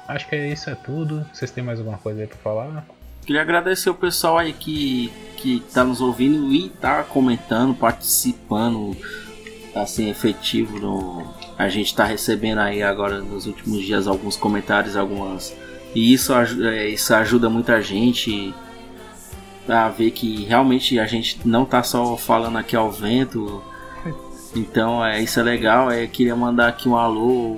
acho 0.07 0.27
que 0.27 0.35
é 0.35 0.51
isso 0.51 0.69
é 0.69 0.75
tudo. 0.75 1.25
Vocês 1.33 1.51
têm 1.51 1.63
mais 1.63 1.79
alguma 1.79 1.97
coisa 1.97 2.21
aí 2.21 2.27
para 2.27 2.37
falar? 2.37 2.85
Queria 3.25 3.41
agradecer 3.41 3.89
o 3.89 3.95
pessoal 3.95 4.37
aí 4.37 4.53
que, 4.53 5.11
que 5.35 5.61
tá 5.73 5.83
nos 5.83 5.99
ouvindo 5.99 6.53
e 6.53 6.69
tá 6.69 7.03
comentando, 7.03 7.73
participando, 7.73 8.95
assim, 9.75 10.09
efetivo 10.09 10.79
no. 10.79 11.33
A 11.57 11.67
gente 11.67 11.93
tá 11.93 12.05
recebendo 12.05 12.59
aí 12.59 12.81
agora 12.81 13.19
nos 13.19 13.45
últimos 13.45 13.83
dias 13.83 14.07
alguns 14.07 14.37
comentários, 14.37 14.95
algumas. 14.95 15.53
E 15.93 16.13
isso, 16.13 16.33
é, 16.33 16.87
isso 16.87 17.13
ajuda 17.13 17.49
muita 17.49 17.81
gente 17.81 18.53
a 19.67 19.89
ver 19.89 20.11
que 20.11 20.45
realmente 20.45 20.99
a 20.99 21.05
gente 21.05 21.39
não 21.45 21.65
tá 21.65 21.83
só 21.83 22.15
falando 22.17 22.57
aqui 22.57 22.75
ao 22.75 22.91
vento. 22.91 23.61
Então 24.55 25.03
é, 25.05 25.21
isso 25.21 25.39
é 25.39 25.43
legal. 25.43 25.91
É, 25.91 26.07
queria 26.07 26.35
mandar 26.35 26.69
aqui 26.69 26.87
um 26.87 26.95
alô. 26.95 27.57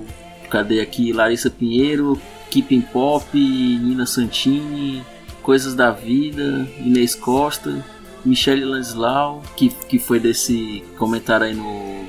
Cadê 0.50 0.80
aqui? 0.80 1.12
Larissa 1.12 1.48
Pinheiro, 1.48 2.20
Keeping 2.50 2.80
Pop, 2.80 3.26
Nina 3.38 4.04
Santini, 4.04 5.04
Coisas 5.42 5.74
da 5.74 5.92
Vida, 5.92 6.68
Inês 6.78 7.14
Costa, 7.14 7.84
Michele 8.24 8.64
Lanslau, 8.64 9.42
que, 9.56 9.68
que 9.68 9.98
foi 9.98 10.18
desse 10.18 10.82
comentário 10.98 11.46
aí 11.46 11.54
no 11.54 12.04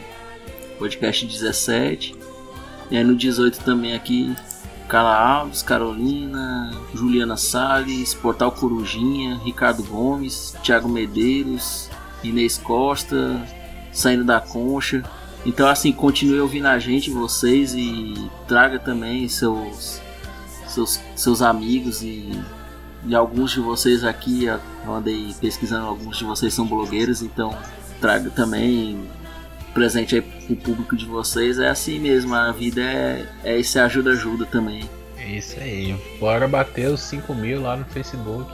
podcast 0.79 1.25
17. 1.25 2.15
E 2.89 2.97
aí 2.97 3.03
no 3.03 3.15
18 3.15 3.63
também 3.63 3.93
aqui 3.93 4.35
Carla 4.91 5.15
Alves, 5.15 5.63
Carolina, 5.63 6.69
Juliana 6.93 7.37
Salles, 7.37 8.13
Portal 8.13 8.51
Corujinha, 8.51 9.39
Ricardo 9.41 9.81
Gomes, 9.83 10.53
Thiago 10.61 10.89
Medeiros, 10.89 11.89
Inês 12.21 12.57
Costa, 12.57 13.41
Saindo 13.93 14.25
da 14.25 14.41
Concha. 14.41 15.01
Então 15.45 15.65
assim, 15.69 15.93
continue 15.93 16.41
ouvindo 16.41 16.67
a 16.67 16.77
gente, 16.77 17.09
vocês, 17.09 17.73
e 17.73 18.29
traga 18.49 18.79
também 18.79 19.29
seus, 19.29 20.01
seus, 20.67 20.99
seus 21.15 21.41
amigos 21.41 22.01
e, 22.01 22.29
e 23.05 23.15
alguns 23.15 23.51
de 23.51 23.61
vocês 23.61 24.03
aqui, 24.03 24.43
eu 24.43 24.93
andei 24.93 25.33
pesquisando, 25.39 25.87
alguns 25.87 26.17
de 26.17 26.25
vocês 26.25 26.53
são 26.53 26.67
blogueiros, 26.67 27.21
então 27.21 27.57
traga 28.01 28.29
também 28.29 29.09
presente 29.73 30.15
aí 30.15 30.21
pro 30.21 30.55
público 30.55 30.95
de 30.95 31.05
vocês. 31.05 31.59
É 31.59 31.69
assim 31.69 31.99
mesmo, 31.99 32.33
a 32.35 32.51
vida 32.51 32.81
é, 32.81 33.25
é 33.43 33.59
esse 33.59 33.79
ajuda-ajuda 33.79 34.45
também. 34.45 34.89
É 35.17 35.29
isso 35.31 35.59
aí. 35.59 35.95
Bora 36.19 36.47
bater 36.47 36.89
os 36.89 37.01
5 37.01 37.33
mil 37.33 37.61
lá 37.61 37.75
no 37.75 37.85
Facebook. 37.85 38.51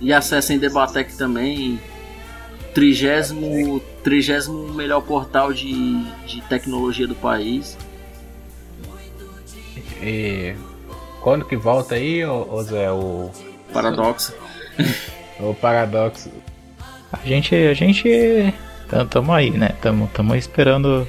E 0.00 0.12
acessem 0.12 0.58
Debatec 0.58 1.16
também. 1.16 1.80
Trigésimo, 2.74 3.80
trigésimo 4.02 4.72
melhor 4.74 5.02
portal 5.02 5.52
de, 5.52 6.02
de 6.26 6.40
tecnologia 6.42 7.06
do 7.06 7.14
país. 7.14 7.76
E 10.02 10.54
quando 11.20 11.44
que 11.44 11.56
volta 11.56 11.94
aí, 11.94 12.24
ô, 12.24 12.62
Zé? 12.62 12.90
O 12.90 13.30
Paradoxo. 13.72 14.34
o 15.38 15.54
Paradoxo. 15.54 16.30
A 17.12 17.24
gente, 17.26 17.54
a 17.54 17.74
gente 17.74 18.52
então 18.92 19.06
tamo 19.06 19.32
aí, 19.32 19.50
né? 19.50 19.70
Tamo, 19.80 20.10
tamo 20.12 20.36
esperando. 20.36 21.08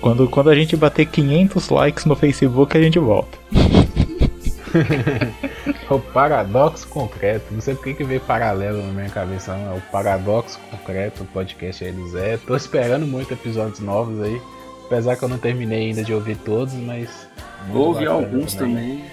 Quando, 0.00 0.28
quando 0.28 0.50
a 0.50 0.54
gente 0.54 0.76
bater 0.76 1.06
500 1.06 1.68
likes 1.68 2.04
no 2.04 2.16
Facebook, 2.16 2.76
a 2.76 2.82
gente 2.82 2.98
volta. 2.98 3.38
o 5.88 6.00
paradoxo 6.00 6.88
concreto. 6.88 7.52
Não 7.52 7.60
sei 7.60 7.76
porque 7.76 7.94
que 7.94 8.02
veio 8.02 8.20
paralelo 8.20 8.84
na 8.84 8.92
minha 8.92 9.10
cabeça. 9.10 9.56
Não. 9.56 9.74
É 9.74 9.76
o 9.76 9.80
paradoxo 9.92 10.58
concreto, 10.70 11.22
o 11.22 11.26
podcast 11.26 11.84
aí 11.84 11.92
do 11.92 12.08
Zé. 12.08 12.36
Tô 12.38 12.56
esperando 12.56 13.06
muito 13.06 13.32
episódios 13.32 13.78
novos 13.78 14.20
aí. 14.20 14.42
Apesar 14.86 15.14
que 15.14 15.22
eu 15.22 15.28
não 15.28 15.38
terminei 15.38 15.86
ainda 15.86 16.02
de 16.02 16.12
ouvir 16.12 16.36
todos, 16.38 16.74
mas. 16.74 17.28
Ouvi 17.72 18.06
alguns 18.06 18.54
também. 18.54 18.98
também. 18.98 19.04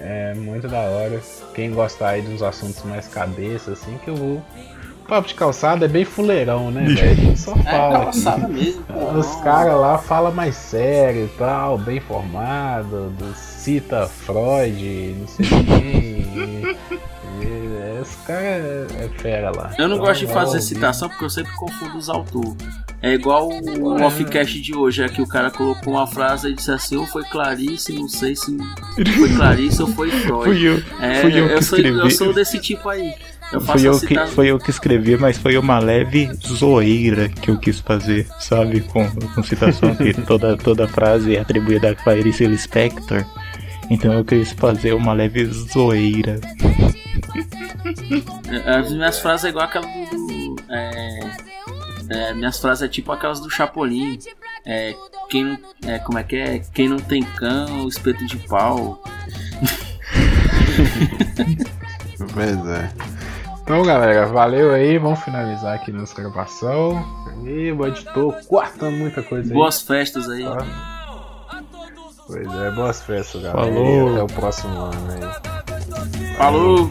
É 0.00 0.34
muito 0.34 0.68
da 0.68 0.80
hora. 0.80 1.18
Quem 1.54 1.70
gostar 1.70 2.10
aí 2.10 2.20
dos 2.22 2.42
assuntos 2.42 2.82
mais 2.84 3.08
cabeça, 3.08 3.72
assim, 3.72 3.98
que 4.04 4.10
eu 4.10 4.16
vou 4.16 4.42
papo 5.08 5.26
de 5.26 5.34
calçada 5.34 5.86
é 5.86 5.88
bem 5.88 6.04
fuleirão, 6.04 6.70
né, 6.70 6.84
velho? 6.84 7.10
A 7.10 7.14
gente 7.14 7.40
só 7.40 7.52
é 7.52 7.62
fala. 7.62 7.96
É 7.96 8.04
calçada 8.04 8.48
mesmo, 8.48 8.82
pô. 8.82 9.18
Os 9.18 9.34
caras 9.36 9.80
lá 9.80 9.98
falam 9.98 10.32
mais 10.32 10.54
sério 10.54 11.24
e 11.24 11.38
tal, 11.38 11.78
bem 11.78 11.98
formado, 11.98 13.12
cita 13.34 14.06
Freud, 14.06 15.16
não 15.18 15.26
sei 15.26 15.46
quem. 15.46 16.78
Esse 18.00 18.16
cara 18.18 18.40
é, 18.40 18.86
é 19.04 19.08
fera 19.18 19.50
lá. 19.50 19.72
Eu 19.76 19.88
não 19.88 19.96
então, 19.96 20.06
gosto 20.06 20.26
de 20.26 20.32
fazer 20.32 20.60
citação 20.60 21.08
porque 21.08 21.24
eu 21.24 21.30
sempre 21.30 21.52
confundo 21.56 21.98
os 21.98 22.08
autores. 22.08 22.56
É 23.02 23.12
igual 23.12 23.48
o 23.48 24.02
offcast 24.02 24.60
de 24.60 24.76
hoje, 24.76 25.02
é 25.02 25.08
que 25.08 25.20
o 25.20 25.26
cara 25.26 25.50
colocou 25.50 25.94
uma 25.94 26.06
frase 26.06 26.48
e 26.48 26.54
disse 26.54 26.70
assim, 26.70 26.96
ou 26.96 27.06
foi 27.06 27.24
Clarice, 27.24 27.92
não 27.92 28.08
sei 28.08 28.36
se 28.36 28.56
foi 29.16 29.34
Clarice 29.34 29.82
ou 29.82 29.88
foi 29.88 30.10
Freud. 30.22 30.44
Fui 30.44 30.68
eu. 30.68 30.82
É, 31.00 31.22
fui 31.22 31.32
eu, 31.32 31.46
eu, 31.46 31.62
sou, 31.62 31.78
eu 31.78 32.10
sou 32.10 32.32
desse 32.32 32.58
tipo 32.60 32.88
aí. 32.88 33.14
Eu 33.52 33.60
foi, 33.62 33.86
eu 33.86 33.98
que, 33.98 34.26
foi 34.26 34.46
eu 34.48 34.58
que 34.58 34.70
escrevi, 34.70 35.16
mas 35.16 35.38
foi 35.38 35.56
uma 35.56 35.78
leve 35.78 36.30
zoeira 36.46 37.30
que 37.30 37.50
eu 37.50 37.58
quis 37.58 37.80
fazer, 37.80 38.26
sabe? 38.38 38.80
Com, 38.80 39.10
com 39.10 39.42
citação 39.42 39.94
que 39.94 40.12
toda, 40.22 40.54
toda 40.56 40.86
frase 40.86 41.36
é 41.36 41.40
atribuída 41.40 41.90
a 41.90 41.94
Clarice 41.94 42.46
Lispector. 42.46 43.24
Então 43.90 44.12
eu 44.12 44.22
quis 44.24 44.52
fazer 44.52 44.92
uma 44.92 45.14
leve 45.14 45.46
zoeira. 45.46 46.38
As 48.66 48.92
minhas 48.92 49.18
frases 49.18 49.46
é 49.46 49.48
igual 49.48 49.64
aquela 49.64 49.86
do. 49.86 50.56
É, 50.68 51.20
é, 52.10 52.34
minhas 52.34 52.58
frases 52.58 52.82
é 52.82 52.88
tipo 52.88 53.10
aquelas 53.12 53.40
do 53.40 53.48
Chapolin. 53.48 54.18
É, 54.66 54.94
quem, 55.30 55.58
é, 55.86 55.98
como 55.98 56.18
é 56.18 56.22
que 56.22 56.36
é? 56.36 56.58
Quem 56.74 56.86
não 56.88 56.98
tem 56.98 57.22
cão, 57.22 57.88
espeto 57.88 58.26
de 58.26 58.36
pau. 58.46 58.98
pois 62.34 62.66
é. 62.66 63.17
Então, 63.68 63.82
galera, 63.82 64.24
valeu 64.24 64.72
aí. 64.72 64.96
Vamos 64.96 65.20
finalizar 65.20 65.74
aqui 65.74 65.92
nossa 65.92 66.14
gravação. 66.14 67.04
E 67.44 67.70
o 67.70 67.86
editor 67.86 68.34
cortando 68.48 68.96
muita 68.96 69.22
coisa 69.22 69.46
aí. 69.46 69.52
Boas 69.52 69.82
festas 69.82 70.26
aí. 70.30 70.42
Pois 72.26 72.54
é, 72.54 72.70
boas 72.70 73.02
festas, 73.02 73.42
galera. 73.42 73.70
Falou. 73.70 74.08
E 74.08 74.12
até 74.12 74.22
o 74.22 74.26
próximo 74.26 74.74
ano 74.74 75.12
aí. 75.12 76.34
Falou. 76.38 76.90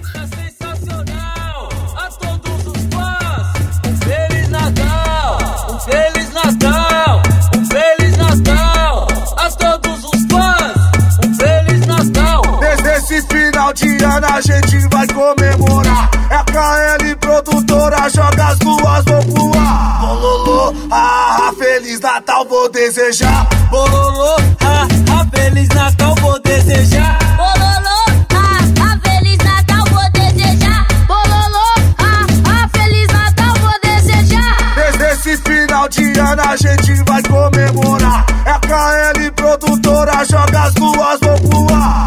Feliz 4.03 4.49
Natal, 4.49 5.37
um 5.73 5.79
Feliz 5.79 6.31
Natal, 6.31 7.21
um 7.57 7.65
Feliz 7.65 8.17
Natal 8.17 9.07
a 9.35 9.49
todos 9.49 10.03
os 10.03 10.25
fãs, 10.31 10.77
um 11.25 11.33
Feliz 11.33 11.87
Natal. 11.87 12.41
Desde 12.59 12.87
esse 12.89 13.27
final 13.29 13.73
de 13.73 14.03
ano 14.03 14.27
a 14.27 14.41
gente 14.41 14.87
vai 14.89 15.07
comemorar. 15.07 16.16
É 16.29 16.43
KL 16.51 17.15
produtora, 17.15 18.09
joga 18.09 18.47
as 18.47 18.59
duas, 18.59 19.05
vou 19.05 19.21
voar. 19.51 19.99
Bololô, 20.01 20.73
ah, 20.91 21.53
Feliz 21.57 22.01
Natal 22.01 22.45
vou 22.45 22.69
desejar. 22.69 23.47
Bololô, 23.69 24.35
ah, 24.61 25.25
Feliz 25.33 25.69
Natal 25.69 26.13
vou 26.19 26.37
desejar. 26.41 27.17
Bololô, 27.37 28.05
ah, 28.35 28.99
Feliz 29.03 29.37
Natal 29.37 29.85
vou 29.89 30.11
desejar. 30.11 30.85
Bololô, 31.07 31.65
ah, 31.97 32.69
Feliz 32.73 33.07
Natal 33.07 33.53
vou 33.61 33.79
desejar. 33.81 34.75
Desde 34.75 35.03
esse 35.05 35.37
final 35.37 35.87
de 35.87 36.19
ano 36.19 36.41
a 36.41 36.57
gente 36.57 37.03
vai 37.05 37.23
comemorar. 37.23 38.25
É 38.45 38.59
KL 38.67 39.31
produtora, 39.31 40.25
joga 40.25 40.63
as 40.63 40.73
duas, 40.73 41.19
vou 41.21 41.67
voar. 41.67 42.06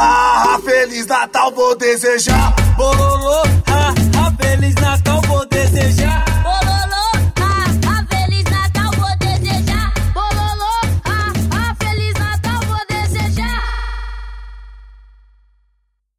Ah, 0.00 0.60
Feliz 0.64 1.06
Natal 1.06 1.50
vou 1.50 1.74
desejar. 1.76 2.54
Bololô, 2.76 3.42